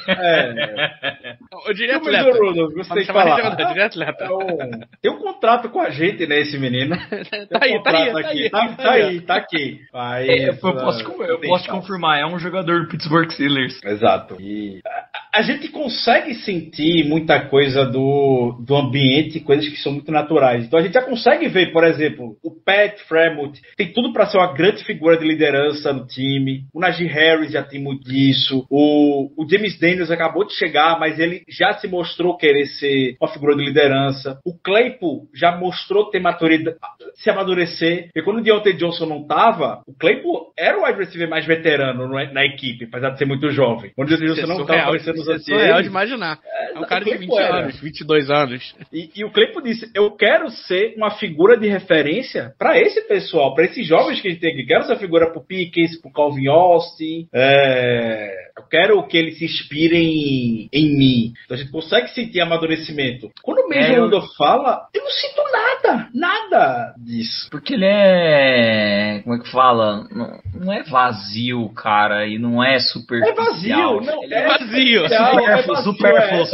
É. 0.08 1.36
Eu 1.66 1.74
diria 1.74 1.98
O 1.98 2.04
Mason 2.04 2.16
atleta. 2.16 2.38
Rudolph, 2.38 2.74
gostei 2.74 3.02
de 3.02 3.06
falar. 3.12 3.36
jogador, 3.36 3.66
diria 3.68 3.86
atleta. 3.86 4.24
É 4.24 4.30
um- 4.30 4.80
Tem 5.02 5.12
um 5.12 5.18
contrato 5.18 5.68
com 5.68 5.80
a 5.80 5.90
gente, 5.90 6.26
né, 6.26 6.40
esse 6.40 6.58
menino? 6.58 6.96
Tem 7.30 7.46
Tá 7.48 7.58
um 7.58 7.62
aí, 7.62 7.82
tá 7.82 7.90
aí, 7.90 8.12
contrato 8.12 8.12
tá 8.12 8.20
aqui. 8.20 8.40
aí, 8.42 8.50
Tá, 8.50 8.68
tá 8.68 8.76
tá 8.82 8.90
aí, 8.92 9.20
tá 9.20 9.34
aqui. 9.36 9.80
Mas, 9.92 10.28
É, 10.28 10.48
eu 10.50 10.56
posso, 10.56 11.22
eu 11.22 11.40
posso 11.40 11.68
confirmar, 11.68 12.20
é 12.20 12.26
um 12.26 12.38
jogador 12.38 12.82
do 12.82 12.88
Pittsburgh 12.88 13.30
Steelers. 13.30 13.80
Exato. 13.84 14.36
E 14.40 14.80
a, 14.86 15.38
a 15.38 15.42
gente 15.42 15.68
consegue 15.68 16.34
sentir 16.34 17.04
muita 17.08 17.40
coisa 17.40 17.84
do, 17.84 18.56
do 18.66 18.76
ambiente, 18.76 19.40
coisas 19.40 19.68
que 19.68 19.76
são 19.76 19.92
muito 19.92 20.10
naturais. 20.10 20.64
Então 20.64 20.78
a 20.78 20.82
gente 20.82 20.94
já 20.94 21.02
consegue 21.02 21.48
ver, 21.48 21.72
por 21.72 21.84
exemplo, 21.84 22.36
o 22.42 22.50
Pat 22.64 22.98
Fremont 23.08 23.58
tem 23.76 23.92
tudo 23.92 24.12
para 24.12 24.26
ser 24.30 24.38
uma 24.38 24.52
grande 24.52 24.84
figura 24.84 25.16
de 25.16 25.26
liderança 25.26 25.92
no 25.92 26.06
time. 26.06 26.64
O 26.72 26.80
Najee 26.80 27.06
Harris 27.06 27.52
já 27.52 27.62
tem 27.62 27.80
muito 27.80 28.04
disso. 28.04 28.66
O, 28.70 29.30
o 29.36 29.48
James 29.48 29.78
Daniels 29.78 30.10
acabou 30.10 30.46
de 30.46 30.54
chegar, 30.54 30.98
mas 30.98 31.18
ele 31.18 31.42
já 31.48 31.72
se 31.74 31.88
mostrou 31.88 32.36
querer 32.36 32.66
ser 32.66 33.16
uma 33.20 33.30
figura 33.30 33.56
de 33.56 33.64
liderança. 33.64 34.38
O 34.44 34.56
Claypool 34.56 35.28
já 35.34 35.56
mostrou 35.56 36.10
ter 36.10 36.20
maturidade, 36.20 36.76
se 37.14 37.30
amadurecer. 37.30 38.08
E 38.14 38.22
quando 38.22 38.38
o 38.38 38.42
Deontay 38.42 38.74
Johnson 38.74 39.06
não 39.06 39.26
tava, 39.26 39.82
o 39.86 39.94
Claypool 39.94 40.52
era 40.56 40.78
o 40.78 40.84
wide 40.84 40.98
receiver 40.98 41.28
mais 41.28 41.46
veterano 41.46 42.08
na, 42.08 42.32
na 42.32 42.44
equipe, 42.44 42.84
apesar 42.84 43.10
de 43.10 43.18
ser 43.18 43.26
muito 43.26 43.50
jovem. 43.50 43.92
Quando 43.94 44.08
o 44.08 44.16
Deontay 44.16 44.32
Isso 44.32 44.40
é 44.40 44.46
Johnson 44.46 44.58
não 44.58 44.66
tava 44.66 44.78
surreal, 44.78 44.94
aparecendo 44.94 45.20
isso 45.20 45.32
é 45.32 45.38
surreal 45.38 45.82
de 45.82 45.88
imaginar. 45.88 46.38
É 46.74 46.78
um 46.78 46.82
o 46.82 46.86
cara 46.86 47.04
de 47.04 47.10
Claypool 47.10 47.36
20 47.36 47.44
era. 47.44 47.56
anos, 47.58 47.80
22 47.80 48.30
anos. 48.30 48.74
E, 48.92 49.10
e 49.16 49.24
o 49.24 49.30
Claypool 49.30 49.62
disse: 49.62 49.90
Eu 49.94 50.10
quero 50.12 50.50
ser 50.50 50.94
uma 50.96 51.10
figura 51.12 51.56
de 51.56 51.68
referência 51.68 52.52
para 52.58 52.78
esse 52.80 53.00
pessoal, 53.02 53.54
para 53.54 53.64
esses 53.64 53.86
jovens 53.86 54.20
que 54.20 54.28
a 54.28 54.30
gente 54.30 54.40
tem 54.40 54.52
aqui. 54.52 54.64
Quero 54.66 54.84
ser 54.84 54.96
figura 54.98 55.30
pro 55.30 55.44
Pickens, 55.44 56.00
pro 56.00 56.12
Calvin 56.12 56.48
Austin. 56.48 57.26
é, 57.32 58.50
Eu 58.56 58.64
quero 58.68 59.06
que 59.06 59.16
eles 59.16 59.38
se 59.38 59.44
inspirem 59.44 60.68
em 60.72 60.96
mim. 60.96 61.32
Então 61.44 61.56
a 61.56 61.58
gente 61.60 61.70
consegue 61.70 62.08
sentir 62.08 62.40
amadurecimento. 62.40 63.30
Quando 63.42 63.60
o 63.60 63.68
Mason 63.68 63.80
É, 63.80 63.98
eu- 63.98 64.20
fala, 64.36 64.86
eu 64.94 65.02
não 65.02 65.10
sinto 65.10 65.42
nada, 65.52 66.08
nada 66.14 66.94
disso. 66.98 67.48
Porque 67.50 67.74
ele 67.74 67.86
é. 67.86 69.20
Como 69.24 69.36
é 69.36 69.38
que 69.40 69.50
fala? 69.50 70.06
Não, 70.10 70.40
não 70.54 70.72
é 70.72 70.82
vazio, 70.84 71.68
cara, 71.70 72.26
e 72.26 72.38
não 72.38 72.62
é 72.62 72.76
É 72.76 72.78
superficial. 72.80 73.96
vazio, 73.96 74.00
não 74.12 74.24
Ele 74.24 74.34
é 74.34 74.46
vazio. 74.46 74.66
superficial, 74.68 75.00
é 75.00 75.40
Supérfluo, 75.40 75.74
vazio, 75.74 75.74
é 75.74 75.82
supérfluo, 75.82 76.46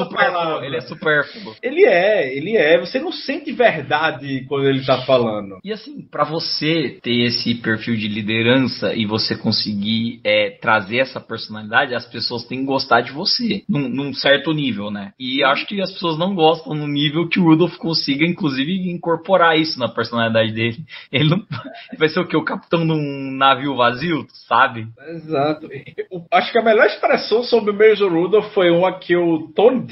Ele 0.65 0.77
é 0.77 0.81
supérfluo. 0.81 1.55
Ele 1.63 1.85
é, 1.85 2.37
ele 2.37 2.57
é. 2.57 2.79
Você 2.79 2.99
não 2.99 3.13
sente 3.13 3.53
verdade 3.53 4.45
quando 4.49 4.69
ele 4.69 4.85
tá 4.85 5.03
falando. 5.03 5.59
E 5.65 5.73
assim, 5.73 6.03
pra 6.11 6.25
você 6.25 6.99
ter 7.03 7.27
esse 7.27 7.55
perfil 7.57 7.97
de 7.97 8.09
liderança 8.09 8.95
e 8.95 9.07
você 9.07 9.37
conseguir 9.37 10.21
é, 10.25 10.51
trazer 10.61 10.99
essa 10.99 11.21
personalidade, 11.21 11.95
as 11.95 12.07
pessoas 12.07 12.45
têm 12.45 12.61
que 12.61 12.67
gostar 12.67 13.01
de 13.01 13.13
você, 13.13 13.63
num, 13.69 13.89
num 13.89 14.15
certo 14.15 14.53
nível, 14.53 14.91
né? 14.91 15.13
E 15.19 15.43
acho 15.45 15.67
que 15.67 15.81
as 15.81 15.93
pessoas 15.93 16.19
não 16.19 16.35
gostam 16.35 16.75
no 16.75 16.87
nível 16.87 17.29
que 17.29 17.41
o 17.41 17.45
Rudolph 17.45 17.77
consiga, 17.77 18.25
inclusive, 18.25 18.91
incorporar 18.91 19.59
isso 19.59 19.79
na 19.79 19.89
personalidade 19.89 20.53
dele. 20.53 20.79
Ele 21.11 21.31
não 21.31 21.43
vai 21.99 22.09
ser 22.09 22.21
o 22.21 22.27
que? 22.27 22.37
O 22.37 22.45
capitão 22.45 22.87
de 22.87 22.93
um 22.93 23.37
navio 23.37 23.77
vazio, 23.77 24.27
sabe? 24.49 24.87
Exato. 25.09 25.69
Eu 26.11 26.27
acho 26.33 26.53
que 26.53 26.59
a 26.59 26.65
melhor 26.65 26.87
expressão 26.87 27.43
sobre 27.43 27.71
o 27.71 27.75
Mason 27.75 28.09
Rudolph 28.09 28.53
foi 28.53 28.71
uma 28.71 28.99
que 28.99 29.17
o 29.17 29.53
Tony 29.55 29.87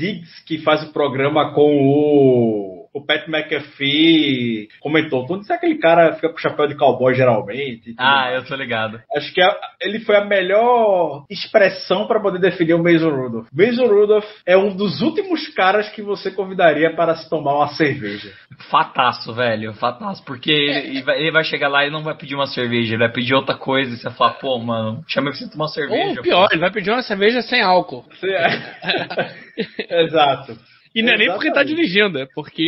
Que 0.47 0.59
faz 0.59 0.83
o 0.83 0.93
programa 0.93 1.53
com 1.53 1.77
o 1.77 2.74
o 2.95 3.05
Pat 3.05 3.27
McAfee 3.29 4.69
comentou, 4.81 5.27
tu 5.27 5.39
disse 5.41 5.53
aquele 5.53 5.75
cara 5.79 6.15
fica 6.15 6.29
com 6.29 6.39
chapéu 6.39 6.67
de 6.69 6.77
cowboy 6.77 7.13
geralmente. 7.15 7.95
Ah, 7.99 8.31
eu 8.33 8.45
tô 8.45 8.55
ligado. 8.55 9.01
Acho 9.17 9.35
que 9.35 9.43
a- 9.43 9.57
ele 9.81 9.99
foi 10.01 10.17
a 10.17 10.25
melhor 10.25 11.25
expressão 11.29 12.07
para 12.07 12.21
poder 12.21 12.39
definir 12.39 12.75
o 12.75 12.83
Mason 12.83 13.11
Rudolph. 13.11 13.49
Mason 13.53 13.87
Rudolph 13.87 14.25
é 14.47 14.57
um 14.57 14.75
dos 14.77 15.03
últimos 15.03 15.49
caras 15.49 15.89
que 15.89 16.01
você 16.03 16.31
convidaria 16.31 16.95
para 16.95 17.17
se 17.17 17.29
tomar 17.29 17.55
uma 17.57 17.69
cerveja. 17.69 18.33
Fataço, 18.71 19.33
velho. 19.35 19.73
Fataço. 19.75 20.25
Porque 20.25 20.51
ele, 20.53 20.79
ele 20.91 21.03
vai, 21.03 21.19
ele 21.21 21.33
vai 21.33 21.45
chegar 21.45 21.69
lá 21.69 21.85
e 21.85 21.91
não 21.91 22.03
vai 22.03 22.15
pedir 22.17 22.35
uma 22.37 22.47
cerveja, 22.47 22.93
ele 22.95 23.03
vai 23.05 23.13
pedir 23.13 23.35
outra 23.35 23.57
coisa. 23.57 23.93
E 23.93 23.97
você 23.97 24.05
vai 24.05 24.13
falar, 24.17 24.33
pô, 24.35 24.59
mano, 24.59 25.03
chama 25.09 25.31
pra 25.31 25.39
você 25.39 25.51
tomar 25.51 25.69
cerveja. 25.69 26.17
Ou 26.19 26.23
pior, 26.23 26.49
ele 26.53 26.61
vai 26.61 26.71
pedir 26.71 26.91
uma 26.91 27.03
cerveja 27.03 27.43
sem 27.43 27.61
álcool. 27.61 28.05
Exato. 29.89 30.57
E 30.95 31.03
não 31.03 31.13
é 31.13 31.17
nem 31.19 31.29
porque 31.29 31.51
tá 31.53 31.63
dirigindo, 31.65 32.19
é 32.19 32.27
porque 32.35 32.63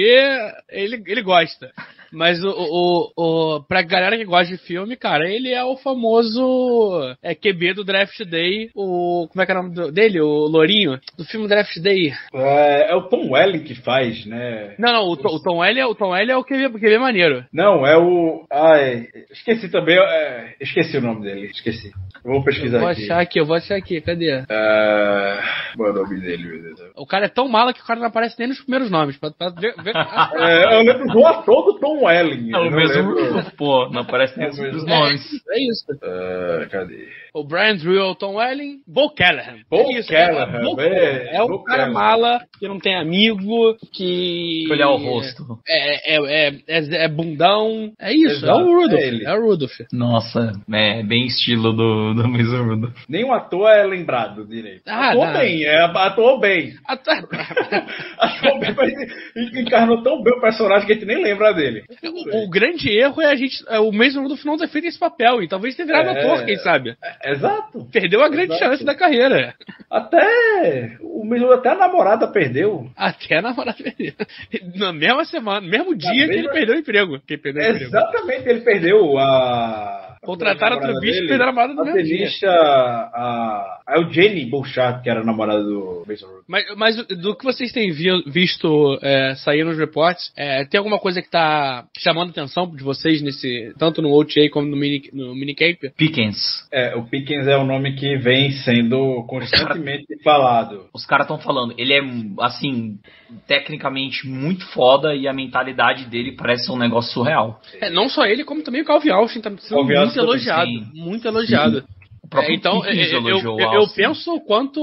ele, 0.70 1.02
ele 1.06 1.22
gosta. 1.22 1.70
Mas 2.12 2.42
o, 2.42 2.48
o, 2.48 3.12
o, 3.56 3.62
pra 3.64 3.82
galera 3.82 4.16
que 4.16 4.24
gosta 4.24 4.56
de 4.56 4.62
filme, 4.62 4.96
cara, 4.96 5.28
ele 5.28 5.52
é 5.52 5.62
o 5.64 5.76
famoso 5.76 7.00
é, 7.22 7.34
QB 7.34 7.74
do 7.74 7.84
Draft 7.84 8.20
Day. 8.24 8.70
O. 8.74 9.28
Como 9.30 9.42
é 9.42 9.46
que 9.46 9.52
é 9.52 9.54
o 9.54 9.62
nome 9.62 9.74
do- 9.74 9.92
dele? 9.92 10.20
O 10.20 10.46
Lourinho? 10.46 10.98
Do 11.18 11.24
filme 11.24 11.48
Draft 11.48 11.76
Day. 11.80 12.12
É, 12.34 12.90
é 12.92 12.94
o 12.94 13.08
Tom 13.08 13.30
Welling 13.32 13.64
que 13.64 13.74
faz, 13.74 14.24
né? 14.26 14.74
Não, 14.78 14.92
não, 14.92 15.02
o, 15.08 15.16
Tom- 15.16 15.34
o 15.34 15.42
Tom 15.42 15.64
L 15.64 15.78
é 15.80 15.86
o 15.86 15.94
Tom 15.94 16.14
L 16.14 16.30
é 16.30 16.36
o 16.36 16.44
QB, 16.44 16.78
QB 16.78 16.98
maneiro. 16.98 17.44
Não, 17.52 17.86
é 17.86 17.96
o. 17.98 18.46
Ai, 18.50 19.08
esqueci 19.30 19.68
também. 19.68 19.98
é, 19.98 20.54
esqueci 20.60 20.96
o 20.96 21.02
nome 21.02 21.22
dele. 21.22 21.46
Esqueci. 21.46 21.90
Eu 22.26 22.32
vou 22.32 22.42
pesquisar 22.42 22.80
Vou 22.80 22.88
aqui. 22.88 23.04
achar 23.04 23.20
aqui, 23.20 23.38
eu 23.40 23.46
vou 23.46 23.54
achar 23.56 23.76
aqui, 23.76 24.00
cadê? 24.00 24.30
É, 24.30 24.42
é 24.50 25.80
o 25.80 25.92
nome 25.92 26.20
dele, 26.20 26.42
meu 26.44 26.60
Deus? 26.60 26.80
O 26.96 27.06
cara 27.06 27.26
é 27.26 27.28
tão 27.28 27.46
mala 27.46 27.72
que 27.72 27.80
o 27.80 27.84
cara 27.84 28.00
não 28.00 28.08
aparece 28.08 28.34
nem 28.36 28.48
nos 28.48 28.58
primeiros 28.60 28.90
nomes. 28.90 29.16
Pra, 29.16 29.30
pra 29.30 29.48
ver, 29.50 29.74
ver- 29.80 29.94
É, 30.34 30.74
eu 30.74 30.82
lembro 30.82 31.06
do 31.06 31.24
ator 31.24 31.64
do 31.72 31.78
Tom 31.78 32.02
Welling. 32.04 32.52
É 32.52 32.58
o 32.58 32.64
não 32.64 32.70
mesmo 32.72 33.14
lembro- 33.14 33.52
pô. 33.56 33.88
Não 33.90 34.00
aparece 34.02 34.36
nem 34.36 34.48
É 34.48 34.50
o 34.50 34.52
os 34.54 34.58
mesmo. 34.58 34.78
os 34.78 34.86
nomes. 34.86 35.22
é 35.50 35.60
isso. 35.70 35.84
É, 36.02 36.66
cadê? 36.68 37.08
O 37.38 37.44
Brian 37.44 37.76
Drew 37.76 38.00
o 38.02 38.14
Tom 38.14 38.36
Welling. 38.36 38.78
Bo 38.86 39.10
Callahan. 39.10 39.58
Bo 39.70 39.76
é 39.92 39.98
isso, 39.98 40.08
Callahan, 40.08 40.62
Bo 40.62 40.80
é. 40.80 41.36
É 41.36 41.42
o 41.42 41.48
Bo 41.48 41.62
cara 41.64 41.84
Callahan. 41.84 41.92
mala, 41.92 42.40
que 42.58 42.66
não 42.66 42.78
tem 42.78 42.96
amigo, 42.96 43.76
que. 43.92 44.64
Olhar 44.70 44.88
o 44.88 44.96
rosto. 44.96 45.42
É, 45.68 46.14
é, 46.16 46.48
é, 46.48 46.54
é, 46.66 47.04
é 47.04 47.08
bundão. 47.08 47.92
É 48.00 48.10
isso, 48.14 48.36
Exato, 48.36 48.60
é 48.60 48.64
o 48.64 48.74
Rudolph. 48.80 49.00
é 49.02 49.06
ele. 49.06 49.26
É, 49.26 49.34
o 49.34 49.42
Rudolph. 49.44 49.78
Nossa, 49.92 50.52
é 50.72 51.02
bem 51.02 51.26
estilo 51.26 51.72
do, 51.74 52.14
do 52.14 52.26
Mason 52.26 52.64
Rudolph. 52.64 53.04
Nenhum 53.06 53.34
ator 53.34 53.68
é 53.70 53.84
lembrado 53.84 54.46
direito. 54.46 54.82
Ah, 54.86 55.10
atuou 55.10 55.26
não. 55.26 55.32
bem, 55.34 55.64
é, 55.64 55.76
atuou 55.84 56.40
bem. 56.40 56.72
Até- 56.86 57.20
Atuou 58.18 58.58
bem, 58.60 58.74
mas 58.74 59.54
encarnou 59.54 60.02
tão 60.02 60.22
bem 60.22 60.32
o 60.32 60.40
personagem 60.40 60.86
que 60.86 60.92
a 60.92 60.94
gente 60.96 61.06
nem 61.06 61.22
lembra 61.22 61.52
dele. 61.52 61.84
o, 62.02 62.44
o 62.44 62.48
grande 62.50 62.88
erro 62.90 63.20
é 63.20 63.26
a 63.26 63.34
gente. 63.36 63.62
É 63.68 63.78
o 63.78 63.92
Mason 63.92 64.22
Rudolph 64.22 64.44
não 64.44 64.56
ter 64.56 64.68
feito 64.68 64.86
esse 64.86 64.98
papel. 64.98 65.42
E 65.42 65.48
talvez 65.48 65.76
ter 65.76 65.84
virado 65.84 66.08
É. 66.08 66.20
ator, 66.20 66.44
quem 66.46 66.56
sabe. 66.56 66.96
É, 67.26 67.32
Exato. 67.32 67.86
Perdeu 67.92 68.22
a 68.22 68.28
grande 68.28 68.52
Exato. 68.54 68.64
chance 68.64 68.84
da 68.84 68.94
carreira. 68.94 69.54
Até 69.90 70.96
o 71.00 71.24
mesmo 71.24 71.50
até 71.52 71.70
a 71.70 71.74
namorada 71.74 72.26
perdeu. 72.28 72.88
Até 72.96 73.38
a 73.38 73.42
namorada 73.42 73.76
perdeu. 73.82 74.12
Na 74.76 74.92
mesma 74.92 75.24
semana, 75.24 75.60
no 75.60 75.68
mesmo 75.68 75.94
dia 75.96 76.10
que 76.26 76.32
ele 76.32 76.36
mesma- 76.42 76.52
perdeu 76.52 76.74
o 76.76 76.78
emprego. 76.78 77.20
Que 77.26 77.34
ele 77.34 77.42
perdeu 77.42 77.62
o 77.62 77.66
emprego. 77.66 77.84
Exatamente, 77.90 78.48
ele 78.48 78.60
perdeu 78.60 79.18
a. 79.18 80.05
Contrataram 80.26 80.76
outro 80.76 81.00
bicho 81.00 81.12
e 81.12 81.16
dele, 81.16 81.28
perderam 81.28 81.44
a 81.44 81.52
namorada 81.52 81.74
no 81.74 81.80
A 81.82 81.84
mesmo 81.94 82.02
dia. 82.04 82.28
a, 82.50 83.80
a 83.86 83.98
Eugenie 83.98 84.46
Bouchard, 84.46 85.02
que 85.02 85.08
era 85.08 85.20
a 85.20 85.24
namorada 85.24 85.62
do 85.62 86.04
Mason 86.06 86.26
Rudolph. 86.26 86.44
Mas, 86.48 86.64
mas 86.76 87.06
do 87.06 87.36
que 87.36 87.44
vocês 87.44 87.72
têm 87.72 87.90
vi- 87.92 88.22
visto 88.26 88.98
é, 89.02 89.34
sair 89.36 89.64
nos 89.64 89.78
reportes, 89.78 90.32
é, 90.36 90.64
tem 90.64 90.78
alguma 90.78 90.98
coisa 90.98 91.22
que 91.22 91.30
tá 91.30 91.86
chamando 91.98 92.28
a 92.28 92.30
atenção 92.32 92.66
de 92.74 92.82
vocês 92.82 93.22
nesse. 93.22 93.72
Tanto 93.78 94.02
no 94.02 94.12
OTA 94.12 94.48
como 94.50 94.66
no, 94.66 94.76
mini, 94.76 95.08
no 95.12 95.34
minicamp? 95.34 95.78
Pickens. 95.96 96.36
É, 96.72 96.94
o 96.96 97.04
Pickens 97.04 97.46
é 97.46 97.56
o 97.56 97.64
nome 97.64 97.94
que 97.94 98.16
vem 98.18 98.50
sendo 98.50 99.24
constantemente 99.28 100.06
falado. 100.22 100.86
Os 100.92 101.06
caras 101.06 101.24
estão 101.24 101.38
falando, 101.38 101.74
ele 101.78 101.92
é, 101.94 102.00
assim, 102.40 102.98
tecnicamente 103.46 104.26
muito 104.26 104.66
foda 104.72 105.14
e 105.14 105.26
a 105.28 105.32
mentalidade 105.32 106.04
dele 106.06 106.32
parece 106.32 106.70
um 106.70 106.76
negócio 106.76 107.12
surreal. 107.12 107.60
É, 107.80 107.90
não 107.90 108.08
só 108.08 108.24
ele, 108.26 108.44
como 108.44 108.62
também 108.62 108.82
o 108.82 108.84
Calvin 108.84 109.10
Austin 109.10 109.40
tá 109.40 109.50
sendo 109.58 109.76
Calvin 109.76 109.96
muito 109.96 110.12
Também, 110.16 110.30
elogiado. 110.30 110.70
Muito 110.94 111.26
elogiado. 111.28 111.84
O 112.22 112.28
próprio 112.28 112.52
É, 112.52 112.56
então, 112.56 112.80
Pickens 112.80 113.12
eu, 113.12 113.28
eu, 113.28 113.38
eu- 113.58 113.72
eu 113.74 113.88
penso 113.94 114.34
o 114.34 114.40
quanto, 114.40 114.80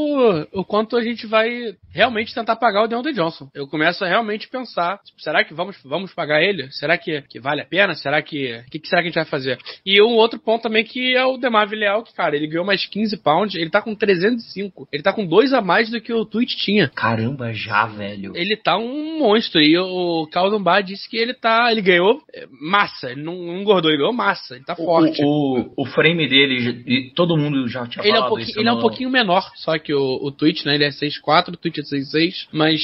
o 0.54 0.64
quanto 0.64 0.96
a 0.96 1.04
gente 1.04 1.28
vai 1.28 1.76
realmente 1.94 2.34
tentar 2.34 2.56
pagar 2.56 2.84
o 2.84 2.88
DeAndre 2.88 3.14
Johnson. 3.14 3.48
Eu 3.54 3.68
começo 3.68 4.04
a 4.04 4.08
realmente 4.08 4.50
pensar, 4.50 5.00
tipo, 5.04 5.22
será 5.22 5.44
que 5.44 5.54
vamos, 5.54 5.78
vamos 5.84 6.14
pagar 6.14 6.42
ele? 6.42 6.72
Será 6.72 6.98
que, 6.98 7.22
que 7.24 7.40
vale 7.40 7.62
a 7.62 7.66
pena? 7.66 7.94
Será 7.96 8.22
que, 8.22 8.64
o 8.68 8.70
que, 8.72 8.80
que 8.80 8.88
será 8.88 9.02
que 9.02 9.08
a 9.08 9.10
gente 9.10 9.16
vai 9.16 9.26
fazer? 9.26 9.58
E 9.86 10.02
um 10.02 10.16
outro 10.16 10.40
ponto 10.40 10.64
também 10.64 10.84
que 10.84 11.16
é 11.16 11.26
o 11.26 11.38
Demar 11.38 11.70
Leal, 11.70 12.04
que, 12.04 12.14
cara, 12.14 12.36
ele 12.36 12.48
ganhou 12.48 12.66
mais 12.66 12.86
15 12.86 13.18
pounds, 13.18 13.56
ele 13.56 13.70
tá 13.70 13.82
com 13.82 13.96
305. 13.96 14.88
Ele 14.92 15.04
tá 15.04 15.14
com 15.14 15.26
dois 15.26 15.54
a 15.54 15.62
mais 15.62 15.90
do 15.90 16.02
que 16.02 16.14
o 16.14 16.26
Twitch 16.26 16.56
tinha. 16.56 16.90
Caramba, 16.90 17.54
já, 17.54 17.86
velho. 17.86 18.34
Ele 18.36 18.56
tá 18.58 18.78
um 18.78 19.20
monstro. 19.20 19.62
E 19.62 19.78
o 19.78 20.28
Calvin 20.32 20.62
Bar 20.62 20.82
disse 20.82 21.10
que 21.10 21.18
ele 21.18 21.34
tá. 21.34 21.72
Ele 21.72 21.82
ganhou 21.82 22.22
é, 22.34 22.48
massa. 22.62 23.12
Ele 23.12 23.22
não, 23.22 23.36
não 23.36 23.62
engordou, 23.62 23.92
ele 23.92 24.00
ganhou 24.00 24.14
massa. 24.14 24.56
Ele 24.56 24.66
tá 24.66 24.76
forte. 24.76 25.22
O, 25.24 25.74
o, 25.78 25.84
o 25.84 25.86
frame 25.86 26.28
dele, 26.28 26.84
e 26.86 27.12
todo 27.14 27.38
mundo 27.38 27.68
já 27.68 27.88
tinha 27.88 28.04
Ele 28.04 28.10
é, 28.10 28.14
um 28.14 28.16
falado 28.16 28.30
pouquinho, 28.30 28.50
isso 28.50 28.60
ele 28.60 28.70
é 28.70 28.72
um 28.72 28.76
no- 28.76 28.82
pouquinho 28.82 29.10
menor, 29.10 29.52
só 29.56 29.78
que 29.78 29.94
o, 29.94 30.20
o 30.22 30.32
Twitch, 30.32 30.66
né? 30.66 30.76
Ele 30.76 30.86
é 30.86 30.90
6'4, 30.90 31.50
o 31.50 31.58
Twitch 31.58 31.78
é 31.78 31.83
6'6, 31.84 32.48
mas 32.52 32.82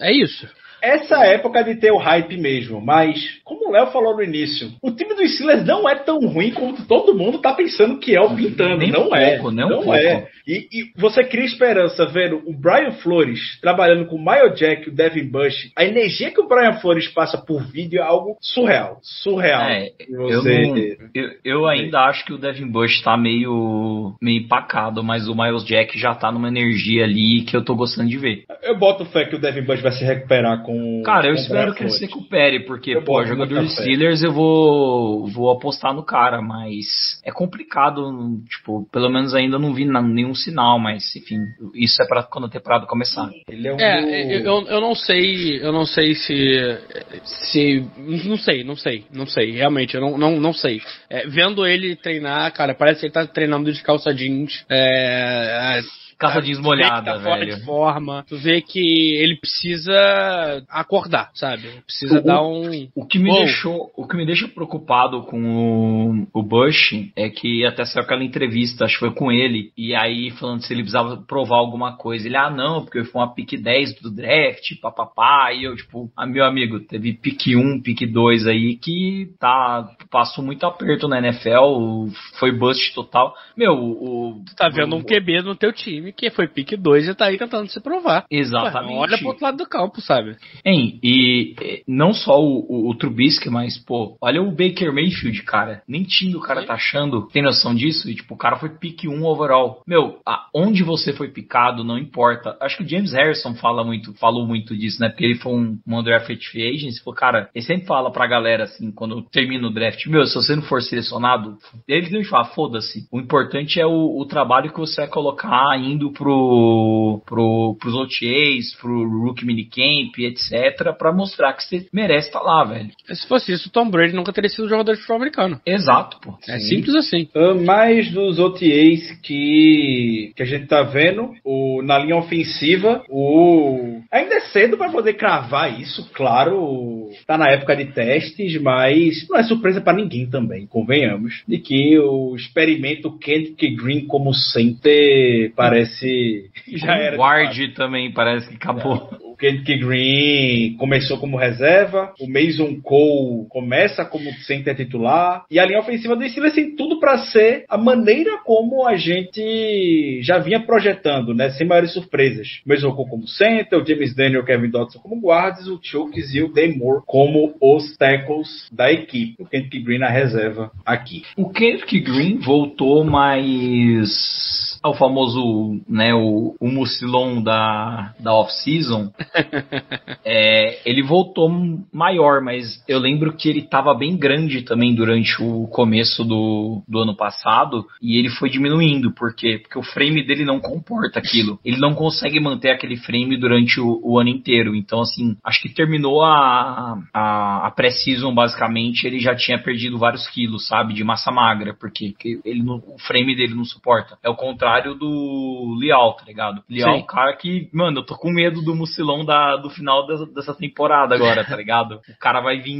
é 0.00 0.12
isso. 0.12 0.48
Essa 0.82 1.24
época 1.26 1.62
de 1.64 1.74
ter 1.76 1.90
o 1.90 1.96
hype 1.98 2.36
mesmo, 2.36 2.80
mas 2.80 3.38
como 3.44 3.68
o 3.68 3.72
Léo 3.72 3.88
falou 3.88 4.14
no 4.16 4.22
início, 4.22 4.70
o 4.82 4.90
time 4.90 5.14
dos 5.14 5.34
Steelers 5.34 5.64
não 5.66 5.88
é 5.88 5.94
tão 5.96 6.18
ruim 6.20 6.50
quanto 6.52 6.86
todo 6.86 7.14
mundo 7.16 7.38
tá 7.40 7.52
pensando 7.52 7.98
que 7.98 8.14
é 8.16 8.20
o 8.20 8.34
pintando. 8.34 8.78
Nem 8.78 8.90
não 8.90 9.10
um 9.10 9.14
é. 9.16 9.34
pouco, 9.36 9.50
nem 9.50 9.64
um 9.64 9.68
não 9.68 9.76
pouco. 9.82 9.94
é. 9.94 10.28
E, 10.46 10.66
e 10.72 10.92
você 10.96 11.22
cria 11.24 11.44
esperança 11.44 12.06
vendo 12.06 12.40
o 12.46 12.52
Brian 12.54 12.92
Flores 13.02 13.60
trabalhando 13.60 14.06
com 14.06 14.16
o 14.16 14.24
Mayo 14.24 14.54
Jack 14.54 14.86
e 14.86 14.90
o 14.90 14.94
Devin 14.94 15.28
Bush. 15.28 15.70
A 15.76 15.84
energia 15.84 16.30
que 16.30 16.40
o 16.40 16.48
Brian 16.48 16.74
Flores 16.80 17.06
passa 17.08 17.36
por 17.36 17.62
vídeo 17.70 18.00
é 18.00 18.02
algo 18.02 18.36
surreal. 18.40 18.98
Surreal. 19.02 19.62
É, 19.68 19.88
E 20.00 20.12
eu, 20.12 20.22
você- 20.42 20.62
não- 20.66 20.76
eu, 21.14 21.30
eu 21.44 21.66
ainda 21.66 22.00
acho 22.06 22.24
que 22.24 22.32
o 22.32 22.38
Devin 22.38 22.66
Bush 22.70 23.02
tá 23.02 23.16
meio, 23.16 24.14
meio 24.22 24.42
empacado, 24.42 25.02
mas 25.04 25.28
o 25.28 25.34
Miles 25.34 25.64
Jack 25.64 25.98
já 25.98 26.14
tá 26.14 26.32
numa 26.32 26.48
energia 26.48 27.04
ali 27.04 27.42
que 27.42 27.56
eu 27.56 27.64
tô 27.64 27.74
gostando 27.74 28.08
de 28.08 28.16
ver. 28.16 28.44
Eu 28.62 28.78
boto 28.78 29.04
fé 29.04 29.24
que 29.26 29.36
o 29.36 29.38
Devin 29.40 29.62
Bush 29.62 29.80
vai 29.82 29.92
se 29.92 30.04
recuperar 30.04 30.62
com. 30.68 31.02
Cara, 31.02 31.28
eu 31.28 31.34
com 31.34 31.40
espero 31.40 31.74
que 31.74 31.82
ele 31.82 31.90
se 31.90 32.04
recupere, 32.04 32.60
porque, 32.66 32.90
Eu 32.90 33.02
pô, 33.02 33.24
jogador 33.24 33.62
fé. 33.62 33.68
Steelers 33.68 34.22
eu 34.22 34.32
vou, 34.32 35.26
vou 35.28 35.50
apostar 35.50 35.94
no 35.94 36.04
cara, 36.04 36.42
mas 36.42 37.20
é 37.24 37.32
complicado, 37.32 38.02
tipo, 38.50 38.86
pelo 38.92 39.08
menos 39.08 39.34
ainda 39.34 39.58
não 39.58 39.72
vi 39.72 39.86
nenhum 39.86 40.34
sinal, 40.34 40.78
mas 40.78 41.16
enfim, 41.16 41.38
isso 41.74 42.02
é 42.02 42.06
pra 42.06 42.22
quando 42.22 42.44
a 42.46 42.50
temporada 42.50 42.84
começar. 42.86 43.30
Ele 43.48 43.66
é 43.68 43.72
um. 43.74 43.80
É, 43.80 44.02
do- 44.40 44.46
eu- 44.46 44.66
eu 44.68 44.80
não 44.80 44.94
sei, 44.94 45.58
eu 45.64 45.72
não 45.72 45.86
sei 45.86 46.14
se. 46.14 46.78
se 47.24 47.84
não 48.26 48.36
sei, 48.36 48.62
não 48.64 48.76
sei, 48.76 49.04
não 49.12 49.26
sei, 49.26 49.52
realmente, 49.52 49.94
eu 49.94 50.00
não, 50.02 50.18
não, 50.18 50.38
não 50.38 50.52
sei. 50.52 50.82
É, 51.08 51.26
vendo 51.26 51.66
ele 51.66 51.96
treinar, 51.96 52.52
cara, 52.52 52.74
parece 52.74 53.00
que 53.00 53.06
ele 53.06 53.12
tá 53.14 53.26
treinando 53.26 53.72
de 53.72 53.82
calça 53.82 54.12
jeans. 54.12 54.64
É, 54.68 55.80
Calça 56.18 56.42
jeans 56.42 56.58
molhada, 56.60 57.14
tá 57.14 57.20
fora 57.20 57.40
velho. 57.44 57.56
de 57.56 57.64
forma. 57.64 58.24
Tu 58.28 58.36
vê 58.36 58.60
que 58.60 59.14
ele 59.16 59.36
precisa 59.36 60.64
acordar, 60.68 61.30
sabe? 61.34 61.68
Precisa 61.86 62.18
O- 62.18 62.24
dar 62.24 62.42
um. 62.42 62.88
O 62.94 63.06
que 63.06 63.18
me 63.18 63.30
Uou. 63.30 63.38
deixou, 63.38 63.90
o 63.96 64.06
que 64.06 64.16
me 64.16 64.26
deixa 64.26 64.48
preocupado 64.48 65.22
com 65.22 66.26
o, 66.32 66.40
o 66.40 66.42
Bush 66.42 66.92
é 67.16 67.28
que 67.28 67.64
até 67.64 67.84
saiu 67.84 68.04
aquela 68.04 68.24
entrevista, 68.24 68.84
acho 68.84 68.94
que 68.94 69.00
foi 69.00 69.14
com 69.14 69.30
ele, 69.30 69.70
e 69.76 69.94
aí 69.94 70.30
falando 70.32 70.62
se 70.62 70.72
ele 70.72 70.82
precisava 70.82 71.16
provar 71.18 71.58
alguma 71.58 71.96
coisa. 71.96 72.26
Ele, 72.26 72.36
ah, 72.36 72.50
não, 72.50 72.82
porque 72.82 73.04
foi 73.04 73.20
uma 73.20 73.32
pick 73.34 73.52
10 73.60 74.00
do 74.00 74.10
draft, 74.10 74.78
papapá, 74.80 75.52
e 75.52 75.64
eu, 75.64 75.76
tipo, 75.76 76.10
ah, 76.16 76.26
meu 76.26 76.44
amigo, 76.44 76.80
teve 76.80 77.12
pick 77.12 77.46
1, 77.56 77.80
pick 77.82 78.10
2 78.10 78.46
aí 78.46 78.76
que 78.76 79.30
tá, 79.38 79.88
passou 80.10 80.44
muito 80.44 80.64
aperto 80.66 81.06
na 81.08 81.18
NFL, 81.18 82.08
foi 82.38 82.50
bust 82.52 82.92
total. 82.94 83.34
Meu, 83.56 83.72
o. 83.74 84.42
Tu 84.46 84.56
tá 84.56 84.68
vendo 84.68 84.94
o- 84.94 84.98
um 84.98 85.02
QB 85.02 85.42
no 85.42 85.54
teu 85.54 85.72
time 85.72 86.07
que 86.12 86.30
foi 86.30 86.48
pick 86.48 86.76
2 86.76 87.08
e 87.08 87.14
tá 87.14 87.26
aí 87.26 87.38
tentando 87.38 87.68
se 87.68 87.80
provar. 87.80 88.24
Exatamente. 88.30 88.94
Ué, 88.94 88.98
olha 88.98 89.18
pro 89.18 89.28
outro 89.28 89.44
lado 89.44 89.58
do 89.58 89.68
campo, 89.68 90.00
sabe? 90.00 90.36
Hein, 90.64 90.98
e 91.02 91.82
não 91.86 92.12
só 92.12 92.40
o, 92.40 92.66
o, 92.68 92.90
o 92.90 92.94
Trubisky, 92.94 93.50
mas, 93.50 93.78
pô, 93.78 94.16
olha 94.20 94.42
o 94.42 94.50
Baker 94.50 94.92
Mayfield, 94.92 95.42
cara. 95.42 95.82
Nem 95.88 96.04
time 96.04 96.36
o 96.36 96.40
cara 96.40 96.64
tá 96.64 96.74
achando. 96.74 97.28
Tem 97.28 97.42
noção 97.42 97.74
disso? 97.74 98.08
E, 98.10 98.14
tipo, 98.14 98.34
o 98.34 98.38
cara 98.38 98.56
foi 98.56 98.70
pick 98.70 99.04
1 99.04 99.24
overall. 99.24 99.82
Meu, 99.86 100.20
aonde 100.24 100.82
você 100.82 101.12
foi 101.12 101.28
picado, 101.28 101.84
não 101.84 101.98
importa. 101.98 102.56
Acho 102.60 102.78
que 102.78 102.84
o 102.84 102.88
James 102.88 103.12
Harrison 103.12 103.54
fala 103.54 103.84
muito, 103.84 104.14
falou 104.14 104.46
muito 104.46 104.76
disso, 104.76 105.00
né? 105.00 105.08
Porque 105.08 105.24
ele 105.24 105.36
foi 105.36 105.52
um, 105.52 105.78
um 105.86 105.98
undrafted 105.98 106.46
free 106.48 106.68
agent. 106.68 106.98
Falou, 107.02 107.16
cara, 107.16 107.50
ele 107.54 107.64
sempre 107.64 107.86
fala 107.86 108.10
pra 108.10 108.26
galera, 108.26 108.64
assim, 108.64 108.90
quando 108.90 109.22
termina 109.22 109.66
o 109.66 109.72
draft, 109.72 110.06
meu, 110.06 110.26
se 110.26 110.34
você 110.34 110.54
não 110.54 110.62
for 110.62 110.82
selecionado, 110.82 111.56
eles 111.86 112.10
não 112.10 112.22
falam, 112.24 112.46
foda-se. 112.52 113.06
O 113.12 113.18
importante 113.18 113.80
é 113.80 113.86
o, 113.86 114.18
o 114.18 114.26
trabalho 114.26 114.72
que 114.72 114.78
você 114.78 115.02
vai 115.02 115.10
colocar 115.10 115.70
ainda 115.70 115.97
indo 115.98 116.12
pro, 116.12 117.20
pro, 117.26 117.76
pros 117.80 117.94
OTAs, 117.94 118.74
pro 118.80 119.24
Rookie 119.24 119.44
Minicamp, 119.44 120.12
etc, 120.18 120.96
pra 120.96 121.12
mostrar 121.12 121.52
que 121.54 121.64
você 121.64 121.86
merece 121.92 122.28
estar 122.28 122.40
lá, 122.40 122.64
velho. 122.64 122.90
Se 123.08 123.26
fosse 123.26 123.52
isso, 123.52 123.68
o 123.68 123.72
Tom 123.72 123.90
Brady 123.90 124.14
nunca 124.14 124.32
teria 124.32 124.48
sido 124.48 124.68
jogador 124.68 124.92
de 124.92 124.98
futebol 124.98 125.16
americano. 125.16 125.60
Exato, 125.66 126.18
pô. 126.20 126.38
É 126.48 126.58
simples 126.60 126.94
assim. 126.94 127.28
Ah, 127.34 127.54
mais 127.54 128.10
dos 128.12 128.38
OTAs 128.38 129.18
que, 129.22 130.32
que 130.36 130.42
a 130.42 130.46
gente 130.46 130.66
tá 130.66 130.82
vendo, 130.82 131.32
o, 131.44 131.82
na 131.82 131.98
linha 131.98 132.16
ofensiva, 132.16 133.02
o. 133.10 134.00
Ainda 134.12 134.36
é 134.36 134.40
cedo 134.52 134.76
pra 134.76 134.90
poder 134.90 135.14
cravar 135.14 135.80
isso, 135.80 136.08
claro. 136.12 137.08
Tá 137.26 137.36
na 137.36 137.50
época 137.50 137.74
de 137.76 137.86
testes, 137.86 138.60
mas 138.60 139.26
não 139.28 139.38
é 139.38 139.42
surpresa 139.42 139.80
pra 139.80 139.92
ninguém 139.92 140.28
também, 140.28 140.66
convenhamos. 140.66 141.42
De 141.46 141.58
que 141.58 141.98
o 141.98 142.36
experimento 142.36 143.18
Kendrick 143.18 143.74
Green 143.74 144.06
como 144.06 144.32
center 144.32 145.52
parece. 145.56 145.87
Já 146.68 146.96
era. 146.96 147.16
Guard 147.16 147.74
também 147.74 148.12
parece 148.12 148.48
que 148.48 148.56
acabou. 148.56 149.10
o 149.20 149.36
Kendrick 149.36 149.78
Green 149.78 150.76
começou 150.76 151.18
como 151.18 151.36
reserva, 151.36 152.12
o 152.20 152.26
Mason 152.26 152.80
Cole 152.82 153.46
começa 153.48 154.04
como 154.04 154.32
center 154.44 154.74
titular, 154.74 155.44
e 155.50 155.58
a 155.58 155.64
linha 155.64 155.80
ofensiva 155.80 156.16
do 156.16 156.28
Steelers 156.28 156.54
tem 156.54 156.74
tudo 156.74 156.98
para 156.98 157.18
ser 157.18 157.64
a 157.68 157.78
maneira 157.78 158.38
como 158.44 158.86
a 158.86 158.96
gente 158.96 160.20
já 160.22 160.38
vinha 160.38 160.60
projetando, 160.60 161.34
né? 161.34 161.50
Sem 161.50 161.66
maiores 161.66 161.92
surpresas. 161.92 162.60
O 162.66 162.68
Mason 162.68 162.92
Cole 162.92 163.10
como 163.10 163.28
center, 163.28 163.78
o 163.78 163.86
James 163.86 164.14
Daniel 164.14 164.40
e 164.40 164.42
o 164.42 164.46
Kevin 164.46 164.70
Dodson 164.70 164.98
como 164.98 165.20
guardas, 165.20 165.66
o 165.68 165.78
Chukes 165.82 166.34
e 166.34 166.42
o 166.42 166.52
Daymore 166.52 167.02
como 167.06 167.54
os 167.60 167.96
tackles 167.96 168.68
da 168.72 168.92
equipe. 168.92 169.36
O 169.38 169.46
Kendrick 169.46 169.80
Green 169.80 169.98
na 169.98 170.08
reserva 170.08 170.70
aqui. 170.84 171.22
O 171.36 171.50
Kendrick 171.50 172.00
Green 172.00 172.38
voltou 172.38 173.04
mais 173.04 174.77
ao 174.82 174.94
famoso, 174.94 175.80
né, 175.88 176.14
o, 176.14 176.54
o 176.60 176.68
mucilon 176.68 177.42
da, 177.42 178.14
da 178.20 178.32
off-season. 178.34 179.10
É, 180.30 180.80
ele 180.88 181.02
voltou 181.02 181.48
maior, 181.92 182.42
mas 182.42 182.84
eu 182.86 182.98
lembro 182.98 183.34
que 183.34 183.48
ele 183.48 183.60
estava 183.60 183.94
bem 183.94 184.14
grande 184.16 184.60
também 184.62 184.94
durante 184.94 185.42
o 185.42 185.66
começo 185.68 186.22
do, 186.22 186.82
do 186.86 186.98
ano 186.98 187.16
passado 187.16 187.86
e 188.02 188.18
ele 188.18 188.28
foi 188.28 188.50
diminuindo. 188.50 189.12
Por 189.14 189.34
quê? 189.34 189.58
Porque 189.62 189.78
o 189.78 189.82
frame 189.82 190.22
dele 190.26 190.44
não 190.44 190.60
comporta 190.60 191.18
aquilo. 191.18 191.58
Ele 191.64 191.78
não 191.78 191.94
consegue 191.94 192.38
manter 192.40 192.70
aquele 192.70 192.96
frame 192.96 193.38
durante 193.38 193.80
o, 193.80 194.00
o 194.02 194.18
ano 194.18 194.28
inteiro. 194.28 194.74
Então, 194.74 195.00
assim, 195.00 195.34
acho 195.42 195.62
que 195.62 195.72
terminou 195.72 196.22
a, 196.22 196.98
a, 197.14 197.66
a 197.66 197.70
pré-season, 197.70 198.34
basicamente, 198.34 199.06
ele 199.06 199.18
já 199.20 199.34
tinha 199.34 199.58
perdido 199.58 199.98
vários 199.98 200.26
quilos, 200.28 200.66
sabe? 200.66 200.92
De 200.92 201.04
massa 201.04 201.30
magra, 201.30 201.74
porque, 201.78 202.10
porque 202.10 202.40
ele 202.44 202.62
não- 202.62 202.82
o 202.86 202.98
frame 202.98 203.34
dele 203.34 203.54
não 203.54 203.64
suporta. 203.64 204.18
É 204.22 204.28
o 204.28 204.36
contrário 204.36 204.67
do 204.98 205.76
Leal, 205.80 206.14
tá 206.14 206.24
ligado? 206.26 206.62
Leal 206.68 206.94
é 206.94 206.96
um 206.96 207.06
cara 207.06 207.34
que, 207.36 207.68
mano, 207.72 207.98
eu 208.00 208.06
tô 208.06 208.14
com 208.16 208.30
medo 208.30 208.62
do 208.62 208.74
mucilão 208.74 209.24
da, 209.24 209.56
do 209.56 209.70
final 209.70 210.06
dessa, 210.06 210.26
dessa 210.26 210.54
temporada 210.54 211.14
agora, 211.14 211.44
tá 211.44 211.56
ligado? 211.56 212.00
O 212.08 212.18
cara 212.18 212.40
vai 212.40 212.58
vir. 212.60 212.76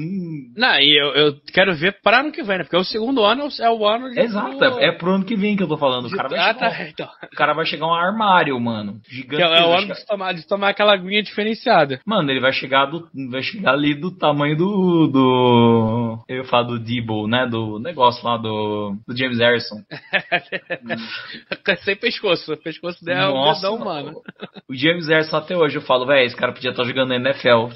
Não, 0.57 0.79
e 0.79 0.97
eu, 0.99 1.07
eu 1.15 1.35
quero 1.53 1.75
ver 1.75 1.99
para 2.03 2.21
ano 2.21 2.33
que 2.33 2.43
vem, 2.43 2.59
né? 2.59 2.65
Porque 2.65 2.77
o 2.77 2.85
segundo 2.85 3.25
ano 3.25 3.49
é 3.61 3.71
o 3.71 3.87
ano 3.87 4.11
de. 4.11 4.21
Exato, 4.21 4.63
é, 4.65 4.87
é 4.89 4.93
pro 4.93 5.13
ano 5.15 5.25
que 5.25 5.37
vem 5.37 5.57
que 5.57 5.63
eu 5.63 5.69
tô 5.69 5.77
falando. 5.77 6.07
O 6.07 6.11
cara 6.11 6.29
vai, 6.29 6.39
Ah, 6.39 6.55
chegar, 6.55 6.71
tá. 6.71 6.85
Então. 6.89 7.09
o 7.33 7.37
cara 7.37 7.53
vai 7.55 7.67
chegar 7.67 7.87
um 7.87 7.95
armário, 7.95 8.59
mano. 8.61 9.01
Que 9.05 9.17
Gigante. 9.17 9.43
é, 9.43 9.59
é 9.61 9.65
o 9.67 9.71
ano 9.73 9.81
chegar- 9.83 9.95
de 9.95 10.07
tomar, 10.07 10.33
de 10.35 10.47
tomar 10.47 10.69
aquela 10.71 10.93
aguinha 10.95 11.23
diferenciada. 11.23 12.01
Mano, 12.07 12.31
ele 12.31 12.41
vai 12.41 12.53
chegar 12.53 12.87
do. 12.87 13.09
Vai 13.31 13.43
chegar 13.43 13.73
ali 13.73 13.95
do 13.95 14.11
tamanho 14.11 14.57
do. 14.57 15.07
do 15.09 16.19
eu 16.29 16.37
ia 16.39 16.45
falar 16.45 16.65
do 16.65 16.79
Debo, 16.79 17.27
né? 17.27 17.47
Do 17.47 17.79
negócio 17.79 18.25
lá 18.27 18.37
do. 18.37 18.97
Do 19.07 19.17
James 19.17 19.39
Harrison. 19.39 19.77
Sem 21.85 21.97
pescoço. 21.97 22.53
O 22.53 22.57
pescoço 22.57 23.05
dele 23.05 23.21
é 23.21 23.29
um 23.29 23.53
dedão, 23.53 23.79
mano. 23.79 24.23
O 24.69 24.75
James 24.75 25.09
Harrison 25.09 25.37
até 25.37 25.57
hoje 25.57 25.77
eu 25.77 25.83
falo, 25.83 26.07
velho, 26.07 26.27
esse 26.27 26.37
cara 26.37 26.53
podia 26.53 26.71
estar 26.71 26.85
jogando 26.85 27.09
na 27.09 27.17
NFL 27.17 27.69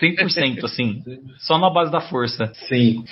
100%, 0.00 0.64
assim. 0.64 1.02
Só 1.38 1.58
na 1.58 1.70
base 1.70 1.90
da 1.90 2.00
força. 2.00 2.52
Sim. 2.68 3.04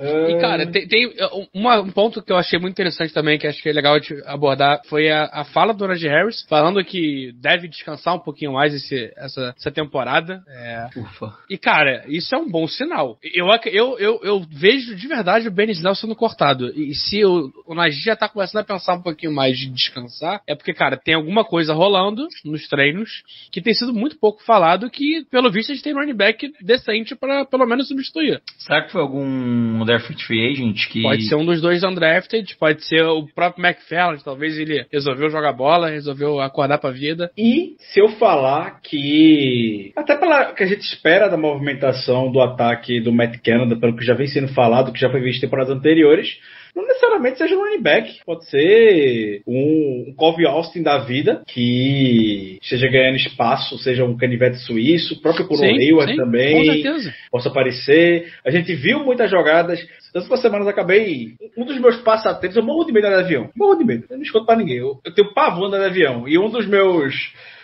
E, 0.00 0.40
cara, 0.40 0.66
tem, 0.66 0.86
tem 0.88 1.12
uma- 1.54 1.80
um 1.80 1.90
ponto 1.90 2.22
que 2.22 2.32
eu 2.32 2.36
achei 2.36 2.58
muito 2.58 2.72
interessante 2.72 3.12
também, 3.12 3.38
que 3.38 3.46
acho 3.46 3.62
que 3.62 3.68
é 3.68 3.72
legal 3.72 3.98
de 4.00 4.14
abordar, 4.26 4.80
foi 4.88 5.10
a, 5.10 5.24
a 5.32 5.44
fala 5.44 5.74
do 5.74 5.86
Najee 5.86 6.08
Harris, 6.08 6.44
falando 6.48 6.82
que 6.84 7.32
deve 7.40 7.68
descansar 7.68 8.14
um 8.14 8.18
pouquinho 8.20 8.52
mais 8.52 8.72
esse, 8.74 9.12
essa, 9.16 9.54
essa 9.56 9.70
temporada. 9.70 10.42
É, 10.48 10.86
Ufa. 10.96 11.34
E, 11.48 11.58
cara, 11.58 12.04
isso 12.08 12.34
é 12.34 12.38
um 12.38 12.48
bom 12.50 12.66
sinal. 12.66 13.18
Eu, 13.22 13.46
eu, 13.66 13.98
eu, 13.98 14.20
eu 14.22 14.40
vejo 14.50 14.94
de 14.96 15.06
verdade 15.08 15.48
o 15.48 15.50
Ben 15.50 15.70
Snell 15.70 15.94
sendo 15.94 16.16
cortado. 16.16 16.70
E 16.74 16.94
se 16.94 17.24
o, 17.24 17.50
o 17.66 17.74
Najee 17.74 18.04
já 18.04 18.16
tá 18.16 18.28
começando 18.28 18.60
a 18.62 18.64
pensar 18.64 18.94
um 18.94 19.02
pouquinho 19.02 19.32
mais 19.32 19.58
de 19.58 19.66
descansar, 19.70 20.40
é 20.46 20.54
porque, 20.54 20.72
cara, 20.72 20.96
tem 20.96 21.14
alguma 21.14 21.44
coisa 21.44 21.74
rolando 21.74 22.26
nos 22.44 22.66
treinos 22.68 23.22
que 23.52 23.60
tem 23.60 23.74
sido 23.74 23.92
muito 23.92 24.18
pouco 24.18 24.42
falado 24.44 24.88
que, 24.90 25.24
pelo 25.30 25.50
visto, 25.50 25.72
a 25.72 25.74
gente 25.74 25.84
tem 25.84 25.94
um 25.94 25.98
running 25.98 26.14
back 26.16 26.52
decente 26.62 27.14
pra 27.14 27.44
pelo 27.44 27.66
menos 27.66 27.88
substituir. 27.88 28.40
Será 28.58 28.82
que 28.84 28.92
foi 28.92 29.00
algum 29.00 29.84
Undrafted 29.90 30.24
Free 30.24 30.52
Agent 30.52 30.88
que. 30.88 31.02
Pode 31.02 31.28
ser 31.28 31.34
um 31.34 31.44
dos 31.44 31.60
dois 31.60 31.82
undrafted, 31.82 32.56
pode 32.58 32.84
ser 32.84 33.02
o 33.02 33.26
próprio 33.34 33.64
McFarland, 33.64 34.22
talvez 34.24 34.58
ele 34.58 34.86
resolveu 34.92 35.30
jogar 35.30 35.52
bola, 35.52 35.90
resolveu 35.90 36.40
acordar 36.40 36.78
pra 36.78 36.90
vida. 36.90 37.30
E 37.36 37.74
se 37.78 38.00
eu 38.00 38.08
falar 38.10 38.80
que, 38.82 39.92
até 39.96 40.16
pela 40.16 40.52
que 40.52 40.62
a 40.62 40.66
gente 40.66 40.82
espera 40.82 41.28
da 41.28 41.36
movimentação 41.36 42.30
do 42.30 42.40
ataque 42.40 43.00
do 43.00 43.12
Matt 43.12 43.38
Canada, 43.42 43.76
pelo 43.76 43.96
que 43.96 44.04
já 44.04 44.14
vem 44.14 44.26
sendo 44.26 44.48
falado, 44.48 44.92
que 44.92 45.00
já 45.00 45.10
foi 45.10 45.20
visto 45.20 45.38
em 45.38 45.40
temporadas 45.42 45.76
anteriores, 45.76 46.38
não 46.74 46.86
necessariamente 46.86 47.38
seja 47.38 47.56
um 47.56 47.60
running 47.60 47.82
back. 47.82 48.20
Pode 48.24 48.48
ser 48.48 49.42
um, 49.46 50.06
um 50.08 50.14
Cove 50.14 50.46
Austin 50.46 50.82
da 50.82 50.98
vida, 50.98 51.42
que 51.46 52.58
esteja 52.62 52.88
ganhando 52.88 53.16
espaço, 53.16 53.78
seja 53.78 54.04
um 54.04 54.16
canivete 54.16 54.58
suíço, 54.58 55.14
o 55.14 55.20
próprio 55.20 55.46
Conor 55.46 55.64
Hayward 55.64 56.16
também 56.16 56.66
Com 56.66 56.72
certeza. 56.72 57.14
possa 57.30 57.48
aparecer. 57.48 58.32
A 58.44 58.50
gente 58.50 58.74
viu 58.74 59.00
muitas 59.04 59.30
jogadas. 59.30 59.80
Das 60.12 60.26
duas 60.26 60.40
semanas 60.40 60.66
acabei. 60.66 61.34
Um 61.56 61.64
dos 61.64 61.78
meus 61.78 61.96
passatempos, 61.98 62.56
eu 62.56 62.64
morro 62.64 62.84
de 62.84 62.92
medo 62.92 63.08
de 63.08 63.14
avião. 63.14 63.50
Morro 63.56 63.76
de 63.76 63.84
medo. 63.84 64.04
Eu 64.10 64.16
não 64.16 64.22
escuto 64.22 64.44
pra 64.46 64.56
ninguém. 64.56 64.78
Eu, 64.78 64.98
eu 65.04 65.14
tenho 65.14 65.32
pavor 65.32 65.70
de 65.70 65.76
avião. 65.76 66.28
E 66.28 66.38
um 66.38 66.50
dos 66.50 66.66
meus. 66.66 67.14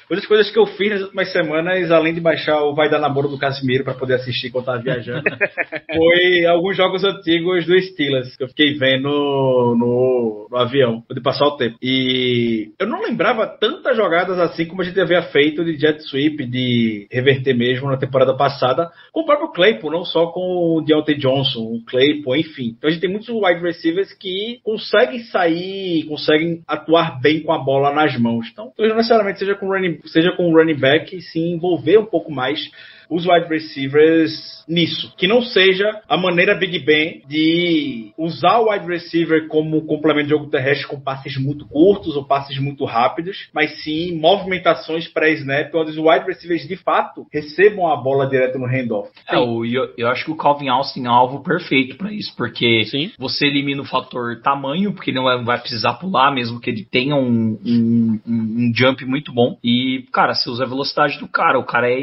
Das 0.09 0.25
coisas 0.27 0.51
que 0.51 0.59
eu 0.59 0.67
fiz 0.67 0.91
nas 0.91 1.03
últimas 1.03 1.33
semanas, 1.33 1.91
além 1.91 2.15
de 2.15 2.21
baixar 2.21 2.63
o 2.63 2.75
Vai 2.75 2.89
Dar 2.89 3.01
Namoro 3.01 3.29
do 3.29 3.39
Casimiro 3.39 3.83
pra 3.83 3.95
poder 3.95 4.15
assistir 4.15 4.49
enquanto 4.49 4.67
tava 4.67 4.83
viajando, 4.83 5.23
foi 5.95 6.47
alguns 6.47 6.77
jogos 6.77 7.03
antigos 7.03 7.67
do 7.67 7.81
Steelers 7.81 8.37
que 8.37 8.45
eu 8.45 8.49
fiquei 8.49 8.75
vendo 8.75 9.09
no, 9.09 10.47
no 10.51 10.57
avião, 10.57 11.03
de 11.11 11.21
passar 11.21 11.47
o 11.47 11.57
tempo. 11.57 11.77
E 11.83 12.71
eu 12.79 12.87
não 12.87 13.03
lembrava 13.03 13.47
tantas 13.47 13.97
jogadas 13.97 14.39
assim 14.39 14.67
como 14.67 14.83
a 14.83 14.85
gente 14.85 15.01
havia 15.01 15.23
feito 15.23 15.65
de 15.65 15.77
jet 15.77 16.01
sweep, 16.03 16.47
de 16.47 17.09
reverter 17.11 17.55
mesmo 17.55 17.91
na 17.91 17.97
temporada 17.97 18.37
passada, 18.37 18.91
com 19.13 19.23
o 19.23 19.27
próprio 19.27 19.53
Claypool, 19.53 19.91
não 19.91 20.05
só 20.05 20.27
com 20.29 20.41
o 20.41 20.83
Deontay 20.83 21.17
Johnson, 21.17 21.61
o 21.61 21.85
Claypool, 21.85 22.37
enfim. 22.37 22.75
Então 22.77 22.89
a 22.89 22.93
gente 22.93 23.01
tem 23.01 23.11
muitos 23.11 23.29
wide 23.29 23.61
receivers 23.61 24.13
que 24.13 24.61
conseguem 24.63 25.21
sair, 25.25 26.05
conseguem 26.05 26.63
atuar 26.67 27.21
bem 27.21 27.43
com 27.43 27.53
a 27.53 27.59
bola 27.59 27.93
nas 27.93 28.17
mãos. 28.19 28.47
Então, 28.53 28.73
não 28.79 28.97
necessariamente 28.97 29.39
seja 29.39 29.55
com 29.55 29.67
running, 29.67 29.96
seja 30.07 30.33
com 30.33 30.51
o 30.51 30.57
running 30.57 30.79
back, 30.79 31.21
se 31.21 31.39
envolver 31.39 31.99
um 31.99 32.07
pouco 32.07 32.31
mais 32.31 32.71
os 33.11 33.27
wide 33.27 33.49
receivers 33.49 34.65
nisso. 34.69 35.13
Que 35.17 35.29
não 35.29 35.43
seja 35.43 36.01
a 36.09 36.17
maneira 36.17 36.55
Big 36.55 36.79
Ben 36.81 37.23
de 37.29 38.13
usar 38.19 38.59
o 38.59 38.71
wide 38.71 38.87
receiver 38.87 39.47
como 39.49 39.87
complemento 39.87 40.25
de 40.25 40.31
jogo 40.31 40.51
terrestre 40.51 40.89
com 40.89 41.01
passes 41.01 41.37
muito 41.39 41.67
curtos 41.69 42.17
ou 42.17 42.25
passes 42.25 42.59
muito 42.59 42.85
rápidos, 42.85 43.49
mas 43.55 43.83
sim 43.83 44.19
movimentações 44.19 45.07
pré-snap 45.09 45.73
onde 45.75 45.91
os 45.91 45.99
wide 45.99 46.27
receivers 46.27 46.67
de 46.67 46.77
fato 46.77 47.27
recebam 47.33 47.87
a 47.87 47.97
bola 47.97 48.27
direto 48.27 48.59
no 48.59 48.67
handoff. 48.67 49.11
É, 49.29 49.39
o, 49.39 49.65
eu, 49.65 49.93
eu 49.97 50.09
acho 50.09 50.25
que 50.25 50.31
o 50.31 50.37
Calvin 50.37 50.69
Austin 50.69 51.05
é 51.05 51.09
um 51.11 51.13
alvo 51.13 51.43
perfeito 51.43 51.97
pra 51.97 52.13
isso, 52.13 52.35
porque 52.37 52.85
Sim. 52.87 53.13
você 53.19 53.47
elimina 53.47 53.83
o 53.83 53.87
fator 53.87 54.41
tamanho, 54.43 54.93
porque 54.93 55.11
ele 55.11 55.19
não 55.19 55.25
vai, 55.25 55.43
vai 55.45 55.61
precisar 55.61 55.95
pular, 55.95 56.33
mesmo 56.33 56.61
que 56.61 56.71
ele 56.71 56.85
tenha 56.85 57.15
um, 57.15 57.59
um, 57.65 58.21
um- 58.27 58.57
um 58.69 58.73
jump 58.75 59.05
muito 59.05 59.33
bom. 59.33 59.57
E, 59.63 60.05
cara, 60.13 60.35
você 60.35 60.51
usa 60.51 60.65
a 60.65 60.69
velocidade 60.69 61.19
do 61.19 61.29
cara, 61.29 61.59
o 61.59 61.65
cara 61.65 61.91
é 61.91 62.01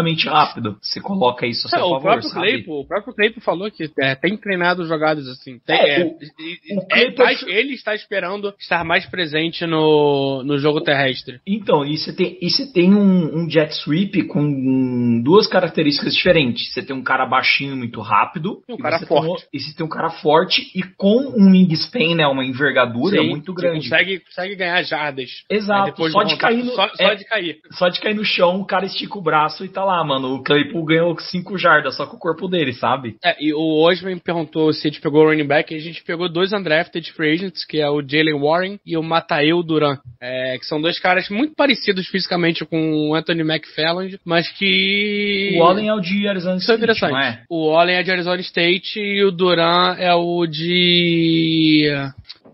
estupidamente 0.00 0.28
rápido. 0.28 0.76
Você 0.80 1.00
coloca 1.00 1.46
isso 1.46 1.66
a 1.66 1.70
seu 1.70 1.78
É, 1.78 1.82
o 1.82 1.88
favor, 1.90 2.02
próprio 2.02 2.28
sabe? 2.30 2.40
Claypool, 2.40 2.80
o 2.80 2.86
próprio 2.86 3.14
Claypool 3.14 3.42
falou 3.42 3.70
que 3.70 3.90
é, 3.98 4.14
tem 4.14 4.36
treinado 4.36 4.84
jogadas 4.86 5.26
assim. 5.28 5.58
Tem, 5.66 5.76
É, 5.76 6.00
é, 6.00 6.04
o- 6.04 6.08
o 6.08 6.80
é, 6.80 6.86
Claypool- 6.86 7.24
mas 7.24 7.42
ele 7.44 7.74
está 7.74 7.94
esperando 7.94 8.54
estar 8.58 8.84
mais 8.84 9.06
presente 9.06 9.66
no, 9.66 10.42
no 10.44 10.58
jogo 10.58 10.80
terrestre. 10.80 11.40
Então, 11.46 11.84
e 11.84 11.96
você 11.96 12.12
tem, 12.14 12.38
e 12.40 12.50
você 12.50 12.72
tem 12.72 12.94
um, 12.94 13.42
um 13.44 13.50
jet 13.50 13.72
sweep 13.74 14.24
com 14.24 15.20
duas 15.22 15.46
características 15.46 16.14
diferentes. 16.14 16.72
Você 16.72 16.82
tem 16.82 16.94
um 16.96 17.02
cara 17.02 17.26
baixinho 17.26 17.76
muito 17.76 18.00
rápido. 18.00 18.62
E 18.68 18.72
um 18.72 18.76
cara 18.76 18.98
você 18.98 19.06
tem 19.06 19.16
forte. 19.22 19.46
e 19.52 19.60
você 19.60 19.76
tem 19.76 19.86
um 19.86 19.88
cara 19.88 20.10
forte 20.10 20.70
e 20.74 20.82
com 20.82 21.34
um 21.36 21.50
wingspan, 21.52 22.14
né? 22.16 22.26
Uma 22.26 22.44
envergadura 22.44 23.20
Sim, 23.20 23.28
muito 23.28 23.52
grande. 23.52 23.88
Consegue, 23.88 24.20
consegue 24.20 24.56
ganhar 24.56 24.82
jardas. 24.82 25.30
Exato, 25.48 25.80
Aí 25.84 25.90
depois 25.90 26.12
só 26.12 26.22
de 26.22 26.34
contato, 26.34 26.40
cair 26.40 26.64
no- 26.64 26.72
só, 26.72 26.88
só 26.88 27.02
é. 27.04 27.14
de 27.14 27.24
cair. 27.24 27.58
Só 27.72 27.88
de 27.88 28.00
cair 28.00 28.14
no 28.14 28.24
chão, 28.24 28.60
o 28.60 28.64
cara 28.64 28.86
estica 28.86 29.18
o 29.18 29.22
braço 29.22 29.64
e 29.64 29.68
tá 29.68 29.84
falar, 29.90 30.04
mano. 30.04 30.34
O 30.34 30.42
Claypool 30.42 30.84
ganhou 30.84 31.18
5 31.18 31.58
jardas 31.58 31.96
só 31.96 32.06
com 32.06 32.16
o 32.16 32.20
corpo 32.20 32.46
dele, 32.46 32.72
sabe? 32.72 33.16
É, 33.24 33.36
e 33.42 33.52
o 33.52 33.82
Osman 33.82 34.18
perguntou 34.18 34.72
se 34.72 34.86
a 34.86 34.90
gente 34.90 35.00
pegou 35.00 35.24
o 35.24 35.28
running 35.28 35.46
back, 35.46 35.74
e 35.74 35.76
a 35.76 35.80
gente 35.80 36.02
pegou 36.04 36.28
dois 36.28 36.52
undrafted 36.52 37.12
free 37.12 37.32
agents, 37.32 37.64
que 37.64 37.80
é 37.80 37.90
o 37.90 38.00
Jalen 38.00 38.40
Warren 38.40 38.80
e 38.86 38.96
o 38.96 39.02
Mataeu 39.02 39.62
Duran, 39.62 39.98
é, 40.20 40.56
que 40.58 40.64
são 40.66 40.80
dois 40.80 40.98
caras 40.98 41.28
muito 41.28 41.54
parecidos 41.54 42.06
fisicamente 42.06 42.64
com 42.64 43.10
o 43.10 43.14
Anthony 43.14 43.42
McFarland, 43.42 44.18
mas 44.24 44.48
que... 44.48 45.56
O 45.58 45.64
Allen 45.64 45.88
é 45.88 45.94
o 45.94 46.00
de 46.00 46.28
Arizona 46.28 46.56
Isso 46.56 46.70
é 46.70 46.74
State, 46.74 46.82
interessante. 46.82 47.12
não 47.12 47.20
é? 47.20 47.42
O 47.50 47.76
Allen 47.76 47.96
é 47.96 48.02
de 48.02 48.10
Arizona 48.10 48.40
State 48.40 49.00
e 49.00 49.24
o 49.24 49.32
Duran 49.32 49.96
é 49.98 50.14
o 50.14 50.46
de... 50.46 51.90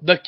Duck. 0.01 0.23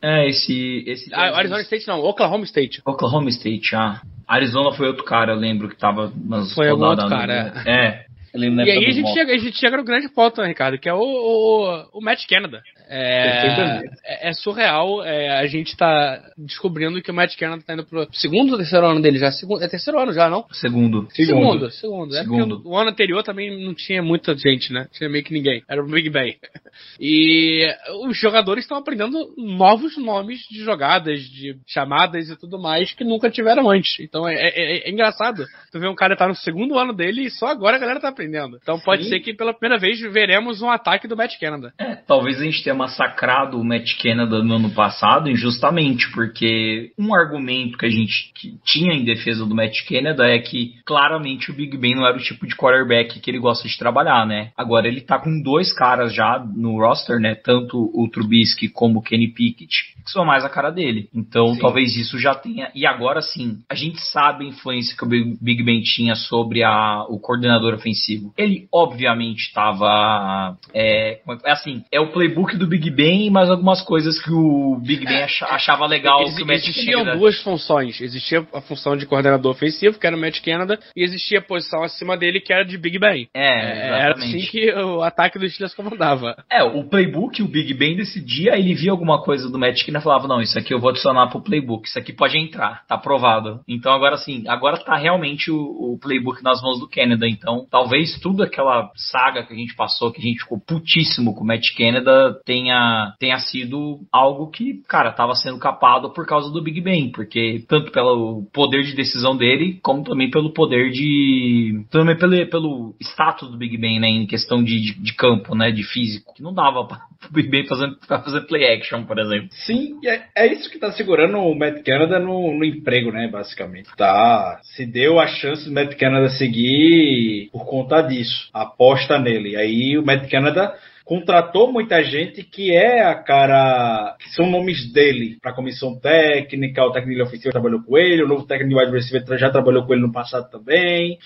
É, 0.00 0.28
esse. 0.28 0.84
esse 0.86 1.12
Ah, 1.12 1.36
Arizona 1.36 1.60
State 1.62 1.86
não, 1.88 2.00
Oklahoma 2.00 2.44
State. 2.44 2.80
Oklahoma 2.86 3.28
State, 3.30 3.74
ah. 3.74 4.00
Arizona 4.28 4.72
foi 4.72 4.86
outro 4.86 5.04
cara, 5.04 5.32
eu 5.32 5.36
lembro 5.36 5.68
que 5.68 5.76
tava 5.76 6.12
nas 6.14 6.54
Foi 6.54 6.70
outro 6.70 7.08
cara, 7.08 7.44
né? 7.44 7.62
É. 7.66 8.08
Na 8.34 8.62
E 8.62 8.70
aí 8.70 8.86
a 8.86 8.90
gente, 8.90 9.12
chega, 9.14 9.32
a 9.32 9.38
gente 9.38 9.56
chega 9.56 9.76
no 9.78 9.84
grande 9.84 10.08
ponto, 10.10 10.42
né, 10.42 10.48
Ricardo, 10.48 10.78
que 10.78 10.88
é 10.88 10.92
o, 10.92 11.00
o, 11.00 11.88
o 11.94 12.00
Matt 12.02 12.26
Canada. 12.28 12.62
É, 12.88 13.84
é, 14.04 14.28
é 14.30 14.32
surreal, 14.32 15.04
é, 15.04 15.38
a 15.38 15.46
gente 15.46 15.76
tá 15.76 16.22
descobrindo 16.36 17.00
que 17.02 17.10
o 17.10 17.14
Matt 17.14 17.36
Canada 17.36 17.62
tá 17.64 17.74
indo 17.74 17.84
pro 17.84 18.08
segundo 18.12 18.52
ou 18.52 18.56
terceiro 18.58 18.86
ano 18.86 19.00
dele 19.02 19.18
já? 19.18 19.30
Segundo, 19.30 19.62
é 19.62 19.68
terceiro 19.68 19.98
ano 19.98 20.12
já, 20.12 20.30
não? 20.30 20.46
Segundo. 20.52 21.06
Segundo, 21.12 21.70
segundo. 21.70 22.16
É 22.16 22.20
Segundo. 22.20 22.62
o 22.64 22.76
ano 22.76 22.90
anterior 22.90 23.22
também 23.22 23.64
não 23.64 23.74
tinha 23.74 24.02
muita 24.02 24.34
gente, 24.36 24.72
né? 24.72 24.86
Tinha 24.92 25.08
meio 25.08 25.22
que 25.24 25.32
ninguém. 25.32 25.62
Era 25.68 25.82
o 25.82 25.86
Big 25.86 26.08
Bang. 26.10 26.36
E 27.00 27.66
os 28.04 28.16
jogadores 28.16 28.64
estão 28.64 28.76
aprendendo 28.76 29.34
novos 29.36 29.96
nomes 29.96 30.40
de 30.48 30.62
jogadas, 30.62 31.20
de 31.20 31.56
chamadas 31.66 32.28
e 32.28 32.36
tudo 32.36 32.56
mais 32.60 32.92
que 32.92 33.02
nunca 33.04 33.30
tiveram 33.30 33.68
antes. 33.68 33.98
Então 34.00 34.28
é, 34.28 34.34
é- 34.34 34.88
é 34.88 34.90
engraçado. 34.90 35.44
Tu 35.72 35.80
vê 35.80 35.88
um 35.88 35.94
cara 35.94 36.16
tá 36.16 36.28
no 36.28 36.36
segundo 36.36 36.78
ano 36.78 36.92
dele 36.92 37.22
e 37.22 37.30
só 37.30 37.46
agora 37.46 37.76
a 37.76 37.80
galera 37.80 38.00
tá 38.00 38.08
aprendendo. 38.08 38.58
Então 38.62 38.78
pode 38.78 39.04
Sim. 39.04 39.10
ser 39.10 39.20
que 39.20 39.34
pela 39.34 39.52
primeira 39.52 39.80
vez 39.80 40.00
veremos 40.00 40.62
um 40.62 40.70
ataque 40.70 41.08
do 41.08 41.16
Matt 41.16 41.38
Canada. 41.40 41.72
É, 41.78 41.96
talvez 41.96 42.40
a 42.40 42.44
gente 42.44 42.62
tenha 42.62 42.74
massacrado 42.78 43.60
o 43.60 43.64
Matt 43.64 44.00
Canada 44.00 44.42
no 44.42 44.54
ano 44.54 44.70
passado 44.70 45.28
injustamente, 45.28 46.10
porque 46.12 46.92
um 46.98 47.14
argumento 47.14 47.76
que 47.76 47.86
a 47.86 47.90
gente 47.90 48.32
tinha 48.64 48.94
em 48.94 49.04
defesa 49.04 49.44
do 49.44 49.54
Matt 49.54 49.84
Canada 49.88 50.26
é 50.26 50.38
que 50.38 50.74
claramente 50.84 51.50
o 51.50 51.54
Big 51.54 51.76
Ben 51.76 51.94
não 51.94 52.06
era 52.06 52.16
o 52.16 52.22
tipo 52.22 52.46
de 52.46 52.54
quarterback 52.56 53.20
que 53.20 53.30
ele 53.30 53.38
gosta 53.38 53.68
de 53.68 53.76
trabalhar, 53.78 54.26
né? 54.26 54.52
Agora 54.56 54.86
ele 54.86 55.00
tá 55.00 55.18
com 55.18 55.42
dois 55.42 55.72
caras 55.72 56.14
já 56.14 56.38
no 56.54 56.78
roster, 56.78 57.20
né? 57.20 57.34
Tanto 57.34 57.90
o 57.92 58.08
Trubisky 58.08 58.68
como 58.68 59.00
o 59.00 59.02
Kenny 59.02 59.28
Pickett, 59.28 59.94
que 60.04 60.10
são 60.10 60.24
mais 60.24 60.44
a 60.44 60.48
cara 60.48 60.70
dele. 60.70 61.08
Então 61.14 61.54
Sim. 61.54 61.60
talvez 61.60 61.96
isso 61.96 62.18
já 62.18 62.34
tenha. 62.34 62.70
E 62.74 62.86
agora 62.86 63.20
sim, 63.20 63.58
a 63.68 63.74
gente 63.74 64.00
sabe 64.00 64.44
a 64.44 64.48
influência 64.48 64.96
que 64.96 65.04
o 65.04 65.08
Big 65.08 65.62
Ben 65.62 65.80
tinha 65.82 66.14
sobre 66.14 66.62
a, 66.62 67.04
o 67.08 67.18
coordenador 67.18 67.74
ofensivo. 67.74 68.32
Ele 68.36 68.68
obviamente 68.72 69.40
estava. 69.48 70.56
É, 70.72 71.08
é- 71.08 71.20
é 71.44 71.50
assim, 71.52 71.82
é 71.90 72.00
o 72.00 72.12
playbook 72.12 72.56
do 72.56 72.66
Big 72.68 72.90
Ben 72.90 73.26
e 73.26 73.30
mais 73.30 73.50
algumas 73.50 73.80
coisas 73.82 74.18
que 74.22 74.30
o 74.32 74.78
Big 74.84 75.04
Ben 75.04 75.22
acha- 75.22 75.46
achava 75.46 75.86
legal 75.86 76.22
Exi- 76.22 76.36
que 76.36 76.42
o 76.42 76.46
Matt 76.46 76.56
existiam 76.58 77.04
duas 77.18 77.40
funções. 77.42 78.00
Existia 78.00 78.46
a 78.52 78.60
função 78.60 78.96
de 78.96 79.06
coordenador 79.06 79.52
ofensivo, 79.52 79.98
que 79.98 80.06
era 80.06 80.16
o 80.16 80.20
Matt 80.20 80.40
Canada, 80.40 80.78
e 80.96 81.02
existia 81.02 81.38
a 81.38 81.42
posição 81.42 81.82
acima 81.82 82.16
dele, 82.16 82.40
que 82.40 82.52
era 82.52 82.64
de 82.64 82.76
Big 82.78 82.98
Ben. 82.98 83.28
É, 83.34 83.48
É, 83.48 83.88
Era 83.88 84.10
exatamente. 84.10 84.36
assim 84.36 84.46
que 84.50 84.70
o 84.72 85.02
ataque 85.02 85.38
dos 85.38 85.52
Steelers 85.52 85.74
comandava. 85.74 86.36
É, 86.50 86.62
o 86.62 86.84
playbook, 86.84 87.42
o 87.42 87.48
Big 87.48 87.72
Ben 87.74 87.96
decidia, 87.96 88.56
ele 88.58 88.74
via 88.74 88.90
alguma 88.90 89.22
coisa 89.22 89.50
do 89.50 89.58
Matt 89.58 89.84
Canada 89.84 90.02
e 90.02 90.04
falava, 90.04 90.28
não, 90.28 90.40
isso 90.40 90.58
aqui 90.58 90.72
eu 90.74 90.80
vou 90.80 90.90
adicionar 90.90 91.26
pro 91.28 91.40
playbook, 91.42 91.88
isso 91.88 91.98
aqui 91.98 92.12
pode 92.12 92.36
entrar, 92.38 92.84
tá 92.86 92.94
aprovado. 92.96 93.60
Então 93.68 93.92
agora 93.92 94.16
sim, 94.16 94.44
agora 94.46 94.76
tá 94.78 94.96
realmente 94.96 95.50
o, 95.50 95.56
o 95.58 95.98
playbook 96.00 96.42
nas 96.42 96.60
mãos 96.62 96.78
do 96.80 96.88
Canada, 96.88 97.26
então 97.28 97.66
talvez 97.70 98.18
tudo 98.20 98.42
aquela 98.42 98.90
saga 98.96 99.42
que 99.44 99.52
a 99.52 99.56
gente 99.56 99.74
passou, 99.74 100.10
que 100.12 100.20
a 100.20 100.24
gente 100.24 100.40
ficou 100.40 100.58
putíssimo 100.60 101.34
com 101.34 101.42
o 101.42 101.46
Matt 101.46 101.66
Canada, 101.76 102.38
tenha, 102.58 103.14
tenha 103.18 103.38
sido 103.38 104.00
algo 104.12 104.50
que, 104.50 104.82
cara, 104.88 105.12
tava 105.12 105.34
sendo 105.34 105.58
capado 105.58 106.10
por 106.10 106.26
causa 106.26 106.50
do 106.50 106.62
Big 106.62 106.80
Ben, 106.80 107.10
porque 107.12 107.64
tanto 107.68 107.92
pelo 107.92 108.42
poder 108.52 108.82
de 108.82 108.94
decisão 108.94 109.36
dele, 109.36 109.78
como 109.82 110.02
também 110.02 110.30
pelo 110.30 110.52
poder 110.52 110.90
de... 110.90 111.84
também 111.90 112.16
pelo, 112.16 112.46
pelo 112.46 112.94
status 113.00 113.50
do 113.50 113.56
Big 113.56 113.76
Ben, 113.76 114.00
né, 114.00 114.08
em 114.08 114.26
questão 114.26 114.62
de, 114.62 114.80
de, 114.80 115.00
de 115.00 115.14
campo, 115.14 115.54
né, 115.54 115.70
de 115.70 115.84
físico, 115.84 116.34
que 116.34 116.42
não 116.42 116.52
dava 116.52 116.84
pra 116.86 116.98
o 117.30 117.32
Big 117.32 117.48
Ben 117.48 117.66
fazer 117.66 118.40
play 118.42 118.74
action, 118.74 119.04
por 119.04 119.18
exemplo. 119.18 119.48
Sim, 119.52 119.98
é, 120.04 120.22
é 120.36 120.52
isso 120.52 120.70
que 120.70 120.78
tá 120.78 120.92
segurando 120.92 121.38
o 121.38 121.54
Matt 121.54 121.82
Canada 121.84 122.18
no, 122.18 122.56
no 122.56 122.64
emprego, 122.64 123.10
né? 123.10 123.28
Basicamente. 123.28 123.88
Tá. 123.96 124.60
Se 124.62 124.86
deu 124.86 125.18
a 125.18 125.26
chance 125.26 125.64
do 125.64 125.72
Matt 125.72 125.96
Canada 125.96 126.28
seguir 126.30 127.50
por 127.52 127.66
conta 127.66 128.00
disso. 128.02 128.48
Aposta 128.52 129.18
nele. 129.18 129.56
Aí 129.56 129.98
o 129.98 130.04
Matt 130.04 130.30
Canada 130.30 130.74
contratou 131.08 131.72
muita 131.72 132.04
gente 132.04 132.42
que 132.42 132.70
é 132.70 133.02
a 133.02 133.14
cara. 133.14 134.14
que 134.20 134.28
são 134.34 134.46
nomes 134.46 134.92
dele 134.92 135.38
para 135.40 135.54
comissão 135.54 135.98
técnica, 135.98 136.84
o 136.84 136.92
técnico 136.92 137.16
de 137.16 137.22
ofensivo 137.22 137.50
trabalhou 137.50 137.82
com 137.82 137.96
ele, 137.96 138.22
o 138.22 138.28
novo 138.28 138.46
técnico 138.46 138.74
de 138.74 138.78
wide 138.78 138.92
receiver 138.92 139.38
já 139.38 139.48
trabalhou 139.48 139.86
com 139.86 139.94
ele 139.94 140.02
no 140.02 140.12
passado 140.12 140.50
também. 140.50 141.18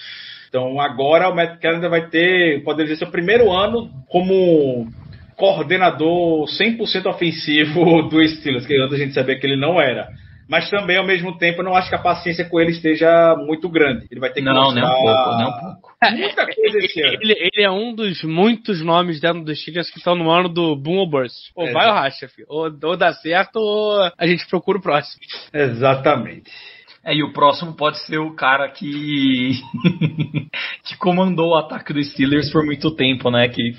Então 0.49 0.81
agora 0.81 1.29
o 1.29 1.35
Matt 1.35 1.59
Canada 1.59 1.89
vai 1.89 2.09
ter, 2.09 2.63
pode 2.63 2.81
dizer, 2.85 2.95
seu 2.95 3.11
primeiro 3.11 3.51
ano 3.51 3.91
como 4.09 4.87
coordenador 5.35 6.47
100% 6.47 7.07
ofensivo 7.07 8.03
do 8.09 8.25
Steelers, 8.25 8.65
que 8.65 8.81
antes 8.81 8.95
a 8.95 9.03
gente 9.03 9.15
sabia 9.15 9.37
que 9.37 9.45
ele 9.45 9.57
não 9.57 9.81
era. 9.81 10.07
Mas 10.49 10.71
também, 10.71 10.97
ao 10.97 11.07
mesmo 11.07 11.39
tempo, 11.39 11.61
eu 11.61 11.65
não 11.65 11.75
acho 11.75 11.89
que 11.89 11.95
a 11.95 11.99
paciência 11.99 12.45
com 12.45 12.61
ele 12.61 12.71
esteja 12.71 13.35
muito 13.37 13.69
grande. 13.69 14.07
Ele 14.11 14.21
vai 14.21 14.31
ter 14.31 14.43
que 14.43 14.47
Não, 14.47 14.73
nem 14.73 14.85
um 14.85 14.87
mostrar 14.87 15.25
pouco, 15.25 15.39
nem 15.39 15.47
um 15.47 15.53
pouco. 15.53 15.92
Muita 16.11 16.45
coisa 16.45 16.79
esse 16.79 17.01
ano. 17.03 17.19
Ele, 17.21 17.35
ele 17.39 17.65
é 17.65 17.71
um 17.71 17.95
dos 17.95 18.23
muitos 18.23 18.83
nomes 18.83 19.21
dentro 19.21 19.43
dos 19.43 19.61
Steelers 19.61 19.91
que 19.91 19.99
estão 19.99 20.15
no 20.15 20.31
ano 20.31 20.49
do 20.49 20.77
Boom 20.77 20.97
ou 20.97 21.09
Burst. 21.09 21.51
Ou 21.55 21.69
É, 21.69 21.73
vai 21.73 21.89
ou 21.89 21.95
racha, 21.95 22.29
filho. 22.29 22.47
Ou, 22.49 22.71
ou 22.83 22.97
dá 22.97 23.13
certo 23.13 23.57
ou 23.57 24.11
a 24.17 24.27
gente 24.27 24.47
procura 24.49 24.79
o 24.79 24.83
próximo. 24.83 25.23
Exatamente. 25.53 26.51
É, 27.05 27.15
e 27.15 27.23
o 27.23 27.33
próximo 27.33 27.75
pode 27.75 27.99
ser 28.07 28.19
o 28.19 28.35
cara 28.35 28.69
que 28.69 29.53
que 30.85 30.97
comandou 30.99 31.51
o 31.51 31.57
ataque 31.57 31.93
dos 31.93 32.13
Steelers 32.13 32.51
por 32.53 32.65
muito 32.65 32.95
tempo, 32.95 33.29
né? 33.29 33.49
Que 33.49 33.73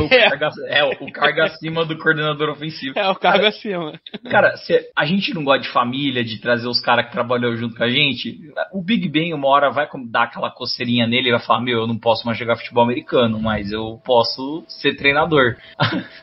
o 0.00 0.06
É. 0.16 0.30
carga, 0.30 0.50
é, 0.66 0.84
o 0.84 1.12
cargo 1.12 1.42
acima 1.42 1.84
do 1.84 1.96
coordenador 1.96 2.50
ofensivo. 2.50 2.98
É 2.98 3.08
o 3.08 3.14
cargo 3.14 3.46
acima. 3.46 3.92
Cara, 4.28 4.56
se 4.56 4.90
a 4.96 5.04
gente 5.04 5.32
não 5.32 5.44
gosta 5.44 5.62
de 5.62 5.68
família, 5.68 6.24
de 6.24 6.40
trazer 6.40 6.66
os 6.66 6.80
caras 6.80 7.06
que 7.06 7.12
trabalhou 7.12 7.56
junto 7.56 7.76
com 7.76 7.84
a 7.84 7.88
gente, 7.88 8.36
o 8.72 8.82
Big 8.82 9.08
Ben 9.08 9.32
uma 9.32 9.48
hora 9.48 9.70
vai 9.70 9.86
dar 10.08 10.24
aquela 10.24 10.50
coceirinha 10.50 11.06
nele 11.06 11.28
e 11.28 11.32
vai 11.32 11.40
falar, 11.40 11.60
meu, 11.60 11.80
eu 11.80 11.86
não 11.86 11.98
posso 11.98 12.26
mais 12.26 12.36
jogar 12.36 12.56
futebol 12.56 12.82
americano, 12.82 13.38
mas 13.40 13.70
eu 13.70 14.00
posso 14.04 14.64
ser 14.66 14.96
treinador. 14.96 15.56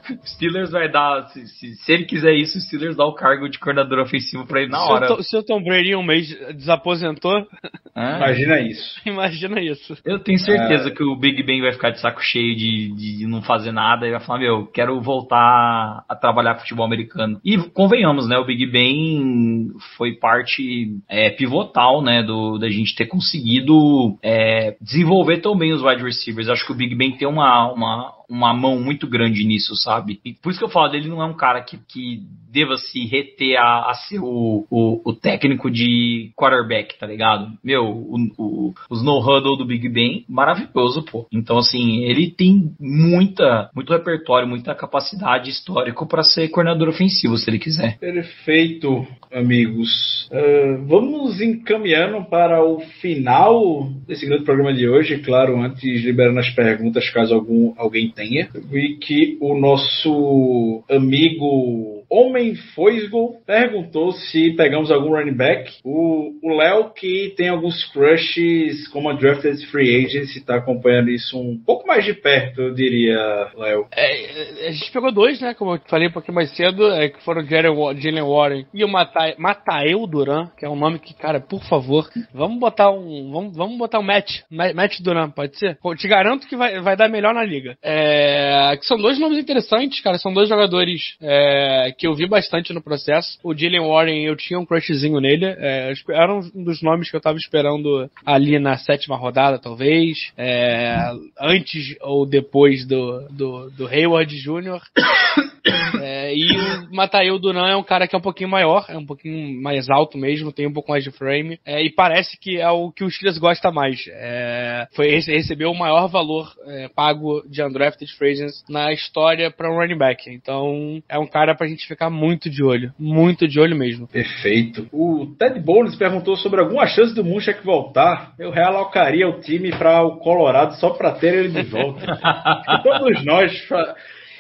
o 0.10 0.28
Steelers 0.28 0.72
vai 0.72 0.92
dar, 0.92 1.28
se, 1.30 1.48
se, 1.48 1.76
se 1.76 1.92
ele 1.92 2.06
quiser 2.06 2.34
isso, 2.34 2.58
o 2.58 2.62
Steelers 2.62 2.98
dá 2.98 3.06
o 3.06 3.14
cargo 3.14 3.48
de 3.48 3.60
coordenador 3.60 4.00
ofensivo 4.00 4.46
pra 4.46 4.62
ele 4.62 4.72
na 4.72 4.84
hora. 4.84 5.24
Se 5.24 5.38
o 5.38 5.44
Tom 5.44 5.64
Brady 5.64 5.96
um 5.96 6.04
mês 6.04 6.33
desaposentou, 6.56 7.48
É. 7.96 8.18
Imagina 8.18 8.60
isso. 8.60 9.02
imagina 9.06 9.62
isso. 9.62 9.96
Eu 10.04 10.20
tenho 10.20 10.40
certeza 10.40 10.90
que 10.90 11.04
o 11.04 11.16
Big 11.16 11.44
Ben 11.44 11.62
vai 11.62 11.72
ficar 11.74 11.92
de 11.92 12.00
saco 12.00 12.22
cheio 12.22 12.56
de, 12.56 12.92
de 13.20 13.28
não 13.28 13.42
fazer 13.44 13.72
nada 13.72 14.08
e 14.08 14.12
vai 14.12 14.20
falar, 14.20 14.40
meu, 14.40 14.66
quero 14.66 15.00
voltar 15.00 16.04
a 16.10 16.16
trabalhar 16.16 16.56
futebol 16.56 16.86
americano. 16.86 17.40
E 17.46 17.58
convenhamos, 17.70 18.28
né? 18.28 18.38
O 18.38 18.46
Big 18.46 18.66
Ben 18.66 19.68
foi 19.96 20.14
parte 20.14 20.98
é, 21.08 21.30
pivotal, 21.30 22.02
né? 22.02 22.24
Do, 22.24 22.58
da 22.58 22.70
gente 22.70 22.96
ter 22.96 23.06
conseguido 23.06 24.18
é, 24.24 24.76
desenvolver 24.82 25.38
também 25.38 25.72
os 25.72 25.84
wide 25.84 26.04
receivers. 26.04 26.50
Acho 26.50 26.66
que 26.66 26.72
o 26.72 26.76
Big 26.76 26.96
Ben 26.96 27.12
tem 27.12 27.28
uma, 27.28 27.72
uma, 27.72 28.12
uma 28.30 28.54
mão 28.54 28.80
muito 28.80 29.08
grande 29.08 29.44
nisso, 29.46 29.76
sabe? 29.76 30.20
E 30.26 30.34
por 30.34 30.50
isso 30.50 30.60
que 30.60 30.66
eu 30.66 30.70
falo 30.70 30.90
dele 30.90 31.08
não 31.10 31.22
é 31.22 31.26
um 31.26 31.36
cara 31.36 31.62
que, 31.62 31.78
que 31.78 32.22
deva 32.52 32.76
se 32.78 33.06
reter 33.06 33.58
a, 33.58 33.90
a 33.90 33.94
ser 34.08 34.20
o, 34.20 34.66
o, 34.70 35.02
o 35.10 35.14
técnico 35.14 35.72
de 35.72 36.32
quarterback, 36.36 36.98
tá 37.00 37.08
ligado? 37.08 37.48
Meu, 37.64 37.84
o, 37.86 38.16
o- 38.38 38.74
os 38.90 39.04
no-huddle 39.04 39.58
do 39.58 39.66
Big 39.66 39.90
Ben, 39.90 40.24
maravilhoso, 40.30 41.04
pô. 41.04 41.28
Então, 41.32 41.58
assim, 41.58 42.04
ele 42.04 42.30
tem 42.30 42.72
muita, 42.80 43.70
muito 43.76 43.92
repertório, 43.92 44.48
muita 44.48 44.76
capacidade 44.76 45.50
histórico 45.50 46.06
pra 46.08 46.24
ser 46.24 46.48
coordenador 46.50 46.90
ofensivo, 46.90 47.38
se 47.38 47.50
ele 47.50 47.58
quiser. 47.60 47.98
Perfeito, 48.00 49.06
amigos. 49.32 50.30
Ah, 50.32 50.78
vamos 50.86 51.42
encaminhando 51.42 52.24
para 52.26 52.64
o 52.64 52.80
final 53.02 53.90
desse 54.08 54.26
grande 54.26 54.44
programa 54.44 54.74
de 54.74 54.88
hoje. 54.88 55.18
Claro, 55.20 55.60
antes 55.62 56.04
liberando 56.04 56.40
as 56.40 56.50
perguntas, 56.50 57.10
caso 57.10 57.34
algum, 57.34 57.74
alguém 57.78 58.10
tenha. 58.14 58.50
Vi 58.54 58.98
que 58.98 59.38
o 59.42 59.58
nosso 59.58 60.84
amigo 60.90 62.03
Homem 62.14 62.54
Foisgo 62.76 63.42
perguntou 63.44 64.12
se 64.12 64.52
pegamos 64.52 64.92
algum 64.92 65.10
running 65.10 65.34
back. 65.34 65.72
O 65.84 66.32
Léo, 66.44 66.92
que 66.94 67.34
tem 67.36 67.50
alguns 67.50 67.84
crushes 67.86 68.88
como 68.90 69.10
a 69.10 69.14
Drafted 69.14 69.66
Free 69.72 70.06
Agents, 70.06 70.36
está 70.36 70.58
acompanhando 70.58 71.10
isso 71.10 71.36
um 71.40 71.58
pouco 71.58 71.88
mais 71.88 72.06
de 72.06 72.14
perto, 72.14 72.62
eu 72.62 72.74
diria, 72.76 73.18
Léo. 73.58 73.88
É, 73.92 74.68
a 74.68 74.72
gente 74.72 74.92
pegou 74.92 75.12
dois, 75.12 75.42
né? 75.42 75.56
Como 75.56 75.74
eu 75.74 75.80
falei 75.88 76.08
um 76.08 76.12
pouquinho 76.12 76.36
mais 76.36 76.56
cedo, 76.56 76.86
é, 76.92 77.10
que 77.10 77.24
foram 77.24 77.44
Jalen 77.44 78.22
Warren 78.22 78.66
e 78.72 78.86
o 78.86 78.88
Mata 78.88 79.34
Matael 79.40 80.06
Duran, 80.06 80.52
que 80.56 80.66
é 80.66 80.70
um 80.70 80.76
nome 80.76 81.00
que, 81.00 81.16
cara, 81.16 81.40
por 81.40 81.64
favor, 81.64 82.08
vamos 82.32 82.60
botar 82.60 82.92
um. 82.92 83.32
Vamos, 83.32 83.58
vamos 83.58 83.78
botar 83.78 83.98
um 83.98 84.04
match. 84.04 84.42
Match 84.52 85.00
Duran, 85.02 85.32
pode 85.32 85.58
ser? 85.58 85.80
Eu 85.84 85.96
te 85.96 86.08
garanto 86.08 86.48
que 86.48 86.56
vai, 86.56 86.80
vai 86.80 86.96
dar 86.96 87.10
melhor 87.10 87.34
na 87.34 87.44
liga. 87.44 87.76
É, 87.82 88.78
que 88.78 88.86
são 88.86 88.98
dois 88.98 89.20
nomes 89.20 89.40
interessantes, 89.40 90.00
cara. 90.00 90.20
São 90.20 90.32
dois 90.32 90.48
jogadores 90.48 91.16
é, 91.20 91.92
que 91.98 92.03
eu 92.08 92.16
vi 92.16 92.28
bastante 92.28 92.74
no 92.74 92.82
processo. 92.82 93.38
O 93.44 93.56
Jalen 93.56 93.88
Warren, 93.88 94.24
eu 94.26 94.36
tinha 94.36 94.60
um 94.60 94.66
crushzinho 94.66 95.20
nele. 95.20 95.46
É, 95.46 95.94
era 96.10 96.34
um 96.34 96.64
dos 96.64 96.82
nomes 96.82 97.10
que 97.10 97.16
eu 97.16 97.22
tava 97.22 97.38
esperando 97.38 98.10
ali 98.26 98.60
na 98.60 98.78
sétima 98.78 99.16
rodada, 99.16 99.60
talvez. 99.60 100.32
É, 100.38 101.12
antes 101.40 101.96
ou 102.02 102.26
depois 102.26 102.86
do, 102.86 103.28
do, 103.30 103.70
do 103.72 103.88
Hayward 103.88 104.36
Jr. 104.36 104.82
É, 106.02 106.36
e 106.36 106.52
o 106.52 106.94
Matael 106.94 107.40
Duran 107.40 107.70
é 107.70 107.76
um 107.78 107.84
cara 107.84 108.06
que 108.06 108.14
é 108.14 108.18
um 108.18 108.22
pouquinho 108.22 108.50
maior, 108.50 108.86
é 108.90 108.98
um 108.98 109.06
pouquinho 109.06 109.62
mais 109.62 109.90
alto 109.90 110.18
mesmo, 110.18 110.52
tem 110.52 110.68
um 110.68 110.74
pouco 110.74 110.92
mais 110.92 111.04
de 111.04 111.12
frame. 111.12 111.58
É, 111.66 111.82
e 111.82 111.90
parece 111.90 112.38
que 112.38 112.60
é 112.60 112.70
o 112.70 112.92
que 112.92 113.04
o 113.04 113.10
Steelers 113.10 113.38
gosta 113.38 113.72
mais. 113.72 114.04
É, 114.10 114.88
foi 114.94 115.08
recebeu 115.08 115.72
o 115.72 115.78
maior 115.78 116.08
valor 116.08 116.52
é, 116.68 116.90
pago 116.90 117.42
de 117.48 117.64
undrafted 117.64 118.12
free 118.18 118.34
na 118.68 118.92
história 118.92 119.52
para 119.52 119.72
um 119.72 119.78
running 119.78 119.98
back. 119.98 120.30
Então 120.30 121.02
é 121.08 121.18
um 121.18 121.28
cara 121.28 121.56
pra 121.56 121.68
gente 121.68 121.88
ficar 121.94 122.10
muito 122.10 122.50
de 122.50 122.64
olho, 122.64 122.92
muito 123.00 123.48
de 123.48 123.60
olho 123.60 123.76
mesmo. 123.76 124.08
Perfeito. 124.08 124.88
O 124.92 125.36
Ted 125.38 125.60
Bones 125.60 125.96
perguntou 125.96 126.36
sobre 126.36 126.60
alguma 126.60 126.86
chance 126.88 127.14
do 127.14 127.24
Munchak 127.24 127.64
voltar. 127.64 128.34
Eu 128.38 128.52
realocaria 128.52 129.28
o 129.28 129.40
time 129.40 129.72
para 129.72 130.04
o 130.04 130.18
Colorado 130.18 130.76
só 130.76 130.92
para 130.92 131.12
ter 131.14 131.34
ele 131.34 131.50
de 131.50 131.64
volta. 131.64 132.06
Todos 132.84 133.24
nós 133.24 133.52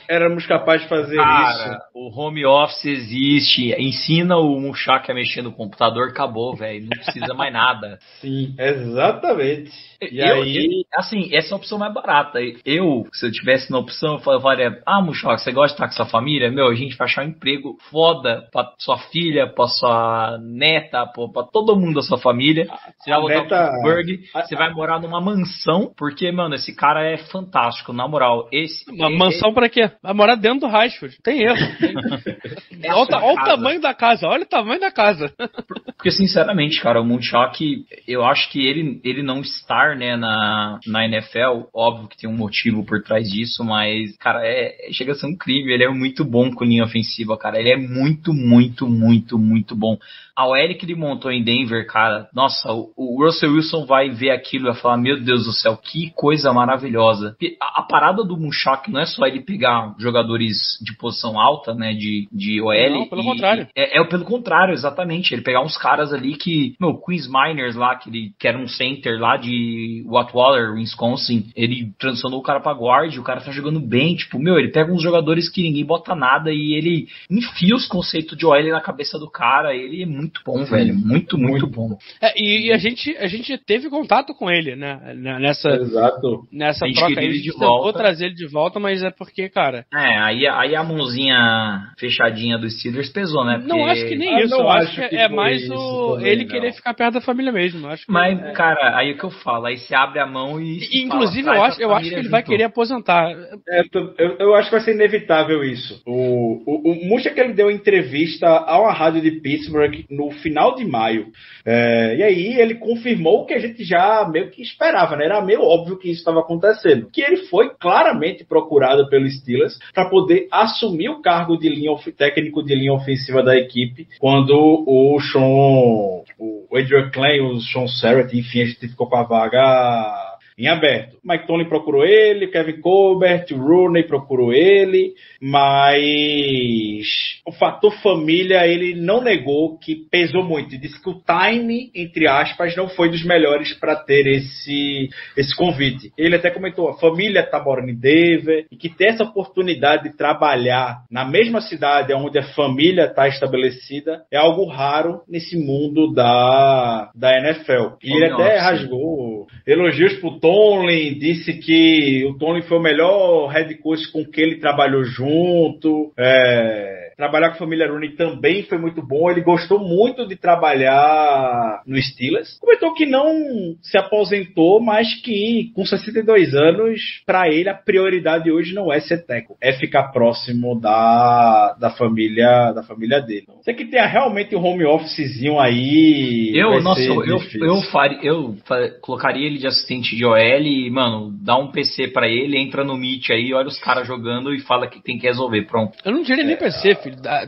éramos 0.08 0.46
capazes 0.46 0.84
de 0.84 0.90
fazer 0.90 1.16
Cara, 1.18 1.74
isso. 1.74 1.80
o 1.94 2.10
home 2.20 2.46
office 2.46 2.86
existe. 2.86 3.74
Ensina 3.80 4.38
o 4.38 4.60
Munchak 4.60 5.12
a 5.12 5.16
mexer 5.16 5.42
no 5.42 5.52
computador, 5.52 6.10
acabou, 6.10 6.56
velho. 6.56 6.84
Não 6.84 7.04
precisa 7.04 7.34
mais 7.34 7.52
nada. 7.54 8.00
Sim, 8.22 8.56
exatamente. 8.58 9.72
E 10.02 10.20
eu, 10.20 10.42
aí, 10.44 10.84
assim, 10.96 11.30
essa 11.34 11.50
é 11.50 11.54
a 11.54 11.58
opção 11.58 11.78
mais 11.78 11.94
barata. 11.94 12.40
Eu, 12.66 13.06
se 13.14 13.26
eu 13.26 13.32
tivesse 13.32 13.72
na 13.72 13.78
opção, 13.80 14.20
eu 14.28 14.42
falaria: 14.42 14.82
Ah, 14.86 15.02
Munchak, 15.02 15.42
você 15.42 15.52
gosta 15.52 15.70
de 15.70 15.74
estar 15.76 15.88
com 15.88 15.94
sua 15.94 16.06
família? 16.06 16.52
Meu, 16.52 16.68
a 16.68 16.76
gente 16.76 16.98
vai 16.98 17.08
achar 17.08 17.24
um 17.24 17.30
emprego 17.30 17.78
foda 17.90 18.48
pra 18.52 18.74
sua 18.78 18.98
filha, 18.98 19.48
pra 19.48 19.68
sua 19.68 20.38
neta, 20.42 21.06
pra, 21.08 21.28
pra 21.30 21.44
todo 21.44 21.76
mundo 21.76 21.96
da 21.96 22.02
sua 22.02 22.18
família. 22.18 22.68
Você 23.00 23.12
vai 23.12 23.22
voltar 23.22 23.42
neta- 23.44 23.72
pro 23.82 23.96
Pittsburgh, 23.96 24.20
você 24.46 24.56
vai 24.56 24.74
morar 24.74 25.00
numa 25.00 25.22
mansão, 25.22 25.94
porque, 25.98 26.30
mano, 26.32 26.56
esse 26.56 26.76
cara 26.76 27.02
é 27.06 27.18
fantástico, 27.18 27.94
na 27.94 28.08
moral. 28.08 28.50
Esse. 28.52 28.84
Uma 28.92 29.10
mansão 29.10 29.54
pra 29.54 29.70
quê? 29.70 29.90
Vai 30.04 30.14
morar 30.14 30.36
dentro 30.36 30.60
do 30.60 30.68
Rashford. 30.68 31.18
Tem 31.24 31.44
erro. 31.44 31.56
a 32.90 32.98
olha, 32.98 33.18
olha 33.18 33.42
o 33.42 33.46
tamanho 33.46 33.82
da 33.82 33.94
casa, 33.94 34.28
olha 34.28 34.44
o 34.44 34.48
tamanho 34.48 34.80
da 34.80 34.92
casa. 34.92 35.34
Porque, 35.96 36.12
sinceramente, 36.12 36.82
cara, 36.82 37.02
o 37.02 37.06
Munchak, 37.06 37.86
eu 38.08 38.26
acho 38.26 38.50
que 38.52 38.66
ele, 38.66 39.00
ele 39.04 39.24
não 39.24 39.40
estar, 39.40 39.96
né, 39.96 40.18
na, 40.18 40.80
na 40.86 41.06
NFL, 41.06 41.68
óbvio 41.74 42.10
que 42.10 42.18
tem 42.18 42.30
um 42.30 42.36
motivo 42.36 42.84
por 42.86 43.02
trás 43.02 43.30
disso, 43.30 43.64
mas, 43.64 44.16
cara, 44.18 44.42
é, 44.44 44.90
chega 44.92 45.14
a 45.14 45.16
ser 45.16 45.28
um 45.28 45.38
crime. 45.38 45.72
Ele 45.72 45.86
é 45.86 45.90
muito 45.90 46.26
bom 46.26 46.52
com 46.52 46.66
linha 46.66 46.84
ofensiva, 46.84 47.38
cara. 47.38 47.60
Ele 47.60 47.72
é 47.72 47.78
muito, 47.78 48.34
muito, 48.34 48.88
muito, 48.88 49.40
muito 49.40 49.76
bom. 49.76 49.98
A 50.36 50.48
OL 50.48 50.76
que 50.76 50.86
ele 50.86 50.96
montou 50.96 51.32
em 51.32 51.44
Denver, 51.44 51.86
cara, 51.86 52.28
nossa, 52.34 52.72
o, 52.74 52.92
o 52.98 53.24
Russell 53.24 53.54
Wilson 53.54 53.86
vai 53.86 54.10
ver 54.10 54.32
aquilo 54.32 54.66
e 54.66 54.72
vai 54.72 54.82
falar, 54.82 54.98
meu 54.98 55.22
Deus 55.22 55.46
do 55.46 55.54
céu, 55.54 55.78
que 55.78 56.12
coisa 56.16 56.52
maravilhosa. 56.52 57.38
A, 57.62 57.82
a 57.82 57.84
parada 57.84 58.24
do 58.24 58.36
Munchak 58.36 58.92
não 58.92 59.00
é 59.00 59.06
só 59.06 59.28
ele 59.28 59.42
pegar 59.42 59.94
jogadores 60.00 60.58
de 60.82 60.98
posição 60.98 61.40
alta, 61.40 61.74
né, 61.76 61.94
de, 61.94 62.28
de 62.32 62.60
OL. 62.62 62.73
Não, 62.90 63.08
pelo 63.08 63.22
e- 63.22 63.26
contrário. 63.26 63.68
é, 63.76 64.00
é 64.00 64.04
pelo 64.06 64.26
contrário, 64.26 64.74
exatamente. 64.74 65.34
Ele 65.34 65.41
pegar 65.41 65.62
uns 65.64 65.78
caras 65.78 66.14
ali 66.14 66.36
que, 66.36 66.76
meu, 66.80 66.95
Chris 66.98 67.28
Miners 67.28 67.76
lá, 67.76 67.95
que, 67.95 68.10
ele, 68.10 68.32
que 68.40 68.48
era 68.48 68.58
um 68.58 68.68
center 68.68 69.20
lá 69.20 69.38
de 69.38 70.04
Watwater, 70.08 70.74
Wisconsin, 70.74 71.48
ele 71.56 71.91
transicionou 72.00 72.40
o 72.40 72.44
cara 72.44 72.60
pra 72.60 72.72
guard, 72.74 73.16
o 73.18 73.24
cara 73.24 73.41
tá 73.41 73.52
jogando 73.52 73.80
bem, 73.80 74.16
tipo, 74.16 74.40
meu, 74.40 74.58
ele 74.60 74.72
pega 74.72 74.91
uns 74.91 75.02
jogadores 75.02 75.50
que 75.50 75.62
ninguém 75.64 75.86
bota 75.86 76.16
nada 76.16 76.52
e 76.52 76.74
ele 76.74 77.08
enfia 77.30 77.76
os 77.76 77.88
conceitos 77.88 78.38
de 78.38 78.45
OL 78.45 78.64
na 78.70 78.82
cabeça 78.82 79.18
do 79.20 79.30
cara, 79.30 79.74
ele 79.76 80.04
é 80.04 80.06
muito 80.06 80.41
bom, 80.45 80.64
velho, 80.66 80.94
muito, 80.95 81.38
muito, 81.38 81.68
bom. 81.68 81.98
É, 82.22 82.34
e, 82.41 82.68
e 82.68 82.72
a, 82.74 82.78
gente, 82.78 83.16
a 83.18 83.28
gente 83.28 83.58
teve 83.58 83.90
contato 83.90 84.34
com 84.34 84.50
ele, 84.50 84.76
né? 84.76 85.00
n- 85.16 85.40
Nessa, 85.40 85.70
exato. 85.70 86.48
nessa 86.52 86.86
A 86.86 86.88
gente 86.88 86.98
troca 86.98 87.20
aí. 87.20 87.20
A 87.20 87.24
ele 87.24 87.34
gente 87.36 87.44
de 87.45 87.52
tentou 87.54 87.68
volta. 87.84 87.98
trazer 88.00 88.26
ele 88.28 88.36
de 88.36 88.48
volta, 88.48 88.80
mas 88.80 89.04
é 89.04 89.10
porque, 89.12 89.50
cara. 89.50 89.86
É, 89.94 90.18
aí, 90.20 90.48
aí 90.48 90.76
a 90.76 90.84
mãozinha 90.84 91.91
fechadinha 91.98 92.53
dos 92.58 92.78
Steelers 92.80 93.10
pesou, 93.10 93.44
né? 93.46 93.58
Não 93.66 93.78
Porque- 93.78 93.92
acho 93.92 94.06
que 94.08 94.16
nem 94.16 94.36
Ah, 94.36 94.40
isso. 94.42 94.50
não 94.50 94.60
Eu 94.62 94.70
acho 94.70 94.88
acho 94.90 95.02
que 95.02 95.10
que 95.10 95.16
é 95.16 95.28
mais 95.28 95.70
o 95.70 96.16
também, 96.16 96.32
ele 96.32 96.44
não. 96.44 96.52
querer 96.52 96.74
ficar 96.74 96.94
perto 96.94 97.14
da 97.16 97.22
família 97.22 97.52
mesmo. 97.52 97.88
Acho 97.88 98.06
que 98.06 98.12
Mas, 98.12 98.40
é. 98.42 98.52
cara, 98.52 98.98
aí 98.98 99.10
é 99.10 99.14
o 99.14 99.18
que 99.18 99.24
eu 99.24 99.30
falo, 99.32 99.66
aí 99.66 99.78
você 99.78 99.94
abre 99.96 100.20
a 100.20 100.26
mão 100.26 100.60
e. 100.60 100.80
E, 100.92 101.04
Inclusive, 101.04 101.44
fala, 101.44 101.56
eu 101.58 101.62
"Traz 101.62 101.74
acho, 101.74 101.82
eu 101.82 101.94
acho 101.94 102.10
que 102.10 102.16
ele 102.16 102.30
vai 102.30 102.42
junto." 102.42 102.50
querer 102.52 102.64
aposentar. 102.64 103.30
É, 103.70 103.82
eu, 104.20 104.36
eu 104.40 104.56
acho 104.56 104.70
que 104.70 104.76
vai 104.76 104.84
ser 104.86 104.94
inevitável 104.94 105.64
isso. 105.64 106.02
O, 106.06 106.62
o, 106.66 107.16
o 107.16 107.22
que 107.24 107.40
ele 107.40 107.54
deu 107.54 107.72
entrevista 107.72 108.48
a 108.48 108.80
uma 108.82 108.92
rádio 108.92 109.22
de 109.22 109.32
Pittsburgh 109.32 110.06
no 110.10 110.32
final 110.32 110.76
de 110.76 110.86
maio. 110.86 111.28
É, 111.66 112.18
e 112.18 112.24
aí 112.24 112.60
ele 112.60 112.76
confirmou 112.76 113.42
o 113.42 113.46
que 113.46 113.54
a 113.54 113.60
gente 113.60 113.84
já 113.84 114.28
meio 114.30 114.50
que 114.50 114.62
esperava, 114.62 115.16
né? 115.16 115.26
Era 115.26 115.42
meio 115.42 115.62
óbvio 115.62 115.98
que 115.98 116.10
isso 116.10 116.20
estava 116.20 116.42
acontecendo. 116.42 117.10
Que 117.12 117.22
ele 117.22 117.38
foi 117.48 117.70
claramente 117.80 118.44
procurado 118.44 119.08
pelo 119.10 119.30
Steelers 119.30 119.78
para 119.94 120.10
poder 120.10 120.48
assumir 120.52 121.10
o 121.10 121.22
cargo 121.22 121.58
de 121.58 121.70
linha 121.70 121.92
of- 121.92 122.12
técnico 122.44 122.64
de 122.64 122.76
linha 122.76 122.94
ofensiva 122.94 123.41
da 123.41 123.56
equipe 123.56 124.07
quando 124.20 124.53
o 124.53 125.20
Sean, 125.22 126.24
o 126.40 126.68
Adrian 126.76 127.10
Klein, 127.10 127.41
o 127.41 127.60
Sean 127.61 127.88
Serrett, 127.88 128.38
enfim, 128.38 128.61
a 128.61 128.65
gente 128.65 128.88
ficou 128.88 129.07
com 129.07 129.15
a 129.15 129.24
vaga 129.24 130.38
em 130.57 130.68
aberto. 130.68 131.12
Mike 131.24 131.48
Tony 131.48 131.66
procurou 131.66 132.04
ele, 132.04 132.48
Kevin 132.48 132.82
Colbert, 132.82 133.45
Rooney 133.52 134.04
procurou 134.04 134.52
ele, 134.52 135.14
mas 135.41 137.06
o 137.45 137.52
fator 137.52 137.94
família 138.02 138.68
ele 138.68 138.94
não 138.94 139.22
negou 139.22 139.78
que 139.78 139.95
pesou 139.95 140.44
muito. 140.44 140.78
Disse 140.78 141.02
que 141.02 141.10
o 141.10 141.22
time, 141.22 141.91
entre 141.95 142.28
aspas, 142.28 142.76
não 142.76 142.90
foi 142.90 143.10
dos 143.10 143.24
melhores 143.24 143.74
para 143.74 143.95
ter 143.95 144.28
esse, 144.28 145.10
esse 145.38 145.56
convite. 145.56 146.12
Ele 146.18 146.36
até 146.36 146.50
comentou: 146.50 146.90
a 146.90 146.98
família 146.98 147.44
tá 147.44 147.62
morando 147.62 147.90
em 147.90 147.95
Denver 147.95 148.66
e 148.72 148.76
que 148.76 148.90
ter 148.90 149.10
essa 149.10 149.24
oportunidade 149.24 150.04
de 150.04 150.18
trabalhar 150.18 151.04
na 151.10 151.26
mesma 151.26 151.62
cidade 151.62 152.14
onde 152.14 152.38
a 152.38 152.54
família 152.54 153.06
está 153.06 153.28
estabelecida 153.28 154.24
é 154.32 154.38
algo 154.38 154.66
raro 154.66 155.22
nesse 155.28 155.58
mundo 155.58 156.14
da, 156.14 157.12
da 157.16 157.38
NFL. 157.38 157.95
E 158.04 158.12
ele 158.14 158.32
até 158.32 158.58
rasgou 158.58 159.48
elogios 159.66 160.14
pro 160.16 160.40
Tomlin, 160.40 161.12
disse 161.14 161.53
que 161.53 162.26
o 162.26 162.38
Tomlin 162.38 162.61
foi 162.64 162.77
o 162.77 162.81
melhor 162.81 163.48
head 163.48 163.76
coach 163.76 164.11
com 164.11 164.26
que 164.26 164.41
ele 164.41 164.60
trabalhou 164.60 165.03
junto. 165.03 166.11
É, 166.18 167.12
trabalhar 167.15 167.49
com 167.49 167.56
a 167.56 167.60
família 167.60 167.90
Rooney 167.90 168.15
também 168.15 168.64
foi 168.64 168.77
muito 168.77 169.02
bom. 169.02 169.30
Ele 169.30 169.41
gostou 169.41 169.80
muito 169.80 170.27
de 170.27 170.35
trabalhar 170.35 171.81
no 171.85 172.02
Steelers. 172.02 172.57
Comentou 172.60 172.94
que 172.94 173.06
não 173.06 173.76
se 173.81 173.98
aposentou, 173.98 174.81
mas 174.81 175.14
que 175.22 175.72
com 175.76 175.85
62 175.85 176.53
anos, 176.53 176.99
para 177.26 177.48
ele 177.49 177.69
a 177.69 177.73
prioridade 177.73 178.52
hoje 178.52 178.73
não 178.73 178.91
é 178.91 178.99
ser 178.99 179.26
teco, 179.26 179.57
é 179.61 179.73
ficar 179.73 180.11
próximo 180.11 180.80
da, 180.80 181.76
da 181.80 181.90
família 181.91 182.72
da 182.73 182.84
família 182.84 183.22
dele. 183.22 183.45
Você 183.61 183.73
que 183.73 183.85
tenha 183.85 184.06
realmente 184.06 184.56
um 184.56 184.64
home 184.64 184.85
officezinho 184.85 185.60
aí. 185.60 186.52
Eu, 186.56 186.81
nossa, 186.81 187.02
eu, 187.02 187.23
eu, 187.26 187.40
eu, 187.56 187.81
faria, 187.84 188.19
eu 188.23 188.56
colocaria 189.02 189.48
ele 189.48 189.57
de 189.57 189.68
assistente 189.68 190.15
de 190.15 190.26
OL 190.26 190.38
e, 190.38 190.90
mano, 190.90 191.31
dá 191.41 191.57
um 191.57 191.72
PC 191.72 192.10
pra 192.10 192.27
ele, 192.27 192.57
entra 192.57 192.84
no 192.84 192.98
Meet 192.98 193.30
aí, 193.30 193.53
olha 193.53 193.68
os 193.68 193.80
caras 193.80 194.07
jogando 194.07 194.53
e 194.53 194.60
fala 194.60 194.88
que 194.88 195.02
tem 195.02 195.18
que 195.18 195.27
resolver, 195.27 195.64
pronto. 195.64 195.98
Eu 196.03 196.11
não 196.11 196.23
diria 196.23 196.44
nem 196.44 196.57
PC, 196.57 196.95
filho. 196.95 197.12
Da- 197.22 197.45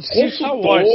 Se 0.00 0.30
Star 0.30 0.56
Wars. 0.56 0.88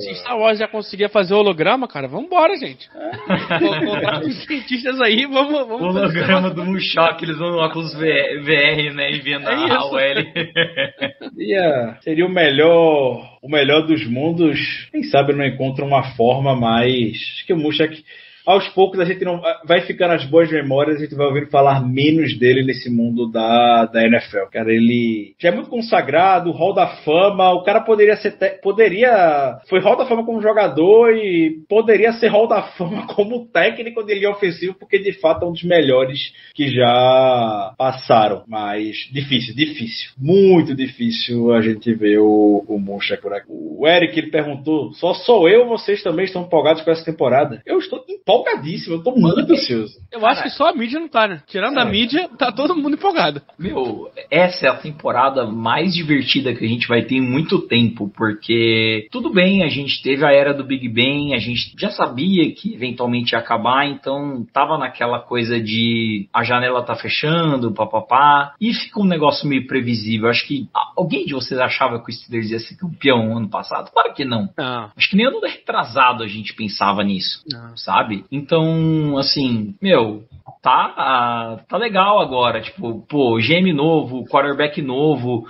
Se 0.00 0.14
Star 0.16 0.38
Wars 0.38 0.58
já 0.58 0.68
conseguia 0.68 1.08
fazer 1.08 1.34
holograma, 1.34 1.88
cara, 1.88 2.06
vambora, 2.08 2.56
gente. 2.56 2.88
Contar 2.90 4.20
com 4.20 4.26
os 4.28 4.44
cientistas 4.44 5.00
aí, 5.00 5.26
vamos. 5.26 5.66
vamos 5.66 5.96
holograma 5.96 6.50
do 6.50 6.64
Mushock, 6.64 7.22
eles 7.24 7.38
vão 7.38 7.50
lá 7.56 7.70
com 7.72 7.80
os 7.80 7.94
V- 7.94 8.40
VR, 8.42 8.94
né, 8.94 9.10
enviando 9.12 9.48
É 9.48 9.70
a. 9.72 9.84
OL. 9.84 9.96
Seria, 12.02 12.26
o 12.26 12.30
melhor 12.30 13.36
o 13.42 13.48
melhor 13.48 13.86
dos 13.86 14.06
mundos. 14.06 14.58
Quem 14.90 15.02
sabe 15.04 15.32
não 15.32 15.44
encontra 15.44 15.84
uma 15.84 16.02
forma 16.16 16.54
mais. 16.56 17.12
Acho 17.12 17.46
que 17.46 17.52
o 17.52 17.56
Mushak. 17.58 18.02
Aos 18.46 18.68
poucos 18.68 19.00
a 19.00 19.04
gente 19.04 19.24
não 19.24 19.42
vai 19.64 19.80
ficar 19.80 20.06
nas 20.06 20.24
boas 20.24 20.50
memórias, 20.50 20.98
a 20.98 21.00
gente 21.00 21.16
vai 21.16 21.26
ouvir 21.26 21.50
falar 21.50 21.84
menos 21.84 22.38
dele 22.38 22.64
nesse 22.64 22.88
mundo 22.88 23.30
da, 23.30 23.86
da 23.86 24.02
NFL. 24.06 24.46
Cara, 24.52 24.72
ele 24.72 25.34
já 25.38 25.48
é 25.48 25.52
muito 25.52 25.68
consagrado, 25.68 26.52
Hall 26.52 26.72
da 26.72 26.86
Fama, 26.86 27.52
o 27.52 27.64
cara 27.64 27.80
poderia 27.80 28.16
ser 28.16 28.38
te, 28.38 28.50
poderia 28.62 29.58
foi 29.68 29.80
Hall 29.80 29.96
da 29.96 30.06
Fama 30.06 30.24
como 30.24 30.40
jogador 30.40 31.12
e 31.12 31.58
poderia 31.68 32.12
ser 32.12 32.28
Hall 32.28 32.46
da 32.46 32.62
Fama 32.62 33.06
como 33.14 33.46
técnico 33.48 34.04
de 34.04 34.14
linha 34.14 34.30
ofensiva, 34.30 34.74
porque 34.78 34.98
de 34.98 35.12
fato 35.14 35.44
é 35.44 35.48
um 35.48 35.52
dos 35.52 35.64
melhores 35.64 36.32
que 36.54 36.68
já 36.68 37.74
passaram, 37.76 38.44
mas 38.46 38.96
difícil, 39.12 39.54
difícil, 39.54 40.10
muito 40.16 40.74
difícil 40.74 41.52
a 41.52 41.60
gente 41.60 41.92
ver 41.94 42.18
o, 42.18 42.64
o 42.68 42.78
Munchak 42.78 43.20
por 43.20 43.32
aqui. 43.32 43.46
O 43.48 43.86
Eric 43.86 44.18
ele 44.18 44.30
perguntou: 44.30 44.92
só 44.92 45.14
sou 45.14 45.48
eu, 45.48 45.66
vocês 45.66 46.02
também 46.02 46.24
estão 46.24 46.42
empolgados 46.42 46.82
com 46.82 46.90
essa 46.90 47.04
temporada? 47.04 47.60
Eu 47.66 47.78
estou 47.78 48.04
empolgadíssimo, 48.40 48.94
eu 48.94 48.98
estou 48.98 49.16
muito 49.18 49.52
ansioso. 49.52 49.94
Eu 50.12 50.26
acho 50.26 50.42
que 50.42 50.50
só 50.50 50.68
a 50.68 50.72
mídia 50.74 50.98
não 51.00 51.08
tá, 51.08 51.28
né? 51.28 51.42
Tirando 51.46 51.78
a 51.78 51.82
É. 51.82 51.90
mídia, 51.90 52.28
tá 52.38 52.50
todo 52.52 52.74
mundo 52.76 52.94
empolgado. 52.94 53.42
Meu, 53.58 54.10
essa 54.30 54.66
é 54.66 54.70
a 54.70 54.76
temporada 54.76 55.46
mais 55.46 55.94
divertida 55.94 56.54
que 56.54 56.64
a 56.64 56.68
gente 56.68 56.88
vai 56.88 57.02
ter 57.02 57.16
em 57.16 57.20
muito 57.20 57.60
tempo, 57.66 58.10
porque 58.16 59.08
tudo 59.10 59.32
bem, 59.32 59.62
a 59.62 59.68
gente 59.68 60.02
teve 60.02 60.24
a 60.24 60.32
era 60.32 60.52
do 60.54 60.64
Big 60.64 60.88
Bang, 60.88 61.34
a 61.34 61.38
gente 61.38 61.74
já 61.78 61.90
sabia 61.90 62.52
que 62.54 62.74
eventualmente 62.74 63.32
ia 63.32 63.38
acabar, 63.38 63.86
então 63.86 64.46
tava 64.52 64.78
naquela 64.78 65.20
coisa 65.20 65.60
de 65.60 66.28
a 66.32 66.42
janela 66.42 66.82
tá 66.82 66.94
fechando, 66.94 67.72
papapá, 67.72 68.54
e 68.60 68.72
fica 68.72 69.00
um 69.00 69.04
negócio 69.04 69.48
meio 69.48 69.66
previsível. 69.66 70.28
Acho 70.28 70.46
que 70.46 70.68
ah, 70.74 70.92
alguém 70.96 71.24
de 71.26 71.34
vocês 71.34 71.58
achava 71.60 72.02
que 72.02 72.10
o 72.10 72.14
Steelers 72.14 72.50
ia 72.50 72.58
ser 72.58 72.76
campeão 72.76 73.36
ano 73.36 73.48
passado? 73.48 73.90
Claro 73.92 74.14
que 74.14 74.24
não. 74.24 74.48
Não, 74.56 74.90
Acho 74.96 75.10
que 75.10 75.16
nem 75.16 75.26
ano 75.26 75.40
retrasado 75.40 76.22
a 76.22 76.26
gente 76.28 76.54
pensava 76.54 77.02
nisso 77.02 77.42
não. 77.50 77.76
sabe? 77.76 78.24
Então, 78.30 79.16
assim, 79.18 79.74
meu, 79.80 80.24
tá, 80.62 81.62
tá 81.68 81.76
legal 81.76 82.20
agora, 82.20 82.60
tipo, 82.60 83.04
pô, 83.08 83.38
GM 83.38 83.72
novo, 83.72 84.24
quarterback 84.28 84.80
novo, 84.82 85.46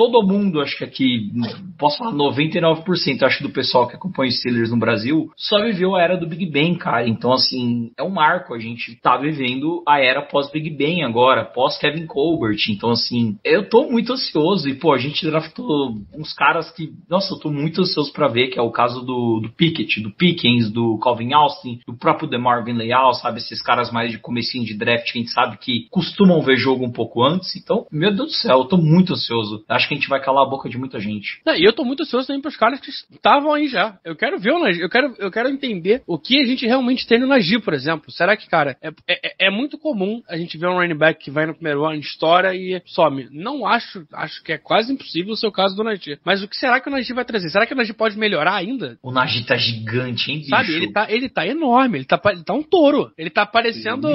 todo 0.00 0.26
mundo, 0.26 0.62
acho 0.62 0.78
que 0.78 0.84
aqui, 0.84 1.30
posso 1.78 1.98
falar 1.98 2.14
99%, 2.14 3.22
acho, 3.22 3.42
do 3.42 3.50
pessoal 3.50 3.86
que 3.86 3.96
acompanha 3.96 4.30
os 4.30 4.38
Steelers 4.38 4.70
no 4.70 4.78
Brasil, 4.78 5.30
só 5.36 5.62
viveu 5.62 5.94
a 5.94 6.00
era 6.00 6.16
do 6.16 6.26
Big 6.26 6.46
Bang, 6.46 6.78
cara. 6.78 7.06
Então, 7.06 7.34
assim, 7.34 7.92
é 7.98 8.02
um 8.02 8.08
marco. 8.08 8.54
A 8.54 8.58
gente 8.58 8.98
tá 9.02 9.18
vivendo 9.18 9.82
a 9.86 10.00
era 10.00 10.22
pós-Big 10.22 10.70
Bang 10.70 11.02
agora, 11.02 11.44
pós-Kevin 11.44 12.06
Colbert. 12.06 12.56
Então, 12.70 12.92
assim, 12.92 13.36
eu 13.44 13.68
tô 13.68 13.90
muito 13.90 14.14
ansioso. 14.14 14.70
E, 14.70 14.74
pô, 14.74 14.94
a 14.94 14.96
gente 14.96 15.26
draftou 15.26 15.94
uns 16.16 16.32
caras 16.32 16.70
que, 16.70 16.94
nossa, 17.06 17.34
eu 17.34 17.38
tô 17.38 17.50
muito 17.50 17.82
ansioso 17.82 18.10
pra 18.10 18.26
ver, 18.26 18.48
que 18.48 18.58
é 18.58 18.62
o 18.62 18.70
caso 18.70 19.02
do, 19.02 19.40
do 19.40 19.50
Pickett, 19.50 20.00
do 20.00 20.10
Pickens, 20.10 20.70
do 20.70 20.96
Calvin 20.96 21.34
Austin, 21.34 21.80
do 21.86 21.94
próprio 21.94 22.26
DeMarvin 22.26 22.72
Leal, 22.72 23.12
sabe? 23.12 23.36
Esses 23.36 23.60
caras 23.60 23.92
mais 23.92 24.10
de 24.10 24.18
comecinho 24.18 24.64
de 24.64 24.72
draft 24.72 25.12
que 25.12 25.18
a 25.18 25.20
gente 25.20 25.30
sabe 25.30 25.58
que 25.58 25.88
costumam 25.90 26.40
ver 26.40 26.56
jogo 26.56 26.86
um 26.86 26.90
pouco 26.90 27.22
antes. 27.22 27.54
Então, 27.54 27.84
meu 27.92 28.14
Deus 28.14 28.30
do 28.30 28.36
céu, 28.36 28.60
eu 28.60 28.64
tô 28.64 28.78
muito 28.78 29.12
ansioso. 29.12 29.62
Acho 29.68 29.89
que 29.90 29.94
a 29.94 29.96
gente 29.96 30.08
vai 30.08 30.20
calar 30.20 30.46
a 30.46 30.48
boca 30.48 30.68
de 30.68 30.78
muita 30.78 31.00
gente. 31.00 31.40
E 31.56 31.64
eu 31.64 31.72
tô 31.72 31.84
muito 31.84 32.02
ansioso 32.02 32.28
também 32.28 32.40
pros 32.40 32.56
caras 32.56 32.80
que 32.80 32.90
estavam 32.90 33.52
aí 33.52 33.66
já. 33.66 33.98
Eu 34.04 34.14
quero 34.14 34.38
ver 34.38 34.52
o 34.52 34.60
Najee, 34.60 34.82
eu 34.82 34.88
quero, 34.88 35.14
eu 35.18 35.30
quero 35.30 35.48
entender 35.48 36.02
o 36.06 36.18
que 36.18 36.40
a 36.40 36.44
gente 36.44 36.64
realmente 36.66 37.06
tem 37.06 37.18
no 37.18 37.26
Najee, 37.26 37.60
por 37.60 37.74
exemplo. 37.74 38.10
Será 38.12 38.36
que, 38.36 38.48
cara, 38.48 38.76
é, 38.80 38.92
é, 39.08 39.46
é 39.46 39.50
muito 39.50 39.76
comum 39.76 40.22
a 40.28 40.36
gente 40.36 40.56
ver 40.56 40.68
um 40.68 40.74
running 40.74 40.96
back 40.96 41.22
que 41.22 41.30
vai 41.30 41.46
no 41.46 41.54
primeiro 41.54 41.84
ano, 41.84 41.98
estoura 41.98 42.54
e 42.54 42.80
some. 42.86 43.28
Não 43.32 43.66
acho, 43.66 44.06
acho 44.12 44.42
que 44.44 44.52
é 44.52 44.58
quase 44.58 44.92
impossível 44.92 45.32
o 45.32 45.36
seu 45.36 45.50
caso 45.50 45.74
do 45.74 45.82
Najee. 45.82 46.18
Mas 46.24 46.42
o 46.42 46.48
que 46.48 46.56
será 46.56 46.80
que 46.80 46.88
o 46.88 46.92
Najee 46.92 47.14
vai 47.14 47.24
trazer? 47.24 47.50
Será 47.50 47.66
que 47.66 47.74
o 47.74 47.76
Najee 47.76 47.94
pode 47.94 48.16
melhorar 48.16 48.54
ainda? 48.54 48.96
O 49.02 49.10
Najee 49.10 49.44
tá 49.44 49.56
gigante, 49.56 50.30
hein, 50.30 50.38
bicho? 50.38 50.50
Sabe, 50.50 50.72
ele 50.72 50.92
tá, 50.92 51.06
ele 51.10 51.28
tá 51.28 51.46
enorme, 51.46 51.98
ele 51.98 52.04
tá, 52.04 52.20
ele 52.26 52.44
tá 52.44 52.54
um 52.54 52.62
touro. 52.62 53.10
Ele 53.18 53.30
tá 53.30 53.44
parecendo 53.44 54.08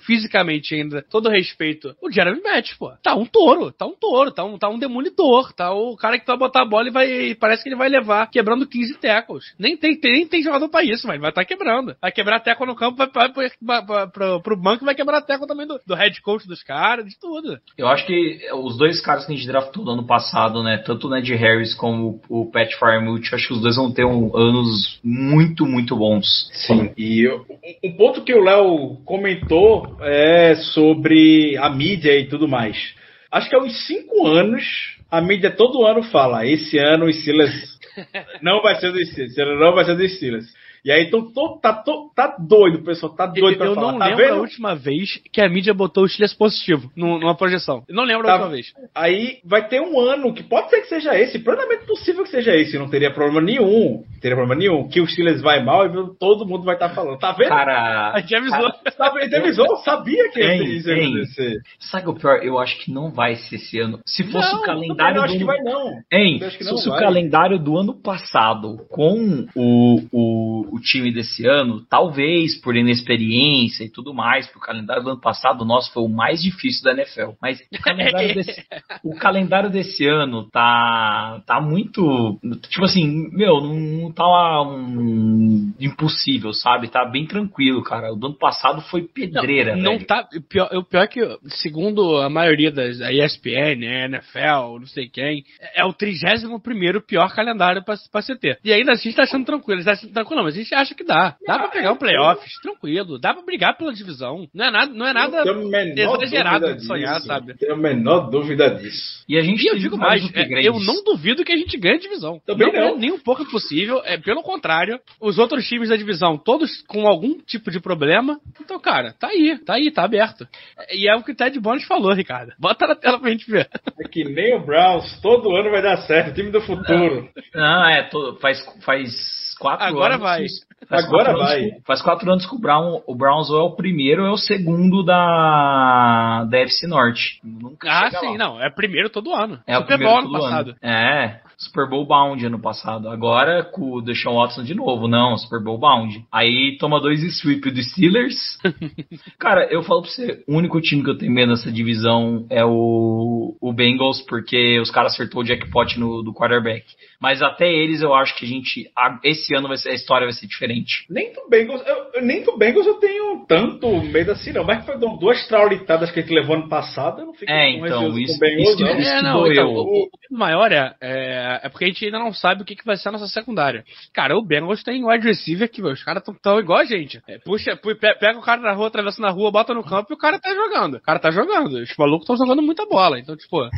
fisicamente 0.00 0.74
ainda, 0.74 1.02
todo 1.10 1.30
respeito, 1.30 1.96
o 2.02 2.10
Jeremy 2.10 2.42
Match, 2.42 2.76
pô. 2.78 2.92
Tá 3.02 3.14
um 3.14 3.24
touro, 3.24 3.72
tá 3.72 3.86
um 3.86 3.94
touro, 3.94 4.30
tá 4.30 4.44
um, 4.44 4.58
tá 4.58 4.68
um 4.68 4.78
demolidor, 5.02 5.52
tá 5.52 5.72
o 5.72 5.96
cara 5.96 6.18
que 6.18 6.26
vai 6.26 6.36
botar 6.36 6.62
a 6.62 6.66
bola 6.68 6.88
e 6.88 6.92
vai, 6.92 7.34
parece 7.34 7.62
que 7.62 7.68
ele 7.68 7.76
vai 7.76 7.88
levar 7.88 8.28
quebrando 8.30 8.66
15 8.66 8.98
tackles. 8.98 9.54
Nem 9.58 9.76
tem, 9.76 9.98
tem- 9.98 10.12
nem 10.12 10.26
tem 10.26 10.42
jogador 10.42 10.68
pra 10.68 10.82
isso, 10.82 11.06
mas 11.06 11.20
vai 11.20 11.30
estar 11.30 11.44
quebrando. 11.44 11.94
Vai 12.00 12.10
quebrar 12.12 12.40
tackle 12.40 12.66
no 12.66 12.74
campo, 12.74 12.96
vai, 12.96 13.08
vai, 13.12 13.50
vai, 13.60 13.84
vai 13.84 14.06
pro, 14.08 14.40
pro 14.42 14.56
banco 14.60 14.84
e 14.84 14.86
vai 14.86 14.94
quebrar 14.94 15.20
tackle 15.22 15.46
também 15.46 15.66
do, 15.66 15.80
do 15.86 15.94
head 15.94 16.20
coach 16.22 16.46
dos 16.46 16.62
caras, 16.62 17.04
de 17.06 17.18
tudo. 17.18 17.58
Eu 17.76 17.88
acho 17.88 18.06
que 18.06 18.38
os 18.54 18.76
dois 18.76 19.00
caras 19.00 19.26
que 19.26 19.32
a 19.32 19.36
gente 19.36 19.46
draftou 19.46 19.84
no 19.84 19.92
ano 19.92 20.06
passado, 20.06 20.62
né? 20.62 20.78
Tanto 20.78 21.06
o 21.06 21.10
Ned 21.10 21.34
Harris 21.34 21.74
como 21.74 22.20
o 22.28 22.50
Pat 22.50 22.72
Fryermuth, 22.78 23.32
acho 23.34 23.48
que 23.48 23.54
os 23.54 23.60
dois 23.60 23.76
vão 23.76 23.92
ter 23.92 24.04
um, 24.04 24.36
anos 24.36 24.98
muito, 25.04 25.66
muito 25.66 25.96
bons. 25.96 26.48
Sim. 26.52 26.90
E 26.96 27.22
eu- 27.26 27.44
um 27.82 27.88
um 27.90 27.92
ponto 27.96 28.22
que 28.22 28.34
o 28.34 28.42
Léo 28.42 28.96
comentou 29.04 29.96
é 30.00 30.54
sobre 30.74 31.56
a 31.58 31.68
mídia 31.70 32.18
e 32.18 32.26
tudo 32.26 32.48
mais. 32.48 32.94
Acho 33.30 33.48
que 33.48 33.56
há 33.56 33.58
uns 33.58 33.86
cinco 33.86 34.26
anos, 34.26 34.64
a 35.10 35.20
mídia 35.20 35.50
todo 35.50 35.86
ano 35.86 36.02
fala: 36.04 36.46
esse 36.46 36.78
ano 36.78 37.06
os 37.06 37.20
Steelers 37.20 37.78
não 38.42 38.62
vai 38.62 38.76
ser 38.76 38.92
dos 38.92 39.10
Steelers, 39.10 39.60
não 39.60 39.74
vai 39.74 39.84
ser 39.84 39.96
dos 39.96 40.14
Steelers. 40.16 40.46
E 40.86 40.92
aí 40.92 41.02
então, 41.06 41.20
tô- 41.32 41.58
tá, 41.58 41.72
tô- 41.72 42.12
tá 42.14 42.36
doido, 42.38 42.78
pessoal 42.84 43.12
tá 43.12 43.26
doido 43.26 43.58
pra 43.58 43.66
eu 43.66 43.74
falar. 43.74 43.90
não 43.92 43.98
tá 43.98 44.06
lembro 44.06 44.24
a 44.24 44.28
vendo? 44.28 44.40
última 44.40 44.76
vez 44.76 45.20
que 45.32 45.40
a 45.40 45.48
mídia 45.48 45.74
botou 45.74 46.04
o 46.04 46.08
Steelers 46.08 46.32
positivo 46.32 46.88
num- 46.94 47.18
numa 47.18 47.34
projeção. 47.34 47.82
Eu 47.88 47.94
não 47.96 48.04
lembro 48.04 48.24
Tá. 48.24 48.34
a 48.34 48.34
última 48.36 48.50
vez. 48.52 48.72
Aí 48.94 49.38
vai 49.44 49.66
ter 49.66 49.80
um 49.80 49.98
ano 49.98 50.32
que 50.32 50.44
pode 50.44 50.70
ser 50.70 50.82
que 50.82 50.86
seja 50.88 51.18
esse, 51.18 51.40
plenamente 51.40 51.86
possível 51.86 52.22
que 52.22 52.30
seja 52.30 52.54
esse, 52.54 52.78
não 52.78 52.88
teria 52.88 53.10
problema 53.12 53.40
nenhum. 53.40 54.04
Não 54.08 54.20
teria 54.20 54.36
problema 54.36 54.54
nenhum. 54.54 54.86
Que 54.88 55.00
o 55.00 55.06
Steelers 55.08 55.42
vai 55.42 55.60
mal 55.60 55.86
e 55.86 56.14
todo 56.20 56.46
mundo 56.46 56.62
vai 56.64 56.76
estar 56.76 56.90
falando. 56.90 57.18
Tá 57.18 57.32
vendo? 57.32 57.48
Cara, 57.48 58.12
A 58.14 58.20
gente 58.20 58.36
avisou. 58.36 58.70
Sabe, 58.96 59.24
ele 59.24 59.36
avisou, 59.36 59.66
eu 59.66 59.76
sabia 59.78 60.28
que 60.30 60.38
Tem, 60.40 60.62
isso 60.76 60.88
ia 60.88 61.02
acontecer. 61.04 61.58
sabe 61.80 62.08
o 62.10 62.14
pior? 62.14 62.38
Eu 62.44 62.60
acho 62.60 62.78
que 62.78 62.92
não 62.92 63.10
vai 63.10 63.34
ser 63.34 63.56
esse 63.56 63.80
ano. 63.80 63.98
Se 64.06 64.22
fosse 64.22 64.52
Não, 64.52 64.60
o 64.60 64.62
calendário 64.62 65.18
eu 65.18 65.22
acho 65.24 65.34
do 65.34 65.38
que 65.38 65.42
ano... 65.44 65.64
vai 65.64 65.72
não. 65.72 65.92
Hein, 66.12 66.38
Eu 66.40 66.50
se 66.52 66.58
fosse 66.68 66.88
o 66.88 66.92
calendário 66.92 67.58
do 67.58 67.76
ano 67.76 67.92
passado 68.00 68.86
com 68.88 69.46
o, 69.54 70.00
o, 70.12 70.75
o 70.76 70.80
time 70.80 71.12
desse 71.12 71.46
ano, 71.46 71.84
talvez 71.88 72.60
por 72.60 72.76
inexperiência 72.76 73.84
e 73.84 73.90
tudo 73.90 74.14
mais, 74.14 74.46
porque 74.46 74.58
o 74.58 74.62
calendário 74.62 75.02
do 75.02 75.10
ano 75.10 75.20
passado 75.20 75.64
nosso 75.64 75.92
foi 75.92 76.02
o 76.02 76.08
mais 76.08 76.42
difícil 76.42 76.84
da 76.84 76.92
NFL. 76.92 77.32
Mas 77.40 77.60
o 77.72 77.82
calendário 77.82 78.34
desse, 78.34 78.66
o 79.02 79.16
calendário 79.16 79.70
desse 79.70 80.06
ano 80.06 80.48
tá, 80.50 81.42
tá 81.46 81.60
muito. 81.60 82.38
Tipo 82.68 82.84
assim, 82.84 83.28
meu, 83.32 83.60
não, 83.60 83.74
não 83.74 84.12
tá 84.12 84.26
um, 84.62 85.72
impossível, 85.80 86.52
sabe? 86.52 86.88
Tá 86.88 87.04
bem 87.04 87.26
tranquilo, 87.26 87.82
cara. 87.82 88.12
O 88.12 88.16
do 88.16 88.26
ano 88.26 88.38
passado 88.38 88.80
foi 88.82 89.02
pedreira. 89.02 89.76
Não, 89.76 89.92
velho. 89.94 90.06
tá. 90.06 90.28
O 90.34 90.40
pior, 90.42 90.68
o 90.74 90.84
pior 90.84 91.02
é 91.02 91.06
que, 91.06 91.20
segundo 91.48 92.16
a 92.18 92.28
maioria 92.28 92.70
das 92.70 93.00
a 93.00 93.12
ESPN, 93.12 93.84
a 93.84 94.04
NFL, 94.06 94.78
não 94.80 94.86
sei 94.86 95.08
quem, 95.08 95.44
é 95.74 95.84
o 95.84 95.92
31 95.92 96.58
pior 97.06 97.34
calendário 97.34 97.84
pra, 97.84 97.94
pra 98.10 98.22
se 98.22 98.36
ter. 98.36 98.58
E 98.64 98.72
ainda 98.72 98.92
assim 98.92 99.08
a 99.08 99.10
gente 99.10 99.16
tá 99.16 99.22
achando 99.22 99.44
tranquilo. 99.44 99.80
A 99.80 99.82
gente 99.82 99.86
tá 99.86 99.92
achando 99.92 100.12
tranquilo, 100.12 100.36
não, 100.36 100.44
mas 100.44 100.54
a 100.54 100.58
gente 100.58 100.74
acha 100.74 100.94
que 100.94 101.04
dá. 101.04 101.36
Dá 101.46 101.58
pra 101.58 101.68
pegar 101.68 101.92
um 101.92 101.96
playoffs, 101.96 102.52
tranquilo. 102.62 103.18
Dá 103.18 103.34
pra 103.34 103.42
brigar 103.42 103.76
pela 103.76 103.92
divisão. 103.92 104.48
Não 104.54 104.66
é 104.66 104.70
nada, 104.70 104.92
não 104.92 105.06
é 105.06 105.12
nada 105.12 105.44
Não 105.44 105.54
tenho 105.54 105.66
a 105.66 105.84
menor 105.84 106.22
exagerado 106.22 106.60
dúvida 106.60 106.80
de 106.80 106.86
sonhar, 106.86 107.14
disso. 107.16 107.26
sabe? 107.26 107.48
Não 107.48 107.56
tenho 107.56 107.74
a 107.74 107.76
menor 107.76 108.30
dúvida 108.30 108.70
disso. 108.70 109.24
E 109.28 109.36
a 109.36 109.42
gente 109.42 109.62
E 109.64 109.68
eu 109.68 109.78
digo 109.78 109.96
mais, 109.96 110.22
é, 110.34 110.66
eu 110.66 110.78
não 110.80 111.02
duvido 111.04 111.44
que 111.44 111.52
a 111.52 111.56
gente 111.56 111.76
ganhe 111.78 111.96
a 111.96 112.00
divisão. 112.00 112.40
Também 112.46 112.72
não, 112.72 112.74
é 112.78 112.88
não. 112.90 112.98
nem 112.98 113.12
um 113.12 113.18
pouco 113.18 113.42
impossível, 113.42 114.00
é 114.04 114.16
pelo 114.16 114.42
contrário. 114.42 114.98
Os 115.20 115.38
outros 115.38 115.65
times 115.66 115.88
da 115.88 115.96
divisão, 115.96 116.36
todos 116.36 116.82
com 116.86 117.06
algum 117.06 117.38
tipo 117.40 117.70
de 117.70 117.80
problema. 117.80 118.38
Então, 118.60 118.78
cara, 118.80 119.12
tá 119.18 119.28
aí, 119.28 119.58
tá 119.58 119.74
aí, 119.74 119.90
tá 119.90 120.04
aberto. 120.04 120.46
E 120.92 121.08
é 121.08 121.14
o 121.16 121.22
que 121.22 121.32
o 121.32 121.34
Ted 121.36 121.58
Bones 121.60 121.84
falou, 121.86 122.12
Ricardo. 122.12 122.52
Bota 122.58 122.86
na 122.86 122.94
tela 122.94 123.18
pra 123.18 123.30
gente 123.30 123.50
ver. 123.50 123.68
É 124.00 124.08
que 124.08 124.24
nem 124.24 124.54
o 124.56 124.64
Browns, 124.64 125.20
todo 125.20 125.54
ano 125.54 125.70
vai 125.70 125.82
dar 125.82 125.96
certo, 125.98 126.34
time 126.34 126.50
do 126.50 126.60
futuro. 126.60 127.28
Não, 127.54 127.84
é, 127.88 128.02
to- 128.04 128.36
faz, 128.40 128.58
faz 128.84 129.45
quatro 129.58 129.84
Agora 129.86 130.14
anos. 130.14 130.22
vai. 130.22 130.44
Faz 130.88 131.04
Agora 131.06 131.24
quatro 131.24 131.40
anos 131.40 131.50
vai. 131.50 131.62
que- 131.70 131.80
faz 131.86 132.02
quatro 132.02 132.30
anos 132.30 132.46
que 132.46 132.54
o, 132.54 132.58
Brown, 132.58 133.00
o 133.06 133.14
Browns 133.14 133.50
ou 133.50 133.58
é 133.60 133.62
o 133.62 133.74
primeiro 133.74 134.22
ou 134.22 134.28
é 134.28 134.32
o 134.32 134.36
segundo 134.36 135.02
da, 135.02 136.44
da 136.48 136.58
FC 136.58 136.86
Norte. 136.86 137.40
Nunca 137.44 137.88
Ah, 137.90 138.10
sim, 138.10 138.36
lá. 138.36 138.38
não. 138.38 138.62
É 138.62 138.70
primeiro 138.70 139.10
todo 139.10 139.32
ano. 139.34 139.58
É 139.66 139.76
o 139.76 139.80
Super 139.82 139.96
primeiro 139.98 140.12
Bowl 140.12 140.18
ano 140.22 140.30
todo 140.32 140.42
passado. 140.42 140.68
ano. 140.70 140.78
É, 140.82 141.40
Super 141.58 141.88
Bowl 141.88 142.06
Bound 142.06 142.44
ano 142.46 142.60
passado. 142.60 143.08
Agora 143.08 143.64
com 143.64 143.92
o 143.94 144.02
Deshaun 144.02 144.34
Watson 144.36 144.62
de 144.62 144.74
novo. 144.74 145.08
Não, 145.08 145.36
Super 145.38 145.62
Bowl 145.62 145.78
Bound. 145.78 146.22
Aí 146.30 146.76
toma 146.78 147.00
dois 147.00 147.22
sweep 147.40 147.70
dos 147.70 147.90
Steelers. 147.92 148.36
Cara, 149.38 149.66
eu 149.70 149.82
falo 149.82 150.02
pra 150.02 150.10
você, 150.10 150.44
o 150.46 150.54
único 150.56 150.80
time 150.80 151.02
que 151.02 151.10
eu 151.10 151.16
tenho 151.18 151.32
medo 151.32 151.50
nessa 151.50 151.72
divisão 151.72 152.46
é 152.50 152.64
o, 152.64 153.56
o 153.60 153.72
Bengals, 153.72 154.20
porque 154.28 154.78
os 154.80 154.90
caras 154.90 155.14
acertou 155.14 155.40
o 155.40 155.44
jackpot 155.44 155.98
no, 155.98 156.22
do 156.22 156.32
quarterback. 156.34 156.84
Mas 157.20 157.40
até 157.42 157.72
eles 157.72 158.02
eu 158.02 158.14
acho 158.14 158.36
que 158.36 158.44
a 158.44 158.48
gente, 158.48 158.90
a- 158.96 159.18
esse 159.24 159.45
esse 159.46 159.54
ano 159.54 159.68
vai 159.68 159.76
ser, 159.76 159.90
a 159.90 159.94
história 159.94 160.26
vai 160.26 160.32
ser 160.34 160.46
diferente. 160.46 161.06
Nem 161.08 161.32
do 161.32 161.48
Bengals, 161.48 161.82
eu, 161.86 161.96
eu- 162.14 162.22
nem 162.22 162.42
do 162.42 162.56
Bengals 162.58 162.86
eu 162.86 162.94
tenho 162.94 163.44
tanto 163.46 163.88
medo 164.02 164.32
assim, 164.32 164.52
não. 164.52 164.64
Mas 164.64 164.84
foi 164.84 164.98
duas 164.98 165.46
traulitadas 165.46 166.10
que 166.10 166.18
a 166.18 166.22
gente 166.22 166.34
levou 166.34 166.56
ano 166.56 166.68
passado, 166.68 167.20
eu 167.20 167.26
não 167.26 167.34
fico 167.34 167.50
É, 167.50 167.72
tão 167.78 167.86
então, 167.86 168.18
isso- 168.18 168.32
com 168.32 168.36
o 168.36 168.40
Bengals, 168.40 168.68
isso- 168.74 168.80
não. 168.84 168.98
isso- 168.98 169.10
É, 169.10 169.22
não, 169.22 169.46
então, 169.52 169.68
o, 169.72 170.02
o 170.04 170.08
o 170.28 170.36
maior 170.36 170.72
é, 170.72 170.92
é, 171.00 171.60
é 171.62 171.68
porque 171.68 171.84
a 171.84 171.88
gente 171.88 172.04
ainda 172.04 172.18
não 172.18 172.32
sabe 172.34 172.62
o 172.62 172.64
que, 172.64 172.74
que 172.74 172.84
vai 172.84 172.96
ser 172.96 173.08
a 173.08 173.12
nossa 173.12 173.28
secundária. 173.28 173.84
Cara, 174.12 174.36
o 174.36 174.44
Bengals 174.44 174.82
tem 174.82 175.04
wide 175.04 175.24
receiver 175.26 175.70
que, 175.70 175.80
meu, 175.80 175.92
os 175.92 176.02
caras 176.02 176.24
tão, 176.24 176.34
tão 176.34 176.58
igual 176.58 176.80
a 176.80 176.84
gente. 176.84 177.22
É, 177.28 177.38
puxa, 177.38 177.76
pu- 177.76 177.94
pe- 177.94 178.14
pega 178.18 178.36
o 178.38 178.42
cara 178.42 178.60
na 178.60 178.72
rua, 178.72 178.88
atravessa 178.88 179.22
na 179.22 179.30
rua, 179.30 179.52
bota 179.52 179.72
no 179.72 179.84
campo 179.84 180.12
e 180.12 180.14
o 180.14 180.18
cara 180.18 180.40
tá 180.40 180.52
jogando. 180.52 180.94
O 180.96 181.00
cara 181.00 181.20
tá 181.20 181.30
jogando. 181.30 181.74
Os 181.74 181.96
malucos 181.96 182.22
estão 182.24 182.36
jogando 182.36 182.60
muita 182.60 182.84
bola. 182.86 183.20
Então, 183.20 183.36
tipo, 183.36 183.62
é, 183.64 183.70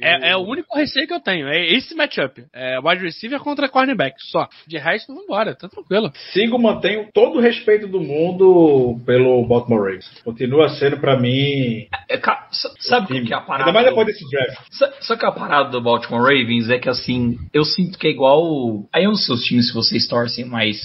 é- 0.00 0.30
é 0.30 0.36
o 0.36 0.40
único 0.40 0.76
receio 0.76 1.06
que 1.06 1.14
eu 1.14 1.20
tenho. 1.20 1.46
É 1.48 1.64
esse 1.64 1.94
matchup. 1.94 2.44
É 2.52 2.78
wide 2.80 3.04
receiver 3.04 3.38
contra 3.40 3.68
cornerback. 3.68 4.16
Só. 4.24 4.48
De 4.66 4.76
resto, 4.80 5.14
vambora, 5.14 5.54
tá 5.54 5.68
tranquilo. 5.68 6.10
Sigo, 6.32 6.58
mantenho 6.58 7.08
todo 7.12 7.38
o 7.38 7.40
respeito 7.40 7.86
do 7.86 8.00
mundo 8.00 8.98
pelo 9.06 9.46
Baltimore 9.46 9.80
Ravens. 9.82 10.10
Continua 10.24 10.68
sendo 10.70 10.98
pra 10.98 11.18
mim. 11.18 11.86
É, 12.08 12.18
sa- 12.50 12.72
sabe 12.80 13.20
o 13.20 13.24
que 13.24 13.32
é 13.32 13.36
a 13.36 13.40
parada? 13.40 13.64
Ainda 13.70 13.72
mais 13.72 13.86
depois 13.86 14.06
desse 14.06 14.24
draft. 14.30 14.58
Só 15.00 15.16
que 15.16 15.24
a 15.26 15.32
parada 15.32 15.70
do 15.70 15.80
Baltimore 15.80 16.22
Ravens 16.22 16.68
é 16.70 16.78
que 16.78 16.88
assim, 16.88 17.36
eu 17.52 17.64
sinto 17.64 17.98
que 17.98 18.06
é 18.06 18.10
igual. 18.10 18.84
Aí 18.92 19.04
eu 19.04 19.10
não 19.10 19.16
sei 19.16 19.34
os 19.34 19.42
times 19.44 19.68
se 19.68 19.74
vocês 19.74 20.06
torcem, 20.08 20.44
mas 20.44 20.76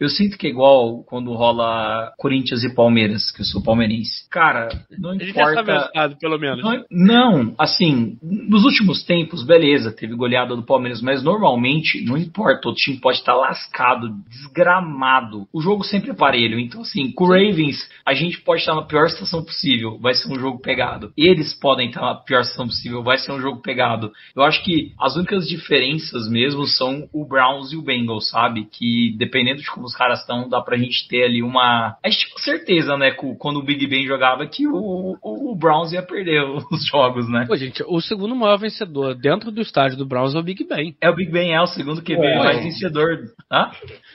eu 0.00 0.08
sinto 0.08 0.36
que 0.38 0.46
é 0.46 0.50
igual 0.50 1.02
quando 1.04 1.32
rola 1.32 2.12
Corinthians 2.18 2.62
e 2.64 2.74
Palmeiras, 2.74 3.30
que 3.30 3.40
eu 3.42 3.44
sou 3.46 3.62
palmeirense. 3.62 4.28
Cara, 4.30 4.68
não 4.98 5.10
A 5.10 5.12
gente 5.14 5.32
já 5.32 5.44
sabe 5.54 5.70
o 5.70 5.74
importa. 5.74 6.16
pelo 6.20 6.38
menos. 6.38 6.62
Não, 6.62 6.84
não, 6.90 7.54
assim, 7.58 8.16
nos 8.22 8.64
últimos 8.64 9.02
tempos, 9.04 9.44
beleza, 9.44 9.92
teve 9.92 10.14
goleada 10.14 10.54
do 10.54 10.62
Palmeiras, 10.62 11.00
mas 11.02 11.22
normalmente, 11.22 12.04
não 12.04 12.16
importa, 12.16 12.68
o 12.68 12.74
time 12.74 12.98
pode 12.98 13.18
estar 13.18 13.27
lascado, 13.34 14.08
desgramado. 14.28 15.46
O 15.52 15.60
jogo 15.60 15.84
sempre 15.84 16.10
é 16.10 16.14
parelho. 16.14 16.58
Então, 16.58 16.82
assim, 16.82 17.10
com 17.12 17.24
o 17.24 17.28
Ravens, 17.28 17.88
a 18.04 18.14
gente 18.14 18.40
pode 18.40 18.60
estar 18.60 18.74
na 18.74 18.82
pior 18.82 19.08
situação 19.08 19.44
possível, 19.44 19.98
vai 19.98 20.14
ser 20.14 20.30
um 20.32 20.38
jogo 20.38 20.60
pegado. 20.60 21.12
Eles 21.16 21.54
podem 21.54 21.88
estar 21.88 22.00
na 22.00 22.14
pior 22.14 22.42
situação 22.42 22.66
possível, 22.66 23.02
vai 23.02 23.18
ser 23.18 23.32
um 23.32 23.40
jogo 23.40 23.60
pegado. 23.60 24.12
Eu 24.34 24.42
acho 24.42 24.62
que 24.64 24.92
as 24.98 25.16
únicas 25.16 25.48
diferenças 25.48 26.28
mesmo 26.28 26.66
são 26.66 27.08
o 27.12 27.26
Browns 27.26 27.72
e 27.72 27.76
o 27.76 27.82
Bengals, 27.82 28.30
sabe? 28.30 28.66
Que 28.70 29.14
dependendo 29.18 29.60
de 29.60 29.70
como 29.70 29.86
os 29.86 29.94
caras 29.94 30.20
estão, 30.20 30.48
dá 30.48 30.60
pra 30.60 30.76
gente 30.76 31.06
ter 31.08 31.24
ali 31.24 31.42
uma. 31.42 31.96
A 32.02 32.08
gente 32.08 32.26
tinha 32.26 32.38
certeza, 32.38 32.96
né, 32.96 33.10
quando 33.38 33.58
o 33.58 33.64
Big 33.64 33.86
Ben 33.86 34.06
jogava, 34.06 34.46
que 34.46 34.66
o, 34.66 35.16
o, 35.22 35.52
o 35.52 35.56
Browns 35.56 35.92
ia 35.92 36.02
perder 36.02 36.42
os 36.70 36.86
jogos, 36.86 37.28
né? 37.28 37.44
Pô, 37.46 37.56
gente, 37.56 37.82
o 37.86 38.00
segundo 38.00 38.34
maior 38.34 38.58
vencedor 38.58 39.14
dentro 39.14 39.50
do 39.50 39.60
estádio 39.60 39.96
do 39.96 40.06
Browns 40.06 40.34
é 40.34 40.38
o 40.38 40.42
Big 40.42 40.64
Ben. 40.64 40.96
É 41.00 41.10
o 41.10 41.14
Big 41.14 41.30
Ben, 41.30 41.54
é 41.54 41.60
o 41.60 41.66
segundo 41.66 42.02
QB 42.02 42.18
mais 42.18 42.62
vencedor. 42.62 43.17
Hã? 43.50 43.70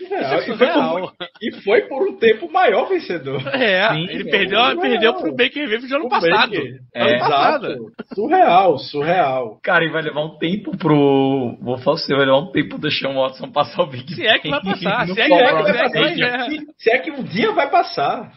Real, 0.09 0.33
é 0.33 0.49
e, 0.49 0.57
foi 0.57 0.67
por, 0.67 1.13
e 1.41 1.51
foi 1.63 1.81
por 1.83 2.07
um 2.07 2.17
tempo 2.17 2.45
o 2.45 2.51
maior 2.51 2.87
vencedor. 2.87 3.41
É, 3.47 3.89
Sim, 3.93 4.03
ele 4.09 4.27
é 4.27 4.31
perdeu, 4.31 4.59
surreal. 4.59 4.79
perdeu 4.81 5.13
pro 5.15 5.31
Baker 5.35 5.67
Mayfield 5.69 5.95
ano 5.95 6.05
O 6.05 6.09
passado. 6.09 6.53
É. 6.93 7.01
Ano 7.03 7.19
passado. 7.19 7.65
Exato. 7.67 7.91
Surreal, 8.15 8.77
surreal. 8.77 9.59
Cara, 9.63 9.85
e 9.85 9.89
vai 9.91 10.01
levar 10.03 10.21
um 10.23 10.37
tempo 10.37 10.77
pro. 10.77 11.57
Vou 11.61 11.77
falar 11.79 11.95
pra 11.97 12.05
você, 12.05 12.15
vai 12.15 12.25
levar 12.25 12.37
um 12.39 12.51
tempo 12.51 12.69
pro 12.69 12.77
Deshaun 12.79 13.15
Watson 13.15 13.51
passar 13.51 13.81
o 13.83 13.87
Big. 13.87 14.13
Se 14.13 14.25
é 14.25 14.37
que 14.39 14.49
vai 14.49 14.61
passar, 14.61 15.07
no 15.07 15.13
se 15.15 15.21
é 15.21 15.23
que 15.23 15.29
Paul 15.29 15.41
vai- 15.41 15.53
Brown 15.53 15.65
se 15.65 15.71
é 15.71 15.89
que 15.89 15.99
vai- 15.99 16.29
é. 16.29 16.49
Se, 16.49 16.67
se 16.77 16.89
é 16.91 16.97
que 16.99 17.11
um 17.11 17.23
dia 17.23 17.51
vai 17.53 17.69
passar. 17.69 18.31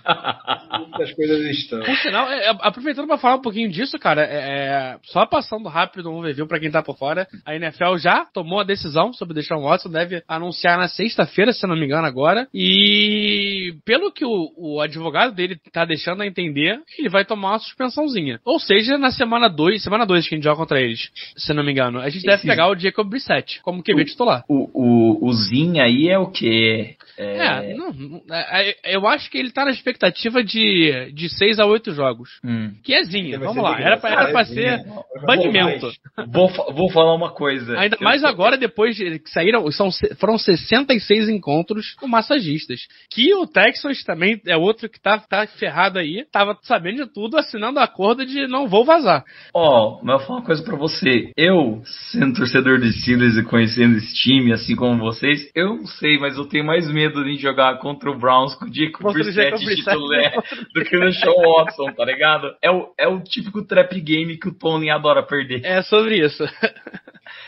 As 1.01 1.12
coisas 1.12 1.40
estão. 1.47 1.80
Por 1.80 1.97
sinal, 1.97 2.28
é, 2.30 2.47
é, 2.47 2.56
aproveitando 2.60 3.06
pra 3.06 3.18
falar 3.18 3.36
um 3.36 3.43
pouquinho 3.43 3.68
disso, 3.70 3.98
cara, 3.98 4.22
é, 4.24 4.36
é, 4.36 4.97
só 5.05 5.26
passando 5.26 5.68
rápido 5.68 6.10
um 6.10 6.20
review 6.20 6.47
pra 6.47 6.59
quem 6.60 6.70
tá 6.70 6.82
por 6.82 6.97
fora, 6.97 7.26
a 7.44 7.55
NFL 7.55 7.97
já 7.98 8.24
tomou 8.32 8.60
a 8.60 8.64
decisão 8.64 9.12
sobre 9.12 9.32
o 9.32 9.34
Deshaun 9.34 9.62
Watson, 9.62 9.90
deve 9.90 10.22
anunciar 10.28 10.55
na 10.64 10.88
sexta-feira, 10.88 11.52
se 11.52 11.66
não 11.66 11.76
me 11.76 11.84
engano 11.84 12.06
agora, 12.06 12.46
e 12.52 13.74
pelo 13.84 14.12
que 14.12 14.24
o, 14.24 14.52
o 14.56 14.80
advogado 14.80 15.34
dele 15.34 15.58
tá 15.72 15.84
deixando 15.84 16.22
a 16.22 16.26
entender, 16.26 16.80
ele 16.98 17.08
vai 17.08 17.24
tomar 17.24 17.52
uma 17.52 17.58
suspensãozinha. 17.58 18.40
Ou 18.44 18.58
seja, 18.58 18.98
na 18.98 19.10
semana 19.10 19.48
2, 19.48 19.82
semana 19.82 20.06
2 20.06 20.28
que 20.28 20.34
a 20.34 20.38
gente 20.38 20.44
joga 20.44 20.56
contra 20.56 20.80
eles, 20.80 21.10
se 21.36 21.52
não 21.52 21.64
me 21.64 21.72
engano, 21.72 22.00
a 22.00 22.08
gente 22.08 22.24
deve 22.24 22.42
pegar 22.46 22.68
o 22.68 22.78
Jacob 22.78 23.08
Brissett 23.08 23.60
como 23.62 23.82
QB 23.82 24.04
titular. 24.04 24.44
O, 24.48 24.70
o, 24.72 25.28
o 25.28 25.32
Zin 25.32 25.80
aí 25.80 26.08
é 26.08 26.18
o 26.18 26.30
quê? 26.30 26.96
É, 27.18 27.74
não, 27.74 27.92
não- 27.92 28.22
é, 28.30 28.70
é, 28.84 28.96
eu 28.96 29.06
acho 29.06 29.30
que 29.30 29.38
ele 29.38 29.50
tá 29.50 29.64
na 29.64 29.70
expectativa 29.70 30.44
de, 30.44 31.12
de 31.12 31.28
6 31.30 31.58
a 31.58 31.66
8 31.66 31.94
jogos. 31.94 32.38
Hum. 32.44 32.74
Que 32.84 32.94
é 32.94 33.02
zinha, 33.04 33.38
vamos 33.38 33.62
lá. 33.62 33.80
Era 33.80 33.96
pra, 33.96 34.10
era 34.10 34.30
pra 34.32 34.44
ser 34.44 34.80
é 34.80 34.84
banimento. 35.24 35.90
Vou, 36.28 36.48
vou 36.72 36.90
falar 36.90 37.14
uma 37.14 37.30
coisa. 37.30 37.78
Ainda 37.78 37.96
mais 38.00 38.22
agora, 38.22 38.56
depois 38.56 38.96
de 38.96 39.18
que 39.18 39.30
saíram, 39.30 39.70
são, 39.72 39.88
foram 40.18 40.36
66 40.47 41.28
encontros 41.28 41.94
com 41.94 42.06
massagistas. 42.06 42.81
Que 43.10 43.35
o 43.35 43.47
Texans 43.47 44.02
também 44.05 44.40
é 44.47 44.56
outro 44.56 44.89
que 44.89 45.01
tá, 45.01 45.18
tá 45.18 45.47
ferrado 45.47 45.98
aí, 45.98 46.24
tava 46.31 46.56
sabendo 46.62 47.05
de 47.05 47.12
tudo, 47.12 47.36
assinando 47.36 47.78
acordo 47.78 48.24
de 48.24 48.47
não 48.47 48.68
vou 48.68 48.85
vazar. 48.85 49.24
Ó, 49.52 50.01
mas 50.02 50.12
eu 50.12 50.18
vou 50.18 50.27
falar 50.27 50.39
uma 50.40 50.47
coisa 50.47 50.62
pra 50.62 50.77
você. 50.77 51.31
Eu, 51.36 51.82
sendo 52.10 52.36
torcedor 52.36 52.78
de 52.81 52.93
Steelers 52.93 53.36
e 53.36 53.44
conhecendo 53.44 53.97
esse 53.97 54.14
time, 54.14 54.52
assim 54.52 54.74
como 54.74 54.98
vocês, 54.98 55.51
eu 55.55 55.77
não 55.77 55.86
sei, 55.86 56.18
mas 56.18 56.36
eu 56.36 56.47
tenho 56.47 56.64
mais 56.64 56.90
medo 56.90 57.24
de 57.24 57.36
jogar 57.36 57.78
contra 57.78 58.10
o 58.10 58.18
Browns 58.18 58.55
com 58.55 58.64
o 58.64 59.09
o 59.09 59.12
Brissett 59.12 59.59
titular 59.64 60.32
do 60.74 60.85
que 60.85 60.97
o 60.97 61.12
Sean 61.12 61.32
Watson, 61.32 61.93
tá 61.93 62.05
ligado? 62.05 62.55
É 62.62 62.70
o, 62.70 62.93
é 62.98 63.09
o 63.09 63.20
típico 63.23 63.64
trap 63.64 64.01
game 64.01 64.39
que 64.39 64.48
o 64.48 64.55
Tony 64.55 64.90
adora 64.90 65.23
perder. 65.23 65.64
É 65.64 65.82
sobre 65.82 66.24
isso. 66.24 66.44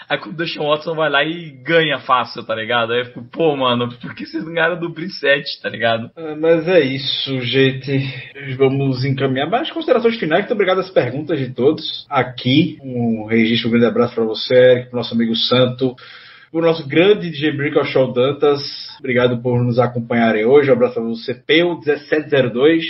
Aí 0.08 0.18
quando 0.18 0.34
o 0.34 0.36
Deshaun 0.36 0.68
Watson 0.68 0.94
vai 0.94 1.10
lá 1.10 1.22
e 1.22 1.50
ganha 1.50 1.98
fácil, 2.00 2.42
tá 2.44 2.54
ligado? 2.54 2.87
Aí 2.92 3.00
eu 3.00 3.06
fico, 3.06 3.24
pô, 3.30 3.56
mano, 3.56 3.88
por 4.00 4.14
que 4.14 4.26
vocês 4.26 4.44
ganharam 4.44 4.78
do 4.78 4.88
Brissett, 4.88 5.60
tá 5.62 5.68
ligado? 5.68 6.10
Ah, 6.16 6.36
Mas 6.38 6.66
é 6.68 6.80
isso, 6.80 7.40
gente. 7.40 8.56
Vamos 8.56 9.04
encaminhar. 9.04 9.48
Mas 9.48 9.70
considerações 9.70 10.16
finais, 10.16 10.42
muito 10.42 10.54
obrigado 10.54 10.80
às 10.80 10.90
perguntas 10.90 11.38
de 11.38 11.52
todos. 11.52 12.06
Aqui, 12.08 12.78
um 12.82 13.26
registro, 13.26 13.68
um 13.68 13.72
grande 13.72 13.86
abraço 13.86 14.14
para 14.14 14.24
você, 14.24 14.54
Eric, 14.54 14.90
pro 14.90 14.98
nosso 14.98 15.14
amigo 15.14 15.34
Santo, 15.34 15.94
pro 16.50 16.62
nosso 16.62 16.86
grande 16.86 17.30
DJ 17.30 17.52
Brick 17.52 17.78
ao 17.78 17.84
Show 17.84 18.12
Dantas. 18.12 18.60
Obrigado 18.98 19.40
por 19.40 19.62
nos 19.62 19.78
acompanharem 19.78 20.44
hoje. 20.44 20.70
Um 20.70 20.74
abraço 20.74 20.94
para 20.94 21.04
você, 21.04 21.34
Peu1702. 21.34 22.82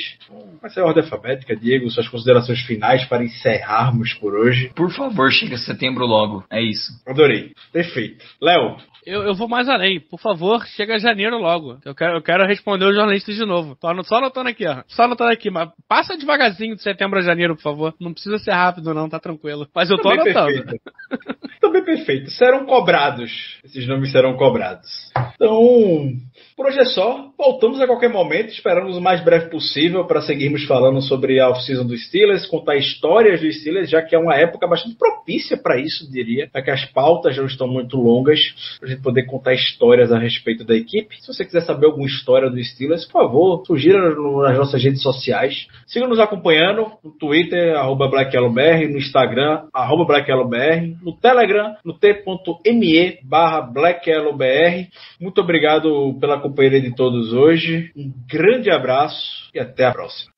Vai 0.61 0.71
ser 0.71 0.81
a 0.81 0.85
ordem 0.87 1.03
alfabética, 1.03 1.57
Diego, 1.57 1.91
suas 1.91 2.09
considerações 2.09 2.61
finais 2.63 3.05
para 3.07 3.23
encerrarmos 3.25 4.15
por 4.15 4.35
hoje. 4.35 4.71
Por 4.75 4.91
favor, 4.93 5.31
chega 5.31 5.57
setembro 5.57 6.05
logo. 6.07 6.45
É 6.51 6.61
isso. 6.61 6.93
Adorei. 7.07 7.53
Perfeito. 7.73 8.25
Léo, 8.43 8.77
Eu, 9.07 9.23
eu 9.23 9.35
vou 9.35 9.49
mais 9.49 9.69
além. 9.69 10.01
Por 10.01 10.19
favor, 10.21 10.67
chega 10.67 10.99
janeiro 10.99 11.39
logo. 11.39 11.79
Eu 11.85 11.95
quero, 11.95 12.17
eu 12.19 12.23
quero 12.23 12.47
responder 12.47 12.85
os 12.87 12.95
jornalistas 12.95 13.35
de 13.37 13.45
novo. 13.47 13.77
Tô 13.77 13.89
só 14.05 14.17
anotando 14.17 14.49
aqui, 14.51 14.67
ó. 14.67 14.83
Só 14.89 15.05
anotando 15.05 15.31
aqui, 15.33 15.51
mas 15.51 15.71
passa 15.89 16.17
devagarzinho 16.17 16.77
de 16.77 16.83
setembro 16.83 17.19
a 17.19 17.23
janeiro, 17.23 17.57
por 17.57 17.63
favor. 17.63 17.95
Não 18.01 18.13
precisa 18.13 18.39
ser 18.39 18.53
rápido, 18.53 18.93
não, 18.93 19.09
tá 19.09 19.19
tranquilo. 19.19 19.67
Mas 19.75 19.89
eu 19.91 19.97
tô 19.97 20.11
Também 20.11 20.33
anotando. 20.33 20.65
perfeito. 20.65 20.83
Também 21.61 21.85
perfeito. 21.85 22.31
Serão 22.31 22.65
cobrados. 22.67 23.59
Esses 23.65 23.87
nomes 23.87 24.13
serão 24.13 24.37
cobrados. 24.37 24.89
Então, 25.35 26.13
por 26.57 26.67
hoje 26.67 26.79
é 26.79 26.85
só. 26.85 27.31
Voltamos 27.37 27.81
a 27.81 27.87
qualquer 27.87 28.11
momento. 28.11 28.51
Esperamos 28.51 28.97
o 28.97 29.01
mais 29.01 29.23
breve 29.25 29.51
possível 29.51 30.05
para 30.07 30.23
seguirmos 30.49 30.65
falando 30.65 31.03
sobre 31.03 31.39
a 31.39 31.51
off-season 31.51 31.87
do 31.87 31.97
Steelers, 31.97 32.47
contar 32.47 32.77
histórias 32.77 33.41
do 33.41 33.53
Steelers, 33.53 33.91
já 33.91 34.03
que 34.03 34.15
é 34.15 34.19
uma 34.19 34.35
época 34.35 34.67
bastante 34.67 34.97
propícia 34.97 35.57
para 35.57 35.79
isso, 35.79 36.11
diria. 36.11 36.49
Já 36.53 36.63
que 36.63 36.71
as 36.71 36.85
pautas 36.87 37.37
já 37.37 37.45
estão 37.45 37.69
muito 37.69 37.97
longas, 37.97 38.41
para 38.79 38.89
a 38.89 38.91
gente 38.91 39.03
poder 39.03 39.25
contar 39.27 39.55
histórias 39.55 40.11
a 40.11 40.19
respeito 40.19 40.65
da 40.65 40.75
equipe. 40.75 41.17
Se 41.21 41.27
você 41.27 41.45
quiser 41.45 41.61
saber 41.63 41.87
alguma 41.87 42.07
história 42.07 42.51
do 42.51 42.63
Steelers, 42.63 43.05
por 43.05 43.13
favor, 43.13 43.63
sugira 43.67 43.99
nas 43.99 44.57
nossas 44.57 44.83
redes 44.83 45.03
sociais. 45.03 45.67
Siga 45.87 46.07
nos 46.07 46.19
acompanhando 46.19 46.93
no 47.05 47.11
Twitter, 47.11 47.77
arroba 47.77 48.09
BlackYellowBR, 48.09 48.89
no 48.89 48.99
Instagram, 48.99 49.65
arroba 49.73 50.05
BlackYellowBR, 50.05 50.97
no 51.03 51.13
Telegram, 51.13 51.75
no 51.85 51.93
t.me 51.93 53.19
barra 53.23 53.61
BlackYellowBR. 53.61 54.89
Muito 55.21 55.41
obrigado 55.41 56.17
pela 56.21 56.41
companhia 56.41 56.81
de 56.81 56.95
todos 56.95 57.33
hoje. 57.33 57.91
Um 57.97 58.13
grande 58.31 58.71
abraço 58.71 59.51
e 59.55 59.61
até 59.61 59.85
a 59.85 59.93
próxima. 59.93 60.38